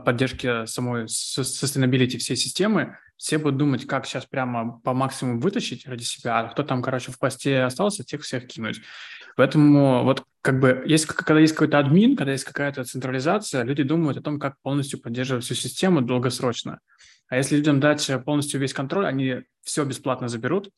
поддержке 0.00 0.66
самой 0.66 1.04
sustainability 1.04 2.16
всей 2.18 2.36
системы. 2.36 2.96
Все 3.16 3.36
будут 3.36 3.58
думать, 3.58 3.86
как 3.86 4.06
сейчас 4.06 4.24
прямо 4.24 4.80
по 4.80 4.94
максимуму 4.94 5.40
вытащить 5.40 5.86
ради 5.86 6.04
себя, 6.04 6.38
а 6.38 6.48
кто 6.48 6.62
там, 6.62 6.82
короче, 6.82 7.12
в 7.12 7.18
посте 7.18 7.62
остался, 7.62 8.04
тех 8.04 8.22
всех 8.22 8.46
кинуть. 8.46 8.80
Поэтому 9.36 10.04
вот 10.04 10.24
как 10.40 10.60
бы 10.60 10.82
есть, 10.86 11.06
когда 11.06 11.38
есть 11.40 11.52
какой-то 11.52 11.78
админ, 11.78 12.16
когда 12.16 12.32
есть 12.32 12.44
какая-то 12.44 12.84
централизация, 12.84 13.64
люди 13.64 13.82
думают 13.82 14.16
о 14.18 14.22
том, 14.22 14.38
как 14.38 14.54
полностью 14.62 15.00
поддерживать 15.00 15.44
всю 15.44 15.54
систему 15.54 16.00
долгосрочно. 16.00 16.80
А 17.28 17.36
если 17.36 17.56
людям 17.56 17.80
дать 17.80 18.10
полностью 18.24 18.60
весь 18.60 18.72
контроль, 18.72 19.06
они 19.06 19.42
все 19.62 19.84
бесплатно 19.84 20.28
заберут, 20.28 20.70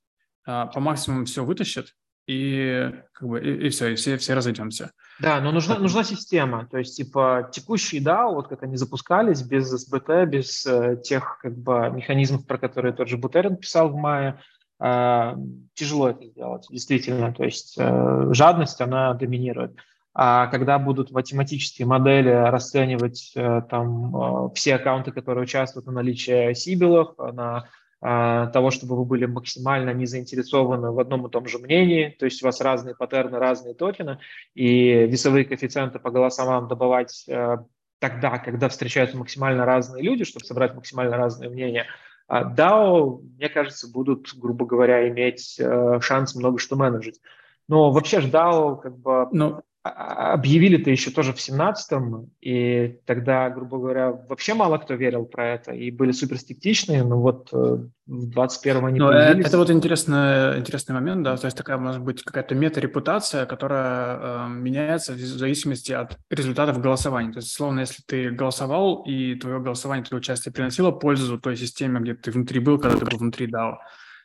а, 0.44 0.66
по 0.66 0.80
максимуму 0.80 1.26
все 1.26 1.44
вытащат, 1.44 1.94
и 2.26 2.92
как 3.12 3.28
бы 3.28 3.40
и, 3.40 3.66
и 3.66 3.68
все, 3.70 3.88
и 3.88 3.94
все, 3.96 4.16
все 4.16 4.34
разойдемся. 4.34 4.92
Да, 5.18 5.40
но 5.40 5.52
нужна, 5.52 5.78
нужна 5.78 6.04
система. 6.04 6.66
То 6.70 6.78
есть, 6.78 6.96
типа, 6.96 7.50
текущие 7.52 8.02
DAO, 8.02 8.34
вот 8.34 8.48
как 8.48 8.62
они 8.62 8.76
запускались, 8.76 9.42
без 9.42 9.68
СБТ, 9.68 10.28
без 10.28 10.64
э, 10.66 10.96
тех 11.02 11.38
как 11.42 11.56
бы 11.56 11.90
механизмов, 11.90 12.46
про 12.46 12.58
которые 12.58 12.92
тот 12.92 13.08
же 13.08 13.18
Бутерин 13.18 13.56
писал 13.56 13.90
в 13.90 13.96
мае, 13.96 14.40
э, 14.82 15.34
тяжело 15.74 16.10
это 16.10 16.24
сделать, 16.26 16.66
действительно. 16.70 17.32
То 17.34 17.44
есть 17.44 17.76
э, 17.78 18.28
жадность, 18.32 18.80
она 18.80 19.12
доминирует. 19.14 19.76
А 20.12 20.48
когда 20.48 20.78
будут 20.78 21.12
математические 21.12 21.86
модели 21.86 22.30
расценивать 22.30 23.32
э, 23.36 23.62
там 23.70 24.16
э, 24.16 24.48
все 24.54 24.74
аккаунты, 24.74 25.12
которые 25.12 25.44
участвуют 25.44 25.86
на 25.86 25.92
наличие 25.92 26.54
сибилов, 26.54 27.16
на 27.18 27.68
того, 28.00 28.70
чтобы 28.70 28.96
вы 28.96 29.04
были 29.04 29.26
максимально 29.26 29.90
не 29.90 30.06
заинтересованы 30.06 30.90
в 30.90 30.98
одном 30.98 31.26
и 31.26 31.30
том 31.30 31.46
же 31.46 31.58
мнении, 31.58 32.16
то 32.18 32.24
есть 32.24 32.42
у 32.42 32.46
вас 32.46 32.60
разные 32.62 32.94
паттерны, 32.94 33.38
разные 33.38 33.74
токены, 33.74 34.18
и 34.54 35.06
весовые 35.06 35.44
коэффициенты 35.44 35.98
по 35.98 36.10
голосам 36.10 36.66
добывать 36.66 37.24
э, 37.28 37.58
тогда, 37.98 38.38
когда 38.38 38.70
встречаются 38.70 39.18
максимально 39.18 39.66
разные 39.66 40.02
люди, 40.02 40.24
чтобы 40.24 40.46
собрать 40.46 40.74
максимально 40.74 41.18
разные 41.18 41.50
мнения, 41.50 41.86
а 42.26 42.44
DAO, 42.44 43.20
мне 43.36 43.48
кажется, 43.48 43.90
будут, 43.90 44.34
грубо 44.34 44.64
говоря, 44.64 45.06
иметь 45.08 45.56
э, 45.58 45.98
шанс 46.00 46.34
много 46.34 46.58
что 46.58 46.76
менеджить. 46.76 47.20
Но 47.68 47.90
вообще 47.90 48.20
же 48.20 48.28
DAO 48.28 48.80
как 48.80 48.96
бы... 48.98 49.28
Ну, 49.32 49.46
а, 49.56 49.62
объявили-то 49.82 50.90
еще 50.90 51.10
тоже 51.10 51.32
в 51.32 51.36
17-м, 51.36 52.30
и 52.42 52.98
тогда, 53.06 53.48
грубо 53.48 53.78
говоря, 53.78 54.12
вообще 54.12 54.52
мало 54.52 54.76
кто 54.76 54.94
верил 54.94 55.24
про 55.24 55.54
это, 55.54 55.72
и 55.72 55.90
были 55.90 56.12
суперстиктичные, 56.12 57.02
но 57.02 57.18
вот 57.18 57.48
э, 57.52 57.78
в 58.06 58.28
21-м 58.28 58.84
они 58.84 58.98
но 58.98 59.10
э, 59.10 59.26
появились. 59.26 59.46
Это 59.46 59.56
вот 59.56 59.70
интересный, 59.70 60.58
интересный 60.58 60.94
момент, 60.94 61.22
да, 61.22 61.36
то 61.38 61.46
есть 61.46 61.56
такая 61.56 61.78
может 61.78 62.02
быть 62.02 62.22
какая-то 62.22 62.54
мета-репутация, 62.54 63.46
которая 63.46 64.18
э, 64.18 64.48
меняется 64.50 65.14
в 65.14 65.18
зависимости 65.18 65.92
от 65.92 66.18
результатов 66.28 66.78
голосования. 66.78 67.32
То 67.32 67.38
есть, 67.38 67.52
словно, 67.52 67.80
если 67.80 68.02
ты 68.06 68.30
голосовал, 68.30 69.02
и 69.06 69.34
твое 69.36 69.60
голосование, 69.60 70.04
твое 70.04 70.20
участие 70.20 70.52
приносило 70.52 70.90
пользу 70.90 71.38
той 71.38 71.56
системе, 71.56 72.00
где 72.00 72.14
ты 72.14 72.30
внутри 72.30 72.60
был, 72.60 72.78
когда 72.78 72.98
ты 72.98 73.06
был 73.06 73.16
внутри 73.16 73.46
DAO, 73.46 73.76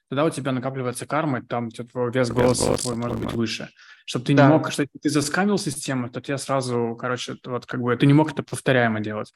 тогда 0.09 0.25
у 0.25 0.29
тебя 0.29 0.51
накапливается 0.51 1.05
карма, 1.05 1.39
и 1.39 1.41
там 1.41 1.69
твой 1.69 2.11
вес 2.11 2.29
голоса 2.29 2.75
твой 2.77 2.95
может 2.95 3.19
быть 3.19 3.33
выше. 3.33 3.69
Чтобы 4.05 4.25
ты 4.25 4.33
не 4.33 4.37
да. 4.37 4.49
мог, 4.49 4.71
что 4.71 4.85
ты 4.85 5.09
заскамил 5.09 5.57
систему, 5.57 6.09
то 6.09 6.21
тебе 6.21 6.37
сразу, 6.37 6.95
короче, 6.99 7.37
вот 7.43 7.65
как 7.65 7.81
бы 7.81 7.95
ты 7.95 8.05
не 8.05 8.13
мог 8.13 8.31
это 8.31 8.43
повторяемо 8.43 8.99
делать. 8.99 9.33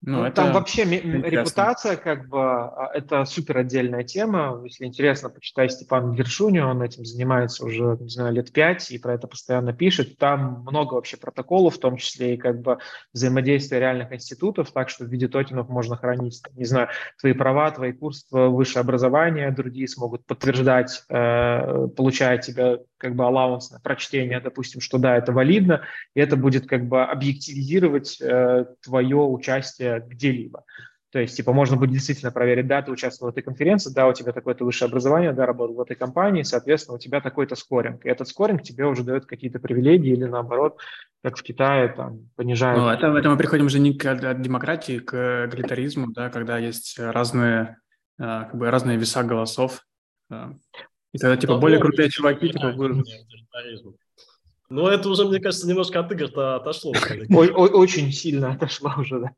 Ну, 0.00 0.18
ну, 0.18 0.24
это 0.26 0.42
там 0.42 0.52
вообще 0.52 0.84
интересно. 0.84 1.26
репутация, 1.26 1.96
как 1.96 2.28
бы, 2.28 2.38
а, 2.40 2.90
это 2.94 3.24
супер 3.24 3.58
отдельная 3.58 4.04
тема. 4.04 4.60
Если 4.62 4.84
интересно, 4.84 5.28
почитай 5.28 5.68
Степана 5.68 6.14
Гершуни, 6.14 6.60
он 6.60 6.82
этим 6.82 7.04
занимается 7.04 7.64
уже, 7.64 7.96
не 8.00 8.08
знаю, 8.08 8.32
лет 8.32 8.52
пять, 8.52 8.92
и 8.92 8.98
про 8.98 9.14
это 9.14 9.26
постоянно 9.26 9.72
пишет. 9.72 10.16
Там 10.16 10.62
много 10.62 10.94
вообще 10.94 11.16
протоколов, 11.16 11.74
в 11.74 11.80
том 11.80 11.96
числе 11.96 12.34
и 12.34 12.36
как 12.36 12.60
бы 12.60 12.78
взаимодействия 13.12 13.80
реальных 13.80 14.12
институтов, 14.12 14.70
так 14.70 14.88
что 14.88 15.04
в 15.04 15.08
виде 15.08 15.26
токенов 15.26 15.68
можно 15.68 15.96
хранить, 15.96 16.42
не 16.54 16.64
знаю, 16.64 16.88
твои 17.20 17.32
права, 17.32 17.68
твои 17.72 17.92
курсы, 17.92 18.24
высшее 18.30 18.82
образование, 18.82 19.50
другие 19.50 19.88
смогут 19.88 20.24
подтверждать, 20.26 21.02
э, 21.08 21.88
получая 21.96 22.38
тебя 22.38 22.78
как 22.98 23.14
бы 23.14 23.24
allowance 23.24 23.72
на 23.72 23.80
прочтение, 23.80 24.40
допустим, 24.40 24.80
что 24.80 24.98
да, 24.98 25.16
это 25.16 25.32
валидно, 25.32 25.82
и 26.14 26.20
это 26.20 26.36
будет 26.36 26.66
как 26.66 26.86
бы 26.86 27.02
объективизировать 27.02 28.20
э, 28.20 28.66
твое 28.82 29.16
участие 29.16 30.04
где-либо. 30.06 30.64
То 31.10 31.20
есть, 31.20 31.36
типа, 31.36 31.54
можно 31.54 31.76
будет 31.76 31.92
действительно 31.92 32.30
проверить, 32.30 32.66
да, 32.66 32.82
ты 32.82 32.90
участвовал 32.90 33.32
в 33.32 33.34
этой 33.34 33.42
конференции, 33.42 33.90
да, 33.94 34.06
у 34.06 34.12
тебя 34.12 34.32
такое-то 34.32 34.66
высшее 34.66 34.90
образование, 34.90 35.32
да, 35.32 35.46
работал 35.46 35.76
в 35.76 35.80
этой 35.80 35.96
компании, 35.96 36.42
соответственно, 36.42 36.96
у 36.96 36.98
тебя 36.98 37.22
такой-то 37.22 37.56
скоринг. 37.56 38.04
И 38.04 38.10
этот 38.10 38.28
скоринг 38.28 38.62
тебе 38.62 38.84
уже 38.84 39.04
дает 39.04 39.24
какие-то 39.24 39.58
привилегии 39.58 40.12
или, 40.12 40.24
наоборот, 40.24 40.76
как 41.24 41.38
в 41.38 41.42
Китае, 41.42 41.88
там, 41.88 42.28
понижает. 42.36 42.76
Ну, 42.76 42.88
это, 42.88 43.06
это 43.06 43.30
мы 43.30 43.38
приходим 43.38 43.66
уже 43.66 43.78
не 43.78 43.94
к 43.94 44.34
демократии, 44.34 44.98
к 44.98 45.46
эгалитаризму, 45.46 46.12
да, 46.12 46.28
когда 46.28 46.58
есть 46.58 46.98
разные, 46.98 47.78
э, 48.18 48.22
как 48.24 48.54
бы, 48.54 48.70
разные 48.70 48.98
веса 48.98 49.22
голосов. 49.22 49.86
И 51.12 51.18
тогда, 51.18 51.36
типа, 51.36 51.58
более 51.58 51.80
крутые 51.80 52.10
чуваки, 52.10 52.50
типа, 52.50 52.72
будут... 52.72 53.06
Ну, 54.70 54.86
это 54.86 55.08
уже, 55.08 55.24
мне 55.24 55.40
кажется, 55.40 55.66
немножко 55.66 56.00
от 56.00 56.12
игр-то 56.12 56.56
отошло. 56.56 56.92
Очень 57.30 58.12
сильно 58.12 58.52
отошло 58.52 58.92
уже, 58.98 59.20
да. 59.20 59.30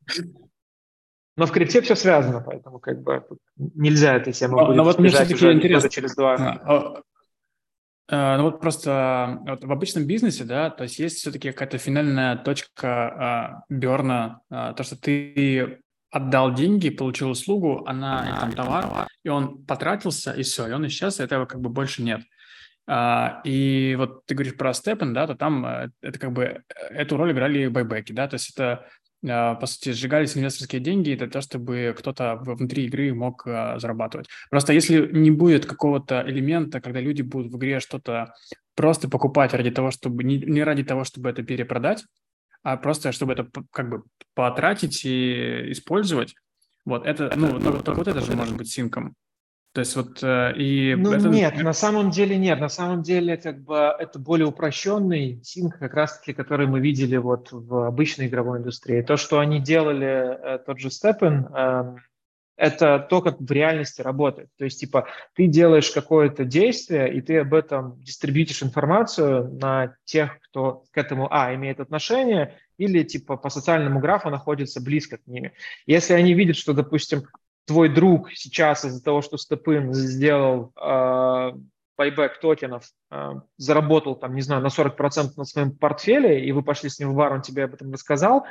Но 1.36 1.46
в 1.46 1.52
крипте 1.52 1.80
все 1.80 1.94
связано, 1.94 2.42
поэтому 2.42 2.80
как 2.80 3.02
бы 3.02 3.24
нельзя 3.56 4.16
этой 4.16 4.32
темы 4.32 4.58
будет 4.58 4.76
Но 4.76 4.84
вот 4.84 4.98
мне 4.98 5.08
все-таки 5.08 5.52
интересно. 5.52 5.88
через 5.88 6.14
два. 6.14 6.34
А, 6.34 7.02
а, 8.08 8.36
ну 8.36 8.44
вот 8.44 8.60
просто 8.60 9.38
вот 9.46 9.64
в 9.64 9.72
обычном 9.72 10.06
бизнесе, 10.06 10.44
да, 10.44 10.68
то 10.68 10.82
есть 10.82 10.98
есть 10.98 11.18
все-таки 11.18 11.52
какая-то 11.52 11.78
финальная 11.78 12.36
точка 12.36 12.88
а, 12.88 13.64
Берна, 13.68 14.40
а, 14.50 14.72
то, 14.74 14.82
что 14.82 14.96
ты 14.96 15.80
отдал 16.11 16.54
деньги, 16.54 16.90
получил 16.90 17.30
услугу, 17.30 17.84
она 17.86 18.28
и 18.28 18.40
там 18.40 18.52
товар, 18.52 19.08
и 19.24 19.28
он 19.28 19.64
потратился, 19.64 20.32
и 20.32 20.42
все, 20.42 20.66
и 20.66 20.72
он 20.72 20.86
исчез, 20.86 21.20
и 21.20 21.22
этого 21.22 21.46
как 21.46 21.61
бы 21.61 21.70
больше 21.70 22.02
нет. 22.02 22.22
А, 22.86 23.40
и 23.44 23.94
вот 23.96 24.26
ты 24.26 24.34
говоришь 24.34 24.56
про 24.56 24.74
Степен, 24.74 25.14
да, 25.14 25.26
то 25.28 25.36
там 25.36 25.64
э, 25.64 25.90
это 26.02 26.18
как 26.18 26.32
бы 26.32 26.42
э, 26.42 26.62
эту 26.90 27.16
роль 27.16 27.30
играли 27.30 27.68
байбеки, 27.68 28.12
да, 28.12 28.26
то 28.26 28.34
есть 28.34 28.50
это 28.50 28.84
а, 29.28 29.54
по 29.54 29.66
сути, 29.66 29.92
сжигались 29.92 30.36
инвесторские 30.36 30.80
деньги 30.80 31.14
для 31.14 31.28
того, 31.28 31.42
чтобы 31.42 31.94
кто-то 31.96 32.36
внутри 32.36 32.86
игры 32.86 33.14
мог 33.14 33.46
а, 33.46 33.78
зарабатывать. 33.78 34.28
Просто 34.50 34.72
если 34.72 35.08
не 35.12 35.30
будет 35.30 35.66
какого-то 35.66 36.24
элемента, 36.26 36.80
когда 36.80 37.00
люди 37.00 37.22
будут 37.22 37.52
в 37.52 37.58
игре 37.58 37.80
что-то 37.80 38.34
просто 38.74 39.08
покупать 39.08 39.52
ради 39.52 39.70
того, 39.70 39.90
чтобы 39.90 40.24
не, 40.24 40.38
не 40.38 40.62
ради 40.62 40.84
того, 40.84 41.04
чтобы 41.04 41.28
это 41.28 41.42
перепродать, 41.42 42.04
а 42.62 42.76
просто 42.76 43.12
чтобы 43.12 43.32
это 43.32 43.48
как 43.70 43.90
бы 43.90 44.02
потратить 44.34 45.04
и 45.04 45.72
использовать. 45.72 46.34
Вот 46.84 47.06
это, 47.06 47.32
ну, 47.36 47.61
только, 47.61 47.82
только 47.82 47.98
вот 47.98 48.08
это 48.08 48.20
же 48.20 48.34
может 48.34 48.56
быть 48.56 48.70
синком. 48.70 49.14
То 49.72 49.80
есть 49.82 49.94
вот 49.94 50.20
э, 50.22 50.52
и... 50.56 50.96
Ну 50.96 51.12
это... 51.12 51.28
нет, 51.28 51.62
на 51.62 51.72
самом 51.72 52.11
деле 52.11 52.36
нет. 52.36 52.58
На 52.58 52.68
самом 52.68 53.02
деле 53.02 53.36
как 53.36 53.62
бы 53.62 53.76
это 53.76 54.18
более 54.18 54.48
упрощенный 54.48 55.40
синк, 55.44 55.78
как 55.78 55.94
раз-таки, 55.94 56.32
который 56.32 56.66
мы 56.66 56.80
видели 56.80 57.16
вот 57.16 57.52
в 57.52 57.86
обычной 57.86 58.26
игровой 58.26 58.58
индустрии. 58.58 59.02
То, 59.02 59.16
что 59.16 59.38
они 59.38 59.61
делали, 59.61 60.56
э, 60.56 60.58
тот 60.58 60.80
же 60.80 60.90
Степен, 60.90 61.46
эм, 61.54 61.98
это 62.61 62.98
то, 62.98 63.22
как 63.22 63.40
в 63.40 63.50
реальности 63.50 64.02
работает. 64.02 64.50
То 64.58 64.64
есть, 64.64 64.78
типа, 64.80 65.08
ты 65.34 65.46
делаешь 65.46 65.90
какое-то 65.90 66.44
действие, 66.44 67.12
и 67.14 67.22
ты 67.22 67.38
об 67.38 67.54
этом 67.54 67.98
дистрибьютишь 68.02 68.62
информацию 68.62 69.50
на 69.54 69.94
тех, 70.04 70.38
кто 70.42 70.84
к 70.92 70.98
этому, 70.98 71.26
а, 71.30 71.54
имеет 71.54 71.80
отношение, 71.80 72.58
или, 72.76 73.02
типа, 73.02 73.38
по 73.38 73.48
социальному 73.48 73.98
графу 73.98 74.28
находится 74.28 74.82
близко 74.82 75.16
к 75.16 75.26
ними. 75.26 75.54
Если 75.86 76.12
они 76.12 76.34
видят, 76.34 76.56
что, 76.56 76.74
допустим, 76.74 77.22
твой 77.64 77.88
друг 77.88 78.30
сейчас 78.32 78.84
из-за 78.84 79.02
того, 79.02 79.22
что 79.22 79.38
Степын 79.38 79.94
сделал 79.94 80.72
э, 80.76 81.52
байбек 81.96 82.40
токенов, 82.40 82.84
э, 83.11 83.30
заработал, 83.56 84.16
там, 84.16 84.34
не 84.34 84.42
знаю, 84.42 84.62
на 84.62 84.68
40% 84.68 85.30
на 85.36 85.44
своем 85.44 85.72
портфеле, 85.72 86.44
и 86.44 86.52
вы 86.52 86.62
пошли 86.62 86.90
с 86.90 86.98
ним 86.98 87.12
в 87.12 87.14
бар, 87.14 87.32
он 87.32 87.40
тебе 87.40 87.64
об 87.64 87.74
этом 87.74 87.90
рассказал, 87.92 88.44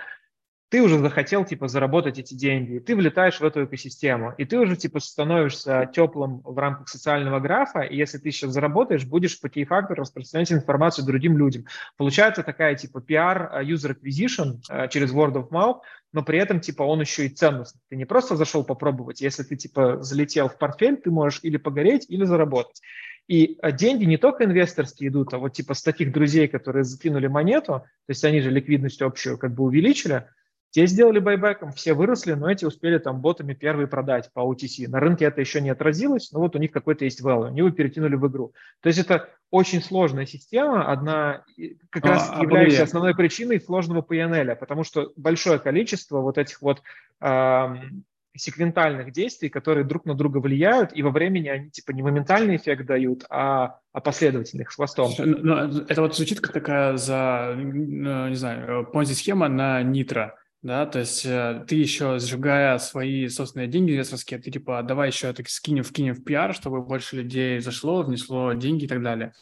ты 0.69 0.83
уже 0.83 0.99
захотел, 0.99 1.45
типа, 1.45 1.67
заработать 1.67 2.19
эти 2.19 2.35
деньги, 2.35 2.77
ты 2.77 2.95
влетаешь 2.95 3.39
в 3.39 3.43
эту 3.43 3.65
экосистему, 3.65 4.33
и 4.37 4.45
ты 4.45 4.59
уже, 4.59 4.75
типа, 4.75 4.99
становишься 4.99 5.89
теплым 5.93 6.41
в 6.43 6.57
рамках 6.57 6.87
социального 6.89 7.39
графа, 7.39 7.81
и 7.81 7.97
если 7.97 8.19
ты 8.19 8.29
сейчас 8.31 8.51
заработаешь, 8.51 9.05
будешь 9.05 9.39
по 9.41 9.49
кей-фактору 9.49 10.01
распространять 10.01 10.51
информацию 10.51 11.05
другим 11.05 11.37
людям. 11.37 11.65
Получается 11.97 12.43
такая, 12.43 12.75
типа, 12.75 12.99
PR, 12.99 13.49
э, 13.51 13.63
user 13.63 13.95
acquisition 13.95 14.59
э, 14.69 14.87
через 14.89 15.11
word 15.11 15.33
of 15.33 15.49
mouth, 15.49 15.79
но 16.13 16.23
при 16.23 16.37
этом, 16.37 16.59
типа, 16.59 16.83
он 16.83 17.01
еще 17.01 17.25
и 17.25 17.29
ценностный. 17.29 17.81
Ты 17.89 17.95
не 17.95 18.05
просто 18.05 18.35
зашел 18.35 18.63
попробовать, 18.63 19.21
если 19.21 19.41
ты, 19.43 19.55
типа, 19.55 20.03
залетел 20.03 20.49
в 20.49 20.57
портфель, 20.59 20.97
ты 20.97 21.09
можешь 21.09 21.39
или 21.41 21.57
погореть, 21.57 22.05
или 22.09 22.25
заработать. 22.25 22.81
И 23.27 23.57
э, 23.61 23.71
деньги 23.71 24.05
не 24.05 24.17
только 24.17 24.43
инвесторские 24.43 25.09
идут, 25.09 25.33
а 25.33 25.37
вот 25.37 25.53
типа 25.53 25.75
с 25.75 25.83
таких 25.83 26.11
друзей, 26.11 26.47
которые 26.47 26.83
закинули 26.83 27.27
монету, 27.27 27.73
то 27.73 28.09
есть 28.09 28.23
они 28.23 28.41
же 28.41 28.49
ликвидность 28.49 29.01
общую 29.03 29.37
как 29.37 29.53
бы 29.53 29.63
увеличили, 29.63 30.25
те 30.71 30.85
сделали 30.85 31.19
байбеком, 31.19 31.71
все 31.71 31.93
выросли, 31.93 32.33
но 32.33 32.49
эти 32.49 32.65
успели 32.65 32.99
там 32.99 33.21
ботами 33.21 33.53
первые 33.53 33.87
продать 33.87 34.29
по 34.33 34.41
OTC. 34.41 34.87
На 34.87 34.99
рынке 34.99 35.25
это 35.25 35.41
еще 35.41 35.61
не 35.61 35.71
отразилось, 35.71 36.31
но 36.31 36.39
вот 36.39 36.55
у 36.55 36.59
них 36.59 36.71
какой-то 36.71 37.05
есть 37.05 37.21
value, 37.21 37.47
они 37.47 37.59
его 37.59 37.71
перетянули 37.71 38.15
в 38.15 38.27
игру. 38.27 38.53
То 38.81 38.87
есть 38.87 38.99
это 38.99 39.29
очень 39.49 39.81
сложная 39.81 40.27
система, 40.27 40.91
одна 40.91 41.43
как 41.89 42.05
а, 42.05 42.09
раз 42.09 42.29
а, 42.31 42.43
являющаяся 42.43 42.83
основной 42.83 43.15
причиной 43.15 43.59
сложного 43.59 44.01
PNL, 44.01 44.55
потому 44.55 44.83
что 44.83 45.11
большое 45.15 45.57
количество 45.57 46.21
вот 46.21 46.37
этих 46.37 46.61
вот 46.61 46.83
эм, 47.19 48.03
секвентальных 48.37 49.11
действий, 49.11 49.49
которые 49.49 49.85
друг 49.85 50.05
на 50.05 50.13
друга 50.13 50.37
влияют, 50.37 50.91
и 50.93 51.01
во 51.01 51.09
времени 51.09 51.47
они 51.47 51.71
типа 51.71 51.91
не 51.91 52.03
моментальный 52.03 52.57
эффект 52.57 52.85
дают, 52.85 53.25
а, 53.31 53.79
а 53.91 54.01
последовательных 54.01 54.71
с 54.71 54.75
хвостом. 54.75 55.11
Но 55.17 55.63
это 55.65 56.01
вот 56.01 56.15
звучит 56.15 56.41
как 56.41 56.53
такая 56.53 56.95
за, 56.97 57.55
не 57.57 58.35
знаю, 58.35 58.85
понзи-схема 58.85 59.47
на 59.47 59.81
нитро 59.81 60.35
да, 60.61 60.85
то 60.85 60.99
есть 60.99 61.25
э, 61.25 61.63
ты 61.67 61.75
еще 61.75 62.19
сжигая 62.19 62.77
свои 62.79 63.29
собственные 63.29 63.69
деньги 63.69 63.93
инвесторские, 63.93 64.41
ты 64.41 64.51
типа 64.51 64.83
давай 64.83 65.07
еще 65.07 65.29
это 65.29 65.41
скинем, 65.47 65.83
вкинем 65.83 66.15
в 66.15 66.23
пиар, 66.23 66.53
чтобы 66.53 66.81
больше 66.81 67.15
людей 67.15 67.59
зашло, 67.61 68.03
внесло 68.03 68.51
деньги 68.53 68.83
и 68.83 68.87
так 68.87 69.01
далее. 69.01 69.33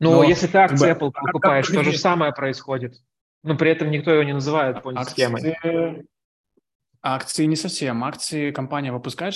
Ну, 0.00 0.12
Но, 0.12 0.24
если 0.24 0.46
ты 0.46 0.58
акции 0.58 0.92
Apple 0.92 1.12
а 1.14 1.20
покупаешь, 1.26 1.66
как, 1.66 1.76
то 1.76 1.82
же 1.82 1.96
самое 1.96 2.32
происходит. 2.32 2.96
Но 3.42 3.56
при 3.56 3.70
этом 3.70 3.90
никто 3.90 4.12
его 4.12 4.22
не 4.22 4.34
называет 4.34 4.82
по 4.82 4.92
схемой. 5.04 5.52
Акции, 5.52 6.06
акции 7.02 7.44
не 7.46 7.56
совсем. 7.56 8.04
Акции 8.04 8.50
компания 8.50 8.92
выпускает, 8.92 9.34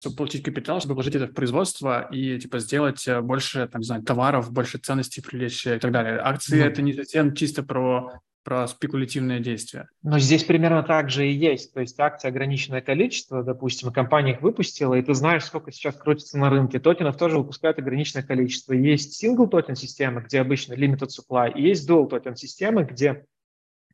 чтобы 0.00 0.16
получить 0.16 0.42
капитал, 0.42 0.80
чтобы 0.80 0.94
вложить 0.94 1.14
это 1.14 1.28
в 1.28 1.34
производство 1.34 2.08
и 2.10 2.38
типа 2.40 2.58
сделать 2.58 3.06
э, 3.06 3.20
больше, 3.20 3.68
там, 3.68 3.80
не 3.80 3.86
знаю, 3.86 4.02
товаров, 4.02 4.52
больше 4.52 4.78
ценностей 4.78 5.20
привлечь 5.20 5.66
и 5.66 5.78
так 5.78 5.92
далее. 5.92 6.18
Акции 6.18 6.60
mm. 6.60 6.66
это 6.66 6.82
не 6.82 6.92
совсем 6.94 7.34
чисто 7.34 7.62
про 7.62 8.20
про 8.46 8.68
спекулятивное 8.68 9.40
действие. 9.40 9.88
Но 10.04 10.20
здесь 10.20 10.44
примерно 10.44 10.84
так 10.84 11.10
же 11.10 11.28
и 11.28 11.32
есть. 11.32 11.74
То 11.74 11.80
есть 11.80 11.98
акции 11.98 12.28
ограниченное 12.28 12.80
количество, 12.80 13.42
допустим, 13.42 13.92
компания 13.92 14.34
их 14.34 14.40
выпустила, 14.40 14.94
и 14.94 15.02
ты 15.02 15.14
знаешь, 15.14 15.44
сколько 15.44 15.72
сейчас 15.72 15.96
крутится 15.96 16.38
на 16.38 16.48
рынке. 16.48 16.78
Токенов 16.78 17.16
тоже 17.16 17.38
выпускают 17.38 17.80
ограниченное 17.80 18.22
количество. 18.22 18.72
Есть 18.72 19.20
single 19.20 19.48
token 19.48 19.74
система, 19.74 20.20
где 20.20 20.40
обычно 20.40 20.74
limited 20.74 21.08
supply, 21.08 21.52
и 21.52 21.60
есть 21.60 21.90
dual 21.90 22.08
token 22.08 22.36
системы, 22.36 22.84
где 22.84 23.26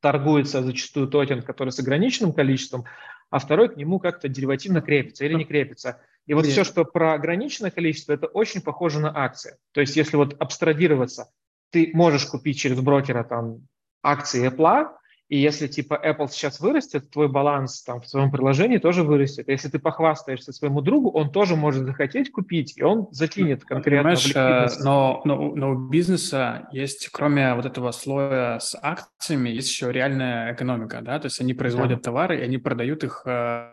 торгуется 0.03 0.63
зачастую 0.63 1.09
токен, 1.09 1.41
который 1.41 1.71
с 1.71 1.79
ограниченным 1.79 2.35
количеством, 2.35 2.85
а 3.31 3.39
второй 3.39 3.71
к 3.71 3.79
нему 3.79 4.01
как-то 4.01 4.29
деривативно 4.29 4.83
крепится 4.83 5.25
или 5.25 5.33
не 5.33 5.47
крепится. 5.47 6.03
И 6.27 6.35
вот 6.35 6.45
Нет. 6.45 6.53
все, 6.53 6.65
что 6.65 6.85
про 6.85 7.15
ограниченное 7.15 7.71
количество, 7.71 8.13
это 8.13 8.27
очень 8.27 8.61
похоже 8.61 9.01
на 9.01 9.17
акции. 9.17 9.57
То 9.73 9.81
есть 9.81 9.97
если 9.97 10.19
вот 10.19 10.37
абстрагироваться, 10.39 11.31
ты 11.71 11.91
можешь 11.95 12.27
купить 12.27 12.59
через 12.59 12.79
брокера 12.81 13.25
там 13.25 13.67
акции 14.03 14.49
Apple, 14.49 14.89
и 15.33 15.39
если 15.39 15.67
типа 15.67 15.99
Apple 16.05 16.29
сейчас 16.29 16.61
вырастет, 16.61 17.11
твой 17.11 17.27
баланс 17.27 17.83
там 17.83 18.03
в 18.03 18.07
своем 18.07 18.31
приложении 18.31 18.77
тоже 18.77 19.03
вырастет. 19.03 19.49
Если 19.49 19.69
ты 19.69 19.79
похвастаешься 19.79 20.53
своему 20.53 20.83
другу, 20.83 21.11
он 21.11 21.33
тоже 21.33 21.57
может 21.57 21.87
захотеть 21.87 22.31
купить, 22.31 22.77
и 22.77 22.83
он 22.83 23.09
закинет 23.13 23.61
ну, 23.63 23.67
конкретно 23.67 24.11
Понимаешь, 24.11 24.27
ликвидность. 24.27 24.85
Но, 24.85 25.23
но, 25.25 25.55
но 25.55 25.71
у 25.71 25.89
бизнеса 25.89 26.69
есть, 26.71 27.09
кроме 27.09 27.55
вот 27.55 27.65
этого 27.65 27.93
слоя 27.93 28.59
с 28.59 28.79
акциями, 28.83 29.49
есть 29.49 29.71
еще 29.71 29.91
реальная 29.91 30.53
экономика, 30.53 31.01
да, 31.01 31.19
то 31.19 31.27
есть 31.27 31.41
они 31.41 31.55
производят 31.55 32.01
да. 32.01 32.03
товары, 32.03 32.39
и 32.39 32.43
они 32.43 32.59
продают 32.59 33.03
их 33.03 33.23
э, 33.25 33.73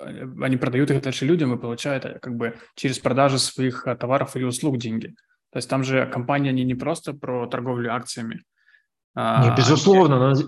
они 0.00 0.56
продают 0.56 0.90
их 0.90 1.02
дальше 1.02 1.24
людям 1.24 1.54
и 1.54 1.60
получают 1.60 2.20
как 2.20 2.34
бы 2.34 2.56
через 2.74 2.98
продажу 2.98 3.38
своих 3.38 3.86
товаров 4.00 4.34
или 4.34 4.42
услуг 4.42 4.78
деньги. 4.78 5.14
То 5.52 5.58
есть 5.58 5.70
там 5.70 5.84
же 5.84 6.06
компания 6.06 6.52
не, 6.52 6.64
не 6.64 6.74
просто 6.74 7.12
про 7.12 7.46
торговлю 7.46 7.92
акциями. 7.92 8.42
А, 9.14 9.44
не, 9.44 9.56
безусловно, 9.56 10.32
но 10.32 10.40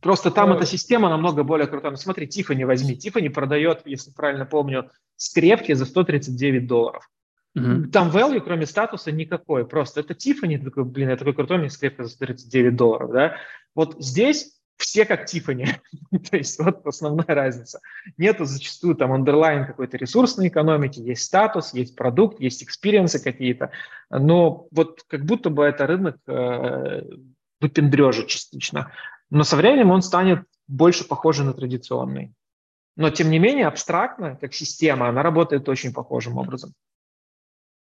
просто 0.00 0.30
там 0.30 0.52
эта 0.52 0.66
система 0.66 1.08
намного 1.08 1.44
более 1.44 1.66
крутая. 1.66 1.92
Ну, 1.92 1.96
смотри, 1.96 2.26
Тифани 2.26 2.64
возьми. 2.64 2.96
Тифани 2.96 3.28
продает, 3.28 3.82
если 3.84 4.10
правильно 4.10 4.46
помню, 4.46 4.90
скрепки 5.16 5.72
за 5.72 5.84
139 5.84 6.66
долларов. 6.66 7.08
Угу. 7.54 7.90
Там 7.92 8.10
value, 8.10 8.40
кроме 8.40 8.66
статуса, 8.66 9.12
никакой. 9.12 9.66
Просто 9.66 10.00
это 10.00 10.14
Тифани, 10.14 10.58
такой, 10.58 10.84
блин, 10.84 11.10
я 11.10 11.16
такой 11.16 11.34
крутой, 11.34 11.58
мне 11.58 11.70
скрепка 11.70 12.04
за 12.04 12.10
139 12.10 12.76
долларов, 12.76 13.10
да. 13.12 13.36
Вот 13.74 13.96
здесь 13.98 14.60
все 14.80 15.04
как 15.04 15.26
Тифани. 15.26 15.66
То 16.30 16.36
есть 16.36 16.58
вот 16.58 16.86
основная 16.86 17.26
разница. 17.28 17.80
Нету 18.16 18.44
зачастую 18.44 18.96
там 18.96 19.12
underlying 19.12 19.66
какой-то 19.66 19.96
ресурсной 19.96 20.48
экономики, 20.48 21.00
есть 21.00 21.22
статус, 21.22 21.74
есть 21.74 21.94
продукт, 21.94 22.40
есть 22.40 22.62
experience 22.62 23.16
ы 23.16 23.22
какие-то, 23.22 23.70
но 24.10 24.66
вот 24.70 25.02
как 25.06 25.24
будто 25.24 25.50
бы 25.50 25.64
это 25.64 25.86
рынок 25.86 26.16
э, 26.26 27.02
выпендрежа 27.60 28.24
частично. 28.24 28.92
Но 29.30 29.44
со 29.44 29.56
временем 29.56 29.90
он 29.90 30.02
станет 30.02 30.44
больше 30.66 31.06
похожий 31.06 31.44
на 31.44 31.52
традиционный. 31.52 32.32
Но 32.96 33.10
тем 33.10 33.30
не 33.30 33.38
менее 33.38 33.66
абстрактно, 33.66 34.36
как 34.36 34.52
система, 34.54 35.08
она 35.08 35.22
работает 35.22 35.68
очень 35.68 35.92
похожим 35.92 36.38
образом. 36.38 36.74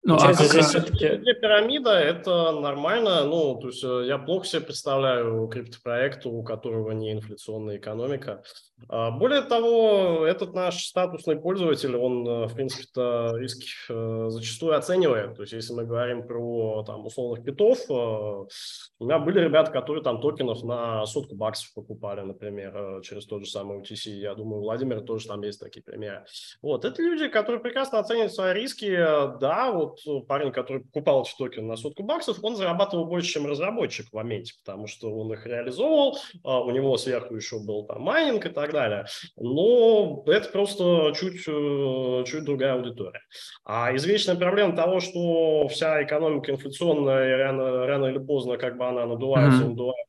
Ну, 0.02 0.14
а 0.14 0.34
как... 0.34 0.36
здесь 0.36 0.66
все-таки 0.66 1.08
пирамида– 1.34 1.90
это 1.90 2.52
нормально. 2.52 3.24
Ну, 3.24 3.56
то 3.60 3.68
есть 3.68 3.82
э, 3.82 4.04
я 4.06 4.18
плохо 4.18 4.46
себе 4.46 4.62
представляю 4.62 5.48
криптопроект, 5.48 6.26
у 6.26 6.44
которого 6.44 6.92
не 6.92 7.12
инфляционная 7.12 7.78
экономика. 7.78 8.44
А 8.88 9.10
более 9.10 9.40
того, 9.42 10.26
этот 10.26 10.54
наш 10.54 10.86
статусный 10.86 11.36
пользователь, 11.36 11.96
он, 11.96 12.28
э, 12.28 12.46
в 12.46 12.54
принципе-то, 12.54 13.32
риски 13.36 13.68
э, 13.88 14.26
зачастую 14.28 14.76
оценивает. 14.76 15.34
То 15.34 15.42
есть 15.42 15.54
если 15.54 15.72
мы 15.72 15.84
говорим 15.84 16.26
про 16.26 16.84
там, 16.84 17.06
условных 17.06 17.44
питов, 17.44 17.78
у 17.88 19.04
меня 19.04 19.18
были 19.18 19.40
ребята, 19.40 19.70
которые 19.72 20.04
там 20.04 20.20
токенов 20.20 20.62
на 20.62 21.06
сотку 21.06 21.34
баксов 21.34 21.72
покупали, 21.74 22.20
например, 22.20 23.00
через 23.02 23.26
тот 23.26 23.44
же 23.44 23.50
самый 23.50 23.80
UTC. 23.80 24.10
Я 24.10 24.34
думаю, 24.34 24.60
Владимир 24.60 25.00
тоже 25.00 25.26
там 25.28 25.42
есть 25.42 25.60
такие 25.60 25.82
примеры. 25.82 26.24
Вот, 26.62 26.84
это 26.84 27.02
люди, 27.02 27.28
которые 27.28 27.60
прекрасно 27.60 27.98
оценивают 27.98 28.32
свои 28.32 28.54
риски. 28.54 28.94
Да, 29.40 29.72
вот 29.72 30.00
парень, 30.28 30.52
который 30.52 30.82
покупал 30.82 31.22
эти 31.22 31.34
токены 31.36 31.66
на 31.66 31.76
сотку 31.76 32.02
баксов, 32.02 32.38
он 32.42 32.56
зарабатывал 32.56 33.06
больше, 33.06 33.32
чем 33.32 33.46
разработчик 33.46 34.08
в 34.10 34.12
моменте, 34.14 34.54
потому 34.64 34.86
что 34.86 35.10
он 35.14 35.32
их 35.32 35.46
реализовывал, 35.46 36.18
а 36.44 36.60
у 36.60 36.70
него 36.70 36.96
сверху 36.98 37.34
еще 37.34 37.58
был 37.58 37.84
там 37.84 38.02
майнинг 38.02 38.46
и 38.46 38.50
так 38.50 38.65
далее. 38.72 39.06
Но 39.36 40.22
это 40.26 40.48
просто 40.50 41.12
чуть, 41.18 41.46
э, 41.46 42.24
чуть 42.26 42.44
другая 42.44 42.74
аудитория. 42.74 43.20
А 43.64 43.94
извечная 43.94 44.36
проблема 44.36 44.76
того, 44.76 45.00
что 45.00 45.68
вся 45.68 46.02
экономика 46.02 46.52
инфляционная, 46.52 47.36
рано, 47.36 47.86
рано 47.86 48.06
или 48.06 48.18
поздно 48.18 48.56
как 48.56 48.76
бы 48.78 48.86
она 48.86 49.06
надувается, 49.06 49.62
mm-hmm. 49.62 49.68
надувается, 49.68 50.06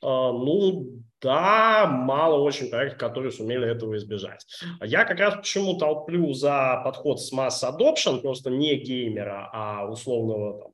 ну, 0.00 1.02
да, 1.20 1.86
мало 1.86 2.40
очень 2.40 2.70
проектов, 2.70 2.98
которые 2.98 3.32
сумели 3.32 3.68
этого 3.68 3.96
избежать. 3.96 4.46
Я 4.80 5.04
как 5.04 5.18
раз 5.18 5.36
почему 5.36 5.76
толплю 5.76 6.32
за 6.32 6.80
подход 6.84 7.20
с 7.20 7.32
масс 7.32 7.64
adoption, 7.64 8.20
просто 8.20 8.50
не 8.50 8.76
геймера, 8.76 9.50
а 9.52 9.90
условного 9.90 10.60
там, 10.60 10.72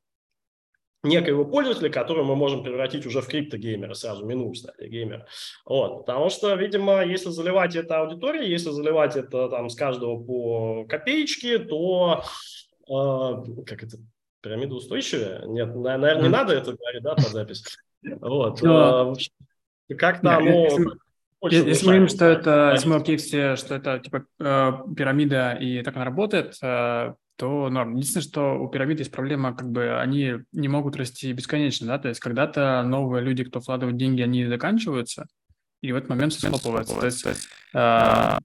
некоего 1.05 1.45
пользователя, 1.45 1.91
которого 1.91 2.25
мы 2.25 2.37
можем 2.37 2.63
превратить 2.63 3.07
уже 3.07 3.21
в 3.21 3.27
криптогеймера, 3.27 3.95
сразу 3.95 4.25
минуем 4.25 4.55
стадии 4.55 4.89
геймера. 4.89 5.27
Вот, 5.65 6.01
потому 6.01 6.31
что, 6.31 6.55
видимо, 6.55 7.05
если 7.05 7.31
заливать 7.31 7.77
это 7.77 8.01
аудиторией, 8.01 8.51
если 8.51 8.71
заливать 8.71 9.17
это 9.17 9.49
там 9.49 9.69
с 9.69 9.75
каждого 9.75 10.23
по 10.23 10.85
копеечке, 10.87 11.59
то 11.59 12.25
э, 12.89 13.63
как 13.67 13.83
это, 13.83 13.99
пирамида 14.41 14.75
устойчивая? 14.75 15.45
Нет, 15.47 15.75
наверное, 15.75 16.23
не 16.23 16.29
надо 16.29 16.55
это 16.55 16.73
говорить, 16.73 17.03
да, 17.03 17.15
под 17.15 17.29
запись. 17.29 17.65
Вот. 18.03 18.63
Но... 18.63 19.15
Как-то 19.97 20.37
оно... 20.37 20.69
Если, 21.51 21.69
если 21.69 21.87
мы 21.87 21.93
говорим, 21.93 22.09
что 22.09 22.25
это, 22.25 22.71
если 22.73 22.89
мы 22.89 22.97
окей 22.97 23.19
что 23.19 23.75
это 23.75 23.99
типа 23.99 24.25
э, 24.41 24.73
пирамида 24.97 25.53
и 25.61 25.83
так 25.83 25.95
она 25.97 26.07
работает, 26.07 26.57
э, 26.63 27.15
то 27.37 27.69
норм. 27.69 27.97
Единственное, 27.97 28.25
что 28.25 28.59
у 28.61 28.69
пирамид 28.69 28.99
есть 28.99 29.11
проблема, 29.11 29.55
как 29.55 29.71
бы 29.71 29.99
они 29.99 30.35
не 30.53 30.69
могут 30.69 30.97
расти 30.97 31.33
бесконечно, 31.33 31.87
да, 31.87 31.99
то 31.99 32.09
есть 32.09 32.21
когда-то 32.21 32.83
новые 32.83 33.23
люди, 33.23 33.45
кто 33.45 33.61
вкладывают 33.61 33.97
деньги, 33.97 34.23
они 34.23 34.47
заканчиваются, 34.47 35.27
и 35.81 35.93
в 35.93 35.97
этот 35.97 36.09
момент 36.11 36.33
все 36.33 36.49
схлопывается. 36.49 36.99
То 36.99 37.07
есть 37.07 37.27
э, 37.75 38.39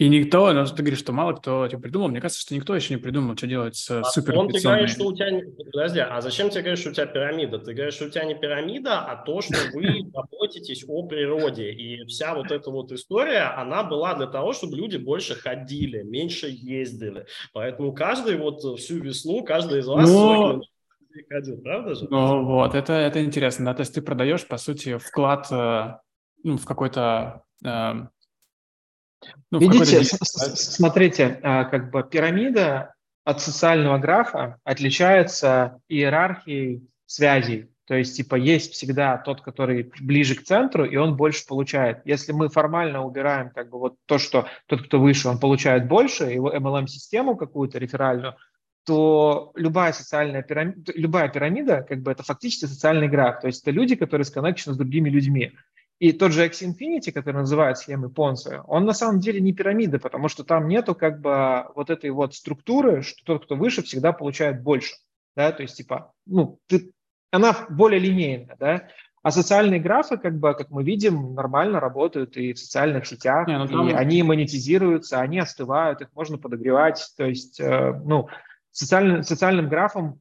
и 0.00 0.08
никто, 0.08 0.50
ну, 0.54 0.64
ты 0.64 0.76
говоришь, 0.76 1.00
что 1.00 1.12
мало 1.12 1.34
кто 1.34 1.68
типа, 1.68 1.82
придумал. 1.82 2.08
Мне 2.08 2.22
кажется, 2.22 2.40
что 2.40 2.54
никто 2.54 2.74
еще 2.74 2.94
не 2.94 2.98
придумал, 2.98 3.36
что 3.36 3.46
делать 3.46 3.76
с 3.76 3.90
а 3.90 4.02
супер 4.02 4.34
Он 4.34 4.48
ты 4.48 4.58
говоришь, 4.58 4.92
что 4.92 5.04
у 5.04 5.14
тебя... 5.14 5.42
Подожди, 5.70 5.98
а 6.00 6.22
зачем 6.22 6.48
тебе 6.48 6.62
говоришь, 6.62 6.78
что 6.78 6.88
у 6.88 6.92
тебя 6.94 7.04
пирамида? 7.04 7.58
Ты 7.58 7.74
говоришь, 7.74 7.96
что 7.96 8.06
у 8.06 8.08
тебя 8.08 8.24
не 8.24 8.34
пирамида, 8.34 9.00
а 9.00 9.22
то, 9.22 9.42
что 9.42 9.58
вы 9.74 10.10
заботитесь 10.14 10.86
о 10.88 11.06
природе. 11.06 11.70
И 11.72 12.02
вся 12.06 12.34
вот 12.34 12.50
эта 12.50 12.70
вот 12.70 12.92
история, 12.92 13.52
она 13.54 13.84
была 13.84 14.14
для 14.14 14.26
того, 14.26 14.54
чтобы 14.54 14.74
люди 14.74 14.96
больше 14.96 15.34
ходили, 15.34 16.02
меньше 16.02 16.46
ездили. 16.48 17.26
Поэтому 17.52 17.92
каждый 17.92 18.38
вот 18.38 18.62
всю 18.80 19.00
весну, 19.00 19.44
каждый 19.44 19.80
из 19.80 19.86
вас... 19.86 20.10
Но... 20.10 20.62
Ходил, 21.28 21.60
правда 21.60 21.94
же? 21.94 22.06
Ну 22.08 22.46
вот, 22.46 22.74
это, 22.74 22.94
это 22.94 23.22
интересно, 23.22 23.66
да, 23.66 23.74
то 23.74 23.80
есть 23.80 23.94
ты 23.94 24.00
продаешь, 24.00 24.46
по 24.46 24.56
сути, 24.56 24.96
вклад 24.96 25.48
э, 25.50 25.96
ну, 26.42 26.56
в 26.56 26.64
какой-то 26.64 27.42
э, 27.62 27.92
ну, 29.50 29.58
Видите, 29.58 30.02
смотрите, 30.04 31.40
а, 31.42 31.64
как 31.64 31.90
бы 31.90 32.02
пирамида 32.02 32.94
от 33.24 33.40
социального 33.40 33.98
графа 33.98 34.58
отличается 34.64 35.80
иерархией 35.88 36.88
связей. 37.06 37.70
То 37.86 37.96
есть, 37.96 38.16
типа, 38.16 38.36
есть 38.36 38.72
всегда 38.74 39.18
тот, 39.18 39.40
который 39.40 39.90
ближе 40.00 40.36
к 40.36 40.44
центру, 40.44 40.84
и 40.84 40.94
он 40.94 41.16
больше 41.16 41.44
получает. 41.44 42.02
Если 42.04 42.30
мы 42.30 42.48
формально 42.48 43.04
убираем, 43.04 43.50
как 43.50 43.68
бы, 43.68 43.80
вот 43.80 43.96
то, 44.06 44.18
что 44.18 44.46
тот, 44.66 44.82
кто 44.82 45.00
выше, 45.00 45.28
он 45.28 45.40
получает 45.40 45.88
больше, 45.88 46.26
его 46.26 46.54
MLM-систему 46.54 47.36
какую-то 47.36 47.78
реферальную, 47.78 48.36
то 48.86 49.50
любая 49.56 49.92
социальная 49.92 50.42
пирамида, 50.42 50.92
любая 50.94 51.28
пирамида, 51.28 51.82
как 51.82 52.00
бы, 52.02 52.12
это 52.12 52.22
фактически 52.22 52.66
социальный 52.66 53.08
граф. 53.08 53.40
То 53.40 53.48
есть, 53.48 53.62
это 53.62 53.72
люди, 53.72 53.96
которые 53.96 54.24
сконнекчены 54.24 54.74
с 54.74 54.78
другими 54.78 55.10
людьми. 55.10 55.52
И 56.00 56.12
тот 56.12 56.32
же 56.32 56.46
X 56.46 56.62
Infinity, 56.62 57.12
который 57.12 57.36
называют 57.36 57.76
схемой 57.76 58.10
Понса, 58.10 58.64
он 58.66 58.86
на 58.86 58.94
самом 58.94 59.20
деле 59.20 59.38
не 59.40 59.52
пирамида, 59.52 59.98
потому 59.98 60.28
что 60.28 60.44
там 60.44 60.66
нету 60.66 60.94
как 60.94 61.20
бы 61.20 61.66
вот 61.76 61.90
этой 61.90 62.08
вот 62.08 62.34
структуры, 62.34 63.02
что 63.02 63.22
тот, 63.24 63.44
кто 63.44 63.54
выше, 63.54 63.82
всегда 63.82 64.12
получает 64.12 64.62
больше. 64.62 64.94
Да? 65.36 65.52
То 65.52 65.62
есть, 65.62 65.76
типа, 65.76 66.12
ну, 66.24 66.58
ты, 66.66 66.90
она 67.30 67.54
более 67.68 68.00
линейная, 68.00 68.56
да, 68.58 68.88
а 69.22 69.30
социальные 69.30 69.80
графы, 69.80 70.16
как 70.16 70.38
бы, 70.38 70.54
как 70.54 70.70
мы 70.70 70.82
видим, 70.82 71.34
нормально 71.34 71.78
работают 71.78 72.38
и 72.38 72.54
в 72.54 72.58
социальных 72.58 73.06
сетях, 73.06 73.46
Не, 73.46 73.58
ну, 73.58 73.68
там... 73.68 73.88
и 73.90 73.92
они 73.92 74.22
монетизируются, 74.22 75.20
они 75.20 75.38
остывают, 75.38 76.00
их 76.00 76.08
можно 76.14 76.38
подогревать. 76.38 77.06
То 77.18 77.26
есть, 77.26 77.60
э, 77.60 77.92
ну, 78.02 78.28
социальным, 78.70 79.22
социальным 79.22 79.68
графом 79.68 80.20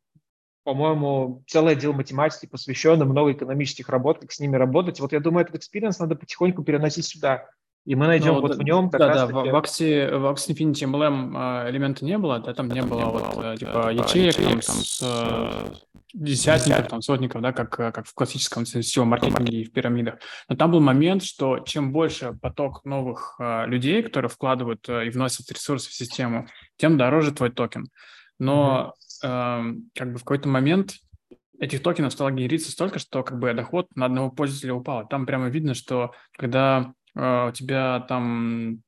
по-моему, 0.69 1.43
целый 1.47 1.73
отдел 1.73 1.93
математики, 1.93 2.45
посвященный 2.45 3.07
много 3.07 3.31
экономических 3.31 3.89
работ, 3.89 4.19
как 4.19 4.31
с 4.31 4.39
ними 4.39 4.55
работать. 4.55 4.99
Вот 4.99 5.13
я 5.13 5.19
думаю, 5.19 5.45
этот 5.45 5.55
experience 5.55 5.97
надо 5.97 6.15
потихоньку 6.15 6.63
переносить 6.63 7.07
сюда. 7.07 7.47
И 7.85 7.95
мы 7.95 8.05
найдем 8.05 8.35
ну, 8.35 8.41
вот 8.41 8.51
да, 8.51 8.57
в 8.57 8.61
нем 8.61 8.91
как 8.91 8.99
да, 8.99 9.07
раз 9.07 9.17
да, 9.17 9.27
таки... 9.27 9.49
в, 9.49 9.55
Axie, 9.55 10.15
в 10.15 10.25
Axie 10.27 10.53
Infinity 10.53 10.83
MLM 10.83 11.33
а, 11.35 11.69
элемента 11.71 12.05
не 12.05 12.19
было, 12.19 12.37
да, 12.37 12.53
там 12.53 12.69
не 12.69 12.83
было 12.83 13.05
вот, 13.05 13.43
э, 13.43 13.57
типа 13.57 13.91
ячеек, 13.91 14.35
там, 14.35 14.59
там 14.59 14.75
с 14.75 15.01
э, 15.01 15.73
десятников, 16.13 16.87
там, 16.87 17.01
сотников, 17.01 17.41
да, 17.41 17.51
как, 17.51 17.71
как 17.71 18.05
в 18.05 18.13
классическом 18.13 18.67
сетевом 18.67 19.07
маркетинге 19.07 19.61
и 19.61 19.65
в 19.65 19.71
пирамидах. 19.71 20.19
Но 20.49 20.55
там 20.55 20.69
был 20.69 20.81
момент, 20.81 21.23
что 21.23 21.61
чем 21.61 21.91
больше 21.91 22.37
поток 22.39 22.85
новых 22.85 23.37
uh, 23.41 23.65
людей, 23.65 24.03
которые 24.03 24.29
вкладывают 24.29 24.87
uh, 24.87 25.03
и 25.03 25.09
вносят 25.09 25.51
ресурсы 25.51 25.89
в 25.89 25.93
систему, 25.93 26.47
тем 26.77 26.95
дороже 26.95 27.31
твой 27.31 27.49
токен. 27.49 27.87
Но 28.37 28.85
Эм, 28.85 29.08
как 29.21 30.13
бы 30.13 30.17
в 30.17 30.23
какой-то 30.23 30.47
момент 30.47 30.95
этих 31.59 31.83
токенов 31.83 32.13
стало 32.13 32.31
генериться 32.31 32.71
столько, 32.71 32.99
что 32.99 33.23
как 33.23 33.39
бы 33.39 33.53
доход 33.53 33.87
на 33.95 34.05
одного 34.05 34.31
пользователя 34.31 34.73
упал. 34.73 35.07
Там 35.07 35.25
прямо 35.25 35.49
видно, 35.49 35.73
что 35.73 36.13
когда 36.37 36.93
э, 37.15 37.49
у 37.49 37.51
тебя 37.51 37.99
там 38.07 38.81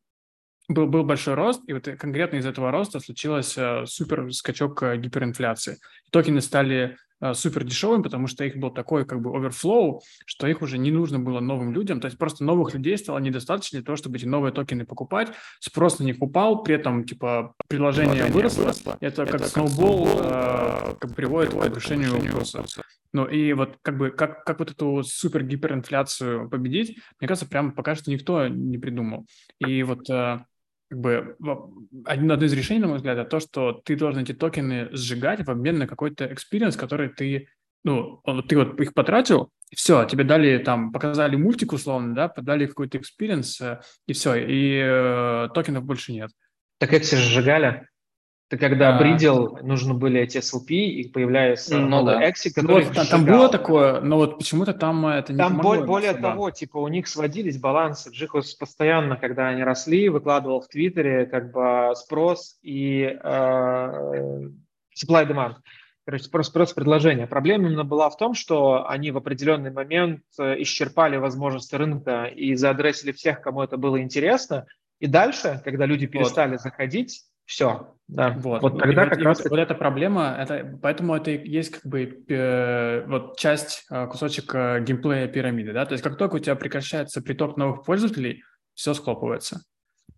был, 0.67 0.87
был 0.87 1.03
большой 1.03 1.33
рост, 1.33 1.61
и 1.67 1.73
вот 1.73 1.83
конкретно 1.99 2.37
из 2.37 2.45
этого 2.45 2.71
роста 2.71 2.99
случилось 2.99 3.57
э, 3.57 3.85
супер 3.85 4.31
скачок 4.33 4.81
э, 4.83 4.97
гиперинфляции. 4.97 5.77
Токены 6.11 6.41
стали 6.41 6.97
супер 7.33 7.63
дешевым, 7.63 8.03
потому 8.03 8.27
что 8.27 8.43
их 8.43 8.57
был 8.57 8.71
такой 8.71 9.05
как 9.05 9.21
бы 9.21 9.35
overflow, 9.35 10.01
что 10.25 10.47
их 10.47 10.61
уже 10.61 10.77
не 10.77 10.91
нужно 10.91 11.19
было 11.19 11.39
новым 11.39 11.73
людям. 11.73 11.99
То 11.99 12.05
есть 12.05 12.17
просто 12.17 12.43
новых 12.43 12.73
людей 12.73 12.97
стало 12.97 13.19
недостаточно 13.19 13.79
для 13.79 13.85
того, 13.85 13.95
чтобы 13.95 14.17
эти 14.17 14.25
новые 14.25 14.51
токены 14.51 14.85
покупать. 14.85 15.29
Спрос 15.59 15.99
на 15.99 16.03
них 16.03 16.17
упал, 16.21 16.63
при 16.63 16.75
этом 16.75 17.03
типа 17.03 17.53
приложение, 17.67 18.25
выросло. 18.25 18.61
выросло. 18.63 18.97
Это, 18.99 19.23
Это 19.23 19.37
как 19.37 19.47
сноубол 19.47 20.07
э, 20.07 20.95
как 20.99 21.15
приводит 21.15 21.51
к 21.51 21.59
повышению 21.59 22.19
курса. 22.31 22.65
Ну 23.13 23.25
и 23.25 23.53
вот 23.53 23.77
как 23.81 23.97
бы 23.97 24.09
как, 24.11 24.43
как 24.45 24.59
вот 24.59 24.71
эту 24.71 25.03
супер 25.03 25.43
гиперинфляцию 25.43 26.49
победить, 26.49 26.97
мне 27.19 27.27
кажется, 27.27 27.47
прям 27.47 27.73
пока 27.73 27.95
что 27.95 28.09
никто 28.09 28.47
не 28.47 28.77
придумал. 28.77 29.25
И 29.59 29.83
вот 29.83 30.09
э, 30.09 30.45
как 30.91 30.99
бы 30.99 31.37
одно 32.03 32.33
из 32.33 32.51
решений, 32.51 32.81
на 32.81 32.87
мой 32.87 32.97
взгляд, 32.97 33.17
это 33.17 33.29
то, 33.29 33.39
что 33.39 33.71
ты 33.71 33.95
должен 33.95 34.23
эти 34.23 34.33
токены 34.33 34.89
сжигать 34.91 35.45
в 35.45 35.49
обмен 35.49 35.77
на 35.77 35.87
какой-то 35.87 36.25
experience, 36.25 36.77
который 36.77 37.07
ты, 37.07 37.47
ну, 37.85 38.21
ты 38.49 38.57
вот 38.57 38.77
их 38.81 38.93
потратил, 38.93 39.51
и 39.69 39.77
все, 39.77 40.03
тебе 40.03 40.25
дали 40.25 40.57
там, 40.57 40.91
показали 40.91 41.37
мультик 41.37 41.71
условно, 41.71 42.13
да, 42.13 42.27
подали 42.27 42.65
какой-то 42.65 42.97
experience, 42.97 43.61
э, 43.61 43.79
и 44.05 44.11
все, 44.11 44.35
и 44.35 44.81
э, 44.83 45.47
токенов 45.53 45.85
больше 45.85 46.11
нет. 46.11 46.31
Так 46.77 46.89
все 46.89 47.15
сжигали? 47.15 47.87
Ты 48.51 48.57
когда 48.57 48.97
а, 48.97 48.99
бридил, 48.99 49.59
нужны 49.61 49.93
были 49.93 50.19
эти 50.19 50.39
SLP, 50.39 50.73
и 50.73 51.07
появляется 51.07 51.77
ну, 51.77 51.87
новый 51.87 52.15
да. 52.15 52.29
Exi, 52.29 52.49
который 52.53 52.83
вот, 52.83 53.09
Там 53.09 53.23
было 53.23 53.47
такое, 53.47 54.01
но 54.01 54.17
вот 54.17 54.39
почему-то 54.39 54.73
там 54.73 55.07
это 55.07 55.31
не 55.31 55.39
Там 55.39 55.59
более, 55.59 55.85
более 55.85 56.13
того, 56.13 56.51
типа 56.51 56.75
у 56.75 56.89
них 56.89 57.07
сводились 57.07 57.57
балансы. 57.57 58.11
Джихус 58.11 58.53
постоянно, 58.55 59.15
когда 59.15 59.47
они 59.47 59.63
росли, 59.63 60.09
выкладывал 60.09 60.59
в 60.59 60.67
Твиттере 60.67 61.27
как 61.27 61.53
бы 61.53 61.93
спрос 61.95 62.57
и 62.61 63.17
э, 63.23 63.87
supply 65.01 65.25
demand. 65.25 65.55
Короче, 66.05 66.25
спрос, 66.25 66.47
спрос 66.47 66.73
предложения. 66.73 67.27
Проблема 67.27 67.69
именно 67.69 67.85
была 67.85 68.09
в 68.09 68.17
том, 68.17 68.33
что 68.33 68.85
они 68.85 69.11
в 69.11 69.17
определенный 69.17 69.71
момент 69.71 70.23
э, 70.37 70.61
исчерпали 70.61 71.15
возможности 71.15 71.75
рынка 71.75 72.25
и 72.25 72.53
заадресили 72.55 73.13
всех, 73.13 73.39
кому 73.39 73.61
это 73.61 73.77
было 73.77 74.01
интересно. 74.01 74.65
И 74.99 75.07
дальше, 75.07 75.61
когда 75.63 75.85
люди 75.85 76.05
перестали 76.05 76.51
вот. 76.51 76.61
заходить, 76.61 77.23
все, 77.45 77.95
да. 78.07 78.31
Вот, 78.37 78.61
вот 78.61 78.77
тогда 78.77 79.05
как 79.05 79.19
вот, 79.19 79.25
раз... 79.25 79.39
Вот, 79.39 79.51
вот 79.51 79.59
эта 79.59 79.73
проблема, 79.73 80.35
это, 80.37 80.77
поэтому 80.81 81.15
это 81.15 81.31
есть 81.31 81.71
как 81.71 81.85
бы 81.85 82.23
э, 82.27 83.05
вот 83.07 83.37
часть, 83.37 83.85
э, 83.89 84.07
кусочек 84.07 84.53
э, 84.53 84.83
геймплея 84.83 85.27
пирамиды, 85.27 85.71
да, 85.71 85.85
то 85.85 85.93
есть 85.93 86.03
как 86.03 86.17
только 86.17 86.35
у 86.35 86.39
тебя 86.39 86.55
прекращается 86.55 87.21
приток 87.21 87.55
новых 87.55 87.85
пользователей, 87.85 88.43
все 88.73 88.93
схлопывается. 88.93 89.61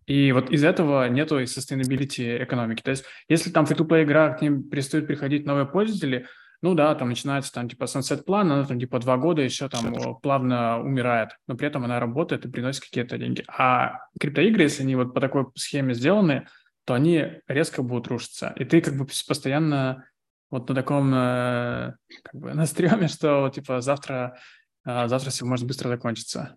И 0.06 0.32
вот 0.32 0.50
из 0.50 0.64
этого 0.64 1.08
нету 1.08 1.38
и 1.38 1.44
sustainability 1.44 2.42
экономики. 2.42 2.82
То 2.82 2.90
есть 2.90 3.04
если 3.28 3.50
там 3.50 3.64
free-to-play 3.64 4.02
игра, 4.02 4.34
к 4.34 4.42
ним 4.42 4.68
перестают 4.68 5.06
приходить 5.06 5.46
новые 5.46 5.66
пользователи, 5.66 6.26
ну 6.62 6.74
да, 6.74 6.94
там 6.94 7.10
начинается 7.10 7.52
там 7.52 7.68
типа 7.68 7.84
sunset 7.84 8.24
план, 8.24 8.50
она 8.50 8.64
там 8.64 8.80
типа 8.80 8.98
два 8.98 9.16
года 9.18 9.42
еще 9.42 9.68
там 9.68 9.94
плавно 10.20 10.80
умирает, 10.80 11.30
но 11.46 11.56
при 11.56 11.68
этом 11.68 11.84
она 11.84 12.00
работает 12.00 12.44
и 12.44 12.50
приносит 12.50 12.82
какие-то 12.82 13.18
деньги. 13.18 13.44
А 13.46 14.00
криптоигры, 14.18 14.62
если 14.62 14.82
они 14.82 14.96
вот 14.96 15.14
по 15.14 15.20
такой 15.20 15.46
схеме 15.54 15.94
сделаны, 15.94 16.46
то 16.84 16.94
они 16.94 17.40
резко 17.48 17.82
будут 17.82 18.08
рушиться. 18.08 18.52
И 18.56 18.64
ты 18.64 18.80
как 18.80 18.96
бы 18.96 19.06
постоянно 19.06 20.04
вот 20.50 20.68
на 20.68 20.74
таком, 20.74 21.12
э, 21.14 21.94
как 22.22 22.40
бы 22.40 22.54
на 22.54 22.66
стреме, 22.66 23.08
что 23.08 23.48
типа 23.48 23.80
завтра, 23.80 24.38
э, 24.86 25.08
завтра 25.08 25.30
все 25.30 25.44
может 25.44 25.66
быстро 25.66 25.88
закончиться. 25.88 26.56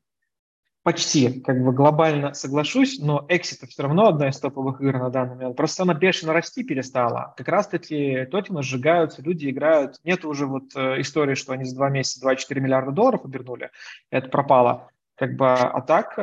Почти, 0.84 1.41
как 1.41 1.62
бы 1.62 1.74
глобально 1.74 2.34
соглашусь, 2.34 2.98
но 2.99 3.26
Exit 3.30 3.68
все 3.68 3.84
равно 3.84 4.08
одна 4.08 4.30
из 4.30 4.40
топовых 4.40 4.80
игр 4.80 4.99
на 4.99 5.10
данный 5.10 5.36
момент. 5.36 5.58
Просто 5.58 5.84
она 5.84 5.94
бешено 5.94 6.32
расти 6.32 6.64
перестала. 6.64 7.34
Как 7.36 7.49
раз-таки 7.49 8.26
токены 8.32 8.64
сжигаются, 8.64 9.22
люди 9.22 9.49
играют. 9.49 9.98
Нет 10.06 10.24
уже 10.24 10.45
вот 10.45 10.74
э, 10.76 11.02
истории, 11.02 11.36
что 11.36 11.52
они 11.52 11.66
за 11.66 11.76
два 11.76 11.90
месяца 11.90 12.22
24 12.22 12.62
миллиарда 12.62 12.91
долларов 12.91 13.26
обернули. 13.26 13.70
Это 14.12 14.30
пропало. 14.30 14.90
Как 15.18 15.35
бы, 15.35 15.52
а 15.52 15.81
так, 15.81 16.14
э, 16.18 16.22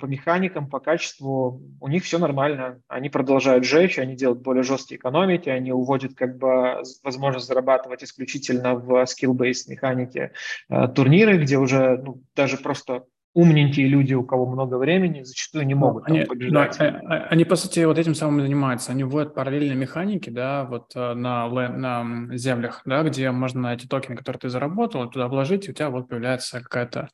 по 0.00 0.06
механикам, 0.06 0.66
по 0.66 0.80
качеству, 0.80 1.60
у 1.78 1.88
них 1.88 2.04
все 2.04 2.18
нормально. 2.18 2.80
Они 2.88 3.10
продолжают 3.10 3.66
жечь, 3.66 3.98
они 3.98 4.16
делают 4.16 4.40
более 4.40 4.62
жесткие 4.62 4.98
экономики, 4.98 5.50
они 5.50 5.72
уводят 5.72 6.14
как 6.14 6.38
бы 6.38 6.82
возможность 7.04 7.46
зарабатывать 7.46 8.02
исключительно 8.02 8.76
в 8.76 9.02
skill-based 9.02 9.68
механике 9.68 10.32
э, 10.70 10.88
турниры, 10.88 11.36
где 11.36 11.58
уже 11.58 11.98
ну, 11.98 12.22
даже 12.34 12.56
просто 12.56 13.04
умненькие 13.34 13.88
люди, 13.88 14.14
у 14.14 14.24
кого 14.24 14.46
много 14.46 14.76
времени, 14.76 15.22
зачастую 15.22 15.66
не 15.66 15.74
могут 15.74 16.08
они, 16.08 16.24
побеждать. 16.24 16.78
Да, 16.78 16.86
э, 16.86 17.26
они, 17.28 17.44
по 17.44 17.56
сути, 17.56 17.84
вот 17.84 17.98
этим 17.98 18.14
самым 18.14 18.40
занимаются. 18.40 18.92
Они 18.92 19.04
вводят 19.04 19.34
параллельные 19.34 19.76
механики, 19.76 20.30
да, 20.30 20.64
вот 20.64 20.94
на, 20.94 21.46
на 21.46 22.38
землях, 22.38 22.80
да, 22.86 23.02
где 23.02 23.30
можно 23.32 23.74
эти 23.74 23.86
токены, 23.86 24.16
которые 24.16 24.40
ты 24.40 24.48
заработал, 24.48 25.10
туда 25.10 25.28
вложить, 25.28 25.68
и 25.68 25.72
у 25.72 25.74
тебя 25.74 25.90
вот 25.90 26.08
появляется 26.08 26.62
какая-то 26.62 27.10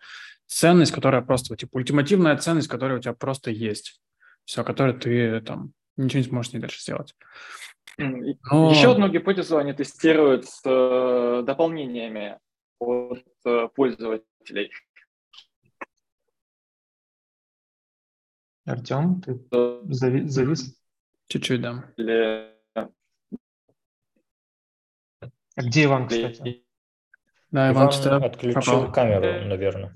ценность, 0.47 0.93
которая 0.93 1.23
просто, 1.23 1.57
типа, 1.57 1.77
ультимативная 1.77 2.37
ценность, 2.37 2.69
которая 2.69 2.99
у 2.99 3.01
тебя 3.01 3.15
просто 3.15 3.51
есть. 3.51 4.01
Все, 4.45 4.65
которой 4.65 4.99
ты 4.99 5.41
там 5.41 5.73
ничего 5.97 6.21
не 6.21 6.29
сможешь 6.29 6.53
не 6.53 6.61
дальше 6.61 6.81
сделать. 6.81 7.15
Но... 7.99 8.71
Еще 8.71 8.93
одну 8.93 9.09
гипотезу 9.09 9.57
они 9.57 9.73
тестируют 9.73 10.47
с 10.47 10.61
э, 10.65 11.43
дополнениями 11.45 12.39
от 12.79 13.25
э, 13.45 13.69
пользователей. 13.75 14.71
Артем, 18.67 19.23
ты 19.23 19.33
зави- 19.33 20.27
завис? 20.27 20.79
Чуть-чуть, 21.29 21.63
да. 21.63 21.91
Или... 21.97 22.53
А 22.75 22.91
где 25.63 25.85
Иван, 25.85 26.07
кстати? 26.07 26.66
Да, 27.51 27.71
Иван, 27.71 27.91
Иван 27.91 28.25
отключил 28.25 28.63
пропал. 28.63 28.93
камеру, 28.93 29.47
наверное. 29.47 29.93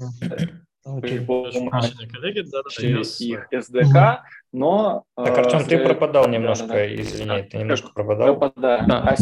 Помощи 0.82 3.22
их 3.22 3.48
SDK, 3.52 4.20
но... 4.52 5.04
Так, 5.16 5.38
Артем, 5.38 5.64
ты 5.64 5.78
пропадал 5.78 6.28
немножко, 6.28 6.94
извини, 6.94 7.42
ты 7.42 7.58
немножко 7.58 7.90
пропадал. 7.92 8.38
Пропадаю. 8.38 9.16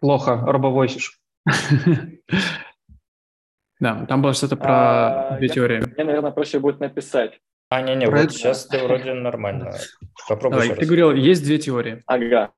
Плохо, 0.00 0.44
робовойсишь. 0.46 1.20
Да, 3.80 4.04
там 4.04 4.20
было 4.20 4.34
что-то 4.34 4.56
про 4.56 5.38
две 5.38 5.48
теории. 5.48 5.78
Мне, 5.78 6.04
наверное, 6.04 6.32
проще 6.32 6.58
будет 6.58 6.80
написать. 6.80 7.40
А, 7.70 7.80
не-не, 7.80 8.10
вот 8.10 8.30
сейчас 8.30 8.66
ты 8.66 8.84
вроде 8.84 9.14
нормально. 9.14 9.72
Попробуй 10.28 10.60
Давай, 10.60 10.76
ты 10.76 10.84
говорил, 10.84 11.14
есть 11.14 11.42
две 11.42 11.58
теории. 11.58 12.02
Ага. 12.06 12.52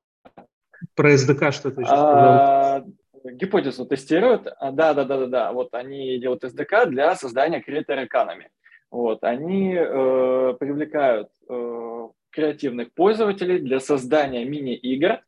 Про 0.95 1.13
SDK 1.13 1.51
что-то 1.51 1.81
еще 1.81 1.91
а, 1.93 2.83
Гипотезу 3.23 3.85
тестируют. 3.85 4.47
А, 4.59 4.71
да, 4.71 4.93
да, 4.93 5.05
да, 5.05 5.17
да, 5.17 5.27
да. 5.27 5.51
Вот 5.53 5.73
они 5.73 6.17
делают 6.19 6.43
SDK 6.43 6.87
для 6.87 7.15
создания 7.15 7.63
Creator 7.65 8.07
Economy. 8.07 8.47
Вот, 8.91 9.23
они 9.23 9.73
э, 9.73 10.53
привлекают 10.59 11.29
э, 11.49 12.07
креативных 12.29 12.93
пользователей 12.93 13.57
для 13.59 13.79
создания 13.79 14.45
мини-игр 14.45 15.11
э, 15.11 15.19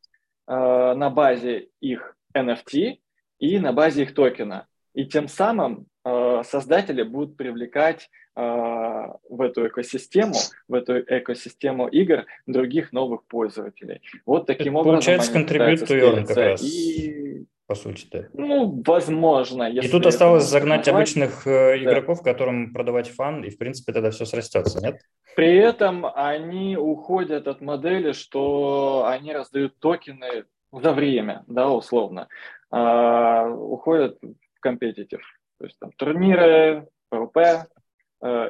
на 0.46 1.10
базе 1.10 1.68
их 1.80 2.16
NFT 2.36 2.98
и 3.40 3.58
на 3.58 3.72
базе 3.72 4.02
их 4.02 4.14
токена. 4.14 4.68
И 4.94 5.04
тем 5.04 5.26
самым 5.26 5.86
э, 6.04 6.42
создатели 6.44 7.02
будут 7.02 7.36
привлекать 7.36 8.04
э, 8.04 8.25
в 8.36 9.40
эту 9.40 9.68
экосистему, 9.68 10.34
в 10.68 10.74
эту 10.74 11.00
экосистему 11.00 11.88
игр 11.88 12.26
других 12.46 12.92
новых 12.92 13.24
пользователей. 13.24 14.02
Вот 14.26 14.46
таким 14.46 14.74
Это 14.74 14.80
образом 14.80 14.94
получается 14.96 15.32
контрибьют 15.32 15.82
to 15.82 16.26
как 16.26 16.36
раз. 16.36 16.62
И 16.62 17.46
по 17.66 17.74
сути-то. 17.74 18.28
Ну, 18.32 18.80
возможно. 18.86 19.64
и 19.64 19.88
тут 19.88 20.06
осталось 20.06 20.44
загнать 20.44 20.86
назвать. 20.86 20.94
обычных 20.94 21.46
э, 21.48 21.82
игроков, 21.82 22.22
да. 22.22 22.32
которым 22.32 22.72
продавать 22.72 23.08
фан, 23.08 23.42
и, 23.42 23.50
в 23.50 23.58
принципе, 23.58 23.92
тогда 23.92 24.10
все 24.12 24.24
срастется, 24.24 24.80
нет? 24.80 25.00
При 25.34 25.56
этом 25.56 26.06
они 26.14 26.76
уходят 26.76 27.48
от 27.48 27.60
модели, 27.60 28.12
что 28.12 29.06
они 29.08 29.32
раздают 29.32 29.76
токены 29.80 30.44
за 30.70 30.92
время, 30.92 31.42
да, 31.48 31.68
условно. 31.68 32.28
А, 32.70 33.48
уходят 33.48 34.16
competitive. 34.60 35.22
То 35.58 35.64
есть 35.64 35.78
там 35.80 35.90
турниры, 35.96 36.86
PvP 37.08 37.66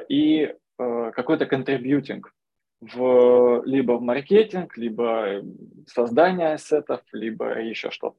и 0.09 0.53
э, 0.79 1.11
какой-то 1.15 1.45
contributing 1.45 2.33
в, 2.79 3.63
либо 3.65 3.93
в 3.93 4.01
маркетинг, 4.01 4.77
либо 4.77 5.41
создание 5.87 6.57
сетов, 6.57 7.01
либо 7.11 7.59
еще 7.59 7.91
что-то. 7.91 8.17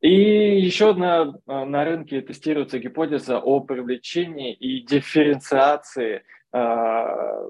И 0.00 0.60
еще 0.60 0.90
э, 0.90 1.64
на 1.64 1.84
рынке 1.84 2.22
тестируется 2.22 2.78
гипотеза 2.78 3.38
о 3.38 3.60
привлечении 3.60 4.54
и 4.54 4.80
дифференциации 4.82 6.22
э, 6.52 6.58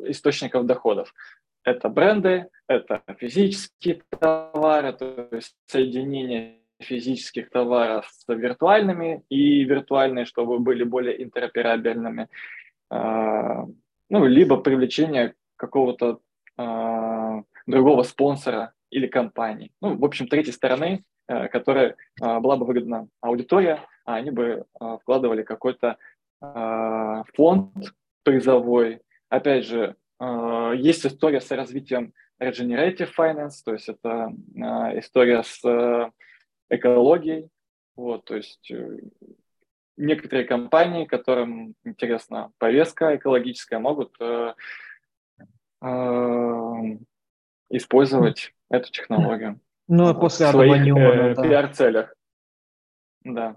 источников 0.08 0.66
доходов. 0.66 1.14
Это 1.62 1.88
бренды, 1.88 2.48
это 2.66 3.02
физические 3.18 4.02
товары, 4.18 4.92
то 4.94 5.28
есть 5.30 5.54
соединение 5.66 6.59
физических 6.80 7.50
товаров 7.50 8.08
с 8.10 8.24
виртуальными 8.28 9.22
и 9.28 9.64
виртуальные, 9.64 10.24
чтобы 10.24 10.58
были 10.58 10.84
более 10.84 11.22
интероперабельными, 11.22 12.28
а, 12.90 13.66
ну, 14.08 14.24
либо 14.26 14.56
привлечение 14.56 15.34
какого-то 15.56 16.20
а, 16.56 17.42
другого 17.66 18.02
спонсора 18.02 18.72
или 18.90 19.06
компании. 19.06 19.70
Ну, 19.80 19.96
в 19.96 20.04
общем, 20.04 20.26
третьей 20.26 20.52
стороны, 20.52 21.04
э, 21.28 21.46
которая 21.48 21.94
а, 22.20 22.40
была 22.40 22.56
бы 22.56 22.66
выгодна 22.66 23.08
аудитория, 23.20 23.80
а 24.04 24.16
они 24.16 24.30
бы 24.30 24.64
вкладывали 25.02 25.42
какой-то 25.42 25.98
фонд 26.40 27.70
призовой. 28.24 29.02
Опять 29.28 29.66
же, 29.66 29.94
есть 30.74 31.04
история 31.04 31.42
с 31.42 31.50
развитием 31.50 32.14
regenerative 32.40 33.10
finance, 33.16 33.56
то 33.62 33.74
есть 33.74 33.90
это 33.90 34.32
история 34.96 35.42
с 35.42 35.60
экологией. 36.70 37.50
Вот, 37.96 38.24
то 38.24 38.36
есть 38.36 38.70
э, 38.70 38.98
некоторые 39.96 40.46
компании, 40.46 41.04
которым 41.04 41.74
интересна 41.84 42.50
повестка 42.58 43.16
экологическая, 43.16 43.78
могут 43.78 44.14
э, 44.20 44.54
э, 45.82 46.98
использовать 47.70 48.54
эту 48.70 48.90
технологию. 48.90 49.60
Ну, 49.88 50.08
а 50.08 50.14
после 50.14 50.46
в 50.46 50.50
своих 50.50 50.86
э, 50.86 51.34
да. 51.34 51.42
пиар-целях. 51.42 52.14
Да. 53.22 53.56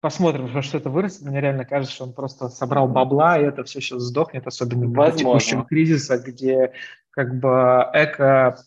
Посмотрим, 0.00 0.48
во 0.48 0.60
что 0.60 0.76
это 0.76 0.90
вырастет. 0.90 1.22
Мне 1.22 1.40
реально 1.40 1.64
кажется, 1.64 1.94
что 1.94 2.04
он 2.04 2.12
просто 2.12 2.50
собрал 2.50 2.86
бабла, 2.86 3.38
и 3.38 3.44
это 3.44 3.64
все 3.64 3.80
сейчас 3.80 4.02
сдохнет, 4.02 4.46
особенно 4.46 4.86
в 4.86 5.16
текущем 5.16 5.64
кризиса, 5.64 6.18
где 6.18 6.74
как 7.10 7.34
бы 7.40 7.88
эко 7.94 8.58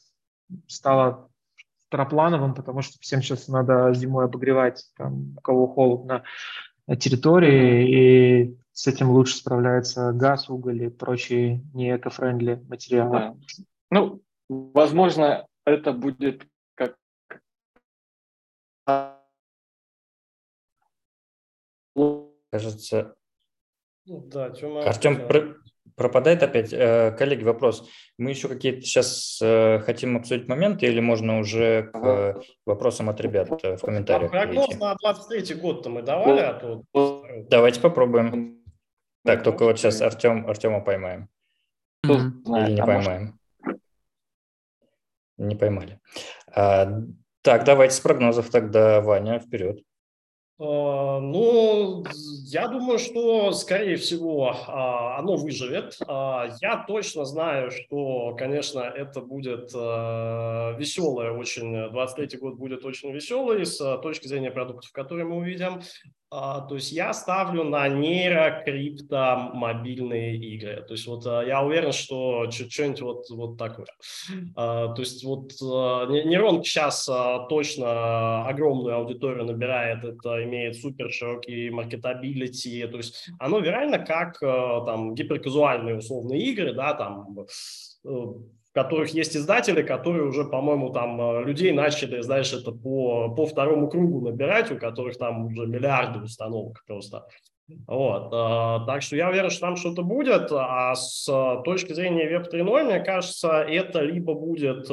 стало 0.65 1.29
второплановым, 1.87 2.53
потому 2.53 2.81
что 2.81 2.99
всем 2.99 3.21
сейчас 3.21 3.47
надо 3.47 3.93
зимой 3.93 4.25
обогревать, 4.25 4.85
там, 4.97 5.35
у 5.37 5.41
кого 5.41 5.67
холодно, 5.67 6.23
на 6.85 6.95
территории, 6.95 8.43
и 8.43 8.57
с 8.71 8.87
этим 8.87 9.09
лучше 9.09 9.35
справляется 9.35 10.11
газ, 10.13 10.49
уголь 10.49 10.83
и 10.83 10.89
прочие 10.89 11.61
не 11.73 11.95
эко-френдли 11.95 12.63
материалы. 12.67 13.11
Да. 13.11 13.35
Ну, 13.89 14.21
возможно, 14.49 15.45
это 15.65 15.91
будет 15.93 16.45
как 16.75 16.95
Кажется, 22.49 23.15
Ну 24.05 24.21
Да. 24.27 24.45
Артем 24.85 25.27
про- 25.27 25.55
пропадает 25.97 26.43
опять. 26.43 26.71
Э, 26.71 27.11
Коллеги, 27.17 27.43
вопрос. 27.43 27.89
Мы 28.17 28.29
еще 28.29 28.47
какие-то 28.47 28.81
сейчас 28.81 29.39
э, 29.41 29.79
хотим 29.79 30.15
обсудить 30.15 30.47
моменты 30.47 30.85
или 30.85 30.99
можно 30.99 31.39
уже 31.39 31.89
к 31.91 32.41
вопросам 32.65 33.09
от 33.09 33.19
ребят 33.19 33.49
э, 33.63 33.75
в 33.75 33.81
комментариях 33.81 34.31
Прогноз 34.31 34.67
перейти? 34.67 34.83
на 34.83 34.95
23 34.95 35.55
год-то 35.55 35.89
мы 35.89 36.03
давали, 36.03 36.39
а 36.39 36.53
то... 36.53 36.83
Давайте 37.49 37.81
попробуем. 37.81 38.63
Так, 39.25 39.43
только 39.43 39.65
вот 39.65 39.79
сейчас 39.79 40.01
Артем, 40.01 40.47
Артема 40.47 40.81
поймаем. 40.81 41.27
Или 42.03 42.73
не 42.73 42.81
а 42.81 42.85
поймаем. 42.85 43.39
Не 45.37 45.55
поймали. 45.55 45.99
А, 46.53 47.01
Так, 47.41 47.63
давайте 47.63 47.95
с 47.95 47.99
прогнозов 47.99 48.49
тогда, 48.49 49.01
Ваня, 49.01 49.39
вперед. 49.39 49.81
А, 50.59 51.19
Ну, 51.19 52.03
я 52.45 52.67
думаю, 52.67 52.97
что, 52.97 53.51
скорее 53.51 53.95
всего, 53.97 54.55
а, 54.67 55.19
оно 55.19 55.35
выживет. 55.35 55.97
А, 56.07 56.47
Я 56.61 56.83
точно 56.87 57.25
знаю, 57.25 57.71
что, 57.71 58.35
конечно, 58.35 58.79
это 58.79 59.21
будет 59.21 59.71
веселое 59.73 61.31
очень, 61.31 61.91
23 61.91 62.39
год 62.39 62.55
будет 62.55 62.85
очень 62.85 63.11
веселый 63.11 63.65
с 63.65 63.79
а, 63.81 63.97
точки 63.97 64.27
зрения 64.27 64.51
продуктов, 64.51 64.91
которые 64.91 65.25
мы 65.25 65.37
увидим. 65.37 65.81
А, 66.29 66.61
То 66.61 66.75
есть 66.75 66.91
я 66.91 67.13
ставлю 67.13 67.63
на 67.63 67.87
нейро, 67.87 68.61
крипто, 68.65 69.49
мобильные 69.53 70.35
игры. 70.35 70.83
То 70.85 70.93
есть 70.93 71.07
вот 71.07 71.25
а, 71.25 71.41
я 71.41 71.63
уверен, 71.63 71.93
что 71.93 72.49
что-нибудь 72.51 73.01
вот, 73.01 73.29
вот 73.29 73.57
такое. 73.57 73.87
А, 74.55 74.93
То 74.93 75.01
есть 75.01 75.23
вот 75.23 75.53
не- 75.61 76.25
нейрон 76.25 76.63
сейчас 76.63 77.05
точно 77.49 78.45
огромную 78.45 78.97
аудиторию 78.97 79.45
набирает, 79.45 80.03
это 80.03 80.43
имеет 80.43 80.75
супер 80.75 81.11
широкий 81.11 81.69
маркетабилити, 81.69 82.85
то 82.87 82.97
есть 82.97 83.29
оно 83.39 83.59
реально 83.59 83.99
как 83.99 84.39
там 84.39 85.15
гиперказуальные 85.15 85.97
условные 85.97 86.41
игры, 86.41 86.73
да, 86.73 86.93
там 86.93 87.37
э, 88.03 88.21
которых 88.77 89.09
есть 89.09 89.35
издатели, 89.35 89.81
которые 89.81 90.25
уже, 90.25 90.45
по-моему, 90.45 90.91
там 90.91 91.19
э, 91.19 91.43
людей 91.45 91.71
начали, 91.71 92.21
знаешь, 92.21 92.53
это 92.53 92.71
по, 92.71 93.33
по 93.33 93.47
второму 93.47 93.89
кругу 93.89 94.21
набирать, 94.21 94.71
у 94.71 94.77
которых 94.77 95.17
там 95.17 95.47
уже 95.47 95.65
миллиарды 95.65 96.19
установок 96.19 96.83
просто. 96.85 97.25
Вот, 97.87 98.27
э, 98.27 98.85
так 98.85 99.01
что 99.01 99.15
я 99.15 99.29
уверен, 99.29 99.49
что 99.49 99.61
там 99.61 99.77
что-то 99.77 100.03
будет, 100.03 100.51
а 100.51 100.93
с 100.93 101.27
э, 101.27 101.63
точки 101.63 101.93
зрения 101.93 102.29
Web 102.29 102.53
3.0, 102.53 102.83
мне 102.83 102.99
кажется, 102.99 103.63
это 103.63 104.01
либо 104.01 104.35
будет 104.35 104.87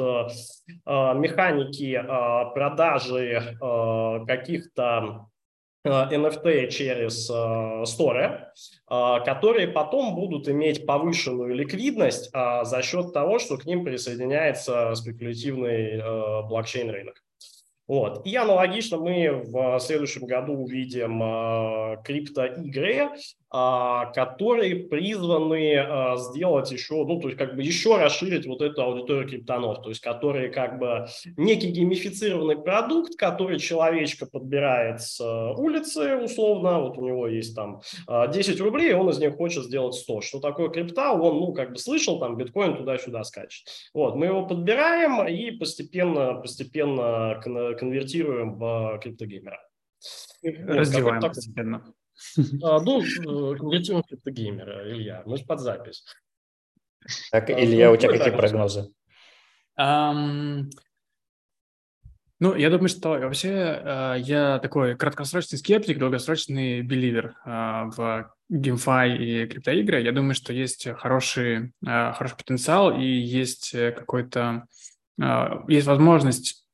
механики 0.87 2.03
продажи 2.55 3.55
каких-то 4.25 5.27
NFT 5.85 6.69
через 6.69 7.29
э, 7.29 7.85
сторы, 7.85 8.47
э, 8.89 9.19
которые 9.25 9.67
потом 9.67 10.15
будут 10.15 10.49
иметь 10.49 10.85
повышенную 10.85 11.53
ликвидность 11.53 12.29
э, 12.33 12.65
за 12.65 12.81
счет 12.81 13.13
того, 13.13 13.39
что 13.39 13.57
к 13.57 13.65
ним 13.65 13.85
присоединяется 13.85 14.93
спекулятивный 14.95 15.99
э, 15.99 16.41
блокчейн-рынок. 16.47 17.21
Вот. 17.87 18.25
И 18.25 18.35
аналогично 18.35 18.97
мы 18.97 19.43
в 19.45 19.79
следующем 19.79 20.25
году 20.25 20.53
увидим 20.53 21.21
э, 21.21 21.97
криптоигры, 22.03 22.95
э, 22.95 23.09
которые 24.13 24.75
призваны 24.75 25.75
э, 25.75 26.17
сделать 26.17 26.71
еще, 26.71 27.05
ну, 27.05 27.21
то 27.21 27.29
есть 27.29 27.37
как 27.37 27.55
бы 27.55 27.63
еще 27.63 27.95
расширить 27.97 28.45
вот 28.45 28.61
эту 28.61 28.81
аудиторию 28.81 29.29
криптонов, 29.29 29.81
то 29.81 29.89
есть 29.89 30.01
которые 30.01 30.49
как 30.49 30.77
бы 30.77 31.07
некий 31.37 31.71
геймифицированный 31.71 32.57
продукт, 32.57 33.15
который 33.15 33.57
человечка 33.59 34.25
подбирает 34.25 35.01
с 35.01 35.21
э, 35.21 35.53
улицы 35.57 36.17
условно, 36.17 36.81
вот 36.81 36.97
у 36.97 37.05
него 37.05 37.27
есть 37.27 37.55
там 37.55 37.81
э, 38.09 38.31
10 38.31 38.59
рублей, 38.59 38.93
он 38.93 39.09
из 39.09 39.19
них 39.19 39.35
хочет 39.35 39.63
сделать 39.63 39.95
100. 39.95 40.21
Что 40.21 40.39
такое 40.41 40.69
крипта? 40.69 41.11
Он, 41.11 41.39
ну, 41.39 41.53
как 41.53 41.71
бы 41.71 41.77
слышал, 41.77 42.19
там 42.19 42.35
биткоин 42.35 42.75
туда-сюда 42.75 43.23
скачет. 43.23 43.67
Вот, 43.93 44.15
мы 44.15 44.25
его 44.25 44.45
подбираем 44.45 45.25
и 45.27 45.51
постепенно, 45.51 46.33
постепенно 46.35 47.39
кон- 47.41 47.77
конвертируем 47.77 48.55
в 48.55 48.99
криптогеймера. 49.01 49.59
Раздеваем 50.43 51.21
как- 51.21 51.33
постепенно. 51.35 51.93
А, 52.63 52.79
Ну, 52.81 53.01
э, 53.53 53.57
конвертируем 53.57 54.03
в 54.03 54.07
криптогеймера, 54.07 54.91
Илья, 54.91 55.23
мы 55.25 55.37
же 55.37 55.45
под 55.45 55.59
запись. 55.59 56.03
Так, 57.31 57.49
А, 57.49 57.63
Илья, 57.63 57.87
ну, 57.87 57.93
у 57.93 57.97
тебя 57.97 58.11
какие 58.11 58.35
прогноз? 58.35 58.73
прогнозы? 59.75 60.69
Ну, 62.41 62.53
я 62.53 62.69
думаю, 62.69 62.89
что 62.89 63.11
вообще 63.11 63.49
э, 63.49 64.15
я 64.19 64.59
такой 64.59 64.97
краткосрочный 64.97 65.57
скептик, 65.57 65.97
долгосрочный 65.97 66.81
беливер 66.81 67.37
э, 67.45 67.49
в 67.95 68.29
GameFi 68.51 69.17
и 69.17 69.47
криптоигры. 69.47 70.01
Я 70.01 70.11
думаю, 70.11 70.35
что 70.35 70.51
есть 70.51 70.85
хороший, 70.97 71.71
э, 71.87 72.13
хороший 72.13 72.35
потенциал 72.35 72.99
и 72.99 73.05
есть 73.05 73.73
э, 73.73 73.93
какой-то, 73.93 74.65
э, 75.21 75.45
есть 75.69 75.87
возможность 75.87 76.64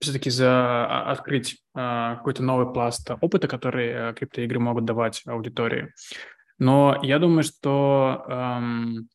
все-таки 0.00 0.30
за, 0.30 0.86
а- 0.86 1.10
открыть 1.12 1.62
э, 1.74 2.16
какой-то 2.16 2.42
новый 2.42 2.72
пласт 2.72 3.10
опыта, 3.20 3.48
который 3.48 3.88
э, 3.88 4.14
криптоигры 4.14 4.58
могут 4.58 4.84
давать 4.84 5.22
аудитории. 5.26 5.92
Но 6.58 6.98
я 7.02 7.18
думаю, 7.18 7.44
что 7.44 8.24
эм, 8.28 9.08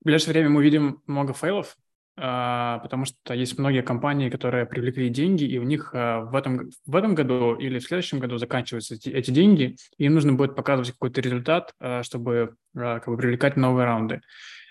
в 0.00 0.04
ближайшее 0.04 0.32
время 0.32 0.50
мы 0.50 0.60
увидим 0.60 1.02
много 1.06 1.32
фейлов, 1.32 1.76
а, 2.16 2.78
потому 2.80 3.04
что 3.04 3.34
есть 3.34 3.58
многие 3.58 3.82
компании, 3.82 4.28
которые 4.28 4.66
привлекли 4.66 5.08
деньги, 5.08 5.44
и 5.44 5.58
у 5.58 5.62
них 5.62 5.92
а, 5.94 6.20
в 6.20 6.34
этом, 6.34 6.70
в 6.86 6.96
этом 6.96 7.14
году 7.14 7.54
или 7.54 7.78
в 7.78 7.84
следующем 7.84 8.18
году 8.18 8.36
заканчиваются 8.36 8.94
эти, 8.96 9.08
эти 9.08 9.30
деньги, 9.30 9.76
и 9.96 10.04
им 10.04 10.14
нужно 10.14 10.34
будет 10.34 10.54
показывать 10.54 10.90
какой-то 10.90 11.20
результат, 11.20 11.72
а, 11.80 12.02
чтобы 12.02 12.56
а, 12.76 13.00
как 13.00 13.08
бы 13.08 13.16
привлекать 13.16 13.56
новые 13.56 13.86
раунды. 13.86 14.20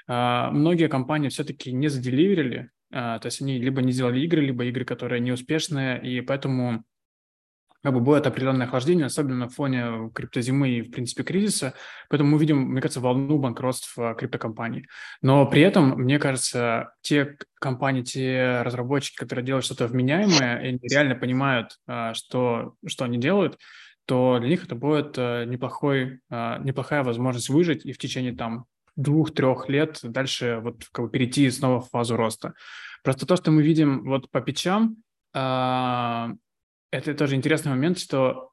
А, 0.08 0.52
Многие 0.52 0.88
компании 0.88 1.30
все-таки 1.30 1.72
не 1.72 1.88
заделиверили, 1.88 2.58
а, 2.60 2.81
то 2.92 3.22
есть 3.24 3.42
они 3.42 3.58
либо 3.58 3.82
не 3.82 3.92
сделали 3.92 4.20
игры, 4.22 4.42
либо 4.42 4.66
игры, 4.66 4.86
которые 4.86 5.22
неуспешные, 5.22 6.02
и 6.02 6.22
поэтому 6.22 6.84
как 7.84 7.94
бы 7.94 8.00
будет 8.00 8.28
определенное 8.28 8.68
охлаждение, 8.68 9.06
особенно 9.06 9.38
на 9.38 9.50
фоне 9.50 10.12
криптозимы 10.14 10.70
и, 10.70 10.82
в 10.82 10.92
принципе, 10.92 11.24
кризиса. 11.24 11.74
Поэтому 12.10 12.32
мы 12.32 12.38
видим, 12.38 12.60
мне 12.60 12.82
кажется, 12.82 13.00
волну 13.00 13.40
банкротств 13.40 13.98
а, 13.98 14.14
криптокомпаний. 14.14 14.88
Но 15.22 15.46
при 15.48 15.62
этом, 15.62 16.00
мне 16.00 16.20
кажется, 16.20 16.94
те 17.02 17.38
компании, 17.60 18.04
те 18.04 18.62
разработчики, 18.62 19.16
которые 19.16 19.44
делают 19.46 19.66
что-то 19.66 19.88
вменяемое, 19.88 20.62
и 20.62 20.68
они 20.68 20.80
реально 20.84 21.16
понимают, 21.16 21.80
а, 21.88 22.14
что, 22.14 22.76
что 22.86 23.06
они 23.06 23.18
делают, 23.18 23.58
то 24.06 24.38
для 24.40 24.50
них 24.50 24.66
это 24.66 24.76
будет 24.76 25.16
а, 25.18 25.46
неплохой, 25.46 26.20
а, 26.30 26.60
неплохая 26.60 27.04
возможность 27.04 27.50
выжить 27.50 27.84
и 27.86 27.94
в 27.94 27.98
течение 27.98 28.36
там 28.36 28.66
двух-трех 29.02 29.70
лет 29.70 30.00
дальше 30.04 30.60
вот 30.62 30.86
как 30.92 31.06
бы 31.06 31.12
перейти 31.12 31.50
снова 31.50 31.82
в 31.82 31.90
фазу 31.90 32.16
роста. 32.16 32.54
Просто 33.04 33.26
то, 33.26 33.36
что 33.36 33.52
мы 33.52 33.64
видим 33.64 34.04
вот 34.04 34.30
по 34.30 34.42
печам, 34.42 34.98
а, 35.34 36.32
это 36.92 37.14
тоже 37.14 37.36
интересный 37.36 37.72
момент, 37.72 38.00
что 38.00 38.51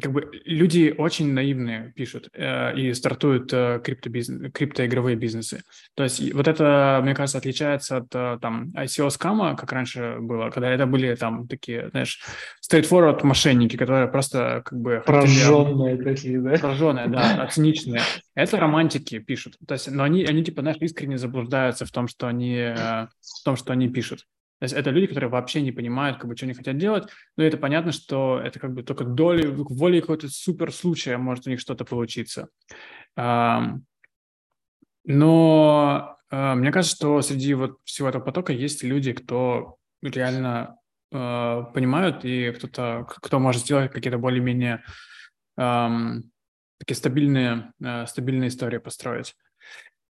как 0.00 0.12
бы 0.12 0.28
люди 0.44 0.92
очень 0.96 1.32
наивные 1.32 1.92
пишут 1.94 2.28
э, 2.32 2.76
и 2.76 2.92
стартуют 2.94 3.52
э, 3.52 3.80
криптобизнес, 3.82 4.52
криптоигровые 4.52 5.14
бизнесы. 5.16 5.62
То 5.94 6.02
есть 6.02 6.32
вот 6.34 6.48
это, 6.48 7.00
мне 7.02 7.14
кажется, 7.14 7.38
отличается 7.38 7.98
от 7.98 8.06
э, 8.12 8.38
там 8.42 8.70
ICO 8.76 9.08
скама, 9.10 9.54
как 9.56 9.70
раньше 9.72 10.16
было, 10.20 10.50
когда 10.50 10.70
это 10.70 10.86
были 10.86 11.14
там 11.14 11.46
такие, 11.46 11.90
знаешь, 11.90 12.20
straightforward 12.68 13.24
мошенники, 13.24 13.76
которые 13.76 14.08
просто 14.08 14.62
как 14.64 14.78
бы 14.80 15.02
хотели- 15.04 15.04
Прожженные 15.04 16.02
такие, 16.02 16.40
да? 16.40 16.58
Прожженные, 16.58 17.06
да, 17.06 17.46
циничные. 17.52 18.02
Это 18.34 18.58
романтики 18.58 19.20
пишут. 19.20 19.56
То 19.66 19.74
есть, 19.74 19.88
но 19.90 20.02
они, 20.02 20.24
они 20.24 20.42
типа, 20.42 20.62
знаешь, 20.62 20.78
искренне 20.80 21.18
заблуждаются 21.18 21.86
в 21.86 21.92
том, 21.92 22.08
что 22.08 22.26
они, 22.26 22.56
э, 22.56 22.74
в 22.76 23.44
том, 23.44 23.56
что 23.56 23.72
они 23.72 23.88
пишут. 23.88 24.26
То 24.60 24.64
есть 24.64 24.74
это 24.74 24.90
люди, 24.90 25.08
которые 25.08 25.30
вообще 25.30 25.60
не 25.60 25.72
понимают, 25.72 26.18
как 26.18 26.28
бы, 26.28 26.36
что 26.36 26.46
они 26.46 26.54
хотят 26.54 26.78
делать, 26.78 27.08
но 27.36 27.44
это 27.44 27.56
понятно, 27.56 27.92
что 27.92 28.40
это 28.42 28.58
как 28.58 28.72
бы 28.72 28.82
только 28.82 29.04
доли, 29.04 29.46
волей 29.46 30.00
какого-то 30.00 30.28
супер 30.28 30.72
случая 30.72 31.16
может 31.18 31.46
у 31.46 31.50
них 31.50 31.60
что-то 31.60 31.84
получиться. 31.84 32.48
Но 35.06 36.16
э, 36.30 36.54
мне 36.54 36.72
кажется, 36.72 36.96
что 36.96 37.20
среди 37.20 37.54
вот 37.54 37.78
всего 37.84 38.08
этого 38.08 38.22
потока 38.22 38.52
есть 38.52 38.82
люди, 38.82 39.12
кто 39.12 39.76
реально 40.02 40.78
э, 41.12 41.62
понимают, 41.74 42.24
и 42.24 42.50
кто-то, 42.52 43.06
кто 43.06 43.38
может 43.38 43.62
сделать 43.62 43.92
какие-то 43.92 44.18
более-менее 44.18 44.82
такие 45.56 46.96
стабильные, 46.96 47.72
э, 47.82 48.06
стабильные 48.06 48.48
истории 48.48 48.78
построить. 48.78 49.36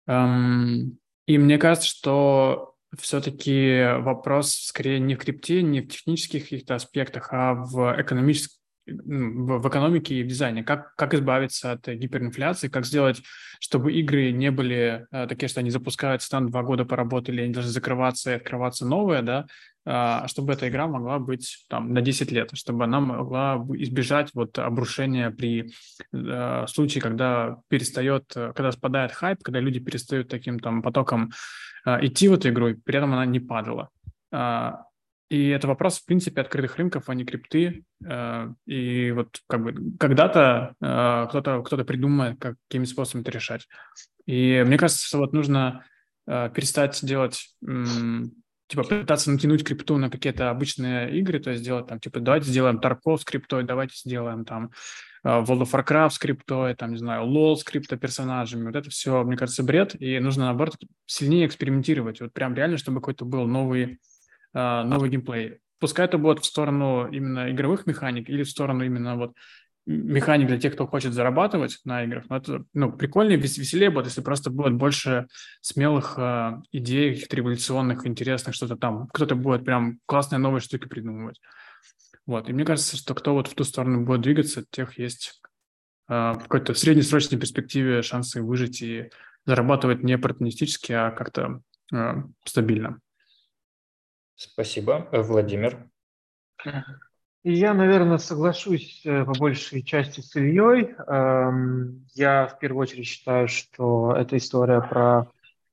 И 0.08 1.38
мне 1.38 1.58
кажется, 1.58 1.88
что 1.88 2.71
все-таки 2.98 3.98
вопрос 3.98 4.54
скорее 4.54 5.00
не 5.00 5.14
в 5.14 5.18
крипте, 5.18 5.62
не 5.62 5.80
в 5.80 5.88
технических 5.88 6.44
каких-то 6.44 6.74
аспектах, 6.74 7.28
а 7.32 7.54
в 7.54 7.94
экономических 7.98 8.62
в 8.86 9.68
экономике 9.68 10.16
и 10.16 10.22
в 10.24 10.26
дизайне. 10.26 10.64
Как, 10.64 10.94
как 10.96 11.14
избавиться 11.14 11.72
от 11.72 11.86
гиперинфляции, 11.86 12.68
как 12.68 12.84
сделать, 12.84 13.22
чтобы 13.60 13.92
игры 13.92 14.32
не 14.32 14.50
были 14.50 15.06
э, 15.12 15.26
такие, 15.28 15.48
что 15.48 15.60
они 15.60 15.70
запускаются, 15.70 16.28
там 16.28 16.50
два 16.50 16.62
года 16.62 16.84
поработали, 16.84 17.42
они 17.42 17.52
должны 17.52 17.70
закрываться 17.70 18.32
и 18.32 18.34
открываться 18.34 18.84
новые, 18.84 19.22
да, 19.22 19.46
а 19.84 20.26
чтобы 20.28 20.52
эта 20.52 20.68
игра 20.68 20.86
могла 20.86 21.18
быть 21.18 21.64
там 21.68 21.92
на 21.92 22.00
10 22.02 22.30
лет, 22.32 22.50
чтобы 22.54 22.84
она 22.84 23.00
могла 23.00 23.64
избежать 23.74 24.30
вот 24.34 24.58
обрушения 24.58 25.30
при 25.30 25.72
э, 26.12 26.66
случае, 26.66 27.02
когда 27.02 27.58
перестает, 27.68 28.32
когда 28.32 28.72
спадает 28.72 29.12
хайп, 29.12 29.42
когда 29.42 29.60
люди 29.60 29.78
перестают 29.78 30.28
таким 30.28 30.58
там 30.58 30.82
потоком 30.82 31.30
э, 31.30 31.32
идти 31.86 32.28
в 32.28 32.34
эту 32.34 32.50
игру, 32.50 32.68
и 32.68 32.74
при 32.74 32.96
этом 32.96 33.12
она 33.12 33.26
не 33.26 33.40
падала. 33.40 33.88
Э, 34.32 34.72
и 35.30 35.48
это 35.48 35.66
вопрос, 35.66 35.98
в 35.98 36.04
принципе, 36.04 36.42
открытых 36.42 36.76
рынков, 36.76 37.08
а 37.08 37.14
не 37.14 37.24
крипты. 37.24 37.84
Э, 38.04 38.52
и 38.66 39.12
вот 39.12 39.40
как 39.48 39.62
бы 39.62 39.74
когда-то 39.98 40.74
кто-то 40.78 41.62
кто 41.62 41.84
придумает, 41.84 42.38
как, 42.38 42.56
какими 42.68 42.84
способами 42.84 43.22
это 43.22 43.32
решать. 43.32 43.66
И 44.26 44.62
мне 44.66 44.78
кажется, 44.78 45.18
вот 45.18 45.32
нужно 45.32 45.84
перестать 46.26 47.04
делать, 47.04 47.56
типа 47.60 48.84
пытаться 48.84 49.30
натянуть 49.30 49.64
крипту 49.64 49.98
на 49.98 50.08
какие-то 50.08 50.50
обычные 50.50 51.18
игры, 51.18 51.40
то 51.40 51.50
есть 51.50 51.62
сделать 51.62 51.88
там, 51.88 51.98
типа, 51.98 52.20
давайте 52.20 52.48
сделаем 52.48 52.78
Тарков 52.78 53.20
с 53.20 53.24
криптой, 53.24 53.64
давайте 53.64 53.96
сделаем 53.96 54.44
там 54.44 54.70
World 55.24 55.62
of 55.62 55.70
Warcraft 55.72 56.10
с 56.10 56.18
криптой, 56.18 56.74
там, 56.74 56.92
не 56.92 56.98
знаю, 56.98 57.26
LoL 57.26 57.56
с 57.56 57.64
крипто-персонажами. 57.64 58.66
Вот 58.66 58.76
это 58.76 58.90
все, 58.90 59.22
мне 59.22 59.36
кажется, 59.36 59.62
бред, 59.62 59.94
и 60.00 60.18
нужно, 60.18 60.46
наоборот, 60.46 60.76
сильнее 61.06 61.46
экспериментировать. 61.46 62.20
Вот 62.20 62.32
прям 62.32 62.54
реально, 62.54 62.78
чтобы 62.78 63.00
какой-то 63.00 63.24
был 63.24 63.46
новый 63.46 63.98
а, 64.54 64.84
новый 64.84 65.10
геймплей. 65.10 65.58
Пускай 65.78 66.06
это 66.06 66.18
будет 66.18 66.40
в 66.40 66.44
сторону 66.44 67.08
именно 67.10 67.50
игровых 67.50 67.86
механик 67.86 68.28
или 68.28 68.42
в 68.42 68.50
сторону 68.50 68.84
именно 68.84 69.16
вот 69.16 69.32
механик 69.84 70.46
для 70.46 70.60
тех, 70.60 70.74
кто 70.74 70.86
хочет 70.86 71.12
зарабатывать 71.12 71.80
на 71.84 72.04
играх. 72.04 72.24
Но 72.28 72.36
это 72.36 72.64
ну, 72.72 72.92
прикольнее, 72.92 73.36
веселее 73.36 73.90
будет, 73.90 74.06
если 74.06 74.20
просто 74.20 74.50
будет 74.50 74.74
больше 74.74 75.26
смелых 75.60 76.14
э, 76.18 76.52
идей, 76.70 77.14
каких-то 77.14 77.36
революционных, 77.36 78.06
интересных, 78.06 78.54
что-то 78.54 78.76
там. 78.76 79.08
Кто-то 79.08 79.34
будет 79.34 79.64
прям 79.64 79.98
классные 80.06 80.38
новые 80.38 80.60
штуки 80.60 80.86
придумывать. 80.86 81.40
Вот. 82.26 82.48
И 82.48 82.52
мне 82.52 82.64
кажется, 82.64 82.96
что 82.96 83.14
кто 83.14 83.34
вот 83.34 83.48
в 83.48 83.54
ту 83.54 83.64
сторону 83.64 84.04
будет 84.04 84.20
двигаться, 84.20 84.64
тех 84.70 84.98
есть 84.98 85.40
э, 86.08 86.12
в 86.32 86.38
какой-то 86.38 86.74
среднесрочной 86.74 87.38
перспективе 87.38 88.02
шансы 88.02 88.42
выжить 88.42 88.82
и 88.82 89.10
зарабатывать 89.44 90.02
не 90.02 90.14
оппортунистически, 90.14 90.92
а 90.92 91.10
как-то 91.10 91.60
э, 91.92 92.22
стабильно. 92.44 93.00
Спасибо. 94.36 95.08
Э, 95.12 95.22
Владимир. 95.22 95.88
Я, 97.44 97.74
наверное, 97.74 98.18
соглашусь 98.18 99.02
э, 99.04 99.24
по 99.24 99.32
большей 99.32 99.82
части 99.82 100.20
с 100.20 100.36
Ильей. 100.36 100.94
Эм, 101.08 102.06
я 102.14 102.46
в 102.46 102.58
первую 102.60 102.82
очередь 102.82 103.06
считаю, 103.06 103.48
что 103.48 104.14
это 104.16 104.36
история 104.36 104.80
про 104.80 105.26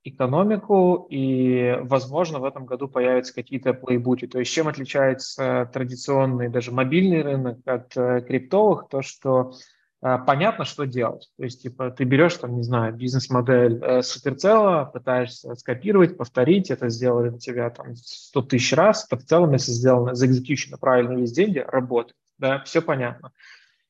экономику, 0.04 1.06
и, 1.10 1.76
возможно, 1.82 2.38
в 2.38 2.44
этом 2.44 2.66
году 2.66 2.88
появятся 2.88 3.34
какие-то 3.34 3.74
плейбуки. 3.74 4.26
То 4.26 4.38
есть 4.38 4.52
чем 4.52 4.68
отличается 4.68 5.70
традиционный 5.72 6.48
даже 6.48 6.72
мобильный 6.72 7.22
рынок 7.22 7.58
от 7.66 7.96
э, 7.96 8.22
криптовых? 8.22 8.88
То, 8.88 9.02
что 9.02 9.52
а, 10.02 10.16
понятно, 10.18 10.64
что 10.64 10.86
делать. 10.86 11.28
То 11.36 11.44
есть, 11.44 11.62
типа, 11.62 11.90
ты 11.90 12.04
берешь, 12.04 12.34
там, 12.36 12.56
не 12.56 12.62
знаю, 12.62 12.94
бизнес-модель 12.94 13.78
э, 13.82 14.02
суперцела, 14.02 14.86
пытаешься 14.86 15.54
скопировать, 15.56 16.16
повторить, 16.16 16.70
это 16.70 16.88
сделали 16.88 17.28
на 17.28 17.38
тебя 17.38 17.68
там 17.68 17.94
100 17.94 18.42
тысяч 18.42 18.72
раз, 18.72 19.06
это 19.06 19.20
в 19.20 19.26
целом, 19.26 19.52
если 19.52 19.72
сделано 19.72 20.14
за 20.14 20.26
execution 20.26 20.78
правильно 20.80 21.18
есть 21.18 21.34
деньги, 21.34 21.58
работает. 21.58 22.16
Да, 22.38 22.62
все 22.64 22.80
понятно. 22.80 23.32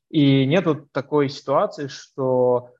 И 0.08 0.44
нет 0.46 0.66
вот 0.66 0.90
такой 0.90 1.28
ситуации, 1.28 1.86
что 1.86 2.70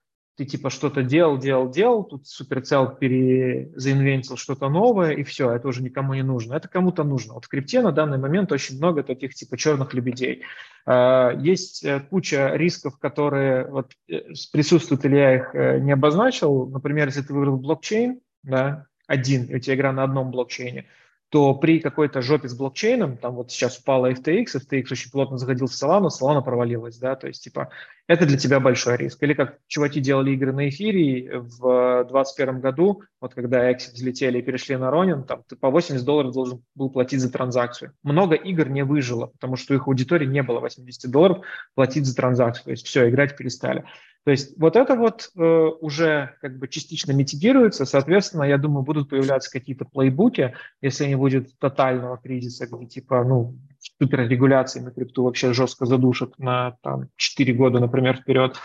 ты 0.41 0.47
типа 0.47 0.71
что-то 0.71 1.03
делал, 1.03 1.37
делал, 1.37 1.69
делал, 1.69 2.03
тут 2.03 2.27
суперцел 2.27 2.89
перезаинвентил 2.89 4.39
что-то 4.39 4.71
новое, 4.71 5.11
и 5.11 5.23
все, 5.23 5.51
это 5.51 5.69
уже 5.69 5.83
никому 5.83 6.15
не 6.15 6.23
нужно. 6.23 6.55
Это 6.55 6.67
кому-то 6.67 7.05
нужно. 7.05 7.35
Вот 7.35 7.45
в 7.45 7.49
крипте 7.49 7.83
на 7.83 7.93
данный 7.93 8.17
момент 8.17 8.51
очень 8.51 8.79
много 8.79 9.03
таких 9.03 9.35
типа 9.35 9.59
черных 9.59 9.93
лебедей. 9.93 10.41
А, 10.87 11.33
есть 11.33 11.85
э, 11.85 12.01
куча 12.09 12.53
рисков, 12.55 12.99
которые 12.99 13.67
вот 13.67 13.93
э, 14.09 14.33
присутствуют, 14.51 15.05
или 15.05 15.17
я 15.17 15.37
их 15.37 15.55
э, 15.55 15.79
не 15.79 15.93
обозначил. 15.93 16.67
Например, 16.69 17.09
если 17.09 17.21
ты 17.21 17.35
выбрал 17.35 17.59
блокчейн, 17.59 18.21
да, 18.43 18.87
один, 19.07 19.45
и 19.45 19.57
у 19.57 19.59
тебя 19.59 19.75
игра 19.75 19.93
на 19.93 20.05
одном 20.05 20.31
блокчейне, 20.31 20.87
то 21.29 21.55
при 21.55 21.81
какой-то 21.81 22.23
жопе 22.23 22.49
с 22.49 22.55
блокчейном, 22.55 23.19
там 23.19 23.35
вот 23.35 23.53
сейчас 23.53 23.79
упала 23.79 24.11
FTX, 24.11 24.47
FTX 24.57 24.87
очень 24.91 25.11
плотно 25.11 25.37
заходил 25.37 25.67
в 25.67 25.73
Solana, 25.73 26.09
Solana 26.09 26.43
провалилась, 26.43 26.99
да, 26.99 27.15
то 27.15 27.29
есть, 27.29 27.45
типа, 27.45 27.69
это 28.11 28.27
для 28.27 28.37
тебя 28.37 28.59
большой 28.59 28.97
риск. 28.97 29.23
Или 29.23 29.35
как 29.35 29.59
чуваки 29.69 30.01
делали 30.01 30.33
игры 30.33 30.53
на 30.53 30.69
эфире 30.69 31.39
в 31.39 32.03
2021 32.09 32.61
году, 32.61 33.03
вот 33.21 33.35
когда 33.35 33.71
Exit 33.71 33.93
взлетели 33.93 34.41
и 34.41 34.43
перешли 34.43 34.77
на 34.77 34.91
Ronin, 34.91 35.23
там 35.23 35.45
ты 35.49 35.55
по 35.55 35.71
80 35.71 36.05
долларов 36.05 36.33
должен 36.33 36.65
был 36.75 36.91
платить 36.91 37.21
за 37.21 37.31
транзакцию. 37.31 37.93
Много 38.03 38.35
игр 38.35 38.69
не 38.69 38.83
выжило, 38.83 39.27
потому 39.27 39.55
что 39.55 39.75
их 39.75 39.87
аудитории 39.87 40.27
не 40.27 40.43
было 40.43 40.59
80 40.59 41.09
долларов 41.09 41.45
платить 41.77 42.05
за 42.05 42.17
транзакцию, 42.17 42.65
то 42.65 42.71
есть 42.73 42.85
все, 42.85 43.09
играть 43.09 43.37
перестали. 43.37 43.85
То 44.25 44.33
есть 44.33 44.59
вот 44.59 44.75
это 44.75 44.97
вот 44.97 45.31
э, 45.37 45.41
уже 45.81 46.35
как 46.41 46.59
бы 46.59 46.67
частично 46.67 47.13
митигируется, 47.13 47.87
соответственно, 47.87 48.43
я 48.43 48.59
думаю, 48.59 48.83
будут 48.83 49.09
появляться 49.09 49.53
какие-то 49.53 49.85
плейбуки, 49.85 50.55
если 50.83 51.07
не 51.07 51.15
будет 51.15 51.57
тотального 51.61 52.19
кризиса, 52.19 52.67
где 52.67 52.87
типа, 52.87 53.23
ну, 53.23 53.57
суперрегуляции 53.81 54.81
на 54.81 54.91
крипту 54.91 55.25
вообще 55.25 55.53
жестко 55.53 55.87
задушат 55.87 56.39
на 56.39 56.77
там 56.83 57.09
4 57.17 57.53
года, 57.55 57.81
например, 57.81 58.17
вперед, 58.17 58.57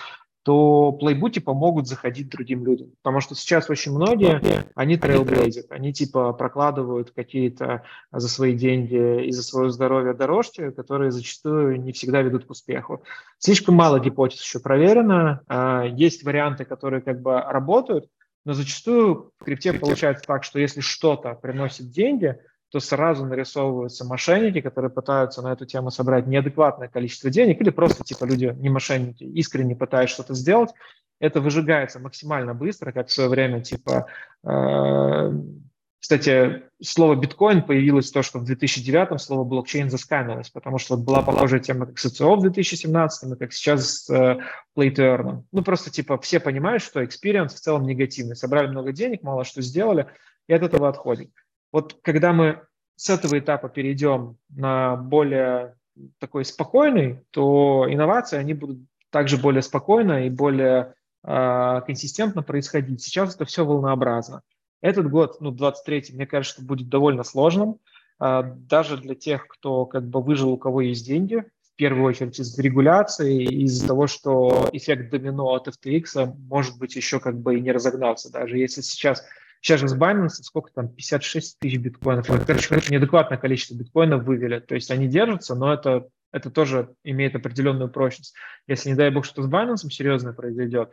то 0.43 0.91
плейбуки 0.91 1.39
помогут 1.39 1.87
заходить 1.87 2.29
другим 2.29 2.63
людям. 2.63 2.91
Потому 3.01 3.19
что 3.19 3.33
сейчас 3.33 3.67
очень 3.71 3.93
многие, 3.93 4.39
они 4.75 4.95
трейлблейзят, 4.95 5.71
они 5.71 5.91
типа 5.91 6.33
прокладывают 6.33 7.09
какие-то 7.09 7.81
за 8.11 8.29
свои 8.29 8.53
деньги 8.53 9.25
и 9.25 9.31
за 9.31 9.41
свое 9.41 9.71
здоровье 9.71 10.13
дорожки, 10.13 10.69
которые 10.69 11.09
зачастую 11.09 11.81
не 11.81 11.93
всегда 11.93 12.21
ведут 12.21 12.45
к 12.45 12.51
успеху. 12.51 13.03
Слишком 13.39 13.73
мало 13.73 13.99
гипотез 13.99 14.39
еще 14.43 14.59
проверено. 14.59 15.41
А, 15.47 15.83
есть 15.83 16.23
варианты, 16.23 16.63
которые 16.63 17.01
как 17.01 17.21
бы 17.21 17.41
работают, 17.41 18.07
но 18.45 18.53
зачастую 18.53 19.31
в 19.39 19.45
крипте 19.45 19.73
получается 19.73 20.25
так, 20.27 20.43
что 20.43 20.59
если 20.59 20.81
что-то 20.81 21.33
приносит 21.33 21.89
деньги– 21.89 22.37
то 22.69 22.79
сразу 22.79 23.25
нарисовываются 23.25 24.05
мошенники, 24.05 24.61
которые 24.61 24.91
пытаются 24.91 25.41
на 25.41 25.53
эту 25.53 25.65
тему 25.65 25.91
собрать 25.91 26.27
неадекватное 26.27 26.87
количество 26.87 27.29
денег, 27.29 27.61
или 27.61 27.69
просто 27.69 28.03
типа 28.03 28.25
люди, 28.25 28.53
не 28.57 28.69
мошенники, 28.69 29.23
искренне 29.23 29.75
пытаются 29.75 30.15
что-то 30.15 30.33
сделать, 30.33 30.71
это 31.19 31.41
выжигается 31.41 31.99
максимально 31.99 32.53
быстро, 32.53 32.91
как 32.91 33.07
в 33.07 33.11
свое 33.11 33.29
время, 33.29 33.61
типа, 33.61 34.07
э, 34.43 35.31
кстати, 36.05 36.61
слово 36.83 37.15
биткоин 37.15 37.63
появилось 37.63 38.11
то, 38.11 38.21
что 38.21 38.37
в 38.37 38.45
2009 38.45 39.19
слово 39.19 39.43
блокчейн 39.43 39.89
заскамилось, 39.89 40.51
потому 40.51 40.77
что 40.77 40.95
вот 40.95 41.03
была 41.03 41.23
похожая 41.23 41.59
тема 41.59 41.87
как 41.87 41.97
с 41.97 42.09
СЦО 42.09 42.35
в 42.35 42.41
2017 42.41 43.31
и 43.31 43.35
как 43.37 43.51
сейчас 43.51 44.03
с 44.03 44.09
э, 44.11 44.37
Play 44.77 44.93
to 44.93 44.97
Earn. 44.97 45.43
Ну, 45.51 45.63
просто 45.63 45.89
типа 45.89 46.19
все 46.19 46.39
понимают, 46.39 46.83
что 46.83 47.01
experience 47.01 47.55
в 47.55 47.59
целом 47.59 47.87
негативный. 47.87 48.35
Собрали 48.35 48.67
много 48.67 48.91
денег, 48.91 49.23
мало 49.23 49.45
что 49.45 49.63
сделали, 49.63 50.05
и 50.47 50.53
от 50.53 50.61
этого 50.61 50.89
отходит. 50.89 51.31
Вот 51.75 51.97
когда 52.03 52.31
мы 52.31 52.61
с 52.95 53.09
этого 53.09 53.37
этапа 53.37 53.67
перейдем 53.67 54.37
на 54.47 54.95
более 54.95 55.75
такой 56.19 56.45
спокойный, 56.45 57.19
то 57.31 57.85
инновации, 57.89 58.37
они 58.37 58.53
будут 58.53 58.77
также 59.09 59.35
более 59.35 59.61
спокойно 59.61 60.25
и 60.25 60.29
более 60.29 60.93
э, 61.25 61.81
консистентно 61.85 62.43
происходить. 62.43 63.01
Сейчас 63.03 63.35
это 63.35 63.43
все 63.43 63.65
волнообразно. 63.65 64.41
Этот 64.79 65.09
год, 65.09 65.41
ну, 65.41 65.53
23-й, 65.53 66.13
мне 66.13 66.25
кажется, 66.25 66.63
будет 66.63 66.87
довольно 66.87 67.25
сложным, 67.25 67.79
э, 68.21 68.43
даже 68.55 68.95
для 68.95 69.15
тех, 69.15 69.45
кто 69.49 69.85
как 69.85 70.07
бы 70.07 70.21
выжил, 70.21 70.51
у 70.51 70.57
кого 70.57 70.79
есть 70.79 71.05
деньги, 71.05 71.43
в 71.73 71.75
первую 71.75 72.05
очередь 72.05 72.39
из 72.39 72.57
регуляции, 72.57 73.43
из-за 73.65 73.85
того, 73.85 74.07
что 74.07 74.69
эффект 74.71 75.09
домино 75.09 75.53
от 75.53 75.67
FTX 75.67 76.35
может 76.47 76.77
быть 76.77 76.95
еще 76.95 77.19
как 77.19 77.37
бы 77.37 77.57
и 77.57 77.61
не 77.61 77.73
разогнался. 77.73 78.31
Даже 78.31 78.57
если 78.57 78.79
сейчас 78.79 79.25
Сейчас 79.65 79.79
же 79.79 79.87
с 79.87 79.95
Binance 79.95 80.43
сколько 80.43 80.71
там, 80.71 80.89
56 80.89 81.57
тысяч 81.57 81.79
биткоинов. 81.79 82.27
Короче, 82.27 82.79
неадекватное 82.91 83.39
количество 83.39 83.73
биткоинов 83.73 84.23
вывели. 84.23 84.59
То 84.59 84.75
есть 84.75 84.91
они 84.91 85.07
держатся, 85.07 85.55
но 85.55 85.73
это, 85.73 86.07
это 86.31 86.51
тоже 86.51 86.93
имеет 87.03 87.35
определенную 87.35 87.89
прочность. 87.89 88.35
Если, 88.67 88.89
не 88.89 88.95
дай 88.95 89.09
бог, 89.09 89.25
что 89.25 89.41
с 89.41 89.49
Binance 89.49 89.89
серьезно 89.89 90.33
произойдет, 90.33 90.91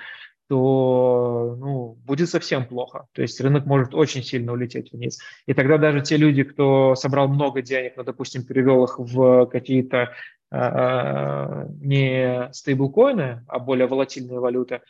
то 0.48 1.54
ну, 1.60 1.98
будет 2.06 2.30
совсем 2.30 2.66
плохо. 2.66 3.08
То 3.12 3.20
есть 3.20 3.38
рынок 3.42 3.66
может 3.66 3.94
очень 3.94 4.22
сильно 4.22 4.52
улететь 4.52 4.90
вниз. 4.90 5.18
И 5.44 5.52
тогда 5.52 5.76
даже 5.76 6.00
те 6.00 6.16
люди, 6.16 6.42
кто 6.42 6.94
собрал 6.94 7.28
много 7.28 7.60
денег, 7.60 7.98
но, 7.98 8.04
допустим, 8.04 8.42
перевел 8.42 8.84
их 8.84 8.98
в 8.98 9.48
какие-то 9.48 10.14
э, 10.50 11.66
не 11.78 12.48
стейблкоины, 12.54 13.44
а 13.48 13.58
более 13.58 13.86
волатильные 13.86 14.40
валюты, 14.40 14.80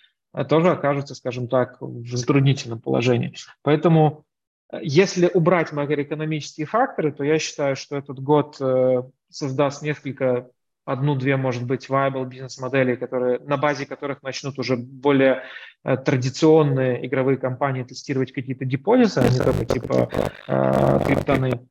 тоже 0.48 0.70
окажутся, 0.70 1.14
скажем 1.14 1.48
так, 1.48 1.76
в 1.80 2.06
затруднительном 2.06 2.80
положении. 2.80 3.34
Поэтому 3.62 4.24
если 4.80 5.30
убрать 5.32 5.72
макроэкономические 5.72 6.66
факторы, 6.66 7.12
то 7.12 7.24
я 7.24 7.38
считаю, 7.38 7.76
что 7.76 7.96
этот 7.96 8.20
год 8.20 8.56
э, 8.60 9.02
создаст 9.28 9.82
несколько 9.82 10.48
одну-две, 10.84 11.36
может 11.36 11.64
быть, 11.64 11.88
viable 11.88 12.26
бизнес-моделей, 12.26 12.96
которые, 12.96 13.38
на 13.40 13.56
базе 13.56 13.86
которых 13.86 14.22
начнут 14.22 14.58
уже 14.58 14.76
более 14.76 15.42
э, 15.84 15.96
традиционные 15.96 17.06
игровые 17.06 17.36
компании 17.36 17.82
тестировать 17.82 18.32
какие-то 18.32 18.64
депозиты, 18.64 19.20
а 19.20 19.28
не 19.28 19.38
только 19.38 19.64
типа 19.66 20.08
э, 20.48 21.00
криптоны. 21.06 21.68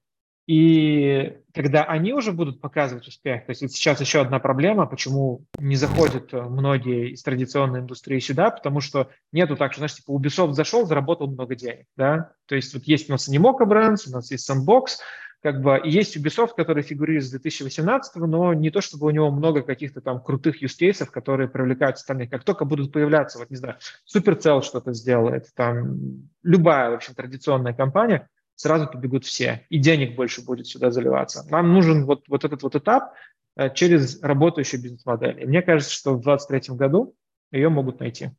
И 0.52 1.38
когда 1.54 1.86
они 1.86 2.12
уже 2.12 2.34
будут 2.34 2.60
показывать 2.60 3.08
успех, 3.08 3.46
то 3.46 3.52
есть 3.52 3.62
вот 3.62 3.72
сейчас 3.72 4.02
еще 4.02 4.20
одна 4.20 4.38
проблема, 4.38 4.86
почему 4.86 5.46
не 5.58 5.78
заходят 5.78 6.34
многие 6.34 7.12
из 7.12 7.24
традиционной 7.24 7.80
индустрии 7.80 8.20
сюда, 8.20 8.52
потому 8.52 8.82
что 8.82 9.10
нету 9.32 9.56
так, 9.56 9.72
что, 9.72 9.80
знаешь, 9.80 9.96
типа 9.96 10.12
Ubisoft 10.12 10.52
зашел, 10.52 10.86
заработал 10.86 11.28
много 11.28 11.56
денег, 11.56 11.86
да, 11.96 12.34
то 12.48 12.56
есть 12.56 12.74
вот 12.74 12.84
есть 12.84 13.08
у 13.08 13.14
нас 13.14 13.30
Animoca 13.30 13.64
Brands, 13.66 14.10
у 14.10 14.12
нас 14.12 14.30
есть 14.30 14.52
Sandbox, 14.52 14.98
как 15.42 15.62
бы, 15.62 15.80
и 15.80 15.90
есть 15.90 16.18
Ubisoft, 16.18 16.52
который 16.58 16.84
фигурирует 16.84 17.24
с 17.24 17.30
2018, 17.30 18.18
но 18.18 18.54
не 18.54 18.72
то, 18.72 18.82
чтобы 18.82 19.08
у 19.08 19.12
него 19.12 19.32
много 19.32 19.62
каких-то 19.62 20.02
там 20.02 20.22
крутых 20.22 20.62
use 20.62 21.06
которые 21.06 21.48
привлекают 21.48 21.96
остальных. 21.96 22.30
Как 22.30 22.44
только 22.44 22.66
будут 22.66 22.92
появляться, 22.92 23.40
вот 23.40 23.50
не 23.52 23.56
знаю, 23.56 23.78
Supercell 24.06 24.64
что-то 24.64 24.92
сделает, 24.92 25.48
там 25.56 26.28
любая, 26.44 26.90
в 26.90 26.96
общем, 26.96 27.16
традиционная 27.16 27.74
компания, 27.74 28.28
сразу 28.56 28.88
побегут 28.88 29.26
все, 29.26 29.66
и 29.70 29.78
денег 29.78 30.16
больше 30.16 30.44
будет 30.44 30.68
сюда 30.68 30.92
заливаться. 30.92 31.46
Нам 31.50 31.74
нужен 31.74 32.06
вот, 32.06 32.28
вот 32.28 32.44
этот 32.44 32.64
вот 32.64 32.76
этап 32.76 33.14
э, 33.56 33.74
через 33.74 34.22
работающую 34.22 34.82
бизнес-модель. 34.82 35.42
И 35.42 35.46
мне 35.46 35.62
кажется, 35.62 35.94
что 35.94 36.12
в 36.12 36.22
2023 36.22 36.76
году 36.76 37.16
ее 37.52 37.70
могут 37.70 38.00
найти. 38.00 38.32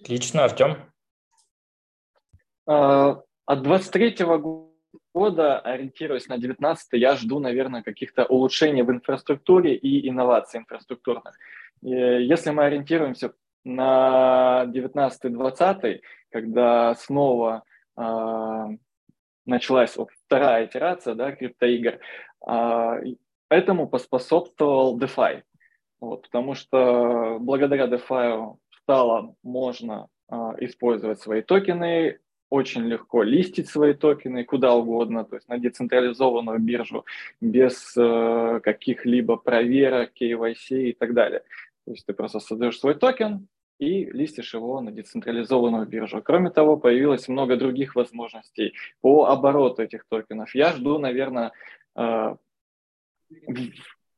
Отлично, 0.00 0.44
Артем. 0.44 0.76
А, 2.66 3.22
от 3.46 3.62
23 3.62 4.16
года 4.24 4.68
года, 5.14 5.58
ориентируясь 5.58 6.28
на 6.28 6.38
19 6.38 6.88
я 6.92 7.16
жду, 7.16 7.40
наверное, 7.40 7.82
каких-то 7.82 8.24
улучшений 8.24 8.82
в 8.82 8.90
инфраструктуре 8.90 9.74
и 9.74 10.08
инноваций 10.08 10.60
инфраструктурных. 10.60 11.34
Если 11.82 12.50
мы 12.50 12.64
ориентируемся 12.64 13.32
на 13.64 14.64
19-20, 14.66 16.00
когда 16.30 16.94
снова 16.94 17.64
началась 19.48 19.96
вот 19.96 20.10
вторая 20.26 20.66
итерация 20.66 21.14
да, 21.14 21.32
криптоигр, 21.32 21.98
э, 22.46 23.14
этому 23.48 23.88
поспособствовал 23.88 24.98
DeFi. 24.98 25.42
Вот, 26.00 26.22
потому 26.22 26.54
что 26.54 27.38
благодаря 27.40 27.86
DeFi 27.86 28.56
стало 28.82 29.34
можно 29.42 30.08
э, 30.30 30.34
использовать 30.60 31.20
свои 31.20 31.42
токены, 31.42 32.20
очень 32.50 32.82
легко 32.82 33.22
листить 33.22 33.68
свои 33.68 33.94
токены 33.94 34.44
куда 34.44 34.74
угодно, 34.74 35.24
то 35.24 35.36
есть 35.36 35.48
на 35.48 35.58
децентрализованную 35.58 36.58
биржу 36.58 37.04
без 37.40 37.94
э, 37.96 38.60
каких-либо 38.62 39.36
проверок, 39.36 40.12
KYC 40.18 40.90
и 40.90 40.92
так 40.92 41.14
далее. 41.14 41.40
То 41.84 41.92
есть 41.92 42.06
ты 42.06 42.12
просто 42.12 42.38
создаешь 42.40 42.78
свой 42.78 42.94
токен 42.94 43.48
и 43.78 44.06
листишь 44.06 44.54
его 44.54 44.80
на 44.80 44.90
децентрализованную 44.90 45.86
биржу. 45.86 46.20
Кроме 46.22 46.50
того, 46.50 46.76
появилось 46.76 47.28
много 47.28 47.56
других 47.56 47.94
возможностей 47.94 48.74
по 49.00 49.26
обороту 49.26 49.82
этих 49.82 50.04
токенов. 50.08 50.54
Я 50.54 50.72
жду, 50.72 50.98
наверное, 50.98 51.52
э, 51.96 52.34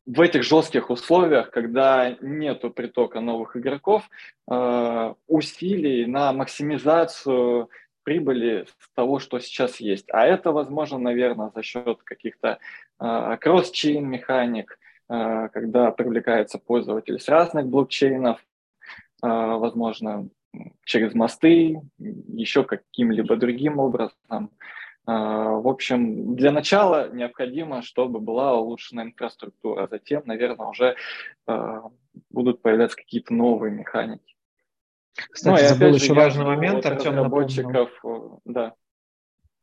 в 0.06 0.20
этих 0.20 0.42
жестких 0.42 0.90
условиях, 0.90 1.50
когда 1.50 2.16
нету 2.20 2.70
притока 2.70 3.20
новых 3.20 3.56
игроков, 3.56 4.08
э, 4.50 5.14
усилий 5.26 6.06
на 6.06 6.32
максимизацию 6.32 7.68
прибыли 8.02 8.66
с 8.78 8.90
того, 8.94 9.18
что 9.18 9.38
сейчас 9.40 9.78
есть. 9.78 10.06
А 10.10 10.26
это 10.26 10.52
возможно, 10.52 10.98
наверное, 10.98 11.50
за 11.54 11.62
счет 11.62 12.02
каких-то 12.02 12.58
э, 12.98 13.36
кросс-чейн 13.40 14.04
механик, 14.06 14.78
когда 15.08 15.90
привлекается 15.90 16.60
пользователь 16.60 17.18
с 17.18 17.28
разных 17.28 17.66
блокчейнов, 17.66 18.38
возможно, 19.22 20.28
через 20.84 21.14
мосты, 21.14 21.80
еще 21.98 22.64
каким-либо 22.64 23.36
другим 23.36 23.78
образом. 23.78 24.50
В 25.06 25.68
общем, 25.68 26.36
для 26.36 26.52
начала 26.52 27.10
необходимо, 27.12 27.82
чтобы 27.82 28.20
была 28.20 28.54
улучшена 28.54 29.04
инфраструктура, 29.04 29.88
затем, 29.90 30.22
наверное, 30.26 30.66
уже 30.66 30.96
будут 32.30 32.62
появляться 32.62 32.96
какие-то 32.96 33.32
новые 33.34 33.72
механики. 33.72 34.36
Кстати, 35.30 35.62
ну, 35.62 35.68
забыл 35.68 35.94
еще 35.94 36.14
важный 36.14 36.44
момент, 36.44 36.86
Артем 36.86 37.12
разработчиков, 37.12 37.90
напомнил. 38.02 38.40
да. 38.44 38.74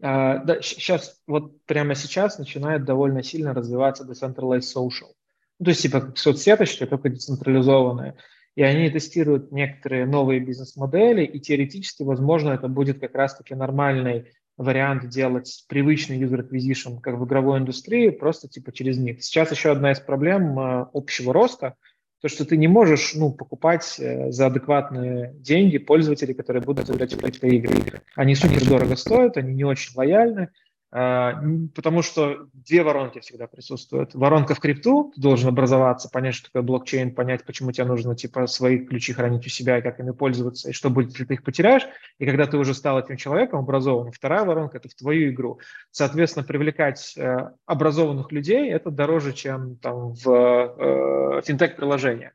А, 0.02 0.38
да, 0.40 0.62
сейчас, 0.62 1.22
вот 1.26 1.64
прямо 1.66 1.96
сейчас 1.96 2.38
начинает 2.38 2.84
довольно 2.86 3.24
сильно 3.24 3.54
развиваться 3.54 4.04
decentralized 4.04 4.66
social. 4.76 5.14
Ну, 5.60 5.66
то 5.66 5.72
есть 5.72 5.82
типа 5.82 6.02
как 6.02 6.18
соцсеточки, 6.18 6.86
только 6.86 7.10
децентрализованные. 7.10 8.16
И 8.58 8.64
они 8.64 8.90
тестируют 8.90 9.52
некоторые 9.52 10.06
новые 10.06 10.40
бизнес-модели, 10.40 11.24
и 11.24 11.40
теоретически, 11.40 12.02
возможно, 12.02 12.50
это 12.50 12.68
будет 12.68 13.00
как 13.00 13.14
раз-таки 13.14 13.54
нормальный 13.54 14.26
вариант 14.58 15.08
делать 15.08 15.64
привычный 15.70 16.20
user 16.20 16.46
acquisition, 16.46 17.00
как 17.00 17.20
в 17.20 17.26
игровой 17.26 17.60
индустрии, 17.60 18.10
просто 18.10 18.50
типа 18.50 18.72
через 18.72 18.98
них. 18.98 19.24
Сейчас 19.24 19.52
еще 19.52 19.72
одна 19.72 19.92
из 19.92 20.00
проблем 20.00 20.60
э, 20.60 20.88
общего 20.92 21.32
роста– 21.32 21.76
то, 22.22 22.30
что 22.30 22.46
ты 22.46 22.58
не 22.58 22.68
можешь 22.68 23.14
ну, 23.14 23.32
покупать 23.32 24.00
э, 24.00 24.32
за 24.32 24.48
адекватные 24.48 25.36
деньги 25.36 25.78
пользователей, 25.78 26.34
которые 26.34 26.64
будут 26.64 26.90
играть 26.90 27.14
в 27.14 27.22
какие-то 27.22 27.48
игры. 27.48 28.02
Они 28.16 28.34
супер 28.34 28.68
дорого 28.68 28.96
стоят, 28.96 29.38
они 29.38 29.54
не 29.54 29.64
очень 29.64 29.92
лояльны, 29.96 30.50
потому 30.90 32.02
что 32.02 32.48
две 32.54 32.82
воронки 32.82 33.20
всегда 33.20 33.48
присутствуют. 33.48 34.16
Воронка 34.16 34.56
в 34.56 34.60
крипту, 34.60 35.12
ты 35.14 35.22
должен 35.22 35.50
образоваться, 35.50 36.10
понять, 36.10 36.36
что 36.36 36.46
такое 36.46 36.62
блокчейн, 36.62 37.14
понять, 37.14 37.44
почему 37.44 37.72
тебе 37.72 37.86
нужно 37.86 38.16
типа 38.16 38.48
свои 38.48 38.80
ключи 38.80 39.12
хранить 39.12 39.46
у 39.46 39.50
себя 39.50 39.80
и 39.80 39.82
как 39.82 40.00
ими 40.00 40.12
пользоваться, 40.12 40.70
и 40.70 40.74
что 40.74 40.90
будет, 40.90 41.10
если 41.10 41.26
ты 41.26 41.34
их 41.36 41.44
потеряешь. 41.44 41.86
И 42.20 42.26
когда 42.26 42.46
ты 42.46 42.58
уже 42.58 42.74
стал 42.74 43.00
этим 43.00 43.18
человеком 43.18 43.60
образованным, 43.60 44.14
вторая 44.14 44.46
воронка– 44.46 44.78
это 44.80 44.88
в 44.88 44.96
твою 44.96 45.32
игру. 45.32 45.60
Соответственно, 45.92 46.46
привлекать 46.46 47.14
э, 47.18 47.52
образованных 47.66 48.32
людей– 48.32 48.70
это 48.72 48.90
дороже, 48.90 49.34
чем 49.34 49.76
там 49.78 50.14
в 50.14 50.30
э, 50.30 51.42
финтех-приложения. 51.44 52.34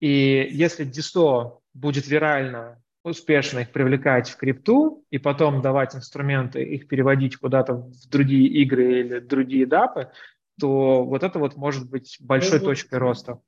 И 0.00 0.48
если 0.50 0.84
Дисто 0.84 1.58
будет 1.72 2.06
вирально 2.08 2.82
успешно 3.06 3.60
их 3.60 3.70
привлекать 3.70 4.28
в 4.28 4.36
крипту 4.36 5.04
и 5.10 5.18
потом 5.18 5.62
давать 5.62 5.94
инструменты, 5.94 6.62
их 6.62 6.88
переводить 6.88 7.36
куда-то 7.36 7.74
в 7.74 8.08
другие 8.10 8.48
игры 8.48 9.00
или 9.00 9.18
другие 9.20 9.64
дапы, 9.64 10.10
то 10.58 11.04
вот 11.04 11.22
это 11.22 11.38
вот 11.38 11.56
может 11.56 11.88
быть 11.88 12.16
большой 12.20 12.58
точкой 12.58 12.98
роста. 12.98 13.38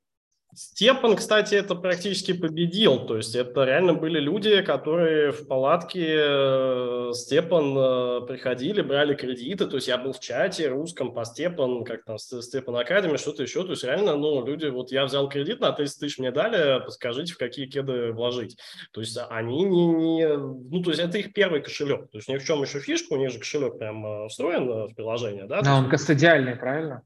Степан, 0.55 1.15
кстати, 1.15 1.53
это 1.53 1.75
практически 1.75 2.33
победил. 2.33 3.05
То 3.05 3.17
есть 3.17 3.35
это 3.35 3.65
реально 3.65 3.93
были 3.93 4.19
люди, 4.19 4.61
которые 4.63 5.31
в 5.31 5.47
палатке 5.47 6.15
э, 6.17 7.11
Степан 7.13 7.77
э, 7.77 8.21
приходили, 8.27 8.81
брали 8.81 9.13
кредиты. 9.13 9.67
То 9.67 9.75
есть 9.75 9.87
я 9.87 9.99
был 9.99 10.11
в 10.11 10.19
чате 10.19 10.69
русском 10.69 11.13
по 11.13 11.23
Степан, 11.23 11.83
как 11.83 12.03
там, 12.03 12.17
Степан 12.17 12.75
Академи, 12.77 13.17
что-то 13.17 13.43
еще. 13.43 13.63
То 13.63 13.71
есть 13.71 13.83
реально, 13.83 14.15
ну, 14.15 14.43
люди, 14.43 14.65
вот 14.65 14.91
я 14.91 15.05
взял 15.05 15.29
кредит 15.29 15.59
на 15.59 15.71
30 15.71 15.99
тысяч 15.99 16.17
мне 16.17 16.31
дали, 16.31 16.83
подскажите, 16.83 17.33
в 17.33 17.37
какие 17.37 17.67
кеды 17.67 18.11
вложить. 18.11 18.57
То 18.91 19.01
есть 19.01 19.19
они 19.29 19.63
не, 19.63 19.85
не... 19.85 20.35
Ну, 20.35 20.81
то 20.81 20.89
есть 20.89 21.01
это 21.01 21.19
их 21.19 21.31
первый 21.31 21.61
кошелек. 21.61 22.09
То 22.09 22.17
есть 22.17 22.27
ни 22.27 22.37
в 22.37 22.43
чем 22.43 22.63
еще 22.63 22.79
фишка, 22.79 23.13
у 23.13 23.17
них 23.17 23.31
же 23.31 23.37
кошелек 23.37 23.77
прям 23.77 24.03
э, 24.03 24.27
встроен 24.29 24.87
в 24.87 24.95
приложение, 24.95 25.45
да? 25.45 25.61
Да, 25.61 25.75
он 25.77 25.89
кастодиальный, 25.89 26.55
правильно? 26.55 27.03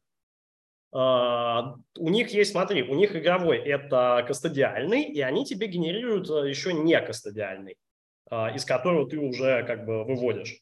А, 0.93 1.75
у 1.97 2.09
них 2.09 2.29
есть, 2.29 2.51
смотри, 2.51 2.83
у 2.83 2.93
них 2.93 3.15
игровой 3.15 3.57
это 3.57 4.23
кастодиальный, 4.27 5.03
и 5.03 5.21
они 5.21 5.43
тебе 5.43 5.67
генерируют 5.67 6.29
э, 6.29 6.49
еще 6.49 6.71
не 6.71 6.99
кастодиальный, 7.01 7.77
а, 8.29 8.51
из 8.51 8.63
которого 8.63 9.09
ты 9.09 9.17
уже 9.17 9.63
как 9.63 9.85
бы 9.85 10.03
выводишь, 10.03 10.59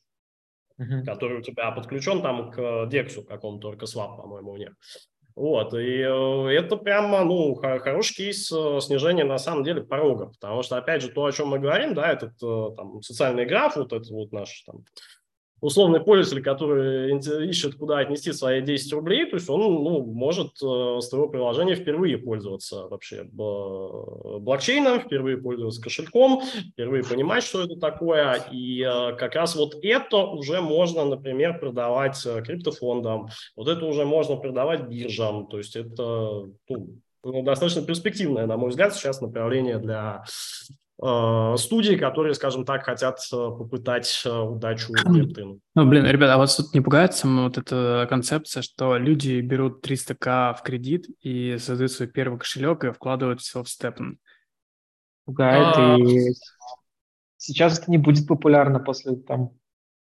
uh-huh. 0.79 1.03
который 1.03 1.39
у 1.39 1.41
тебя 1.41 1.71
подключен 1.71 2.21
там 2.21 2.49
к 2.49 2.85
дексу 2.87 3.23
какому-то, 3.23 3.69
только 3.69 3.85
свап, 3.87 4.15
по-моему, 4.15 4.51
у 4.51 4.57
них. 4.57 4.71
Вот, 5.35 5.73
и 5.73 5.99
э, 5.99 6.47
это 6.57 6.77
прямо, 6.77 7.25
ну, 7.25 7.53
хороший 7.55 8.15
кейс 8.15 8.49
э, 8.53 8.79
снижения, 8.79 9.25
на 9.25 9.37
самом 9.37 9.65
деле, 9.65 9.83
порога, 9.83 10.27
потому 10.27 10.63
что, 10.63 10.77
опять 10.77 11.01
же, 11.01 11.09
то, 11.09 11.25
о 11.25 11.31
чем 11.33 11.49
мы 11.49 11.59
говорим, 11.59 11.93
да, 11.93 12.09
этот 12.09 12.37
там 12.77 13.01
социальный 13.01 13.45
граф, 13.45 13.75
вот 13.75 13.91
это 13.91 14.13
вот 14.13 14.31
наш 14.31 14.61
там 14.61 14.85
условный 15.61 16.01
пользователь, 16.01 16.43
который 16.43 17.17
ищет, 17.47 17.75
куда 17.75 17.99
отнести 17.99 18.33
свои 18.33 18.61
10 18.61 18.93
рублей, 18.93 19.29
то 19.29 19.35
есть 19.35 19.49
он 19.49 19.61
ну, 19.61 20.03
может 20.03 20.61
э, 20.61 20.99
с 20.99 21.09
твоего 21.09 21.29
приложения 21.29 21.75
впервые 21.75 22.17
пользоваться 22.17 22.87
вообще 22.87 23.23
блокчейном, 23.31 25.01
впервые 25.01 25.37
пользоваться 25.37 25.81
кошельком, 25.81 26.41
впервые 26.73 27.03
понимать, 27.03 27.43
что 27.43 27.63
это 27.63 27.75
такое. 27.75 28.43
И 28.51 28.81
э, 28.81 29.15
как 29.15 29.35
раз 29.35 29.55
вот 29.55 29.75
это 29.83 30.17
уже 30.17 30.61
можно, 30.61 31.05
например, 31.05 31.59
продавать 31.59 32.25
э, 32.25 32.41
криптофондам, 32.41 33.29
вот 33.55 33.67
это 33.67 33.85
уже 33.85 34.03
можно 34.05 34.37
продавать 34.37 34.87
биржам. 34.87 35.47
То 35.47 35.59
есть 35.59 35.75
это 35.75 36.49
ну, 37.23 37.43
достаточно 37.43 37.83
перспективное, 37.83 38.47
на 38.47 38.57
мой 38.57 38.71
взгляд, 38.71 38.95
сейчас 38.95 39.21
направление 39.21 39.77
для 39.77 40.23
Э, 40.71 40.80
студии, 41.57 41.95
которые, 41.95 42.35
скажем 42.35 42.63
так, 42.63 42.83
хотят 42.85 43.19
э, 43.33 43.35
попытать 43.35 44.21
э, 44.23 44.29
удачу 44.29 44.93
криптин. 44.93 45.59
Ну, 45.73 45.87
блин, 45.87 46.05
ребята, 46.05 46.35
а 46.35 46.37
вас 46.37 46.55
тут 46.55 46.73
не 46.75 46.81
пугает 46.81 47.15
сама 47.15 47.43
вот 47.45 47.57
эта 47.57 48.05
концепция, 48.07 48.61
что 48.61 48.97
люди 48.97 49.41
берут 49.41 49.85
300к 49.85 50.55
в 50.55 50.61
кредит 50.61 51.07
и 51.21 51.57
создают 51.57 51.91
свой 51.91 52.07
первый 52.07 52.37
кошелек 52.37 52.83
и 52.83 52.91
вкладывают 52.91 53.41
все 53.41 53.63
в 53.63 53.69
степн? 53.69 54.19
Пугает, 55.25 55.75
а... 55.75 55.97
и 55.97 56.33
сейчас 57.37 57.79
это 57.79 57.89
не 57.89 57.97
будет 57.97 58.27
популярно 58.27 58.79
после 58.79 59.15
там 59.15 59.51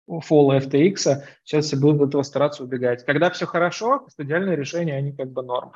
фола 0.08 0.58
FTX, 0.60 1.22
сейчас 1.44 1.66
все 1.66 1.76
будут 1.76 2.02
от 2.02 2.08
этого 2.10 2.24
стараться 2.24 2.64
убегать. 2.64 3.06
Когда 3.06 3.30
все 3.30 3.46
хорошо, 3.46 4.06
студиальные 4.10 4.56
решения, 4.56 4.96
они 4.96 5.12
как 5.12 5.32
бы 5.32 5.44
норм 5.44 5.74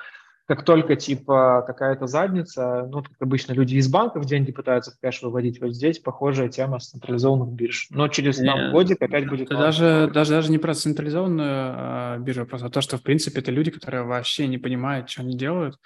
как 0.48 0.66
только 0.66 0.96
типа 0.96 1.64
какая-то 1.66 2.08
задница, 2.08 2.88
ну, 2.92 3.04
как 3.04 3.14
обычно 3.20 3.54
люди 3.54 3.76
из 3.76 3.88
банков 3.90 4.26
деньги 4.26 4.52
пытаются 4.52 4.92
в 4.92 5.00
кэш 5.00 5.22
выводить, 5.22 5.62
вот 5.62 5.74
здесь 5.74 6.00
похожая 6.00 6.50
тема 6.50 6.80
с 6.80 6.90
централизованных 6.90 7.50
бирж. 7.50 7.88
Но 7.90 8.08
через 8.08 8.38
там, 8.38 8.72
годик 8.72 9.02
опять 9.02 9.30
будет... 9.30 9.50
Даже, 9.50 10.10
даже, 10.14 10.32
даже 10.32 10.52
не 10.52 10.58
про 10.58 10.74
централизованную 10.74 12.18
э, 12.18 12.20
биржу, 12.20 12.46
просто 12.46 12.70
то, 12.70 12.82
что, 12.82 12.98
в 12.98 13.04
принципе, 13.04 13.40
это 13.40 13.52
люди, 13.52 13.72
которые 13.72 14.04
вообще 14.04 14.48
не 14.48 14.58
понимают, 14.58 15.10
что 15.10 15.22
они 15.22 15.38
делают, 15.38 15.78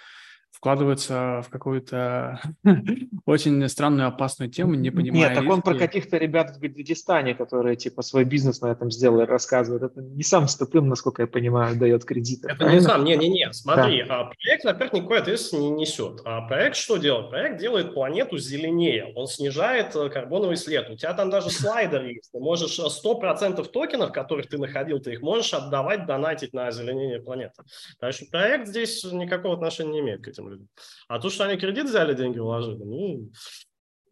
вкладывается 0.56 1.44
в 1.45 1.49
какую-то 1.49 2.40
очень 3.26 3.68
странную, 3.68 4.07
опасную 4.07 4.49
тему, 4.49 4.76
не 4.76 4.90
понимая 4.90 5.30
Нет, 5.30 5.34
так 5.38 5.49
он 5.49 5.61
про 5.61 5.76
каких-то 5.76 6.18
ребят 6.18 6.56
в 6.56 6.60
Гаджидистане, 6.60 7.36
которые 7.36 7.76
типа 7.76 8.02
свой 8.02 8.23
бизнес 8.23 8.61
на 8.61 8.68
этом 8.68 8.90
сделали, 8.90 9.26
рассказывают. 9.26 9.84
Это 9.84 10.02
не 10.02 10.23
сам 10.23 10.48
стопым, 10.48 10.88
насколько 10.88 11.23
я 11.23 11.27
понимаю, 11.27 11.77
дает 11.77 12.06
кредиты. 12.06 12.48
Это 12.48 12.57
правильно? 12.57 12.80
не 12.80 12.86
сам, 12.86 13.03
не-не-не, 13.03 13.52
смотри, 13.52 14.03
да. 14.03 14.22
а 14.22 14.32
проект, 14.32 14.64
во-первых, 14.64 14.94
никакой 14.94 15.19
ответственности 15.19 15.56
не 15.56 15.69
несет. 15.72 16.22
А 16.23 16.41
проект 16.41 16.77
что 16.77 16.98
делает? 16.98 17.30
Проект 17.30 17.60
делает 17.60 17.94
планету 17.94 18.38
зеленее, 18.38 19.11
он 19.15 19.27
снижает 19.27 19.94
э, 19.95 20.10
карбоновый 20.10 20.56
след. 20.56 20.90
У 20.90 20.95
тебя 20.95 21.14
там 21.14 21.30
даже 21.30 21.49
слайдер 21.52 22.06
есть, 22.06 22.32
ты 22.32 22.40
можешь 22.40 22.80
100% 22.80 23.60
э, 23.60 23.64
токенов, 23.65 24.14
которых 24.14 24.48
ты 24.48 24.57
находил, 24.57 24.99
ты 24.99 25.14
их 25.14 25.22
можешь 25.22 25.53
отдавать, 25.53 26.06
донатить 26.06 26.53
на 26.53 26.68
озеленение 26.68 27.19
планеты. 27.19 27.64
Так 27.99 28.14
что 28.14 28.26
проект 28.32 28.68
здесь 28.68 29.03
никакого 29.03 29.56
отношения 29.56 29.91
не 29.91 29.99
имеет 29.99 30.23
к 30.23 30.27
этим 30.30 30.44
людям. 30.49 30.69
А 31.07 31.19
то, 31.19 31.30
что 31.30 31.45
они 31.45 31.57
кредит 31.57 31.85
взяли, 31.85 32.13
деньги 32.13 32.39
вложили, 32.39 32.84
ну, 32.84 33.31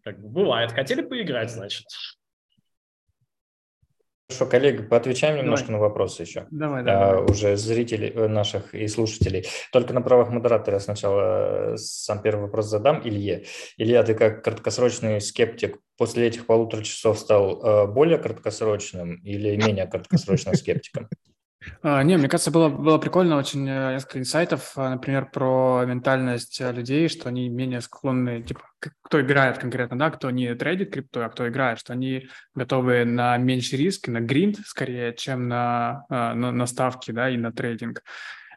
как 0.04 0.22
бы 0.22 0.30
бывает. 0.30 0.72
Хотели 0.72 1.02
поиграть, 1.02 1.52
значит. 1.52 1.86
Хорошо, 4.30 4.50
коллеги, 4.50 4.82
поотвечаем 4.82 5.38
немножко 5.38 5.68
давай. 5.68 5.82
на 5.82 5.88
вопросы 5.88 6.24
еще. 6.24 6.48
Давай, 6.50 6.82
а, 6.82 6.86
давай. 6.86 7.20
А, 7.20 7.22
уже 7.22 7.56
зрителей 7.56 8.10
э, 8.10 8.28
наших 8.28 8.74
и 8.74 8.88
слушателей. 8.88 9.46
Только 9.72 9.94
на 9.94 10.02
правах 10.02 10.30
модератора 10.30 10.80
сначала 10.80 11.74
э, 11.74 11.78
сам 11.78 12.22
первый 12.22 12.44
вопрос 12.44 12.66
задам 12.66 13.02
Илье. 13.04 13.46
Илья, 13.78 14.02
ты 14.02 14.16
как 14.16 14.44
краткосрочный 14.44 15.22
скептик 15.22 15.78
после 15.98 16.28
этих 16.28 16.48
полутора 16.48 16.82
часов 16.84 17.20
стал 17.20 17.64
э, 17.64 17.88
более 17.88 18.18
краткосрочным 18.18 19.16
или 19.18 19.56
менее 19.56 19.86
краткосрочным 19.88 20.56
скептиком? 20.56 21.10
А, 21.82 22.04
не, 22.04 22.18
мне 22.18 22.28
кажется, 22.28 22.52
было, 22.52 22.70
было 22.70 22.98
прикольно 22.98 23.38
очень 23.38 23.68
э, 23.68 23.94
несколько 23.94 24.20
инсайтов, 24.20 24.74
а, 24.76 24.90
например, 24.90 25.30
про 25.32 25.84
ментальность 25.86 26.60
э, 26.62 26.72
людей, 26.72 27.08
что 27.08 27.30
они 27.30 27.50
менее 27.50 27.82
склонны, 27.82 28.42
типа, 28.42 28.62
кто 29.02 29.22
играет 29.22 29.58
конкретно, 29.58 29.98
да, 29.98 30.12
кто 30.12 30.30
не 30.32 30.54
трейдит 30.56 30.92
крипту, 30.92 31.24
а 31.24 31.30
кто 31.30 31.48
играет, 31.48 31.80
что 31.80 31.94
они 31.94 32.28
готовы 32.56 33.06
на 33.06 33.38
меньший 33.38 33.80
риск, 33.80 34.08
на 34.08 34.20
гринд 34.20 34.58
скорее, 34.66 35.14
чем 35.14 35.48
на, 35.48 36.06
э, 36.10 36.34
на, 36.34 36.52
на 36.52 36.66
ставки, 36.66 37.12
да, 37.12 37.30
и 37.30 37.38
на 37.38 37.52
трейдинг. 37.52 38.04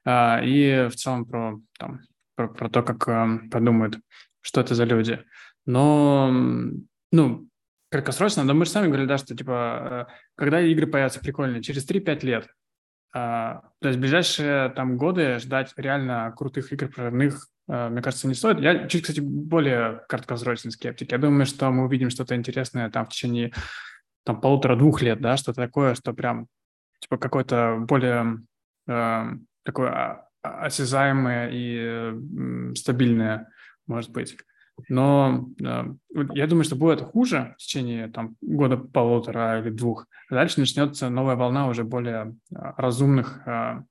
А, 0.04 0.40
и 0.42 0.88
в 0.88 0.96
целом 0.96 1.24
про, 1.24 1.60
там, 1.78 2.00
про, 2.34 2.48
про 2.48 2.68
то, 2.68 2.82
как 2.82 3.50
подумают, 3.50 3.98
что 4.40 4.60
это 4.60 4.74
за 4.74 4.84
люди. 4.84 5.20
Но, 5.64 6.30
ну, 7.10 7.48
краткосрочно, 7.90 8.44
но 8.44 8.54
мы 8.54 8.64
же 8.64 8.70
сами 8.70 8.86
говорили, 8.86 9.08
да, 9.08 9.18
что, 9.18 9.34
типа, 9.34 10.08
когда 10.36 10.60
игры 10.60 10.86
появятся 10.86 11.20
прикольные, 11.20 11.62
через 11.62 11.88
3-5 11.88 12.24
лет, 12.24 12.48
то 13.16 13.88
есть 13.88 13.98
ближайшие 13.98 14.68
там 14.70 14.98
годы 14.98 15.38
ждать 15.38 15.72
реально 15.76 16.34
крутых 16.36 16.72
игр 16.72 16.88
прорывных, 16.88 17.48
а, 17.68 17.88
мне 17.88 18.02
кажется, 18.02 18.28
не 18.28 18.34
стоит. 18.34 18.60
Я 18.60 18.88
чуть, 18.88 19.02
кстати, 19.02 19.20
более 19.20 20.02
краткосрочный 20.08 20.70
скептик. 20.70 21.12
Я 21.12 21.18
думаю, 21.18 21.46
что 21.46 21.70
мы 21.70 21.84
увидим 21.84 22.10
что-то 22.10 22.36
интересное 22.36 22.90
там 22.90 23.06
в 23.06 23.08
течение 23.08 23.52
там 24.24 24.40
полутора-двух 24.40 25.02
лет, 25.02 25.20
да, 25.20 25.36
что-то 25.36 25.62
такое, 25.62 25.94
что 25.94 26.12
прям 26.12 26.46
типа 27.00 27.16
какое-то 27.16 27.78
более 27.80 28.40
э, 28.88 29.24
такое 29.62 30.28
осязаемое 30.42 31.50
и 31.50 31.78
э, 31.78 32.74
стабильное, 32.74 33.48
может 33.86 34.10
быть. 34.10 34.36
Но 34.88 35.48
э, 35.60 35.84
я 36.34 36.46
думаю, 36.46 36.64
что 36.64 36.76
будет 36.76 37.00
хуже 37.00 37.54
в 37.58 37.62
течение 37.62 38.08
там, 38.08 38.36
года 38.40 38.76
полутора 38.76 39.60
или 39.60 39.70
двух. 39.70 40.06
Дальше 40.30 40.60
начнется 40.60 41.08
новая 41.08 41.36
волна 41.36 41.68
уже 41.68 41.84
более 41.84 42.36
э, 42.50 42.56
разумных 42.76 43.46
э, 43.46 43.82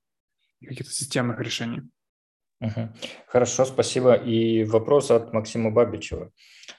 каких-то 0.64 0.92
системных 0.92 1.40
решений. 1.40 1.82
Угу. 2.60 2.88
Хорошо, 3.26 3.64
спасибо. 3.64 4.14
И 4.14 4.64
вопрос 4.64 5.10
от 5.10 5.32
Максима 5.32 5.70
Бабичева. 5.70 6.30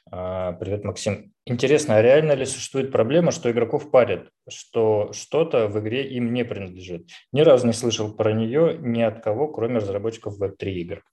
А, 0.10 0.54
привет, 0.54 0.84
Максим. 0.84 1.34
Интересно, 1.46 1.98
а 1.98 2.02
реально 2.02 2.32
ли 2.32 2.46
существует 2.46 2.92
проблема, 2.92 3.32
что 3.32 3.52
игроков 3.52 3.92
парят, 3.92 4.30
что 4.50 5.12
что-то 5.14 5.68
в 5.68 5.80
игре 5.80 6.08
им 6.08 6.34
не 6.34 6.44
принадлежит? 6.44 7.08
Ни 7.32 7.42
разу 7.42 7.68
не 7.68 7.74
слышал 7.74 8.14
про 8.14 8.34
нее 8.34 8.78
ни 8.80 9.02
от 9.02 9.24
кого, 9.24 9.50
кроме 9.50 9.78
разработчиков 9.78 10.42
Web3 10.42 10.70
игр. 10.72 11.04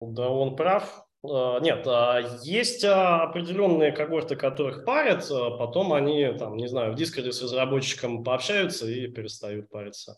Да, 0.00 0.28
он 0.28 0.54
прав. 0.54 1.07
А, 1.24 1.58
нет, 1.60 1.84
а, 1.86 2.20
есть 2.42 2.84
а, 2.84 3.22
определенные 3.22 3.92
когорты, 3.92 4.36
которых 4.36 4.84
парят, 4.84 5.28
потом 5.58 5.92
они, 5.92 6.32
там, 6.38 6.56
не 6.56 6.68
знаю, 6.68 6.92
в 6.92 6.96
дискорде 6.96 7.32
с 7.32 7.42
разработчиком 7.42 8.22
пообщаются 8.22 8.86
и 8.86 9.08
перестают 9.08 9.68
париться. 9.68 10.16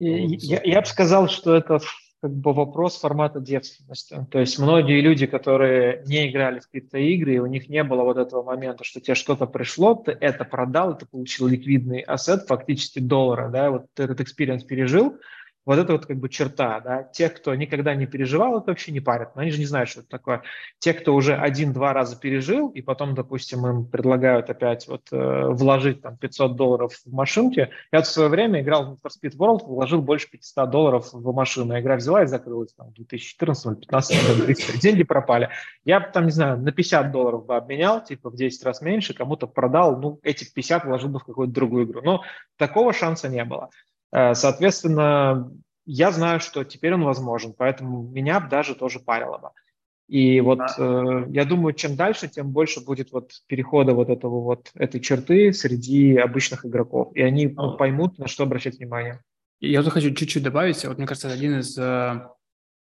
Я, 0.00 0.60
я 0.64 0.80
бы 0.80 0.86
сказал, 0.86 1.28
что 1.28 1.54
это 1.54 1.78
как 2.20 2.32
бы 2.32 2.54
вопрос 2.54 2.98
формата 2.98 3.38
девственности. 3.38 4.26
То 4.30 4.40
есть 4.40 4.58
многие 4.58 5.02
люди, 5.02 5.26
которые 5.26 6.02
не 6.06 6.30
играли 6.30 6.58
в 6.58 6.68
криптоигры, 6.68 7.34
и 7.34 7.38
у 7.38 7.44
них 7.44 7.68
не 7.68 7.84
было 7.84 8.02
вот 8.02 8.16
этого 8.16 8.42
момента, 8.42 8.82
что 8.82 8.98
тебе 9.00 9.14
что-то 9.14 9.46
пришло, 9.46 9.94
ты 9.94 10.12
это 10.12 10.44
продал, 10.44 10.96
ты 10.96 11.04
получил 11.04 11.46
ликвидный 11.48 12.00
asset, 12.00 12.46
фактически 12.46 12.98
доллара, 12.98 13.50
да, 13.50 13.70
вот 13.70 13.86
ты 13.92 14.04
этот 14.04 14.22
experience 14.22 14.64
пережил, 14.64 15.18
вот 15.66 15.78
это 15.78 15.92
вот 15.92 16.06
как 16.06 16.18
бы 16.18 16.28
черта, 16.28 16.80
да, 16.80 17.02
те, 17.02 17.28
кто 17.28 17.54
никогда 17.54 17.94
не 17.94 18.06
переживал, 18.06 18.58
это 18.58 18.70
вообще 18.70 18.92
не 18.92 19.00
парят, 19.00 19.34
но 19.34 19.42
они 19.42 19.50
же 19.50 19.58
не 19.58 19.64
знают, 19.64 19.88
что 19.88 20.00
это 20.00 20.08
такое. 20.08 20.42
Те, 20.78 20.92
кто 20.92 21.14
уже 21.14 21.34
один-два 21.34 21.92
раза 21.92 22.18
пережил, 22.18 22.68
и 22.68 22.82
потом, 22.82 23.14
допустим, 23.14 23.66
им 23.66 23.86
предлагают 23.86 24.50
опять 24.50 24.86
вот 24.88 25.08
э, 25.12 25.48
вложить 25.48 26.02
там 26.02 26.16
500 26.16 26.56
долларов 26.56 26.92
в 27.04 27.12
машинки. 27.12 27.70
Я 27.92 28.02
в 28.02 28.06
свое 28.06 28.28
время 28.28 28.60
играл 28.60 28.98
в 29.02 29.06
Speed 29.06 29.36
World, 29.36 29.64
вложил 29.64 30.02
больше 30.02 30.30
500 30.30 30.70
долларов 30.70 31.12
в 31.12 31.32
машину. 31.32 31.78
Игра 31.78 31.96
взяла 31.96 32.22
и 32.22 32.26
закрылась 32.26 32.74
там 32.74 32.92
в 32.92 33.00
2014-2015 33.00 34.38
году, 34.38 34.78
деньги 34.80 35.02
пропали. 35.02 35.50
Я 35.84 36.00
там, 36.00 36.26
не 36.26 36.30
знаю, 36.30 36.58
на 36.58 36.72
50 36.72 37.10
долларов 37.10 37.46
бы 37.46 37.56
обменял, 37.56 38.04
типа 38.04 38.30
в 38.30 38.36
10 38.36 38.64
раз 38.64 38.80
меньше, 38.82 39.14
кому-то 39.14 39.46
продал, 39.46 39.98
ну, 39.98 40.20
этих 40.22 40.52
50 40.52 40.84
вложил 40.84 41.08
бы 41.08 41.18
в 41.18 41.24
какую-то 41.24 41.52
другую 41.52 41.86
игру. 41.86 42.02
Но 42.02 42.22
такого 42.56 42.92
шанса 42.92 43.28
не 43.28 43.44
было. 43.44 43.70
Э, 44.14 44.34
соответственно, 44.34 45.50
я 45.84 46.12
знаю, 46.12 46.40
что 46.40 46.64
теперь 46.64 46.94
он 46.94 47.02
возможен, 47.02 47.52
поэтому 47.52 48.02
меня 48.02 48.40
даже 48.40 48.74
тоже 48.74 49.00
парило 49.00 49.38
бы. 49.38 49.50
И 50.06 50.40
вот 50.40 50.60
э, 50.78 51.26
я 51.30 51.44
думаю, 51.44 51.72
чем 51.74 51.96
дальше, 51.96 52.28
тем 52.28 52.52
больше 52.52 52.84
будет 52.84 53.10
вот 53.10 53.32
перехода 53.48 53.92
вот 53.92 54.10
этого 54.10 54.40
вот 54.40 54.70
этой 54.74 55.00
черты 55.00 55.52
среди 55.52 56.16
обычных 56.16 56.64
игроков, 56.64 57.10
и 57.14 57.22
они 57.22 57.48
ну, 57.48 57.76
поймут, 57.76 58.18
на 58.18 58.28
что 58.28 58.44
обращать 58.44 58.78
внимание. 58.78 59.20
Я 59.60 59.82
тут 59.82 59.92
хочу 59.92 60.14
чуть-чуть 60.14 60.42
добавить. 60.42 60.84
Вот 60.84 60.98
мне 60.98 61.06
кажется, 61.06 61.32
один 61.32 61.58
из 61.58 61.76
э, 61.76 62.28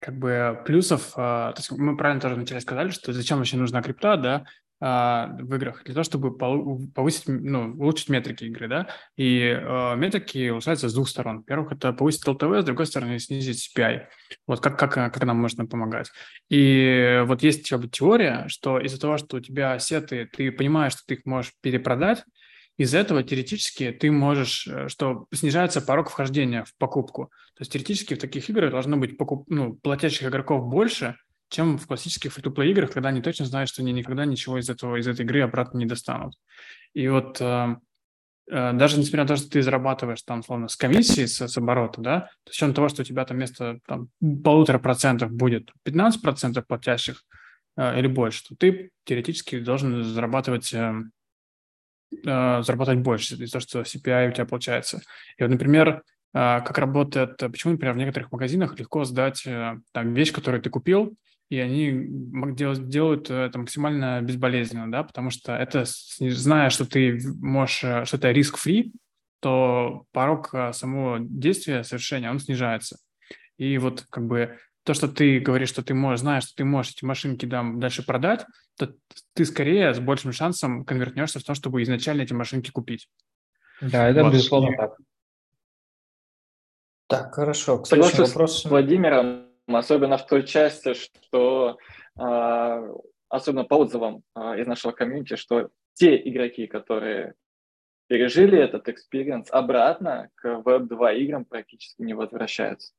как 0.00 0.18
бы 0.18 0.60
плюсов, 0.66 1.12
то 1.14 1.54
есть 1.56 1.70
мы 1.70 1.96
правильно 1.96 2.22
тоже 2.22 2.34
вначале 2.34 2.60
сказали, 2.60 2.88
что 2.88 3.12
зачем 3.12 3.36
вообще 3.36 3.58
нужна 3.58 3.82
крипта, 3.82 4.16
да, 4.16 4.46
в 4.80 5.54
играх 5.54 5.84
для 5.84 5.92
того, 5.92 6.04
чтобы 6.04 6.36
повысить, 6.38 7.28
ну, 7.28 7.74
улучшить 7.74 8.08
метрики 8.08 8.44
игры, 8.44 8.66
да, 8.66 8.88
и 9.14 9.40
э, 9.40 9.96
метрики 9.96 10.48
улучшаются 10.48 10.88
с 10.88 10.94
двух 10.94 11.08
сторон. 11.08 11.38
Во-первых, 11.38 11.72
это 11.72 11.92
повысить 11.92 12.26
ЛТВ, 12.26 12.60
с 12.60 12.64
другой 12.64 12.86
стороны, 12.86 13.18
снизить 13.18 13.70
CPI. 13.76 14.06
Вот 14.46 14.60
как, 14.60 14.78
как, 14.78 14.94
как 14.94 15.24
нам 15.24 15.36
можно 15.36 15.66
помогать. 15.66 16.10
И 16.48 17.22
вот 17.26 17.42
есть 17.42 17.68
как 17.68 17.80
бы, 17.80 17.88
теория, 17.88 18.46
что 18.48 18.78
из-за 18.78 18.98
того, 18.98 19.18
что 19.18 19.36
у 19.36 19.40
тебя 19.40 19.78
сеты, 19.78 20.28
ты 20.32 20.50
понимаешь, 20.50 20.92
что 20.92 21.02
ты 21.06 21.14
их 21.14 21.26
можешь 21.26 21.52
перепродать, 21.60 22.24
из 22.78 22.94
этого 22.94 23.22
теоретически 23.22 23.90
ты 23.90 24.10
можешь, 24.10 24.66
э, 24.66 24.88
что 24.88 25.26
снижается 25.34 25.82
порог 25.82 26.08
вхождения 26.08 26.64
в 26.64 26.74
покупку. 26.78 27.26
То 27.54 27.62
есть 27.62 27.72
теоретически 27.72 28.14
в 28.14 28.18
таких 28.18 28.48
играх 28.48 28.70
должно 28.70 28.96
быть 28.96 29.18
покуп, 29.18 29.44
ну, 29.50 29.74
платящих 29.74 30.26
игроков 30.26 30.66
больше, 30.66 31.16
чем 31.50 31.78
в 31.78 31.86
классических 31.86 32.32
фри 32.32 32.70
играх, 32.70 32.92
когда 32.92 33.08
они 33.08 33.20
точно 33.20 33.44
знают, 33.44 33.68
что 33.68 33.82
они 33.82 33.92
никогда 33.92 34.24
ничего 34.24 34.58
из 34.58 34.70
этого 34.70 34.96
из 34.96 35.06
этой 35.06 35.24
игры 35.24 35.42
обратно 35.42 35.78
не 35.78 35.84
достанут. 35.86 36.34
И 36.94 37.08
вот 37.08 37.40
э, 37.40 37.76
э, 38.50 38.72
даже 38.72 38.98
несмотря 38.98 39.24
на 39.24 39.28
то, 39.28 39.36
что 39.36 39.50
ты 39.50 39.62
зарабатываешь 39.62 40.22
там, 40.22 40.44
словно, 40.44 40.68
с 40.68 40.76
комиссии, 40.76 41.26
с, 41.26 41.40
с 41.40 41.58
оборота, 41.58 42.00
да, 42.00 42.30
то 42.44 42.52
с 42.52 42.72
того, 42.72 42.88
что 42.88 43.02
у 43.02 43.04
тебя 43.04 43.24
там 43.24 43.36
вместо 43.36 43.80
там, 43.86 44.08
полутора 44.44 44.78
процентов 44.78 45.32
будет 45.32 45.72
15 45.82 46.22
процентов 46.22 46.66
платящих 46.68 47.24
э, 47.76 47.98
или 47.98 48.06
больше, 48.06 48.44
то 48.48 48.54
ты 48.54 48.90
теоретически 49.04 49.58
должен 49.58 50.04
зарабатывать, 50.04 50.72
э, 50.72 50.94
э, 52.24 52.62
зарабатывать 52.62 53.00
больше 53.00 53.34
из-за 53.34 53.52
того, 53.52 53.60
что 53.60 53.80
CPI 53.80 54.28
у 54.28 54.32
тебя 54.32 54.46
получается. 54.46 55.02
И 55.36 55.42
вот, 55.42 55.50
например, 55.50 55.88
э, 55.88 56.60
как 56.60 56.78
работает, 56.78 57.38
почему, 57.38 57.72
например, 57.72 57.94
в 57.94 57.98
некоторых 57.98 58.30
магазинах 58.30 58.78
легко 58.78 59.02
сдать 59.02 59.42
там 59.42 60.14
вещь, 60.14 60.32
которую 60.32 60.62
ты 60.62 60.70
купил, 60.70 61.16
и 61.50 61.58
они 61.58 62.06
делают 62.54 63.28
это 63.28 63.58
максимально 63.58 64.22
безболезненно, 64.22 64.90
да, 64.90 65.02
потому 65.02 65.30
что 65.30 65.52
это, 65.52 65.84
зная, 65.84 66.70
что 66.70 66.86
ты 66.86 67.20
можешь, 67.40 67.82
э, 67.82 68.04
что 68.04 68.16
это 68.16 68.30
риск-фри, 68.30 68.92
то 69.40 70.04
порог 70.12 70.54
э, 70.54 70.72
самого 70.72 71.18
действия, 71.20 71.82
совершения, 71.82 72.30
он 72.30 72.38
снижается. 72.38 72.98
И 73.58 73.78
вот 73.78 74.06
как 74.10 74.26
бы 74.26 74.58
то, 74.84 74.94
что 74.94 75.08
ты 75.08 75.40
говоришь, 75.40 75.70
что 75.70 75.82
ты 75.82 75.92
можешь, 75.92 76.20
знаешь, 76.20 76.44
что 76.44 76.54
ты 76.54 76.64
можешь 76.64 76.92
эти 76.92 77.04
машинки 77.04 77.46
да, 77.46 77.64
дальше 77.74 78.06
продать, 78.06 78.46
то 78.78 78.94
ты 79.34 79.44
скорее 79.44 79.92
с 79.92 79.98
большим 79.98 80.30
шансом 80.30 80.84
конвертнешься 80.84 81.40
в 81.40 81.44
том, 81.44 81.56
чтобы 81.56 81.82
изначально 81.82 82.22
эти 82.22 82.32
машинки 82.32 82.70
купить. 82.70 83.08
Да, 83.80 84.08
это 84.08 84.22
вот. 84.22 84.34
безусловно 84.34 84.76
так. 84.76 84.96
Так, 87.08 87.34
хорошо. 87.34 87.78
К 87.78 87.90
вопросу. 87.90 88.46
С 88.46 88.64
Владимиром 88.64 89.49
особенно 89.76 90.16
в 90.18 90.26
той 90.26 90.46
части, 90.46 90.94
что 90.94 91.78
а, 92.18 92.82
особенно 93.28 93.64
по 93.64 93.74
отзывам 93.74 94.22
а, 94.34 94.56
из 94.56 94.66
нашего 94.66 94.92
комьюнити, 94.92 95.36
что 95.36 95.70
те 95.94 96.16
игроки, 96.16 96.66
которые 96.66 97.34
пережили 98.08 98.58
этот 98.58 98.88
experience, 98.88 99.48
обратно 99.50 100.30
к 100.34 100.46
Web2 100.46 101.16
играм 101.18 101.44
практически 101.44 102.02
не 102.02 102.14
возвращаются. 102.14 102.92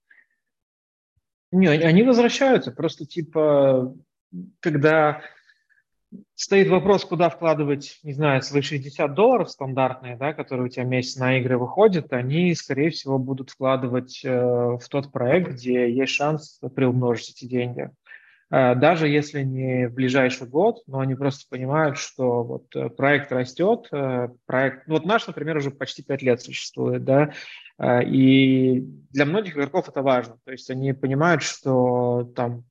Не, 1.52 1.68
они 1.68 2.04
возвращаются, 2.04 2.72
просто 2.72 3.06
типа, 3.06 3.94
когда 4.62 5.22
стоит 6.36 6.68
вопрос, 6.68 7.06
куда 7.06 7.30
вкладывать, 7.30 8.00
не 8.04 8.14
знаю, 8.14 8.42
свои 8.42 8.62
60 8.62 9.14
долларов 9.14 9.50
стандартные, 9.50 10.18
да, 10.18 10.34
которые 10.34 10.66
у 10.66 10.70
тебя 10.70 10.84
месяц 10.84 11.18
на 11.18 11.38
игры 11.38 11.58
выходят, 11.58 12.12
они, 12.14 12.54
скорее 12.56 12.90
всего, 12.90 13.18
будут 13.18 13.52
вкладывать 13.52 14.22
э, 14.24 14.30
в 14.32 14.84
тот 14.90 15.12
проект, 15.12 15.52
где 15.52 15.92
есть 15.92 16.14
шанс 16.14 16.60
приумножить 16.76 17.32
эти 17.32 17.46
деньги. 17.46 17.90
Э, 18.50 18.76
даже 18.76 19.08
если 19.08 19.44
не 19.44 19.88
в 19.88 19.94
ближайший 19.94 20.48
год, 20.48 20.84
но 20.88 21.00
они 21.00 21.16
просто 21.16 21.46
понимают, 21.50 21.98
что 21.98 22.44
вот 22.44 22.76
э, 22.76 22.90
проект 22.90 23.32
растет, 23.32 23.88
э, 23.92 24.30
проект, 24.46 24.88
ну 24.88 24.96
вот 24.96 25.06
наш, 25.06 25.28
например, 25.28 25.58
уже 25.58 25.72
почти 25.72 26.04
5 26.04 26.22
лет 26.22 26.42
существует, 26.42 27.04
да, 27.06 27.32
э, 27.78 28.04
и 28.04 28.82
для 29.12 29.26
многих 29.26 29.56
игроков 29.56 29.88
это 29.88 30.02
важно, 30.02 30.38
то 30.44 30.52
есть 30.52 30.70
они 30.70 30.94
понимают, 30.94 31.44
что 31.44 32.30
там 32.36 32.66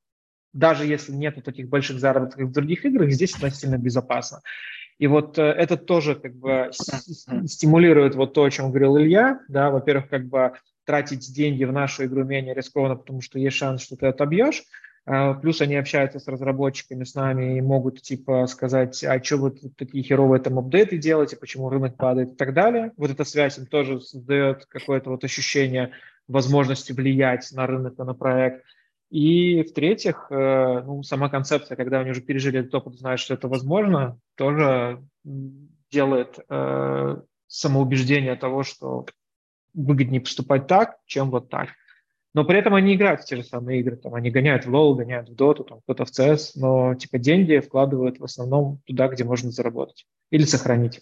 даже 0.52 0.86
если 0.86 1.12
нет 1.12 1.42
таких 1.44 1.68
больших 1.68 2.00
заработков 2.00 2.48
в 2.48 2.52
других 2.52 2.84
играх, 2.84 3.10
здесь 3.10 3.34
относительно 3.34 3.78
безопасно. 3.78 4.40
И 4.98 5.06
вот 5.06 5.38
э, 5.38 5.42
это 5.42 5.76
тоже 5.76 6.14
как 6.14 6.34
бы 6.34 6.70
стимулирует 7.46 8.14
вот 8.14 8.34
то, 8.34 8.44
о 8.44 8.50
чем 8.50 8.70
говорил 8.70 8.98
Илья, 8.98 9.40
да, 9.48 9.70
во-первых, 9.70 10.08
как 10.08 10.26
бы 10.28 10.52
тратить 10.84 11.32
деньги 11.32 11.64
в 11.64 11.72
нашу 11.72 12.04
игру 12.04 12.24
менее 12.24 12.54
рискованно, 12.54 12.96
потому 12.96 13.22
что 13.22 13.38
есть 13.38 13.56
шанс, 13.56 13.82
что 13.82 13.96
ты 13.96 14.06
отобьешь, 14.06 14.64
а, 15.06 15.34
Плюс 15.34 15.60
они 15.60 15.76
общаются 15.76 16.20
с 16.20 16.28
разработчиками, 16.28 17.04
с 17.04 17.14
нами 17.14 17.56
и 17.56 17.60
могут 17.60 18.02
типа 18.02 18.46
сказать, 18.46 19.02
а 19.04 19.22
что 19.22 19.38
вы 19.38 19.50
тут 19.52 19.76
такие 19.76 20.04
херовые 20.04 20.40
там 20.40 20.58
апдейты 20.58 20.98
делаете, 20.98 21.36
почему 21.36 21.70
рынок 21.70 21.96
падает 21.96 22.32
и 22.32 22.36
так 22.36 22.54
далее. 22.54 22.92
Вот 22.96 23.10
эта 23.10 23.24
связь 23.24 23.58
им 23.58 23.66
тоже 23.66 24.00
создает 24.00 24.66
какое-то 24.66 25.10
вот 25.10 25.24
ощущение 25.24 25.92
возможности 26.28 26.92
влиять 26.92 27.50
на 27.52 27.66
рынок 27.66 27.94
и 27.98 28.02
на 28.02 28.14
проект. 28.14 28.64
И 29.10 29.64
в-третьих, 29.64 30.28
э, 30.30 30.82
ну, 30.86 31.02
сама 31.02 31.28
концепция, 31.28 31.76
когда 31.76 32.00
они 32.00 32.12
уже 32.12 32.20
пережили 32.20 32.60
этот 32.60 32.74
опыт, 32.76 32.94
знают, 32.94 33.20
что 33.20 33.34
это 33.34 33.48
возможно, 33.48 34.18
тоже 34.36 35.02
делает 35.90 36.38
э, 36.48 37.16
самоубеждение 37.48 38.36
того, 38.36 38.62
что 38.62 39.06
выгоднее 39.74 40.20
поступать 40.20 40.68
так, 40.68 40.98
чем 41.06 41.30
вот 41.30 41.50
так. 41.50 41.70
Но 42.32 42.44
при 42.44 42.60
этом 42.60 42.74
они 42.74 42.94
играют 42.94 43.22
в 43.22 43.24
те 43.24 43.36
же 43.36 43.42
самые 43.42 43.80
игры, 43.80 43.96
там, 43.96 44.14
они 44.14 44.30
гоняют 44.30 44.64
в 44.64 44.72
LoL, 44.72 44.94
гоняют 44.94 45.28
в 45.28 45.34
Dota, 45.34 45.64
там, 45.64 45.80
кто-то 45.80 46.04
в 46.04 46.10
CS, 46.10 46.52
но 46.54 46.94
типа 46.94 47.18
деньги 47.18 47.58
вкладывают 47.58 48.20
в 48.20 48.24
основном 48.24 48.80
туда, 48.86 49.08
где 49.08 49.24
можно 49.24 49.50
заработать 49.50 50.06
или 50.30 50.44
сохранить. 50.44 51.00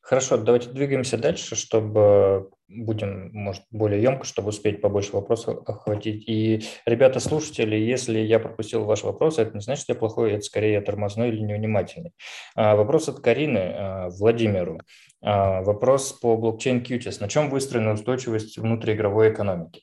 Хорошо, 0.00 0.36
давайте 0.36 0.70
двигаемся 0.70 1.18
дальше, 1.18 1.56
чтобы 1.56 2.50
будем, 2.68 3.30
может, 3.32 3.62
более 3.70 4.02
емко, 4.02 4.24
чтобы 4.24 4.48
успеть 4.48 4.80
побольше 4.80 5.12
вопросов 5.12 5.62
охватить. 5.66 6.28
И, 6.28 6.62
ребята, 6.84 7.20
слушатели, 7.20 7.76
если 7.76 8.18
я 8.18 8.38
пропустил 8.38 8.84
ваш 8.84 9.02
вопрос, 9.02 9.38
это 9.38 9.54
не 9.54 9.60
значит, 9.60 9.84
что 9.84 9.92
я 9.92 9.98
плохой, 9.98 10.32
это 10.32 10.42
скорее 10.42 10.74
я 10.74 10.80
тормозной 10.80 11.28
или 11.28 11.40
невнимательный. 11.40 12.12
А, 12.54 12.76
вопрос 12.76 13.08
от 13.08 13.20
Карины 13.20 13.72
а, 13.74 14.08
Владимиру. 14.10 14.80
А, 15.22 15.62
вопрос 15.62 16.12
по 16.12 16.36
блокчейн 16.36 16.82
QTIS. 16.82 17.18
На 17.20 17.28
чем 17.28 17.50
выстроена 17.50 17.92
устойчивость 17.92 18.58
внутриигровой 18.58 19.32
экономики? 19.32 19.82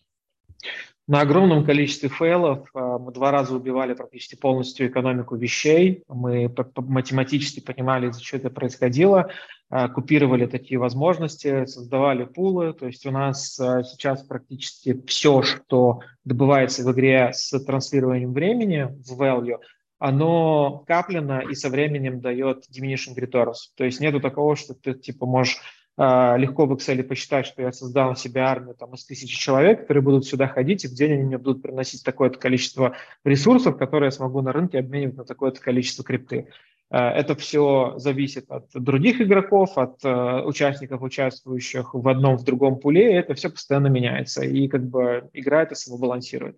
На 1.05 1.19
огромном 1.19 1.65
количестве 1.65 2.07
фейлов 2.07 2.69
а, 2.73 2.97
мы 2.97 3.11
два 3.11 3.31
раза 3.31 3.55
убивали 3.55 3.93
практически 3.93 4.35
полностью 4.35 4.87
экономику 4.87 5.35
вещей. 5.35 6.03
Мы 6.07 6.49
математически 6.77 7.59
понимали, 7.59 8.09
из-за 8.09 8.21
чего 8.21 8.39
это 8.39 8.49
происходило, 8.49 9.29
а, 9.69 9.89
купировали 9.89 10.45
такие 10.45 10.79
возможности, 10.79 11.65
создавали 11.65 12.23
пулы. 12.23 12.73
То 12.73 12.87
есть 12.87 13.05
у 13.05 13.11
нас 13.11 13.59
а, 13.59 13.83
сейчас 13.83 14.23
практически 14.23 15.01
все, 15.05 15.41
что 15.41 15.99
добывается 16.23 16.83
в 16.83 16.91
игре 16.93 17.31
с 17.33 17.51
транслированием 17.59 18.31
времени 18.31 18.87
в 19.05 19.21
value, 19.21 19.59
оно 19.99 20.83
каплено 20.87 21.41
и 21.41 21.53
со 21.53 21.69
временем 21.69 22.21
дает 22.21 22.63
diminishing 22.69 23.17
returns. 23.17 23.71
То 23.75 23.83
есть 23.83 23.99
нету 23.99 24.21
такого, 24.21 24.55
что 24.55 24.73
ты 24.73 24.93
типа 24.93 25.25
можешь 25.25 25.59
легко 25.97 26.65
в 26.65 26.73
Excel 26.73 27.03
посчитать, 27.03 27.45
что 27.45 27.61
я 27.61 27.71
создал 27.71 28.15
себе 28.15 28.41
армию 28.41 28.73
там, 28.73 28.93
из 28.95 29.05
тысячи 29.05 29.37
человек, 29.37 29.81
которые 29.81 30.01
будут 30.01 30.25
сюда 30.25 30.47
ходить, 30.47 30.85
и 30.85 30.87
в 30.87 30.93
день 30.93 31.13
они 31.13 31.23
мне 31.23 31.37
будут 31.37 31.61
приносить 31.61 32.03
такое-то 32.03 32.39
количество 32.39 32.95
ресурсов, 33.23 33.77
которые 33.77 34.07
я 34.07 34.11
смогу 34.11 34.41
на 34.41 34.51
рынке 34.51 34.79
обменивать 34.79 35.17
на 35.17 35.23
такое-то 35.23 35.61
количество 35.61 36.03
крипты. 36.03 36.47
А, 36.89 37.11
это 37.11 37.35
все 37.35 37.93
зависит 37.97 38.51
от 38.51 38.67
других 38.73 39.21
игроков, 39.21 39.77
от 39.77 39.99
а, 40.03 40.43
участников, 40.43 41.01
участвующих 41.01 41.93
в 41.93 42.07
одном, 42.07 42.37
в 42.37 42.43
другом 42.43 42.79
пуле, 42.79 43.15
это 43.15 43.33
все 43.33 43.49
постоянно 43.49 43.87
меняется, 43.87 44.43
и 44.43 44.67
как 44.67 44.87
бы 44.87 45.29
игра 45.33 45.63
это 45.63 45.75
самобалансирует. 45.75 46.57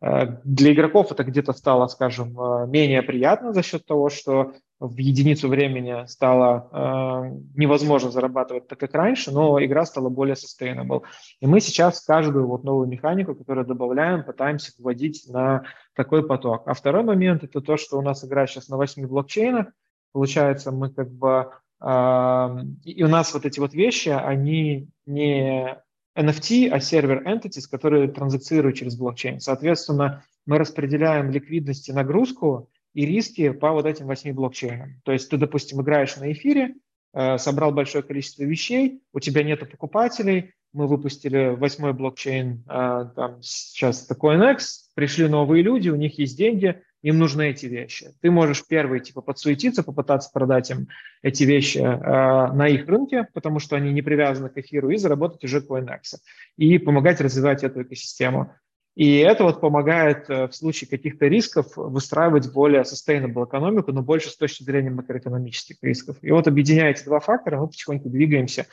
Для 0.00 0.72
игроков 0.72 1.12
это 1.12 1.24
где-то 1.24 1.52
стало, 1.52 1.86
скажем, 1.88 2.34
менее 2.70 3.02
приятно 3.02 3.52
за 3.52 3.62
счет 3.62 3.84
того, 3.84 4.08
что 4.08 4.54
в 4.80 4.96
единицу 4.96 5.48
времени 5.48 6.06
стало 6.06 6.68
э, 6.72 7.38
невозможно 7.54 8.10
зарабатывать 8.10 8.66
так, 8.66 8.80
как 8.80 8.94
раньше, 8.94 9.30
но 9.30 9.62
игра 9.62 9.84
стала 9.84 10.08
более 10.08 10.34
sustainable. 10.34 11.02
И 11.40 11.46
мы 11.46 11.60
сейчас 11.60 12.00
каждую 12.00 12.46
вот 12.46 12.64
новую 12.64 12.88
механику, 12.88 13.34
которую 13.34 13.66
добавляем, 13.66 14.24
пытаемся 14.24 14.72
вводить 14.78 15.26
на 15.28 15.64
такой 15.94 16.26
поток. 16.26 16.66
А 16.66 16.72
второй 16.72 17.04
момент– 17.04 17.42
это 17.44 17.60
то, 17.60 17.76
что 17.76 17.98
у 17.98 18.02
нас 18.02 18.24
игра 18.24 18.46
сейчас 18.46 18.68
на 18.68 18.78
8 18.78 19.06
блокчейнах. 19.06 19.66
Получается, 20.12 20.72
мы 20.72 20.90
как 20.90 21.10
бы… 21.12 21.50
Э, 21.82 22.48
и 22.82 23.04
у 23.04 23.08
нас 23.08 23.34
вот 23.34 23.44
эти 23.44 23.60
вот 23.60 23.74
вещи, 23.74 24.08
они 24.08 24.88
не 25.04 25.76
NFT, 26.16 26.70
а 26.70 26.80
сервер 26.80 27.22
entities, 27.28 27.68
которые 27.70 28.08
транзакцируют 28.08 28.76
через 28.76 28.96
блокчейн. 28.96 29.40
Соответственно, 29.40 30.24
мы 30.46 30.56
распределяем 30.56 31.30
ликвидность 31.30 31.90
и 31.90 31.92
нагрузку, 31.92 32.70
и 32.94 33.06
риски 33.06 33.50
по 33.50 33.72
вот 33.72 33.86
этим 33.86 34.06
восьми 34.06 34.32
блокчейнам. 34.32 35.00
То 35.04 35.12
есть 35.12 35.30
ты, 35.30 35.36
допустим, 35.36 35.80
играешь 35.80 36.16
на 36.16 36.32
эфире, 36.32 36.74
э, 37.12 37.38
собрал 37.38 37.72
большое 37.72 38.02
количество 38.02 38.42
вещей, 38.42 39.02
у 39.12 39.20
тебя 39.20 39.42
нет 39.42 39.68
покупателей, 39.70 40.52
мы 40.72 40.86
выпустили 40.86 41.56
восьмой 41.56 41.92
блокчейн, 41.92 42.62
а, 42.68 43.06
там 43.06 43.42
сейчас 43.42 44.04
это 44.04 44.14
CoinEx, 44.14 44.58
пришли 44.94 45.26
новые 45.28 45.62
люди, 45.62 45.88
у 45.88 45.96
них 45.96 46.18
есть 46.18 46.36
деньги, 46.36 46.80
им 47.02 47.18
нужны 47.18 47.50
эти 47.50 47.66
вещи. 47.66 48.12
Ты 48.20 48.30
можешь 48.30 48.64
первый 48.66 49.00
типа 49.00 49.22
подсуетиться, 49.22 49.82
попытаться 49.82 50.30
продать 50.32 50.70
им 50.70 50.88
эти 51.22 51.44
вещи 51.44 51.78
э, 51.78 52.52
на 52.52 52.68
их 52.68 52.86
рынке, 52.86 53.26
потому 53.32 53.58
что 53.58 53.76
они 53.76 53.92
не 53.92 54.02
привязаны 54.02 54.50
к 54.50 54.58
эфиру, 54.58 54.90
и 54.90 54.96
заработать 54.96 55.42
уже 55.42 55.60
CoinEx. 55.60 56.18
И 56.56 56.78
помогать 56.78 57.20
развивать 57.20 57.64
эту 57.64 57.82
экосистему. 57.82 58.54
И 58.96 59.18
это 59.18 59.44
вот 59.44 59.60
помогает 59.60 60.28
э, 60.28 60.48
в 60.48 60.54
случае 60.54 60.90
каких-то 60.90 61.26
рисков 61.26 61.76
выстраивать 61.76 62.52
более 62.52 62.82
sustainable 62.82 63.46
экономику, 63.46 63.92
но 63.92 64.02
больше 64.02 64.30
с 64.30 64.36
точки 64.36 64.62
зрения 64.62 64.90
макроэкономических 64.90 65.76
рисков. 65.82 66.16
И 66.22 66.30
вот 66.30 66.48
объединяя 66.48 66.90
эти 66.90 67.04
два 67.04 67.20
фактора, 67.20 67.60
мы 67.60 67.68
потихоньку 67.68 68.08
двигаемся 68.08 68.66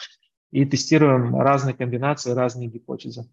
и 0.51 0.65
тестируем 0.65 1.39
разные 1.39 1.75
комбинации, 1.75 2.31
разные 2.31 2.67
гипотезы. 2.67 3.29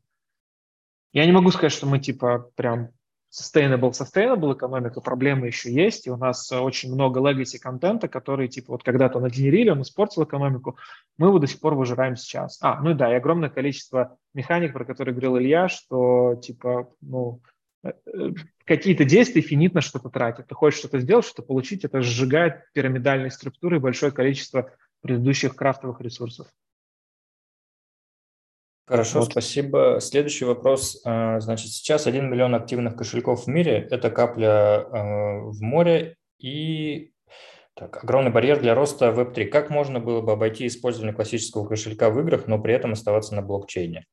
Я 1.13 1.27
не 1.27 1.33
могу 1.33 1.51
сказать, 1.51 1.73
что 1.73 1.87
мы 1.87 2.01
типа 2.01 2.51
прям 2.55 2.91
sustainable, 3.35 3.91
sustainable 3.91 4.55
экономика, 4.55 5.01
проблемы 5.01 5.49
еще 5.49 5.73
есть, 5.73 6.07
и 6.07 6.11
у 6.11 6.17
нас 6.17 6.51
очень 6.53 6.93
много 6.95 7.21
legacy 7.21 7.59
контента, 7.59 8.07
который, 8.09 8.49
типа, 8.49 8.73
вот 8.73 8.85
когда-то 8.85 9.19
нагенерили, 9.19 9.71
он 9.71 9.83
испортил 9.83 10.25
экономику, 10.25 10.79
мы 11.19 11.29
его 11.29 11.39
до 11.39 11.47
сих 11.47 11.61
пор 11.61 11.75
выжираем 11.75 12.17
сейчас. 12.17 12.59
А, 12.63 12.81
ну 12.81 12.95
да, 12.95 13.13
и 13.13 13.17
огромное 13.17 13.51
количество 13.51 14.17
механик, 14.35 14.73
про 14.73 14.85
которые 14.85 15.15
говорил 15.15 15.39
Илья, 15.39 15.69
что, 15.69 16.37
типа, 16.37 16.89
ну, 17.01 17.41
э, 17.83 17.93
э, 18.07 18.31
какие-то 18.65 19.05
действия 19.05 19.43
финитно 19.43 19.81
что-то 19.81 20.11
тратят. 20.11 20.47
Ты 20.47 20.55
хочешь 20.55 20.79
что-то 20.79 21.01
сделать, 21.01 21.25
что-то 21.25 21.43
получить, 21.43 21.85
это 21.85 22.01
сжигает 22.03 22.63
пирамидальные 22.73 23.33
структуры 23.33 23.77
и 23.77 23.81
большое 23.81 24.13
количество 24.13 24.71
предыдущих 25.03 25.57
крафтовых 25.57 26.01
ресурсов. 26.01 26.47
Хорошо, 28.87 29.21
вот. 29.21 29.31
спасибо. 29.31 29.99
Следующий 30.01 30.45
вопрос. 30.45 31.01
А, 31.05 31.41
значит, 31.41 31.73
сейчас 31.73 32.07
1 32.07 32.31
миллион 32.31 32.55
активных 32.55 32.97
кошельков 32.97 33.45
в 33.45 33.47
мире– 33.47 33.87
это 33.91 34.11
капля 34.11 34.81
а, 34.81 35.41
в 35.41 35.61
море 35.63 36.17
и 36.39 37.13
так, 37.75 38.05
огромный 38.05 38.31
барьер 38.31 38.61
для 38.61 38.75
роста 38.75 39.07
Web3. 39.07 39.47
Как 39.47 39.69
можно 39.69 39.99
было 39.99 40.21
бы 40.21 40.33
обойти 40.33 40.67
использование 40.67 41.15
классического 41.15 41.67
кошелька 41.67 42.11
в 42.11 42.21
играх, 42.21 42.47
но 42.47 42.61
при 42.61 42.75
этом 42.75 42.93
оставаться 42.93 43.35
на 43.35 43.43
блокчейне? 43.43 44.07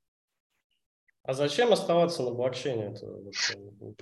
А 1.24 1.34
зачем 1.34 1.72
оставаться 1.72 2.24
на 2.24 2.32
блокчейне? 2.32 2.96
Это, 2.96 3.06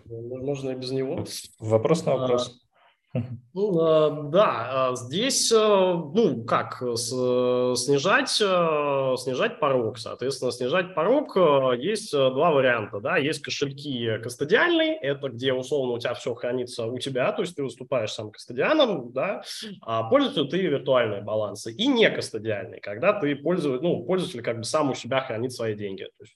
можно 0.08 0.70
и 0.70 0.76
без 0.76 0.92
него. 0.92 1.26
Вопрос 1.60 2.06
на 2.06 2.16
вопрос. 2.16 2.69
Ну, 3.14 3.82
э, 3.82 4.30
да, 4.32 4.92
э, 4.92 4.96
здесь, 4.96 5.52
э, 5.52 5.58
ну, 5.58 6.44
как, 6.44 6.78
снижать, 6.78 8.30
снижать 8.30 9.60
порог, 9.60 9.98
соответственно, 9.98 10.52
снижать 10.52 10.94
порог 10.94 11.36
есть 11.78 12.12
два 12.12 12.52
варианта, 12.52 13.00
да, 13.00 13.18
есть 13.18 13.42
кошельки 13.42 14.20
кастодиальные, 14.22 14.96
это 14.98 15.30
где, 15.30 15.54
условно, 15.54 15.94
у 15.94 16.00
тебя 16.00 16.14
все 16.14 16.36
хранится 16.36 16.86
у 16.86 17.00
тебя, 17.00 17.32
то 17.32 17.42
есть 17.42 17.56
ты 17.56 17.64
выступаешь 17.64 18.12
сам 18.12 18.30
кастодианом, 18.32 19.12
да, 19.12 19.42
а 19.82 20.04
пользуешься 20.04 20.46
ты 20.46 20.62
виртуальные 20.62 21.22
балансы, 21.22 21.72
и 21.74 21.88
не 21.88 22.10
кастодиальные, 22.10 22.80
когда 22.80 23.20
ты 23.20 23.36
пользуешь, 23.36 23.82
ну, 23.82 24.04
пользователь 24.04 24.44
как 24.44 24.58
бы 24.58 24.64
сам 24.64 24.92
у 24.92 24.94
себя 24.94 25.22
хранит 25.22 25.52
свои 25.52 25.74
деньги, 25.74 26.04
то 26.04 26.24
есть 26.24 26.36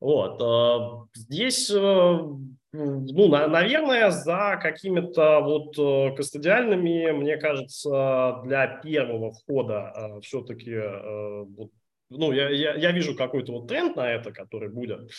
вот. 0.00 1.08
Здесь 1.14 1.70
ну, 2.76 3.28
наверное, 3.28 4.10
за 4.10 4.58
какими-то 4.60 5.40
вот 5.40 5.78
э, 5.78 6.16
кастодиальными, 6.16 7.12
мне 7.12 7.36
кажется, 7.36 8.40
для 8.44 8.66
первого 8.82 9.32
входа 9.32 9.92
э, 9.94 10.20
все-таки 10.22 10.72
э, 10.72 11.44
вот 11.56 11.70
ну, 12.10 12.32
я, 12.32 12.50
я, 12.50 12.74
я 12.74 12.92
вижу 12.92 13.14
какой-то 13.14 13.52
вот 13.52 13.68
тренд 13.68 13.96
на 13.96 14.10
это, 14.10 14.32
который 14.32 14.68
будет. 14.68 15.10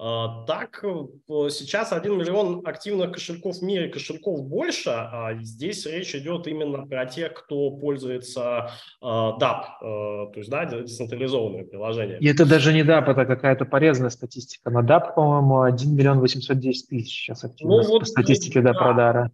А, 0.00 0.44
так, 0.44 0.84
сейчас 1.26 1.92
1 1.92 2.16
миллион 2.16 2.62
активных 2.64 3.12
кошельков 3.12 3.56
в 3.56 3.62
мире, 3.62 3.88
кошельков 3.88 4.46
больше. 4.46 4.90
А 4.90 5.34
здесь 5.40 5.86
речь 5.86 6.14
идет 6.14 6.46
именно 6.46 6.86
про 6.86 7.06
тех, 7.06 7.34
кто 7.34 7.72
пользуется 7.72 8.70
а, 9.00 9.36
DAP, 9.38 9.64
а, 9.82 10.26
то 10.32 10.34
есть, 10.36 10.50
да, 10.50 10.66
децентрализованные 10.66 11.64
приложения. 11.64 12.18
И 12.18 12.28
это 12.28 12.46
даже 12.46 12.72
не 12.72 12.82
DAP, 12.82 13.10
это 13.10 13.26
какая-то 13.26 13.64
порезанная 13.64 14.10
статистика. 14.10 14.70
На 14.70 14.82
DAP, 14.84 15.14
по-моему, 15.14 15.62
1 15.62 15.96
миллион 15.96 16.20
810 16.20 16.88
тысяч 16.88 17.24
сейчас 17.24 17.42
активно 17.42 17.78
ну, 17.78 17.88
вот, 17.88 18.00
по 18.00 18.06
статистике 18.06 18.60
да, 18.60 18.72
Дапрадара. 18.72 19.32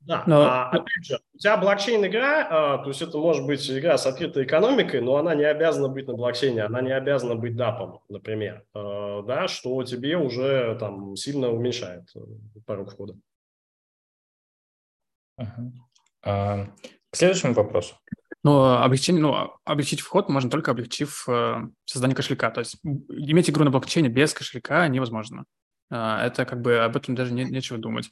Да, 0.00 0.24
но... 0.26 0.42
а, 0.42 0.70
опять 0.70 1.04
же, 1.04 1.20
у 1.34 1.38
тебя 1.38 1.56
блокчейн-игра, 1.58 2.48
а, 2.50 2.78
то 2.78 2.88
есть 2.88 3.02
это 3.02 3.18
может 3.18 3.46
быть 3.46 3.70
игра 3.70 3.98
с 3.98 4.06
открытой 4.06 4.44
экономикой, 4.44 5.02
но 5.02 5.16
она 5.16 5.34
не 5.34 5.44
обязана 5.44 5.88
быть 5.88 6.06
на 6.08 6.14
блокчейне, 6.14 6.64
она 6.64 6.80
не 6.80 6.92
обязана 6.92 7.34
быть 7.34 7.54
дапом, 7.54 8.00
например, 8.08 8.64
а, 8.74 9.22
да, 9.22 9.46
что 9.46 9.82
тебе 9.84 10.16
уже 10.16 10.76
там 10.80 11.16
сильно 11.16 11.50
уменьшает 11.50 12.08
э, 12.14 12.20
порог 12.64 12.92
входа. 12.92 13.14
А, 16.22 16.66
к 17.10 17.16
следующему 17.16 17.52
вопросу. 17.54 17.96
Но 18.42 18.82
облегчение, 18.82 19.20
ну, 19.20 19.52
облегчить 19.64 20.00
вход 20.00 20.30
можно 20.30 20.50
только 20.50 20.70
облегчив 20.70 21.28
э, 21.28 21.56
создание 21.84 22.16
кошелька. 22.16 22.50
То 22.50 22.60
есть 22.60 22.78
иметь 22.82 23.50
игру 23.50 23.64
на 23.64 23.70
блокчейне 23.70 24.08
без 24.08 24.32
кошелька 24.32 24.88
невозможно. 24.88 25.44
Э, 25.90 26.20
это 26.22 26.46
как 26.46 26.62
бы 26.62 26.78
об 26.78 26.96
этом 26.96 27.14
даже 27.14 27.34
не, 27.34 27.44
нечего 27.44 27.78
думать. 27.78 28.10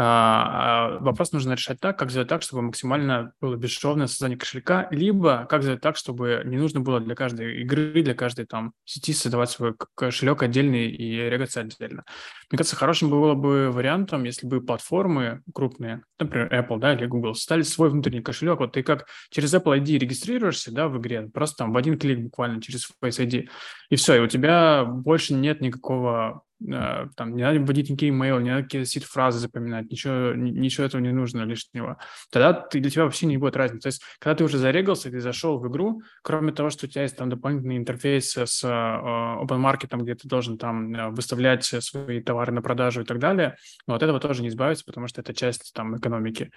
А, 0.00 0.94
а 0.94 0.98
вопрос 1.00 1.32
нужно 1.32 1.54
решать 1.54 1.80
так, 1.80 1.98
как 1.98 2.12
сделать 2.12 2.28
так, 2.28 2.42
чтобы 2.42 2.62
максимально 2.62 3.32
было 3.40 3.56
бесшовное 3.56 4.06
создание 4.06 4.38
кошелька, 4.38 4.86
либо 4.92 5.44
как 5.50 5.64
сделать 5.64 5.80
так, 5.80 5.96
чтобы 5.96 6.42
не 6.44 6.56
нужно 6.56 6.78
было 6.78 7.00
для 7.00 7.16
каждой 7.16 7.62
игры, 7.62 8.00
для 8.04 8.14
каждой 8.14 8.46
там 8.46 8.74
сети 8.84 9.12
создавать 9.12 9.50
свой 9.50 9.74
кошелек 9.96 10.44
отдельный 10.44 10.88
и 10.88 11.16
регаться 11.28 11.62
отдельно. 11.62 12.04
Мне 12.48 12.58
кажется, 12.58 12.76
хорошим 12.76 13.10
было 13.10 13.34
бы 13.34 13.72
вариантом, 13.72 14.22
если 14.22 14.46
бы 14.46 14.60
платформы 14.60 15.42
крупные, 15.52 16.02
например, 16.20 16.54
Apple 16.54 16.78
да, 16.78 16.94
или 16.94 17.06
Google, 17.06 17.34
стали 17.34 17.62
свой 17.62 17.90
внутренний 17.90 18.22
кошелек. 18.22 18.60
Вот 18.60 18.74
ты 18.74 18.84
как 18.84 19.08
через 19.30 19.52
Apple 19.52 19.80
ID 19.80 19.98
регистрируешься 19.98 20.72
да, 20.72 20.86
в 20.86 20.96
игре, 20.98 21.28
просто 21.34 21.64
там 21.64 21.72
в 21.72 21.76
один 21.76 21.98
клик 21.98 22.20
буквально 22.20 22.62
через 22.62 22.88
Face 23.02 23.18
ID, 23.18 23.48
и 23.90 23.96
все, 23.96 24.14
и 24.14 24.20
у 24.20 24.28
тебя 24.28 24.84
больше 24.84 25.34
нет 25.34 25.60
никакого 25.60 26.44
Э, 26.66 27.06
там 27.16 27.36
не 27.36 27.42
надо 27.42 27.60
вводить 27.60 27.88
никакие 27.88 28.10
имейлы, 28.10 28.42
не 28.42 28.50
надо 28.50 28.64
какие-то 28.64 28.88
сид-фразы 28.88 29.38
запоминать, 29.38 29.87
ничего, 29.90 30.34
ничего 30.34 30.86
этого 30.86 31.00
не 31.00 31.12
нужно 31.12 31.42
лишнего. 31.42 31.98
Тогда 32.30 32.52
ты, 32.52 32.80
для 32.80 32.90
тебя 32.90 33.04
вообще 33.04 33.26
не 33.26 33.36
будет 33.36 33.56
разницы. 33.56 33.82
То 33.82 33.88
есть, 33.88 34.02
когда 34.18 34.36
ты 34.36 34.44
уже 34.44 34.58
зарегался, 34.58 35.10
ты 35.10 35.20
зашел 35.20 35.58
в 35.58 35.68
игру, 35.68 36.02
кроме 36.22 36.52
того, 36.52 36.70
что 36.70 36.86
у 36.86 36.88
тебя 36.88 37.02
есть 37.02 37.16
там 37.16 37.28
дополнительный 37.28 37.76
интерфейс 37.76 38.36
с 38.36 38.64
uh, 38.64 39.42
open 39.42 39.60
market, 39.60 39.96
где 39.96 40.14
ты 40.14 40.28
должен 40.28 40.58
там 40.58 40.94
э, 40.94 41.08
выставлять 41.10 41.64
свои 41.64 42.20
товары 42.20 42.52
на 42.52 42.62
продажу 42.62 43.02
и 43.02 43.04
так 43.04 43.18
далее, 43.18 43.56
но 43.86 43.94
от 43.94 44.02
этого 44.02 44.20
тоже 44.20 44.42
не 44.42 44.48
избавиться, 44.48 44.84
потому 44.84 45.06
что 45.06 45.20
это 45.20 45.34
часть 45.34 45.72
там 45.74 45.96
экономики. 45.96 46.50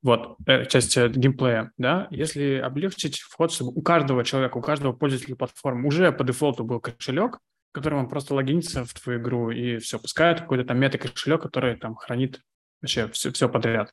Вот, 0.00 0.36
часть 0.68 0.96
геймплея, 0.96 1.72
да, 1.76 2.06
если 2.10 2.54
облегчить 2.54 3.18
вход, 3.18 3.52
чтобы 3.52 3.72
у 3.72 3.82
каждого 3.82 4.24
человека, 4.24 4.58
у 4.58 4.60
каждого 4.60 4.92
пользователя 4.92 5.34
платформы 5.34 5.88
уже 5.88 6.12
по 6.12 6.22
дефолту 6.22 6.62
был 6.62 6.78
кошелек, 6.78 7.38
которым 7.72 8.00
он 8.00 8.08
просто 8.08 8.34
логинится 8.34 8.84
в 8.84 8.94
твою 8.94 9.20
игру 9.20 9.50
и 9.50 9.78
все, 9.78 9.98
пускает 9.98 10.40
какой-то 10.40 10.64
там 10.64 10.78
мета-кошелек, 10.78 11.42
который 11.42 11.76
там 11.76 11.94
хранит 11.94 12.40
вообще 12.80 13.08
все, 13.08 13.32
все 13.32 13.48
подряд. 13.48 13.92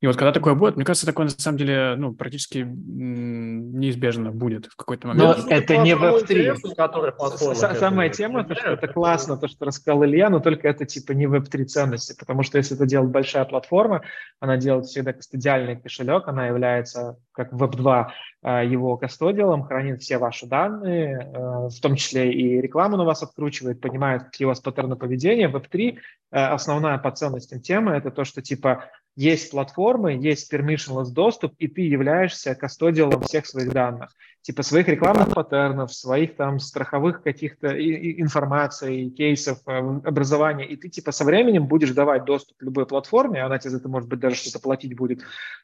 И 0.00 0.06
вот 0.06 0.16
когда 0.16 0.30
такое 0.30 0.54
будет, 0.54 0.76
мне 0.76 0.84
кажется, 0.84 1.06
такое 1.06 1.24
на 1.24 1.30
самом 1.30 1.58
деле 1.58 1.96
ну, 1.96 2.12
практически 2.12 2.58
неизбежно 2.58 4.30
будет 4.30 4.66
в 4.66 4.76
какой-то 4.76 5.08
момент. 5.08 5.38
Но 5.38 5.48
это 5.48 5.76
не 5.78 5.92
Web3. 5.92 7.54
Самая 7.74 8.08
тема, 8.08 8.44
то, 8.44 8.54
что 8.54 8.70
это 8.70 8.86
классно, 8.86 9.36
то, 9.36 9.48
что 9.48 9.64
рассказал 9.64 10.04
Илья, 10.04 10.30
но 10.30 10.38
только 10.38 10.68
это 10.68 10.86
типа 10.86 11.12
не 11.12 11.26
Web3 11.26 11.64
ценности, 11.64 12.14
потому 12.16 12.44
что 12.44 12.58
если 12.58 12.76
это 12.76 12.86
делает 12.86 13.10
большая 13.10 13.44
платформа, 13.44 14.02
она 14.38 14.56
делает 14.56 14.86
всегда 14.86 15.12
кастодиальный 15.12 15.76
кошелек, 15.76 16.28
она 16.28 16.46
является 16.46 17.16
как 17.32 17.52
Web2 17.52 18.06
а, 18.42 18.62
его 18.62 18.96
кастодиалом, 18.96 19.64
хранит 19.64 20.00
все 20.00 20.18
ваши 20.18 20.46
данные, 20.46 21.28
в 21.34 21.80
том 21.80 21.96
числе 21.96 22.32
и 22.32 22.60
рекламу 22.60 22.96
на 22.96 23.04
вас 23.04 23.24
откручивает, 23.24 23.80
понимает, 23.80 24.24
какие 24.24 24.46
у 24.46 24.48
вас 24.48 24.60
паттерны 24.60 24.94
поведения. 24.94 25.48
Web3 25.48 25.96
э, 26.30 26.36
основная 26.36 26.98
по 26.98 27.10
ценностям 27.10 27.60
тема– 27.60 27.96
это 27.96 28.12
то, 28.12 28.22
что 28.22 28.42
типа 28.42 28.84
есть 29.18 29.50
платформы, 29.50 30.12
есть 30.12 30.52
permissionless 30.52 31.10
доступ, 31.12 31.52
и 31.58 31.66
ты 31.66 31.80
являешься 31.80 32.54
кастодиалом 32.54 33.20
всех 33.22 33.46
своих 33.46 33.72
данных, 33.72 34.10
типа 34.42 34.62
своих 34.62 34.86
рекламных 34.86 35.34
паттернов, 35.34 35.92
своих 35.92 36.36
там 36.36 36.60
страховых 36.60 37.24
каких-то 37.24 37.66
информаций, 37.66 39.10
кейсов, 39.10 39.58
э, 39.66 39.76
образования, 40.04 40.68
и 40.68 40.76
ты 40.76 40.88
типа 40.88 41.10
со 41.10 41.24
временем 41.24 41.66
будешь 41.66 41.90
давать 41.90 42.26
доступ 42.26 42.62
любой 42.62 42.86
платформе, 42.86 43.42
она 43.42 43.58
тебе 43.58 43.70
за 43.70 43.78
это, 43.78 43.88
может 43.88 44.08
быть, 44.08 44.20
даже 44.20 44.36
что-то 44.36 44.60
платить 44.60 44.96
будет, 44.96 45.22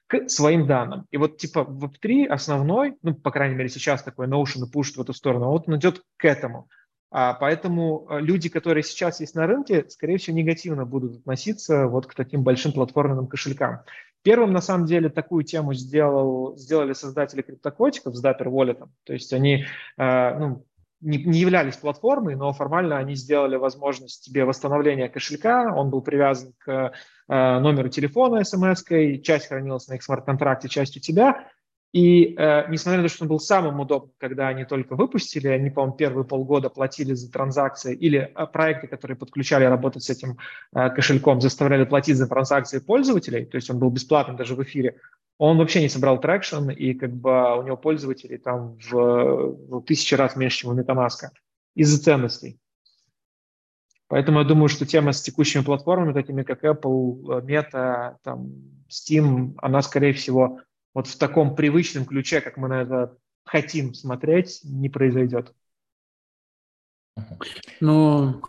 к 0.09 0.28
своим 0.28 0.66
данным. 0.66 1.06
И 1.12 1.16
вот 1.16 1.36
типа 1.36 1.60
Web3 1.60 2.26
основной, 2.26 2.97
ну, 3.02 3.14
по 3.14 3.31
крайней 3.31 3.55
мере, 3.55 3.68
сейчас 3.68 4.02
такой 4.02 4.26
Notion 4.26 4.66
пушит 4.72 4.97
в 4.97 5.01
эту 5.01 5.12
сторону, 5.12 5.51
вот 5.51 5.68
он 5.68 5.76
идет 5.76 6.02
к 6.16 6.24
этому– 6.24 6.68
поэтому 7.35 8.09
э, 8.11 8.19
люди, 8.19 8.49
которые 8.49 8.82
сейчас 8.82 9.20
есть 9.20 9.36
на 9.36 9.47
рынке, 9.47 9.85
скорее 9.89 10.19
всего, 10.19 10.36
негативно 10.36 10.85
будут 10.85 11.20
относиться 11.20 11.86
вот 11.86 12.07
к 12.07 12.15
таким 12.15 12.43
большим 12.43 12.73
платформенным 12.73 13.28
кошелькам. 13.28 13.82
Первым, 14.23 14.53
на 14.53 14.61
самом 14.61 14.86
деле, 14.86 15.11
такую 15.11 15.45
тему 15.45 15.74
сделал, 15.74 16.57
сделали 16.57 16.93
создатели 16.93 17.43
криптокотиков 17.43 18.16
с 18.16 18.24
Dapper 18.24 18.47
Wallet. 18.47 18.89
То 19.05 19.12
есть 19.12 19.32
они, 19.32 19.65
э, 19.97 20.39
ну, 20.39 20.66
не, 21.01 21.19
не 21.19 21.39
являлись 21.39 21.77
платформой, 21.77 22.35
но 22.35 22.53
формально 22.53 22.99
они 22.99 23.15
сделали 23.15 23.55
возможность 23.55 24.24
тебе 24.24 24.45
восстановления 24.45 25.09
кошелька, 25.09 25.73
он 25.73 25.91
был 25.91 26.03
привязан 26.03 26.53
к 26.59 26.69
э, 26.69 27.61
номеру 27.61 27.91
телефона 27.91 28.43
смс 28.43 28.82
часть 29.23 29.47
хранилась 29.47 29.86
на 29.86 29.95
их 29.95 30.03
смарт-контракте, 30.03 30.69
часть 30.69 30.97
у 30.97 31.01
тебя, 31.01 31.47
и 31.95 32.35
э, 32.37 32.69
несмотря 32.71 33.01
на 33.01 33.09
то, 33.09 33.15
что 33.15 33.23
он 33.23 33.29
был 33.29 33.39
самым 33.39 33.79
удобным, 33.79 34.11
когда 34.19 34.49
они 34.49 34.65
только 34.65 34.97
выпустили, 34.97 35.47
они, 35.47 35.71
по-моему, 35.71 35.97
первые 35.97 36.25
полгода 36.25 36.69
платили 36.69 37.15
за 37.15 37.31
транзакции, 37.31 37.95
или 37.95 38.33
э, 38.35 38.47
проекты, 38.49 38.89
которые 38.89 39.16
подключали 39.16 39.62
работать 39.62 40.03
с 40.03 40.11
этим 40.11 40.39
э, 40.75 40.91
кошельком, 40.91 41.41
заставляли 41.41 41.85
платить 41.85 42.16
за 42.16 42.27
транзакции 42.27 42.81
пользователей, 42.81 43.45
то 43.45 43.55
есть 43.57 43.71
он 43.71 43.79
был 43.79 43.91
бесплатным 43.91 44.37
даже 44.37 44.57
в 44.57 44.62
эфире, 44.65 44.97
он 45.39 45.57
вообще 45.57 45.83
не 45.83 45.89
собрал 45.89 46.21
traction, 46.20 46.69
и 46.69 46.95
как 46.95 47.12
бы 47.12 47.59
у 47.59 47.62
него 47.62 47.77
пользователей 47.77 48.39
там 48.39 48.77
в, 48.91 48.91
в 48.91 49.83
тысячи 49.83 50.16
раз 50.16 50.35
меньше, 50.35 50.59
чем 50.59 50.73
у 50.73 50.81
MetaMask 50.81 51.29
из-за 51.77 52.03
ценностей. 52.03 52.59
Поэтому 54.09 54.41
я 54.41 54.45
думаю, 54.45 54.69
что 54.69 54.85
тема 54.85 55.12
с 55.12 55.23
текущими 55.23 55.62
платформами, 55.62 56.12
такими 56.12 56.43
как 56.43 56.65
Apple, 56.65 57.39
э, 57.39 57.47
Meta, 57.47 58.16
там, 58.25 58.49
Steam, 58.91 59.55
она, 59.59 59.81
скорее 59.81 60.12
всего, 60.12 60.59
вот 60.95 61.09
в 61.09 61.19
таком 61.19 61.55
привычном 61.55 62.07
ключе, 62.07 62.41
как 62.41 62.57
мы 62.57 62.69
на 62.69 62.83
это 62.83 63.19
хотим 63.45 63.93
смотреть, 63.93 64.61
не 64.62 64.89
произойдет. 64.89 65.55
Ну, 67.81 68.43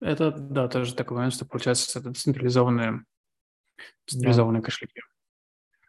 это, 0.00 0.30
да, 0.32 0.68
тоже 0.68 0.94
такой 0.94 1.16
момент, 1.16 1.34
что 1.34 1.46
получается 1.46 1.98
это 1.98 2.12
централизованные, 2.12 3.04
централизованные 4.06 4.60
да. 4.60 4.66
кошельки. 4.66 5.00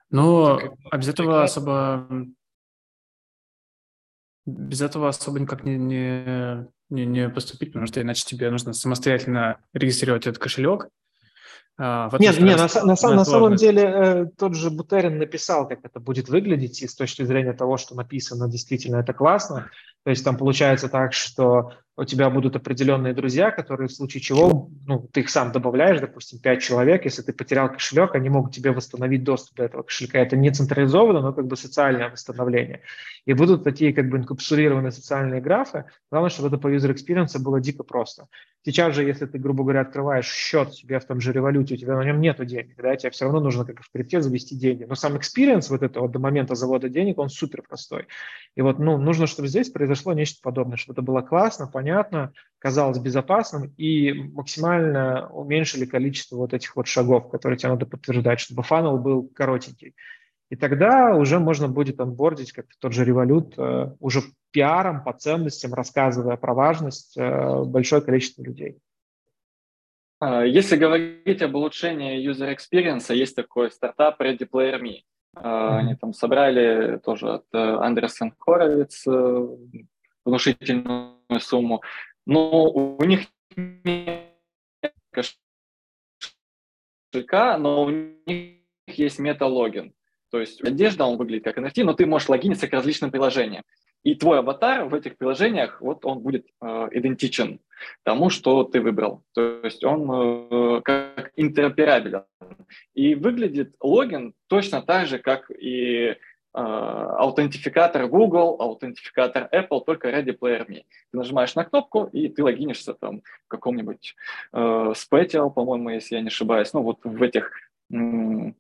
Но 0.10 0.60
а 0.92 0.98
без 0.98 1.10
этого 1.10 1.44
особо 1.44 2.08
без 4.46 4.82
этого 4.82 5.10
особо 5.10 5.40
никак 5.40 5.64
не, 5.64 5.76
не, 5.76 6.68
не, 6.90 7.06
не 7.06 7.30
поступить, 7.30 7.70
потому 7.70 7.88
что 7.88 8.02
иначе 8.02 8.24
тебе 8.26 8.52
нужно 8.52 8.74
самостоятельно 8.74 9.60
регистрировать 9.74 10.28
этот 10.28 10.42
кошелек, 10.42 10.88
а, 11.78 12.10
нет, 12.20 12.40
нет, 12.40 12.58
на, 12.58 12.68
на, 12.86 12.96
на, 12.96 13.16
на 13.16 13.26
самом 13.26 13.56
деле 13.56 13.82
э, 13.84 14.26
тот 14.38 14.56
же 14.56 14.70
Бутерин 14.70 15.18
написал, 15.18 15.68
как 15.68 15.80
это 15.84 16.00
будет 16.00 16.30
выглядеть, 16.30 16.82
и 16.82 16.88
с 16.88 16.96
точки 16.96 17.24
зрения 17.24 17.52
того, 17.52 17.76
что 17.76 17.96
написано, 17.96 18.48
действительно 18.48 18.98
это 18.98 19.14
классно. 19.14 19.70
То 20.06 20.12
есть 20.12 20.24
там 20.24 20.38
получается 20.38 20.88
так, 20.88 21.14
что 21.14 21.74
у 21.98 22.04
тебя 22.04 22.30
будут 22.30 22.56
определенные 22.56 23.14
друзья, 23.14 23.52
которые 23.52 23.88
в 23.88 23.92
случае 23.92 24.22
чего, 24.22 24.70
ну, 24.86 25.10
ты 25.12 25.22
их 25.22 25.30
сам 25.30 25.52
добавляешь, 25.52 26.00
допустим, 26.00 26.40
5 26.40 26.62
человек, 26.62 27.06
если 27.06 27.22
ты 27.22 27.34
потерял 27.34 27.72
кошелек, 27.72 28.14
они 28.14 28.30
могут 28.30 28.54
тебе 28.54 28.72
восстановить 28.72 29.24
доступ 29.24 29.58
до 29.58 29.64
этого 29.64 29.84
кошелька. 29.84 30.20
Это 30.20 30.36
не 30.36 30.52
централизованно, 30.52 31.22
но 31.22 31.34
как 31.34 31.48
бы 31.48 31.56
социальное 31.56 32.10
восстановление. 32.10 32.82
И 33.26 33.34
будут 33.34 33.64
такие 33.64 33.94
как 33.94 34.10
бы 34.10 34.18
инкапсулированные 34.18 34.92
социальные 34.92 35.42
графы. 35.42 35.86
Главное, 36.12 36.30
чтобы 36.30 36.50
это 36.50 36.58
по 36.58 36.68
user 36.68 36.94
experience 36.94 37.40
было 37.40 37.60
дико 37.60 37.84
просто. 37.84 38.28
Сейчас 38.64 38.94
же, 38.94 39.04
если 39.04 39.26
ты, 39.26 39.40
грубо 39.40 39.64
говоря, 39.64 39.82
открываешь 39.82 40.28
счет 40.28 40.74
себе 40.74 41.00
в 41.00 41.06
том 41.06 41.22
же 41.22 41.32
революте, 41.32 41.76
у 41.76 41.78
тебя 41.78 41.96
на 41.96 42.04
нем 42.04 42.20
нету 42.20 42.46
денег, 42.46 42.76
да, 42.78 42.96
тебе 42.96 43.12
все 43.12 43.26
равно 43.26 43.40
нужно, 43.40 43.64
как 43.64 43.82
в 43.82 43.92
крипте, 43.92 44.22
завести 44.22 44.56
деньги. 44.56 44.84
Но 44.84 44.96
сам 44.96 45.16
experience 45.16 45.68
вот 45.70 45.82
этого 45.82 46.10
до 46.10 46.20
момента 46.20 46.56
завода 46.56 46.90
денег, 46.90 47.20
он 47.20 47.30
супер 47.30 47.62
простой. 47.62 48.08
И 48.56 48.62
вот, 48.62 48.80
ну, 48.80 48.98
нужно, 48.98 49.28
чтобы 49.28 49.48
здесь 49.48 49.70
произошло 49.70 49.95
нечто 50.14 50.40
подобное, 50.42 50.78
чтобы 50.78 50.94
это 50.94 51.02
было 51.02 51.22
классно, 51.22 51.68
понятно, 51.68 52.34
казалось 52.60 53.00
безопасным 53.00 53.74
и 53.78 54.14
максимально 54.14 55.30
уменьшили 55.30 55.86
количество 55.86 56.38
вот 56.38 56.54
этих 56.54 56.76
вот 56.76 56.88
шагов, 56.88 57.30
которые 57.30 57.58
тебе 57.58 57.70
надо 57.70 57.86
подтверждать, 57.86 58.40
чтобы 58.40 58.64
фанел 58.64 58.98
был 58.98 59.28
коротенький. 59.30 59.96
И 60.50 60.56
тогда 60.56 61.16
уже 61.16 61.40
можно 61.40 61.68
будет 61.68 62.00
онбордить, 62.00 62.52
как 62.52 62.66
тот 62.80 62.94
же 62.94 63.04
револют, 63.04 63.56
э, 63.58 63.92
уже 64.00 64.22
пиаром 64.52 65.04
по 65.04 65.14
ценностям, 65.14 65.74
рассказывая 65.74 66.38
про 66.38 66.54
важность 66.54 67.18
э, 67.18 67.64
большое 67.64 68.02
количество 68.02 68.44
людей. 68.44 68.78
А, 70.20 70.44
если 70.46 70.78
говорить 70.78 71.42
об 71.42 71.56
улучшении 71.56 72.26
user 72.30 72.56
experience, 72.56 73.14
есть 73.14 73.36
такой 73.36 73.72
стартап 73.72 74.22
Ready 74.22 74.48
Player 74.50 74.80
Me. 74.82 75.00
Mm-hmm. 75.36 75.78
Они 75.78 75.96
там 75.96 76.14
собрали 76.14 76.98
тоже 77.00 77.34
от 77.36 77.46
Андерсон 77.54 78.34
Хоровиц 78.40 79.06
внушительную 80.24 81.40
сумму, 81.40 81.82
но 82.26 82.72
у 82.72 83.04
них 83.04 83.28
кошелька, 87.12 87.58
но 87.58 87.84
у 87.84 87.90
них 87.90 88.56
есть 88.88 89.20
металогин. 89.20 89.94
То 90.32 90.40
есть 90.40 90.62
одежда, 90.64 91.06
он 91.06 91.18
выглядит 91.18 91.44
как 91.44 91.58
NFT, 91.58 91.84
но 91.84 91.94
ты 91.94 92.06
можешь 92.06 92.30
логиниться 92.30 92.68
к 92.68 92.74
различным 92.74 93.12
приложениям. 93.12 93.64
И 94.06 94.14
твой 94.14 94.40
аватар 94.40 94.86
в 94.86 94.94
этих 94.94 95.18
приложениях, 95.18 95.82
вот 95.82 96.06
он 96.06 96.20
будет 96.20 96.46
э, 96.62 96.90
идентичен 96.92 97.60
тому, 98.04 98.30
что 98.30 98.64
ты 98.64 98.80
выбрал. 98.80 99.24
То 99.34 99.62
есть 99.64 99.84
он 99.84 100.10
э, 100.12 100.82
как 100.82 101.32
интероперабелен. 101.36 102.24
И 102.94 103.16
выглядит 103.16 103.76
логин 103.82 104.36
точно 104.48 104.84
так 104.84 105.08
же, 105.08 105.18
как 105.18 105.50
и 105.50 106.16
а, 106.58 107.18
аутентификатор 107.18 108.08
Google, 108.08 108.56
аутентификатор 108.62 109.50
Apple, 109.52 109.84
только 109.84 110.10
Ready 110.10 110.38
Player 110.40 110.66
Me. 110.66 110.84
Ты 111.12 111.18
нажимаешь 111.18 111.54
на 111.56 111.66
кнопку, 111.66 112.06
и 112.14 112.30
ты 112.30 112.44
логинишься 112.44 112.94
там 112.94 113.24
в 113.46 113.48
каком-нибудь 113.50 114.16
э, 114.54 114.58
Spatial, 114.58 115.52
по-моему, 115.52 115.90
если 115.90 116.16
я 116.16 116.22
не 116.22 116.28
ошибаюсь, 116.28 116.72
ну 116.74 116.82
вот 116.82 117.00
в 117.04 117.22
этих 117.22 117.52
м- 117.92 118.56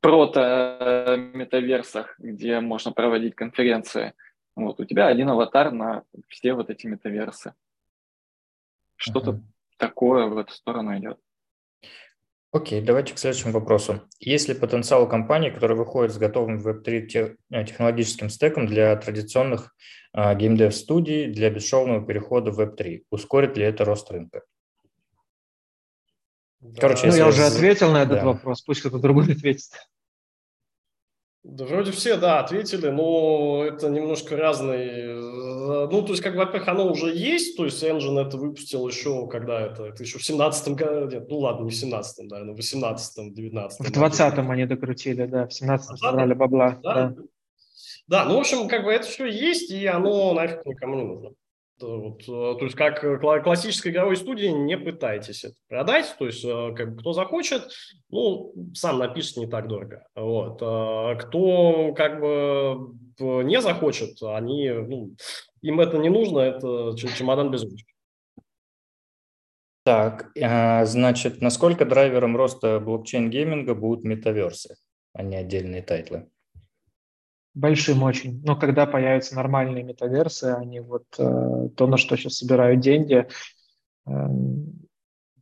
прото-метаверсах, 0.00 2.14
где 2.18 2.60
можно 2.60 2.92
проводить 2.92 3.34
конференции. 3.34 4.12
Вот 4.56 4.80
у 4.80 4.84
тебя 4.84 5.06
один 5.06 5.30
аватар 5.30 5.72
на 5.72 6.02
все 6.28 6.52
вот 6.54 6.70
эти 6.70 6.86
метаверсы. 6.86 7.54
Что-то 8.96 9.30
uh-huh. 9.30 9.40
такое 9.78 10.26
в 10.26 10.36
эту 10.36 10.52
сторону 10.52 10.98
идет. 10.98 11.18
Окей, 12.52 12.82
давайте 12.82 13.14
к 13.14 13.18
следующему 13.18 13.52
вопросу. 13.52 14.02
Есть 14.18 14.48
ли 14.48 14.54
потенциал 14.54 15.08
компании, 15.08 15.50
которые 15.50 15.78
выходят 15.78 16.12
с 16.12 16.18
готовым 16.18 16.58
Web3 16.58 17.36
э, 17.50 17.64
технологическим 17.64 18.28
стеком 18.28 18.66
для 18.66 18.96
традиционных 18.96 19.72
а, 20.12 20.34
геймдев-студий 20.34 21.28
для 21.28 21.50
бесшовного 21.50 22.04
перехода 22.04 22.50
в 22.50 22.60
Web3? 22.60 23.04
Ускорит 23.10 23.56
ли 23.56 23.62
это 23.62 23.84
рост 23.84 24.10
рынка? 24.10 24.42
Короче, 26.78 27.06
ну, 27.06 27.14
я 27.14 27.26
уже 27.26 27.44
ответил 27.44 27.90
на 27.92 28.02
этот 28.02 28.18
да. 28.18 28.24
вопрос, 28.24 28.60
пусть 28.62 28.80
кто-то 28.80 28.98
другой 28.98 29.24
ответит. 29.32 29.70
Да 31.42 31.64
вроде 31.64 31.90
все, 31.90 32.18
да, 32.18 32.40
ответили, 32.40 32.88
но 32.90 33.64
это 33.64 33.88
немножко 33.88 34.36
разные. 34.36 35.06
Э, 35.06 35.88
ну, 35.90 36.02
то 36.02 36.10
есть, 36.10 36.22
как, 36.22 36.34
во-первых, 36.34 36.68
оно 36.68 36.86
уже 36.90 37.14
есть, 37.16 37.56
то 37.56 37.64
есть 37.64 37.82
Engine 37.82 38.20
это 38.20 38.36
выпустил 38.36 38.86
еще, 38.86 39.26
когда 39.26 39.58
это, 39.58 39.86
это 39.86 40.02
еще 40.02 40.18
в 40.18 40.28
17-м 40.28 40.74
году, 40.74 41.08
нет, 41.08 41.30
ну 41.30 41.38
ладно, 41.38 41.64
не 41.64 41.70
в 41.70 41.74
17-м, 41.74 42.28
наверное, 42.28 42.54
в 42.54 42.58
18-м, 42.58 43.32
19-м. 43.32 43.86
В 43.86 43.90
20-м 43.90 44.50
они 44.50 44.66
докрутили, 44.66 45.24
да, 45.24 45.46
в 45.46 45.50
17-м 45.50 45.96
собрали 45.96 46.34
бабла. 46.34 46.78
Да? 46.82 46.94
да. 46.94 47.14
Да, 48.06 48.24
ну, 48.24 48.36
в 48.36 48.40
общем, 48.40 48.68
как 48.68 48.84
бы 48.84 48.92
это 48.92 49.06
все 49.06 49.26
есть, 49.26 49.70
и 49.70 49.86
оно 49.86 50.34
нафиг 50.34 50.66
никому 50.66 50.96
не 50.96 51.04
нужно. 51.04 51.30
Вот, 51.82 52.22
э, 52.22 52.26
то 52.26 52.64
есть 52.64 52.76
как 52.76 53.02
э, 53.04 53.18
классической 53.18 53.92
игровой 53.92 54.16
студии 54.16 54.46
не 54.46 54.76
пытайтесь 54.76 55.44
это 55.44 55.54
продать. 55.68 56.14
То 56.18 56.26
есть 56.26 56.44
э, 56.44 56.74
как 56.76 56.94
бы, 56.94 57.00
кто 57.00 57.12
захочет, 57.12 57.70
ну, 58.08 58.52
сам 58.74 58.98
напишет 58.98 59.36
не 59.36 59.46
так 59.46 59.68
дорого. 59.68 60.06
Вот. 60.14 60.56
Кто 60.56 61.94
как 61.94 62.20
бы 62.20 62.94
не 63.18 63.60
захочет, 63.60 64.22
они, 64.22 64.70
ну, 64.70 65.14
им 65.62 65.80
это 65.80 65.98
не 65.98 66.08
нужно, 66.08 66.40
это 66.40 66.96
чемодан 66.96 67.50
без 67.50 67.62
ручки. 67.64 67.92
Так, 69.84 70.30
значит, 70.34 71.40
насколько 71.40 71.84
драйвером 71.84 72.36
роста 72.36 72.78
блокчейн-гейминга 72.80 73.74
будут 73.74 74.04
метаверсы, 74.04 74.76
а 75.14 75.22
не 75.22 75.36
отдельные 75.36 75.82
тайтлы? 75.82 76.28
Большим 77.54 78.02
очень. 78.02 78.42
Но 78.44 78.56
когда 78.56 78.86
появятся 78.86 79.34
нормальные 79.34 79.82
метаверсы, 79.82 80.44
они 80.44 80.80
вот 80.80 81.04
э, 81.18 81.68
то, 81.76 81.86
на 81.86 81.96
что 81.96 82.16
сейчас 82.16 82.36
собирают 82.36 82.80
деньги, 82.80 83.26
э, 84.06 84.10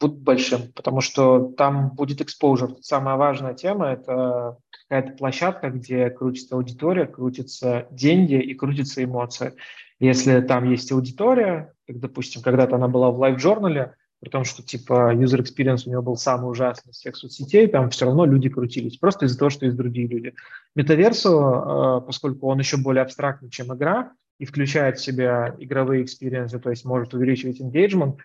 будут 0.01 0.19
большим, 0.19 0.73
потому 0.75 1.01
что 1.01 1.53
там 1.57 1.91
будет 1.91 2.21
exposure. 2.21 2.77
Самая 2.81 3.17
важная 3.17 3.55
тема– 3.55 3.87
это 3.93 4.59
какая-то 4.89 5.17
площадка, 5.17 5.71
где 5.71 6.09
крутится 6.11 6.55
аудитория, 6.55 7.07
крутятся 7.07 7.87
деньги 7.91 8.35
и 8.35 8.55
крутятся 8.55 9.03
эмоции. 9.05 9.55
Если 9.99 10.41
там 10.41 10.71
есть 10.71 10.93
аудитория, 10.93 11.75
как, 11.87 11.99
допустим, 11.99 12.43
когда-то 12.43 12.77
она 12.77 12.89
была 12.89 13.11
в 13.11 13.19
лайв-журнале, 13.19 13.97
при 14.21 14.29
том, 14.31 14.45
что 14.45 14.63
типа 14.63 15.15
user 15.15 15.41
experience 15.41 15.83
у 15.87 15.91
него 15.91 16.03
был 16.03 16.17
самый 16.17 16.51
ужасный 16.51 16.91
из 16.91 16.97
всех 16.97 17.17
соцсетей, 17.17 17.69
там 17.69 17.91
все 17.91 18.07
равно 18.07 18.25
люди 18.25 18.49
крутились, 18.49 18.97
просто 18.99 19.27
из-за 19.27 19.39
того, 19.39 19.51
что 19.51 19.67
есть 19.67 19.77
другие 19.77 20.09
люди. 20.09 20.35
Metaverse 20.75 21.20
у, 21.20 21.31
э, 21.31 22.07
поскольку 22.07 22.49
он 22.49 22.59
еще 22.59 22.77
более 22.77 23.03
абстрактный, 23.03 23.51
чем 23.51 23.75
игра, 23.75 24.13
и 24.39 24.45
включает 24.45 24.99
в 24.99 25.05
себя 25.05 25.55
игровые 25.59 26.05
experience 26.05 26.50
ы, 26.50 26.59
то 26.59 26.71
есть 26.71 26.85
может 26.85 27.15
увеличивать 27.15 27.61
engagement, 27.61 28.17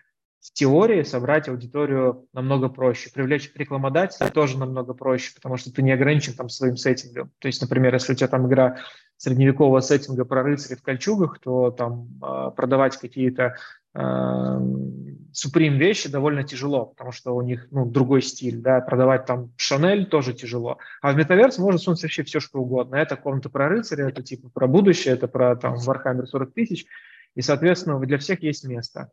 в 0.44 0.52
теории 0.52 1.02
собрать 1.04 1.48
аудиторию 1.48 2.28
намного 2.34 2.68
проще. 2.68 3.10
Привлечь 3.10 3.50
рекламодателя 3.54 4.28
тоже 4.28 4.58
намного 4.58 4.92
проще, 4.92 5.32
потому 5.34 5.56
что 5.56 5.72
ты 5.72 5.80
не 5.80 5.90
ограничен 5.90 6.34
там 6.34 6.50
своим 6.50 6.76
сеттингом. 6.76 7.30
То 7.38 7.48
есть, 7.48 7.62
например, 7.62 7.94
если 7.94 8.12
у 8.12 8.14
тебя 8.14 8.28
там 8.28 8.46
игра 8.46 8.76
средневекового 9.16 9.80
сеттинга 9.80 10.26
про 10.26 10.42
рыцарей 10.42 10.76
в 10.76 10.82
кольчугах, 10.82 11.38
то 11.38 11.70
там 11.70 12.20
э, 12.22 12.50
продавать 12.54 12.98
какие-то 12.98 13.56
Supreme 13.96 15.76
вещи 15.76 16.08
довольно 16.08 16.44
тяжело, 16.44 16.86
потому 16.86 17.12
что 17.12 17.34
у 17.34 17.42
них 17.42 17.68
ну, 17.70 17.86
другой 17.86 18.22
стиль, 18.22 18.60
да, 18.60 18.80
продавать 18.80 19.26
там 19.26 19.52
Шанель 19.56 20.06
тоже 20.06 20.32
тяжело. 20.32 20.78
А 21.02 21.12
в 21.12 21.18
Metaverse 21.18 21.60
можно 21.60 21.78
сунуть 21.78 22.02
вообще 22.02 22.22
все, 22.22 22.40
что 22.40 22.60
угодно. 22.60 22.96
Это 22.96 23.16
комната 23.16 23.50
про 23.50 23.68
рыцаря, 23.68 24.08
это 24.08 24.22
типа 24.22 24.48
про 24.50 24.66
будущее, 24.66 25.14
это 25.14 25.28
про 25.28 25.56
там 25.56 25.74
Warhammer 25.74 26.26
40 26.26 26.54
тысяч, 26.54 26.86
и, 27.34 27.42
соответственно, 27.42 27.98
для 28.00 28.18
всех 28.18 28.42
есть 28.42 28.64
место. 28.64 29.10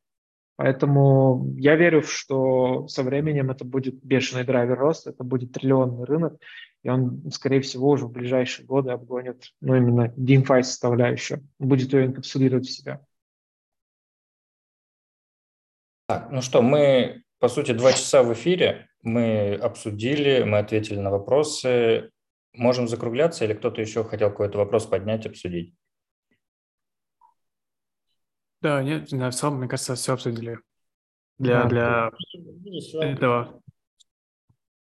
Поэтому 0.58 1.56
я 1.58 1.76
верю, 1.76 2.04
что 2.04 2.88
со 2.88 3.02
временем 3.02 3.50
это 3.50 3.66
будет 3.66 4.04
бешеный 4.04 4.44
драйвер 4.44 4.78
роста, 4.78 5.10
это 5.10 5.24
будет 5.24 5.54
триллионный 5.54 6.04
рынок, 6.06 6.40
и 6.84 6.90
он, 6.90 7.32
скорее 7.32 7.62
всего, 7.62 7.90
уже 7.90 8.06
в 8.06 8.12
ближайшие 8.12 8.68
годы 8.68 8.92
обгонит, 8.92 9.54
ну, 9.60 9.76
именно 9.76 10.14
DeFi 10.16 10.62
составляющую, 10.62 11.48
будет 11.58 11.94
ее 11.94 12.06
инкапсулировать 12.06 12.68
в 12.68 12.72
себя. 12.72 13.02
Так, 16.12 16.30
ну 16.30 16.42
что, 16.42 16.62
мы, 16.62 17.24
по 17.40 17.48
сути, 17.48 17.72
два 17.72 17.94
часа 17.94 18.22
в 18.22 18.34
эфире, 18.34 18.90
мы 19.02 19.56
обсудили, 19.56 20.44
мы 20.44 20.58
ответили 20.58 21.00
на 21.00 21.10
вопросы. 21.10 22.12
Можем 22.54 22.90
закругляться 22.90 23.46
или 23.46 23.54
кто-то 23.54 23.80
еще 23.80 24.04
хотел 24.04 24.30
какой-то 24.30 24.58
вопрос 24.58 24.86
поднять, 24.86 25.26
обсудить? 25.26 25.74
Да, 28.60 28.84
нет, 28.84 29.10
в 29.10 29.32
целом, 29.32 29.60
мне 29.60 29.70
кажется, 29.70 29.96
все 29.96 30.16
обсудили 30.16 30.60
для, 31.38 31.64
для 31.68 32.12
этого. 33.00 33.62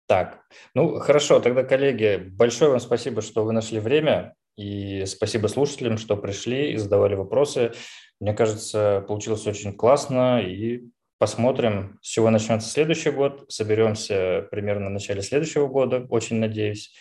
Так, 0.08 0.46
ну 0.74 1.00
хорошо, 1.00 1.42
тогда, 1.42 1.66
коллеги, 1.66 2.16
большое 2.32 2.72
вам 2.72 2.80
спасибо, 2.80 3.22
что 3.22 3.44
вы 3.44 3.52
нашли 3.52 3.82
время, 3.82 4.36
и 4.56 5.04
спасибо 5.06 5.48
слушателям, 5.48 5.98
что 5.98 6.16
пришли 6.16 6.72
и 6.72 6.78
задавали 6.78 7.16
вопросы. 7.16 7.74
Мне 8.22 8.34
кажется, 8.34 9.04
получилось 9.06 9.46
очень 9.48 9.76
классно, 9.76 10.42
и 10.42 10.90
посмотрим, 11.20 12.00
с 12.02 12.08
чего 12.08 12.32
начнется 12.32 12.68
следующий 12.68 13.12
год. 13.12 13.46
Соберемся 13.50 14.48
примерно 14.50 14.88
в 14.88 14.92
начале 14.92 15.22
следующего 15.22 15.68
года, 15.68 16.08
очень 16.10 16.38
надеюсь, 16.38 16.96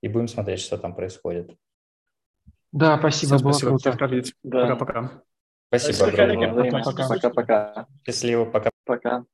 и 0.00 0.08
будем 0.08 0.28
смотреть, 0.28 0.60
что 0.60 0.78
там 0.78 0.94
происходит. 0.94 1.50
Да, 2.72 2.98
спасибо, 2.98 3.36
Всем 3.36 3.44
было 3.44 3.52
спасибо. 3.52 3.98
круто. 3.98 4.22
Да. 4.42 4.74
Пока-пока. 4.74 5.22
Спасибо 5.68 6.06
огромное. 6.08 6.70
Пока-пока. 6.70 7.06
Счастливо, 7.06 7.30
пока. 7.30 7.86
Счастливо, 8.06 8.44
пока. 8.46 8.70
Пока. 8.84 9.24